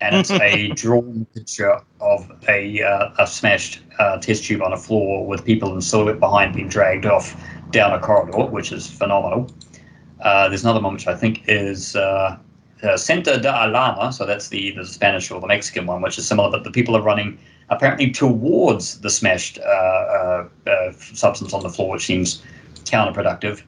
and 0.00 0.16
it's 0.16 0.30
a 0.30 0.68
drawn 0.74 1.26
picture 1.34 1.80
of 2.00 2.30
a, 2.48 2.82
uh, 2.82 3.10
a 3.18 3.26
smashed 3.26 3.80
uh, 3.98 4.18
test 4.18 4.44
tube 4.44 4.62
on 4.62 4.72
a 4.72 4.76
floor 4.76 5.26
with 5.26 5.44
people 5.44 5.74
in 5.74 5.80
silhouette 5.80 6.20
behind 6.20 6.54
being 6.54 6.68
dragged 6.68 7.06
off 7.06 7.40
down 7.70 7.92
a 7.92 8.00
corridor, 8.00 8.46
which 8.46 8.72
is 8.72 8.90
phenomenal. 8.90 9.50
Uh, 10.20 10.48
there's 10.48 10.64
another 10.64 10.80
one 10.80 10.94
which 10.94 11.06
I 11.06 11.14
think 11.14 11.42
is 11.48 11.96
uh, 11.96 12.38
uh, 12.82 12.96
Centro 12.96 13.38
de 13.38 13.48
Alarma, 13.48 14.12
so 14.12 14.26
that's 14.26 14.48
the, 14.48 14.72
the 14.72 14.84
Spanish 14.84 15.30
or 15.30 15.40
the 15.40 15.46
Mexican 15.46 15.86
one, 15.86 16.02
which 16.02 16.18
is 16.18 16.26
similar, 16.26 16.50
but 16.50 16.64
the 16.64 16.70
people 16.70 16.96
are 16.96 17.02
running 17.02 17.38
apparently 17.70 18.10
towards 18.10 19.00
the 19.00 19.10
smashed 19.10 19.58
uh, 19.58 19.62
uh, 19.62 20.48
uh, 20.66 20.92
substance 20.92 21.52
on 21.52 21.62
the 21.62 21.70
floor, 21.70 21.92
which 21.92 22.06
seems 22.06 22.42
counterproductive. 22.84 23.62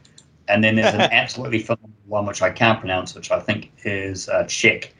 And 0.48 0.62
then 0.62 0.76
there's 0.76 0.94
an 0.94 1.00
absolutely 1.12 1.60
phenomenal 1.60 1.90
one 2.06 2.26
which 2.26 2.42
I 2.42 2.50
can't 2.50 2.78
pronounce, 2.78 3.14
which 3.14 3.30
I 3.30 3.40
think 3.40 3.72
is 3.84 4.28
uh, 4.28 4.44
Czech 4.44 4.92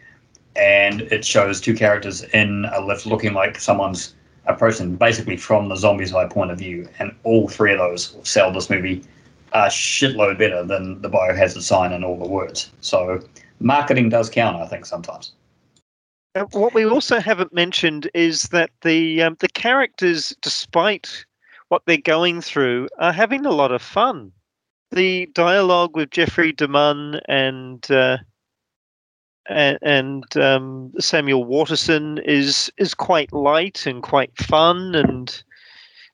and 0.57 1.03
it 1.03 1.25
shows 1.25 1.61
two 1.61 1.75
characters 1.75 2.23
in 2.23 2.67
a 2.73 2.81
lift 2.81 3.07
looking 3.07 3.35
like 3.35 3.61
someone's 3.61 4.15
approaching 4.47 4.97
basically 4.97 5.37
from 5.37 5.69
the 5.69 5.77
zombie's 5.77 6.15
eye 6.15 6.27
point 6.27 6.51
of 6.51 6.59
view. 6.59 6.89
And 6.99 7.15
all 7.25 7.49
three 7.49 7.73
of 7.73 7.79
those 7.79 8.17
sell 8.23 8.53
this 8.53 8.71
movie 8.71 9.05
a 9.53 9.67
shitload 9.67 10.39
better 10.39 10.65
than 10.65 11.01
the 11.03 11.11
biohazard 11.11 11.63
sign 11.63 11.93
and 11.93 12.05
all 12.05 12.19
the 12.19 12.29
words. 12.29 12.71
So 12.81 13.21
marketing 13.61 14.09
does 14.09 14.31
count, 14.31 14.57
I 14.57 14.67
think, 14.67 14.87
sometimes. 14.87 15.33
Uh, 16.37 16.45
what 16.53 16.75
we 16.75 16.85
also 16.85 17.19
haven't 17.19 17.55
mentioned 17.55 18.11
is 18.13 18.43
that 18.45 18.71
the 18.83 19.23
um, 19.23 19.37
the 19.41 19.49
characters, 19.49 20.37
despite 20.43 21.25
what 21.69 21.83
they're 21.87 21.97
going 21.97 22.43
through, 22.43 22.89
are 22.99 23.13
having 23.13 23.47
a 23.47 23.51
lot 23.51 23.73
of 23.73 23.81
fun. 23.81 24.31
The 24.91 25.27
dialogue 25.35 25.97
with 25.97 26.11
Jeffrey 26.11 26.53
DeMunn 26.53 27.21
and 27.27 27.91
uh, 27.91 28.19
and, 29.49 30.37
um, 30.37 30.93
Samuel 30.99 31.45
Waterston 31.45 32.19
is 32.19 32.71
is 32.77 32.93
quite 32.93 33.33
light 33.33 33.87
and 33.87 34.03
quite 34.03 34.37
fun, 34.37 34.95
and 34.95 35.43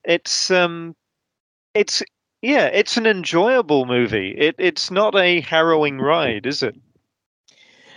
it's 0.05 0.53
um, 0.53 0.95
it's 1.75 2.01
yeah, 2.43 2.67
it's 2.67 2.97
an 2.97 3.07
enjoyable 3.07 3.87
movie. 3.87 4.37
It 4.39 4.55
it's 4.59 4.89
not 4.89 5.17
a 5.17 5.41
harrowing 5.41 5.99
ride, 5.99 6.47
is 6.47 6.63
it? 6.63 6.77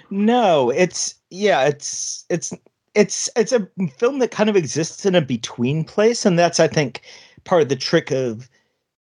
No, 0.10 0.70
it's 0.70 1.16
yeah, 1.36 1.66
it's 1.66 2.26
it's 2.30 2.54
it's 2.94 3.30
it's 3.36 3.52
a 3.52 3.68
film 3.98 4.20
that 4.20 4.32
kind 4.32 4.50
of 4.50 4.56
exists 4.56 5.06
in 5.06 5.16
a 5.16 5.22
between 5.22 5.84
place, 5.84 6.26
and 6.26 6.40
that's 6.40 6.60
I 6.60 6.68
think 6.68 7.02
part 7.44 7.62
of 7.62 7.70
the 7.70 7.76
trick 7.76 8.12
of 8.12 8.50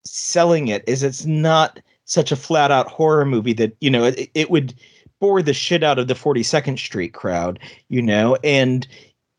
selling 0.05 0.67
it 0.67 0.83
is 0.87 1.03
it's 1.03 1.25
not 1.25 1.79
such 2.05 2.31
a 2.31 2.35
flat 2.35 2.71
out 2.71 2.87
horror 2.87 3.25
movie 3.25 3.53
that 3.53 3.75
you 3.81 3.89
know 3.89 4.05
it, 4.05 4.29
it 4.33 4.49
would 4.51 4.73
bore 5.19 5.41
the 5.41 5.53
shit 5.53 5.83
out 5.83 5.99
of 5.99 6.07
the 6.07 6.13
42nd 6.13 6.79
Street 6.79 7.13
crowd, 7.13 7.59
you 7.89 8.01
know, 8.01 8.37
and 8.43 8.87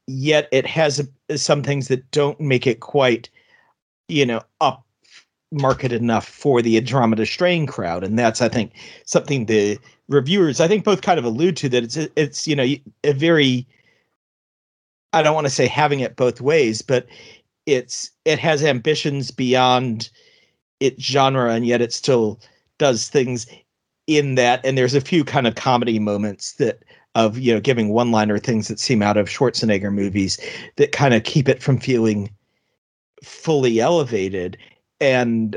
yet 0.06 0.48
it 0.52 0.66
has 0.66 1.08
uh, 1.30 1.36
some 1.36 1.62
things 1.62 1.88
that 1.88 2.10
don't 2.10 2.38
make 2.38 2.66
it 2.66 2.80
quite, 2.80 3.30
you 4.08 4.26
know, 4.26 4.42
up 4.60 4.84
market 5.52 5.92
enough 5.92 6.26
for 6.26 6.62
the 6.62 6.76
Andromeda 6.76 7.26
Strain 7.26 7.66
crowd, 7.66 8.04
and 8.04 8.18
that's 8.18 8.40
I 8.40 8.48
think 8.48 8.72
something 9.04 9.46
the 9.46 9.78
reviewers 10.08 10.60
I 10.60 10.68
think 10.68 10.84
both 10.84 11.02
kind 11.02 11.18
of 11.18 11.24
allude 11.24 11.56
to 11.58 11.68
that 11.70 11.84
it's 11.84 11.96
it's 12.16 12.46
you 12.46 12.56
know 12.56 12.66
a 13.04 13.12
very 13.12 13.66
I 15.12 15.22
don't 15.22 15.34
want 15.34 15.46
to 15.46 15.52
say 15.52 15.66
having 15.66 16.00
it 16.00 16.16
both 16.16 16.40
ways, 16.40 16.82
but 16.82 17.06
it's 17.66 18.10
it 18.24 18.38
has 18.38 18.62
ambitions 18.62 19.30
beyond 19.30 20.10
its 20.78 21.02
genre, 21.02 21.52
and 21.52 21.66
yet 21.66 21.80
it 21.80 21.92
still 21.92 22.40
does 22.78 23.08
things 23.08 23.46
in 24.06 24.34
that 24.34 24.60
and 24.64 24.76
there's 24.76 24.94
a 24.94 25.00
few 25.00 25.22
kind 25.22 25.46
of 25.46 25.54
comedy 25.54 26.00
moments 26.00 26.54
that 26.54 26.82
of 27.14 27.38
you 27.38 27.52
know 27.52 27.60
giving 27.60 27.90
one 27.90 28.10
liner 28.10 28.38
things 28.38 28.66
that 28.66 28.80
seem 28.80 29.02
out 29.02 29.16
of 29.16 29.28
Schwarzenegger 29.28 29.92
movies 29.92 30.38
that 30.76 30.90
kind 30.90 31.14
of 31.14 31.22
keep 31.22 31.48
it 31.48 31.62
from 31.62 31.78
feeling 31.78 32.30
fully 33.22 33.80
elevated 33.80 34.56
and 35.00 35.56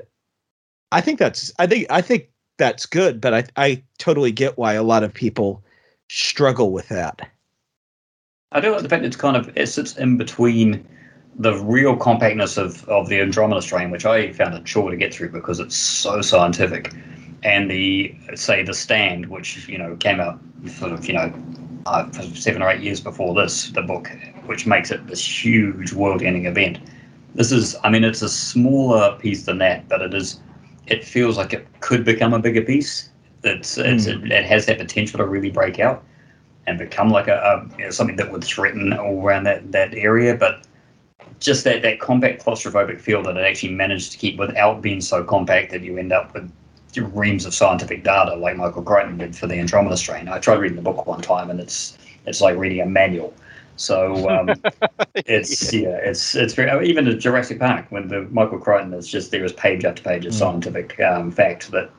I 0.91 1.01
think 1.01 1.19
that's 1.19 1.51
I 1.59 1.67
think 1.67 1.87
I 1.89 2.01
think 2.01 2.29
that's 2.57 2.85
good 2.85 3.19
but 3.19 3.33
I 3.33 3.43
I 3.57 3.83
totally 3.97 4.31
get 4.31 4.57
why 4.57 4.73
a 4.73 4.83
lot 4.83 5.03
of 5.03 5.13
people 5.13 5.63
struggle 6.09 6.71
with 6.71 6.89
that. 6.89 7.21
I 8.51 8.59
do 8.59 8.71
like 8.71 8.83
the 8.83 8.89
fact 8.89 9.03
it's 9.03 9.15
kind 9.15 9.35
of 9.35 9.51
it 9.57 9.67
sits 9.67 9.97
in 9.97 10.17
between 10.17 10.87
the 11.35 11.57
real 11.63 11.97
compactness 11.97 12.57
of, 12.57 12.87
of 12.87 13.09
the 13.09 13.19
Andromeda 13.19 13.61
strain, 13.61 13.89
which 13.89 14.05
I 14.05 14.31
found 14.33 14.53
a 14.53 14.61
chore 14.61 14.91
to 14.91 14.97
get 14.97 15.13
through 15.13 15.29
because 15.29 15.59
it's 15.59 15.75
so 15.75 16.21
scientific, 16.21 16.93
and 17.43 17.69
the 17.69 18.15
say 18.35 18.63
the 18.63 18.73
stand, 18.73 19.27
which 19.27 19.67
you 19.67 19.77
know 19.77 19.95
came 19.95 20.19
out 20.19 20.39
sort 20.67 20.91
of 20.91 21.05
you 21.07 21.13
know 21.13 21.33
uh, 21.85 22.09
seven 22.11 22.61
or 22.61 22.69
eight 22.69 22.81
years 22.81 23.01
before 23.01 23.33
this, 23.33 23.69
the 23.71 23.81
book, 23.81 24.09
which 24.45 24.65
makes 24.67 24.91
it 24.91 25.07
this 25.07 25.25
huge 25.43 25.93
world-ending 25.93 26.45
event. 26.45 26.77
This 27.35 27.51
is, 27.51 27.75
I 27.83 27.89
mean, 27.89 28.03
it's 28.03 28.21
a 28.21 28.29
smaller 28.29 29.17
piece 29.17 29.45
than 29.45 29.57
that, 29.59 29.87
but 29.89 30.01
it 30.01 30.13
is 30.13 30.39
it 30.87 31.03
feels 31.03 31.37
like 31.37 31.53
it 31.53 31.67
could 31.79 32.03
become 32.03 32.33
a 32.33 32.39
bigger 32.39 32.61
piece. 32.61 33.09
It's, 33.43 33.77
it's 33.77 34.05
Mm. 34.07 34.25
it, 34.25 34.31
it 34.31 34.45
has 34.45 34.65
that 34.67 34.77
potential 34.79 35.17
to 35.19 35.25
really 35.25 35.49
break 35.49 35.79
out 35.79 36.03
and 36.67 36.77
become 36.77 37.09
like 37.09 37.27
a, 37.27 37.35
a 37.35 37.77
you 37.77 37.85
know, 37.85 37.91
something 37.91 38.15
that 38.17 38.31
would 38.31 38.43
threaten 38.43 38.93
all 38.93 39.21
around 39.25 39.43
that, 39.45 39.71
that 39.71 39.93
area. 39.93 40.35
But 40.35 40.65
just 41.39 41.63
that, 41.65 41.81
that 41.81 41.99
compact 41.99 42.43
claustrophobic 42.45 42.99
feel 42.99 43.23
that 43.23 43.37
it 43.37 43.41
actually 43.45 43.73
managed 43.73 44.11
to 44.13 44.17
keep 44.17 44.37
without 44.37 44.81
being 44.81 45.01
so 45.01 45.23
compact 45.23 45.71
that 45.71 45.81
you 45.81 45.97
end 45.97 46.11
up 46.13 46.33
with 46.33 46.51
reams 47.13 47.45
of 47.45 47.53
scientific 47.53 48.03
data 48.03 48.35
like 48.35 48.55
Michael 48.55 48.83
Crichton 48.83 49.17
did 49.17 49.35
for 49.35 49.47
the 49.47 49.55
Andromeda 49.55 49.97
strain. 49.97 50.27
I 50.27 50.39
tried 50.39 50.59
reading 50.59 50.75
the 50.75 50.83
book 50.83 51.05
one 51.07 51.21
time 51.21 51.49
and 51.49 51.59
it's 51.59 51.97
it's 52.25 52.41
like 52.41 52.55
reading 52.57 52.81
a 52.81 52.85
manual. 52.85 53.33
So 53.75 54.29
um, 54.29 54.63
it's 55.25 55.73
yeah, 55.73 55.97
it's 55.97 56.35
it's 56.35 56.53
very 56.53 56.87
even 56.89 57.07
at 57.07 57.19
Jurassic 57.19 57.59
Park 57.59 57.85
when 57.89 58.07
the 58.07 58.23
Michael 58.31 58.59
Crichton 58.59 58.93
is 58.93 59.07
just 59.07 59.31
there 59.31 59.43
is 59.43 59.53
page 59.53 59.85
after 59.85 60.03
page 60.03 60.25
of 60.25 60.33
Mm. 60.33 60.37
scientific 60.37 60.99
um, 60.99 61.31
fact 61.31 61.71
that 61.71 61.89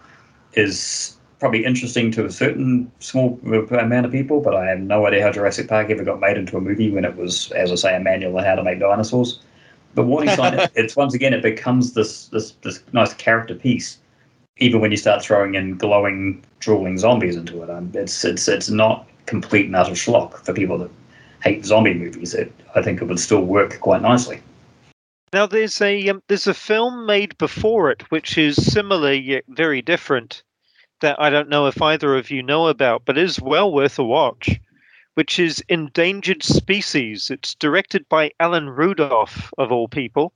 is 0.55 1.17
probably 1.41 1.65
interesting 1.65 2.11
to 2.13 2.25
a 2.25 2.31
certain 2.31 2.91
small 3.01 3.39
amount 3.45 4.07
of 4.07 4.13
people, 4.13 4.41
but 4.41 4.55
I 4.55 4.67
have 4.69 4.81
no 4.81 5.07
idea 5.07 5.23
how 5.23 5.31
Jurassic 5.33 5.69
Park 5.69 5.91
ever 5.91 6.05
got 6.05 6.21
made 6.21 6.39
into 6.39 6.57
a 6.57 6.61
movie 6.61 6.91
when 6.91 7.05
it 7.05 7.17
was, 7.17 7.53
as 7.53 7.71
I 7.71 7.75
say, 7.75 7.97
a 7.97 8.01
manual 8.01 8.39
on 8.39 8.45
how 8.45 8.55
to 8.55 8.63
make 8.63 8.81
dinosaurs. 8.81 9.41
But 9.95 10.05
Warning 10.07 10.31
sign, 10.31 10.59
it's 10.75 10.97
once 10.97 11.15
again 11.15 11.35
it 11.35 11.43
becomes 11.43 11.93
this 11.95 12.29
this 12.29 12.53
this 12.63 12.83
nice 12.93 13.13
character 13.15 13.55
piece, 13.55 13.99
even 14.59 14.81
when 14.81 14.91
you 14.91 14.97
start 14.97 15.23
throwing 15.23 15.55
in 15.55 15.77
glowing, 15.77 16.43
drooling 16.61 16.99
zombies 16.99 17.37
into 17.37 17.63
it. 17.63 17.71
Um, 17.71 17.91
it's 17.95 18.25
it's 18.25 18.49
it's 18.49 18.71
not 18.71 19.07
complete 19.27 19.67
and 19.67 19.77
utter 19.77 19.93
schlock 19.93 20.45
for 20.45 20.53
people 20.53 20.79
that 20.79 20.91
hate 21.45 21.65
zombie 21.65 21.95
movies. 21.95 22.35
It, 22.35 22.51
I 22.75 22.83
think 22.83 23.01
it 23.01 23.05
would 23.05 23.21
still 23.21 23.43
work 23.43 23.79
quite 23.81 24.03
nicely. 24.03 24.41
Now 25.33 25.47
there's 25.47 25.81
a 25.81 26.09
um, 26.09 26.23
there's 26.29 26.47
a 26.47 26.55
film 26.55 27.07
made 27.07 27.37
before 27.39 27.91
it 27.91 28.03
which 28.11 28.39
is 28.39 28.73
similar 28.73 29.13
yet 29.13 29.45
very 29.49 29.83
different 29.83 30.43
that 31.01 31.21
I 31.21 31.29
don't 31.29 31.51
know 31.51 31.67
if 31.67 31.83
either 31.83 32.17
of 32.17 32.31
you 32.31 32.43
know 32.43 32.69
about, 32.69 33.05
but 33.05 33.19
is 33.19 33.41
well 33.41 33.71
worth 33.73 33.99
a 33.99 34.05
watch. 34.05 34.59
Which 35.15 35.39
is 35.39 35.63
Endangered 35.69 36.43
Species. 36.43 37.31
It's 37.31 37.55
directed 37.55 38.09
by 38.09 38.33
Alan 38.41 38.69
Rudolph 38.69 39.53
of 39.59 39.71
all 39.71 39.87
people, 39.87 40.33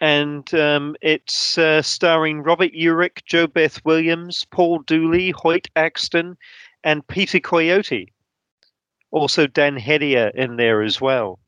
and 0.00 0.54
um, 0.54 0.94
it's 1.02 1.58
uh, 1.58 1.82
starring 1.82 2.42
Robert 2.42 2.70
Urich, 2.72 3.24
JoBeth 3.28 3.84
Williams, 3.84 4.46
Paul 4.52 4.78
Dooley, 4.80 5.32
Hoyt 5.32 5.66
Axton, 5.74 6.36
and 6.84 7.04
Peter 7.08 7.40
Coyote. 7.40 8.12
Also 9.10 9.46
Dan 9.46 9.76
Hedaya 9.76 10.30
in 10.34 10.56
there 10.56 10.82
as 10.82 11.00
well. 11.00 11.38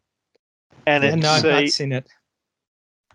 And 0.86 1.04
Yeah, 1.04 1.10
it's 1.14 1.22
no, 1.22 1.30
I've 1.30 1.44
a- 1.44 1.62
not 1.64 1.70
seen 1.70 1.92
it. 1.92 2.06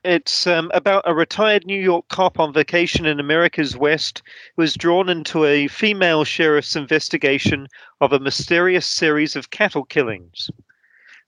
it's 0.03 0.47
um, 0.47 0.71
about 0.73 1.03
a 1.05 1.13
retired 1.13 1.65
New 1.65 1.79
York 1.79 2.07
cop 2.07 2.39
on 2.39 2.53
vacation 2.53 3.05
in 3.05 3.19
America's 3.19 3.75
West 3.75 4.21
who 4.55 4.63
is 4.63 4.73
drawn 4.75 5.09
into 5.09 5.43
a 5.43 5.67
female 5.67 6.23
sheriff's 6.23 6.75
investigation 6.75 7.67
of 7.99 8.13
a 8.13 8.19
mysterious 8.19 8.85
series 8.85 9.35
of 9.35 9.49
cattle 9.49 9.83
killings. 9.83 10.49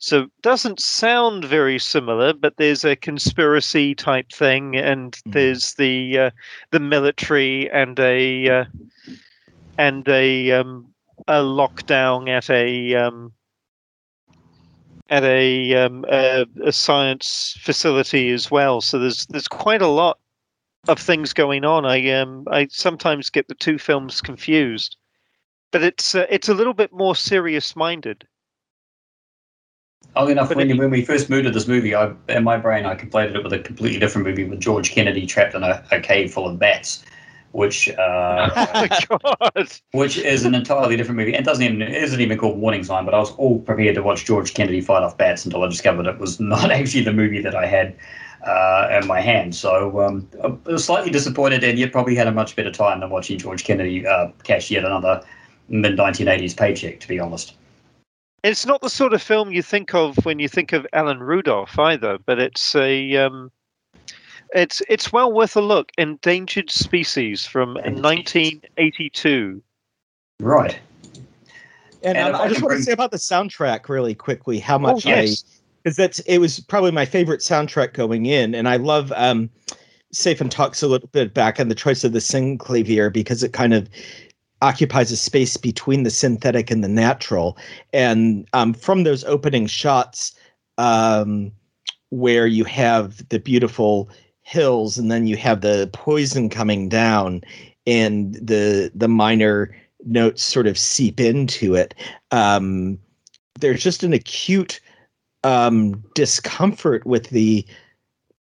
So 0.02 0.28
doesn't 0.42 0.80
sound 0.80 1.44
very 1.44 1.78
similar, 1.78 2.32
but 2.32 2.56
there's 2.56 2.86
a 2.86 2.96
conspiracy 2.96 3.94
type 3.96 4.32
thing, 4.32 4.78
and 4.78 5.12
Mhm. 5.26 5.34
there's 5.34 5.74
the 5.74 6.18
uh, 6.18 6.32
the 6.72 6.80
military 6.80 7.70
and 7.70 8.00
a 8.00 8.50
uh, 8.62 8.66
and 9.78 10.08
a 10.08 10.52
um, 10.54 10.94
a 11.28 11.42
lockdown 11.42 12.30
at 12.30 12.50
a 12.50 12.96
um, 12.96 13.34
at 15.10 15.24
a, 15.24 15.74
um, 15.76 16.06
a 16.10 16.46
a 16.64 16.72
science 16.72 17.58
facility 17.62 18.30
as 18.32 18.52
well. 18.52 18.82
So 18.82 19.00
there's 19.00 19.26
there's 19.28 19.48
quite 19.48 19.82
a 19.82 19.88
lot 19.88 20.20
of 20.88 21.00
things 21.00 21.34
going 21.34 21.66
on. 21.66 21.86
I 21.86 22.10
um 22.12 22.46
I 22.52 22.68
sometimes 22.72 23.30
get 23.30 23.48
the 23.48 23.56
two 23.56 23.78
films 23.78 24.22
confused, 24.22 24.98
but 25.72 25.84
it's 25.84 26.16
uh, 26.16 26.26
it's 26.30 26.50
a 26.50 26.54
little 26.54 26.74
bit 26.74 26.94
more 26.94 27.16
serious 27.16 27.76
minded. 27.76 28.26
Oddly 30.16 30.32
enough, 30.34 30.50
But 30.50 30.58
when, 30.58 30.72
it- 30.72 30.78
when 30.78 30.90
we 30.90 31.06
first 31.06 31.30
moved 31.30 31.46
to 31.46 31.52
this 31.52 31.68
movie, 31.68 31.94
I, 31.96 32.12
in 32.28 32.44
my 32.44 32.58
brain, 32.58 32.86
I 32.86 32.96
conflated 32.96 33.36
it 33.36 33.44
with 33.44 33.54
a 33.54 33.60
completely 33.60 34.00
different 34.00 34.28
movie 34.28 34.44
with 34.44 34.60
George 34.60 34.92
Kennedy 34.92 35.26
trapped 35.26 35.54
in 35.56 35.64
a, 35.64 35.84
a 35.92 36.00
cave 36.00 36.34
full 36.34 36.48
of 36.48 36.58
bats, 36.60 37.04
which 37.52 37.90
uh, 37.90 38.88
oh 39.12 39.66
which 39.92 40.18
is 40.18 40.46
an 40.46 40.56
entirely 40.56 40.96
different 40.96 41.18
movie. 41.18 41.34
And 41.34 41.46
doesn't 41.46 41.64
even 41.64 41.82
it 41.82 41.92
isn't 41.92 42.20
even 42.20 42.38
called 42.38 42.60
Warning 42.60 42.84
Sign. 42.84 43.06
But 43.06 43.14
I 43.14 43.20
was 43.20 43.32
all 43.32 43.60
prepared 43.60 43.96
to 43.96 44.04
watch 44.04 44.26
George 44.26 44.54
Kennedy 44.54 44.82
fight 44.82 45.04
off 45.04 45.18
bats 45.18 45.46
until 45.46 45.64
I 45.64 45.68
discovered 45.68 46.06
it 46.06 46.20
was 46.20 46.40
not 46.40 46.72
actually 46.72 47.04
the 47.04 47.14
movie 47.14 47.42
that 47.42 47.56
I 47.56 47.66
had 47.66 47.96
uh, 48.46 49.00
in 49.02 49.08
my 49.08 49.22
hand. 49.22 49.56
So 49.56 50.02
um, 50.02 50.30
I 50.44 50.48
was 50.70 50.86
slightly 50.86 51.12
disappointed, 51.12 51.64
and 51.64 51.78
yet 51.78 51.92
probably 51.92 52.16
had 52.16 52.28
a 52.28 52.32
much 52.32 52.56
better 52.56 52.72
time 52.72 53.00
than 53.00 53.10
watching 53.10 53.38
George 53.38 53.64
Kennedy 53.64 54.06
uh, 54.06 54.30
cash 54.44 54.70
yet 54.70 54.86
another 54.86 55.24
mid 55.70 55.98
1980s 55.98 56.56
paycheck. 56.56 57.00
To 57.00 57.08
be 57.08 57.20
honest. 57.20 57.56
It's 58.42 58.66
not 58.66 58.80
the 58.80 58.90
sort 58.90 59.14
of 59.14 59.22
film 59.22 59.52
you 59.52 59.62
think 59.62 59.94
of 59.94 60.16
when 60.24 60.40
you 60.40 60.48
think 60.48 60.72
of 60.72 60.88
Alan 60.94 61.20
Rudolph 61.20 61.78
either, 61.78 62.18
but 62.26 62.40
it's 62.40 62.74
a 62.74 63.18
um, 63.18 63.52
it's 64.54 64.82
it's 64.90 65.12
well 65.12 65.32
worth 65.32 65.56
a 65.56 65.62
look. 65.62 65.92
Endangered 65.98 66.70
Species 66.70 67.46
from 67.46 67.76
1982. 67.76 69.62
Right. 70.40 70.80
And, 72.02 72.18
And 72.18 72.36
um, 72.36 72.42
I 72.42 72.46
I 72.46 72.50
just 72.50 72.62
want 72.62 72.78
to 72.78 72.84
say 72.84 72.92
about 72.92 73.12
the 73.12 73.18
soundtrack 73.18 73.90
really 73.90 74.16
quickly 74.16 74.60
how 74.60 74.78
much 74.78 75.06
oh 75.06 75.10
yes, 75.10 75.44
I 75.44 75.60
because 75.84 75.98
that's 75.98 76.20
it 76.22 76.38
was 76.40 76.60
probably 76.60 76.92
my 76.92 77.06
favorite 77.06 77.42
soundtrack 77.42 77.94
going 77.94 78.26
in, 78.26 78.56
and 78.56 78.68
I 78.68 78.78
love 78.78 79.12
um, 79.16 79.50
Safan 80.14 80.50
talks 80.50 80.82
a 80.82 80.88
little 80.88 81.10
bit 81.10 81.34
back 81.34 81.60
on 81.60 81.68
the 81.68 81.76
choice 81.76 82.04
of 82.04 82.14
the 82.14 82.20
synclavier 82.20 83.12
because 83.12 83.44
it 83.44 83.54
kind 83.54 83.74
of 83.74 83.90
occupies 84.62 85.12
a 85.12 85.18
space 85.18 85.56
between 85.56 86.04
the 86.04 86.10
synthetic 86.10 86.70
and 86.72 86.84
the 86.84 86.90
natural, 86.90 87.58
and 87.94 88.48
um, 88.54 88.74
from 88.74 89.04
those 89.04 89.24
opening 89.26 89.68
shots 89.68 90.34
um, 90.78 91.52
where 92.10 92.48
you 92.48 92.64
have 92.64 93.28
the 93.30 93.40
beautiful 93.40 94.10
hills 94.50 94.98
and 94.98 95.12
then 95.12 95.28
you 95.28 95.38
have 95.38 95.62
the 95.62 95.88
poison 95.94 96.50
coming 96.50 96.90
down 96.90 97.42
and 97.86 98.34
the 98.36 98.92
the 98.96 99.08
minor 99.08 99.76
notes 100.06 100.42
sort 100.42 100.66
of 100.66 100.78
seep 100.78 101.20
into 101.20 101.76
it. 101.76 101.94
Um 102.32 102.98
there's 103.60 103.84
just 103.84 104.04
an 104.04 104.14
acute 104.14 104.80
um 105.44 106.04
discomfort 106.16 107.06
with 107.06 107.30
the 107.30 107.64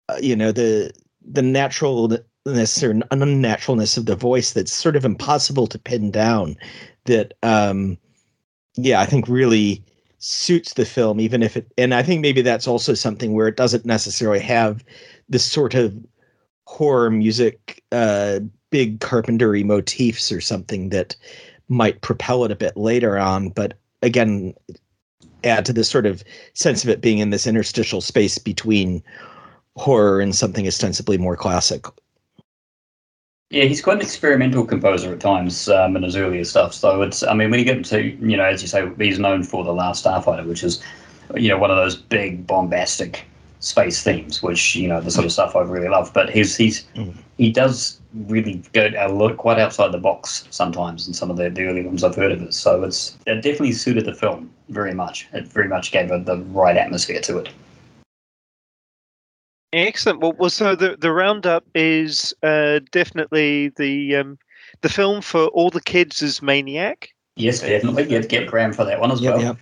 uh, 0.08 0.18
you 0.20 0.34
know 0.34 0.50
the 0.50 0.92
the 1.20 1.42
naturalness 1.42 2.82
or 2.82 2.94
unnaturalness 3.12 3.98
of 3.98 4.06
the 4.06 4.16
voice 4.16 4.52
that's 4.52 4.72
sort 4.72 4.96
of 4.96 5.04
impossible 5.04 5.66
to 5.66 5.78
pin 5.78 6.10
down 6.10 6.56
that 7.04 7.34
um 7.42 7.96
yeah 8.74 9.00
i 9.00 9.06
think 9.06 9.28
really 9.28 9.84
suits 10.18 10.74
the 10.74 10.84
film 10.84 11.20
even 11.20 11.42
if 11.42 11.56
it 11.56 11.72
and 11.78 11.94
i 11.94 12.02
think 12.02 12.20
maybe 12.20 12.42
that's 12.42 12.66
also 12.66 12.94
something 12.94 13.32
where 13.34 13.46
it 13.46 13.56
doesn't 13.56 13.84
necessarily 13.84 14.40
have 14.40 14.84
this 15.32 15.44
sort 15.44 15.74
of 15.74 15.94
horror 16.66 17.10
music 17.10 17.82
uh 17.90 18.38
big 18.70 19.00
carpentry 19.00 19.64
motifs 19.64 20.30
or 20.30 20.40
something 20.40 20.90
that 20.90 21.16
might 21.68 22.00
propel 22.02 22.44
it 22.44 22.50
a 22.50 22.56
bit 22.56 22.76
later 22.76 23.18
on 23.18 23.48
but 23.48 23.74
again 24.02 24.54
add 25.44 25.64
to 25.64 25.72
this 25.72 25.90
sort 25.90 26.06
of 26.06 26.22
sense 26.54 26.84
of 26.84 26.90
it 26.90 27.00
being 27.00 27.18
in 27.18 27.30
this 27.30 27.46
interstitial 27.46 28.00
space 28.00 28.38
between 28.38 29.02
horror 29.76 30.20
and 30.20 30.36
something 30.36 30.66
ostensibly 30.66 31.18
more 31.18 31.36
classic 31.36 31.86
Yeah, 33.50 33.64
he's 33.64 33.82
quite 33.82 33.96
an 33.96 34.02
experimental 34.02 34.64
composer 34.64 35.12
at 35.12 35.20
times 35.20 35.68
um, 35.68 35.96
in 35.96 36.04
his 36.04 36.16
earlier 36.16 36.44
stuff. 36.44 36.72
So 36.72 37.02
it's, 37.02 37.22
I 37.22 37.34
mean, 37.34 37.50
when 37.50 37.58
you 37.58 37.66
get 37.66 37.76
into, 37.76 38.02
you 38.02 38.36
know, 38.36 38.44
as 38.44 38.62
you 38.62 38.68
say, 38.68 38.88
he's 38.98 39.18
known 39.18 39.42
for 39.42 39.62
The 39.62 39.74
Last 39.74 40.04
Starfighter, 40.04 40.46
which 40.46 40.62
is, 40.62 40.82
you 41.36 41.48
know, 41.50 41.58
one 41.58 41.70
of 41.70 41.76
those 41.76 41.94
big 41.96 42.46
bombastic 42.46 43.26
space 43.62 44.02
themes, 44.02 44.42
which, 44.42 44.76
you 44.76 44.86
know, 44.88 45.00
the 45.00 45.10
sort 45.10 45.24
of 45.24 45.32
stuff 45.32 45.56
I 45.56 45.62
really 45.62 45.88
love. 45.88 46.12
But 46.12 46.28
he's, 46.30 46.54
he's, 46.56 46.84
Mm. 46.94 47.14
he 47.38 47.50
does 47.50 48.00
really 48.26 48.62
go 48.74 48.90
a 48.98 49.08
lot, 49.08 49.38
quite 49.38 49.58
outside 49.58 49.92
the 49.92 49.98
box 49.98 50.46
sometimes 50.50 51.08
in 51.08 51.14
some 51.14 51.30
of 51.30 51.36
the, 51.38 51.48
the 51.48 51.64
early 51.64 51.82
ones 51.82 52.04
I've 52.04 52.14
heard 52.14 52.32
of 52.32 52.42
it. 52.42 52.52
So 52.52 52.82
it's, 52.82 53.16
it 53.26 53.36
definitely 53.36 53.72
suited 53.72 54.04
the 54.04 54.14
film 54.14 54.50
very 54.68 54.92
much. 54.94 55.28
It 55.32 55.46
very 55.46 55.68
much 55.68 55.90
gave 55.92 56.10
it 56.10 56.26
the 56.26 56.38
right 56.38 56.76
atmosphere 56.76 57.20
to 57.22 57.38
it. 57.38 57.48
excellent. 59.72 60.20
Well, 60.20 60.34
well, 60.34 60.50
so 60.50 60.74
the 60.74 60.96
the 60.98 61.12
roundup 61.12 61.64
is 61.74 62.34
uh, 62.42 62.80
definitely 62.90 63.70
the 63.76 64.16
um, 64.16 64.38
the 64.82 64.88
film 64.88 65.22
for 65.22 65.46
all 65.48 65.70
the 65.70 65.80
kids 65.80 66.22
is 66.22 66.42
Maniac. 66.42 67.08
Yes, 67.36 67.60
definitely. 67.60 68.04
Get, 68.04 68.28
get 68.28 68.46
Graham 68.46 68.72
for 68.72 68.84
that 68.84 69.00
one 69.00 69.10
as 69.10 69.20
Yep, 69.20 69.34
well. 69.34 69.42
yep. 69.42 69.56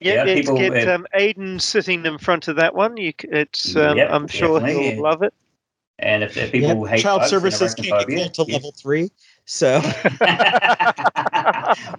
Yeah, 0.00 0.14
Yeah, 0.14 0.24
it's 0.26 0.48
people, 0.48 0.58
get 0.58 0.88
uh, 0.88 0.94
um, 0.94 1.06
Aiden 1.18 1.60
sitting 1.60 2.06
in 2.06 2.18
front 2.18 2.48
of 2.48 2.56
that 2.56 2.74
one. 2.74 2.96
You, 2.96 3.12
it's 3.24 3.76
um, 3.76 3.96
Yep, 3.96 4.08
I'm 4.10 4.28
sure 4.28 4.64
he'll 4.64 4.82
yeah. 4.82 5.00
love 5.00 5.22
it. 5.22 5.34
And 5.98 6.22
if, 6.22 6.36
if 6.36 6.52
people 6.52 6.80
Yep, 6.80 6.88
hate 6.88 7.02
child 7.02 7.20
bugs 7.22 7.30
services 7.30 7.74
can't 7.74 8.08
get 8.08 8.08
arachnophobia, 8.08 8.32
to 8.34 8.42
level 8.44 8.72
three 8.72 9.10
so 9.48 9.80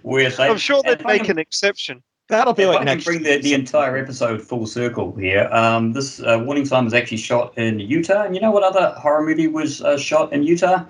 We're. 0.04 0.30
I'm 0.38 0.56
sure 0.56 0.82
they'd 0.84 1.04
make 1.04 1.28
an 1.28 1.38
exception. 1.38 2.00
That'll 2.28 2.54
be 2.54 2.62
if 2.62 2.68
like 2.68 2.82
I 2.82 2.84
next. 2.84 3.04
can 3.04 3.14
bring 3.14 3.22
the, 3.24 3.38
the 3.38 3.54
entire 3.54 3.96
episode 3.96 4.40
full 4.40 4.66
circle 4.66 5.16
here. 5.16 5.48
Um, 5.50 5.92
this 5.92 6.22
uh, 6.22 6.40
Warning 6.44 6.64
Sign 6.64 6.84
was 6.84 6.94
actually 6.94 7.16
shot 7.16 7.58
in 7.58 7.80
Utah, 7.80 8.22
and 8.22 8.36
you 8.36 8.40
know 8.40 8.52
what 8.52 8.62
other 8.62 8.94
horror 8.96 9.26
movie 9.26 9.48
was 9.48 9.82
uh, 9.82 9.98
shot 9.98 10.32
in 10.32 10.44
Utah, 10.44 10.84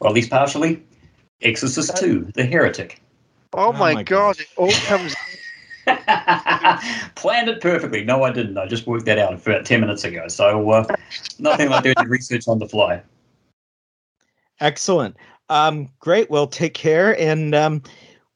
or 0.00 0.08
at 0.08 0.14
least 0.14 0.30
partially? 0.30 0.82
Exorcist 1.42 1.98
Two: 1.98 2.30
The 2.34 2.46
Heretic. 2.46 3.02
Oh, 3.52 3.68
Oh 3.68 3.72
my, 3.72 3.94
my 3.94 4.02
god! 4.02 4.40
It 4.40 4.48
all 4.56 4.72
comes. 4.72 5.14
Planned 7.14 7.48
it 7.48 7.60
perfectly. 7.60 8.04
No, 8.04 8.24
I 8.24 8.32
didn't. 8.32 8.58
I 8.58 8.66
just 8.66 8.86
worked 8.86 9.06
that 9.06 9.18
out 9.18 9.34
about 9.34 9.64
ten 9.64 9.80
minutes 9.80 10.04
ago. 10.04 10.28
So 10.28 10.70
uh, 10.70 10.84
nothing 11.38 11.70
like 11.70 11.84
doing 11.84 12.08
research 12.08 12.48
on 12.48 12.58
the 12.58 12.68
fly. 12.68 13.02
Excellent. 14.60 15.16
Um, 15.48 15.88
great. 16.00 16.30
Well, 16.30 16.46
take 16.46 16.74
care. 16.74 17.18
And 17.20 17.54
um, 17.54 17.82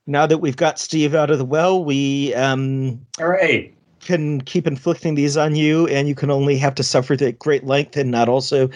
now 0.07 0.27
that 0.27 0.39
we've 0.39 0.57
got 0.57 0.79
Steve 0.79 1.15
out 1.15 1.31
of 1.31 1.39
the 1.39 1.45
well, 1.45 1.85
we 1.85 2.35
um, 2.35 3.05
Hooray! 3.19 3.75
can 4.01 4.41
keep 4.43 4.67
inflicting 4.67 5.15
these 5.15 5.37
on 5.37 5.55
you, 5.57 5.87
and 5.89 6.09
you 6.09 6.15
can 6.15 6.31
only 6.31 6.57
have 6.59 6.75
to 6.77 6.83
suffer 6.83 7.15
at 7.15 7.39
great 7.39 7.65
length 7.65 7.97
and 7.97 8.11
not 8.11 8.29
also 8.29 8.69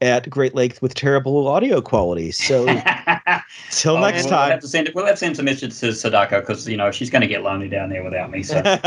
at 0.00 0.28
great 0.30 0.54
length 0.54 0.80
with 0.80 0.94
terrible 0.94 1.48
audio 1.48 1.80
quality. 1.80 2.30
So, 2.30 2.66
till 3.70 3.96
Oh, 3.96 4.00
next 4.00 4.24
we'll 4.24 4.32
Have 4.38 4.50
time. 4.50 4.60
to 4.60 4.68
send. 4.68 4.90
We'll 4.94 5.06
have 5.06 5.14
to 5.14 5.18
send 5.18 5.36
some 5.36 5.44
messages 5.44 5.80
to 5.80 5.92
Sadako 5.92 6.40
because 6.40 6.68
you 6.68 6.76
know 6.76 6.90
she's 6.90 7.10
going 7.10 7.22
to 7.22 7.28
get 7.28 7.42
lonely 7.42 7.68
down 7.68 7.88
there 7.90 8.02
without 8.04 8.30
me. 8.30 8.42
So. 8.42 8.62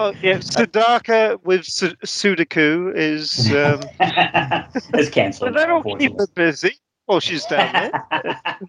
Oh, 0.00 0.12
yeah, 0.22 0.34
Sudaka 0.38 1.42
with 1.44 1.64
Su- 1.64 1.96
Sudoku 2.04 2.94
is. 2.94 3.50
Um, 3.52 3.80
it's 4.94 5.08
cancelled. 5.10 5.54
but 5.54 5.58
that'll 5.58 5.82
keep 5.96 6.16
her 6.18 6.26
busy 6.34 6.76
while 7.06 7.18
she's 7.18 7.44
down 7.46 7.72
there. 7.72 8.60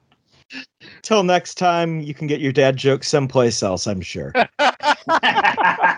till 1.03 1.23
next 1.23 1.55
time, 1.55 1.99
you 1.99 2.13
can 2.15 2.25
get 2.25 2.39
your 2.39 2.51
dad 2.51 2.77
jokes 2.77 3.07
someplace 3.09 3.61
else, 3.61 3.85
I'm 3.85 4.01
sure. 4.01 4.33
unfortunately. 4.57 5.88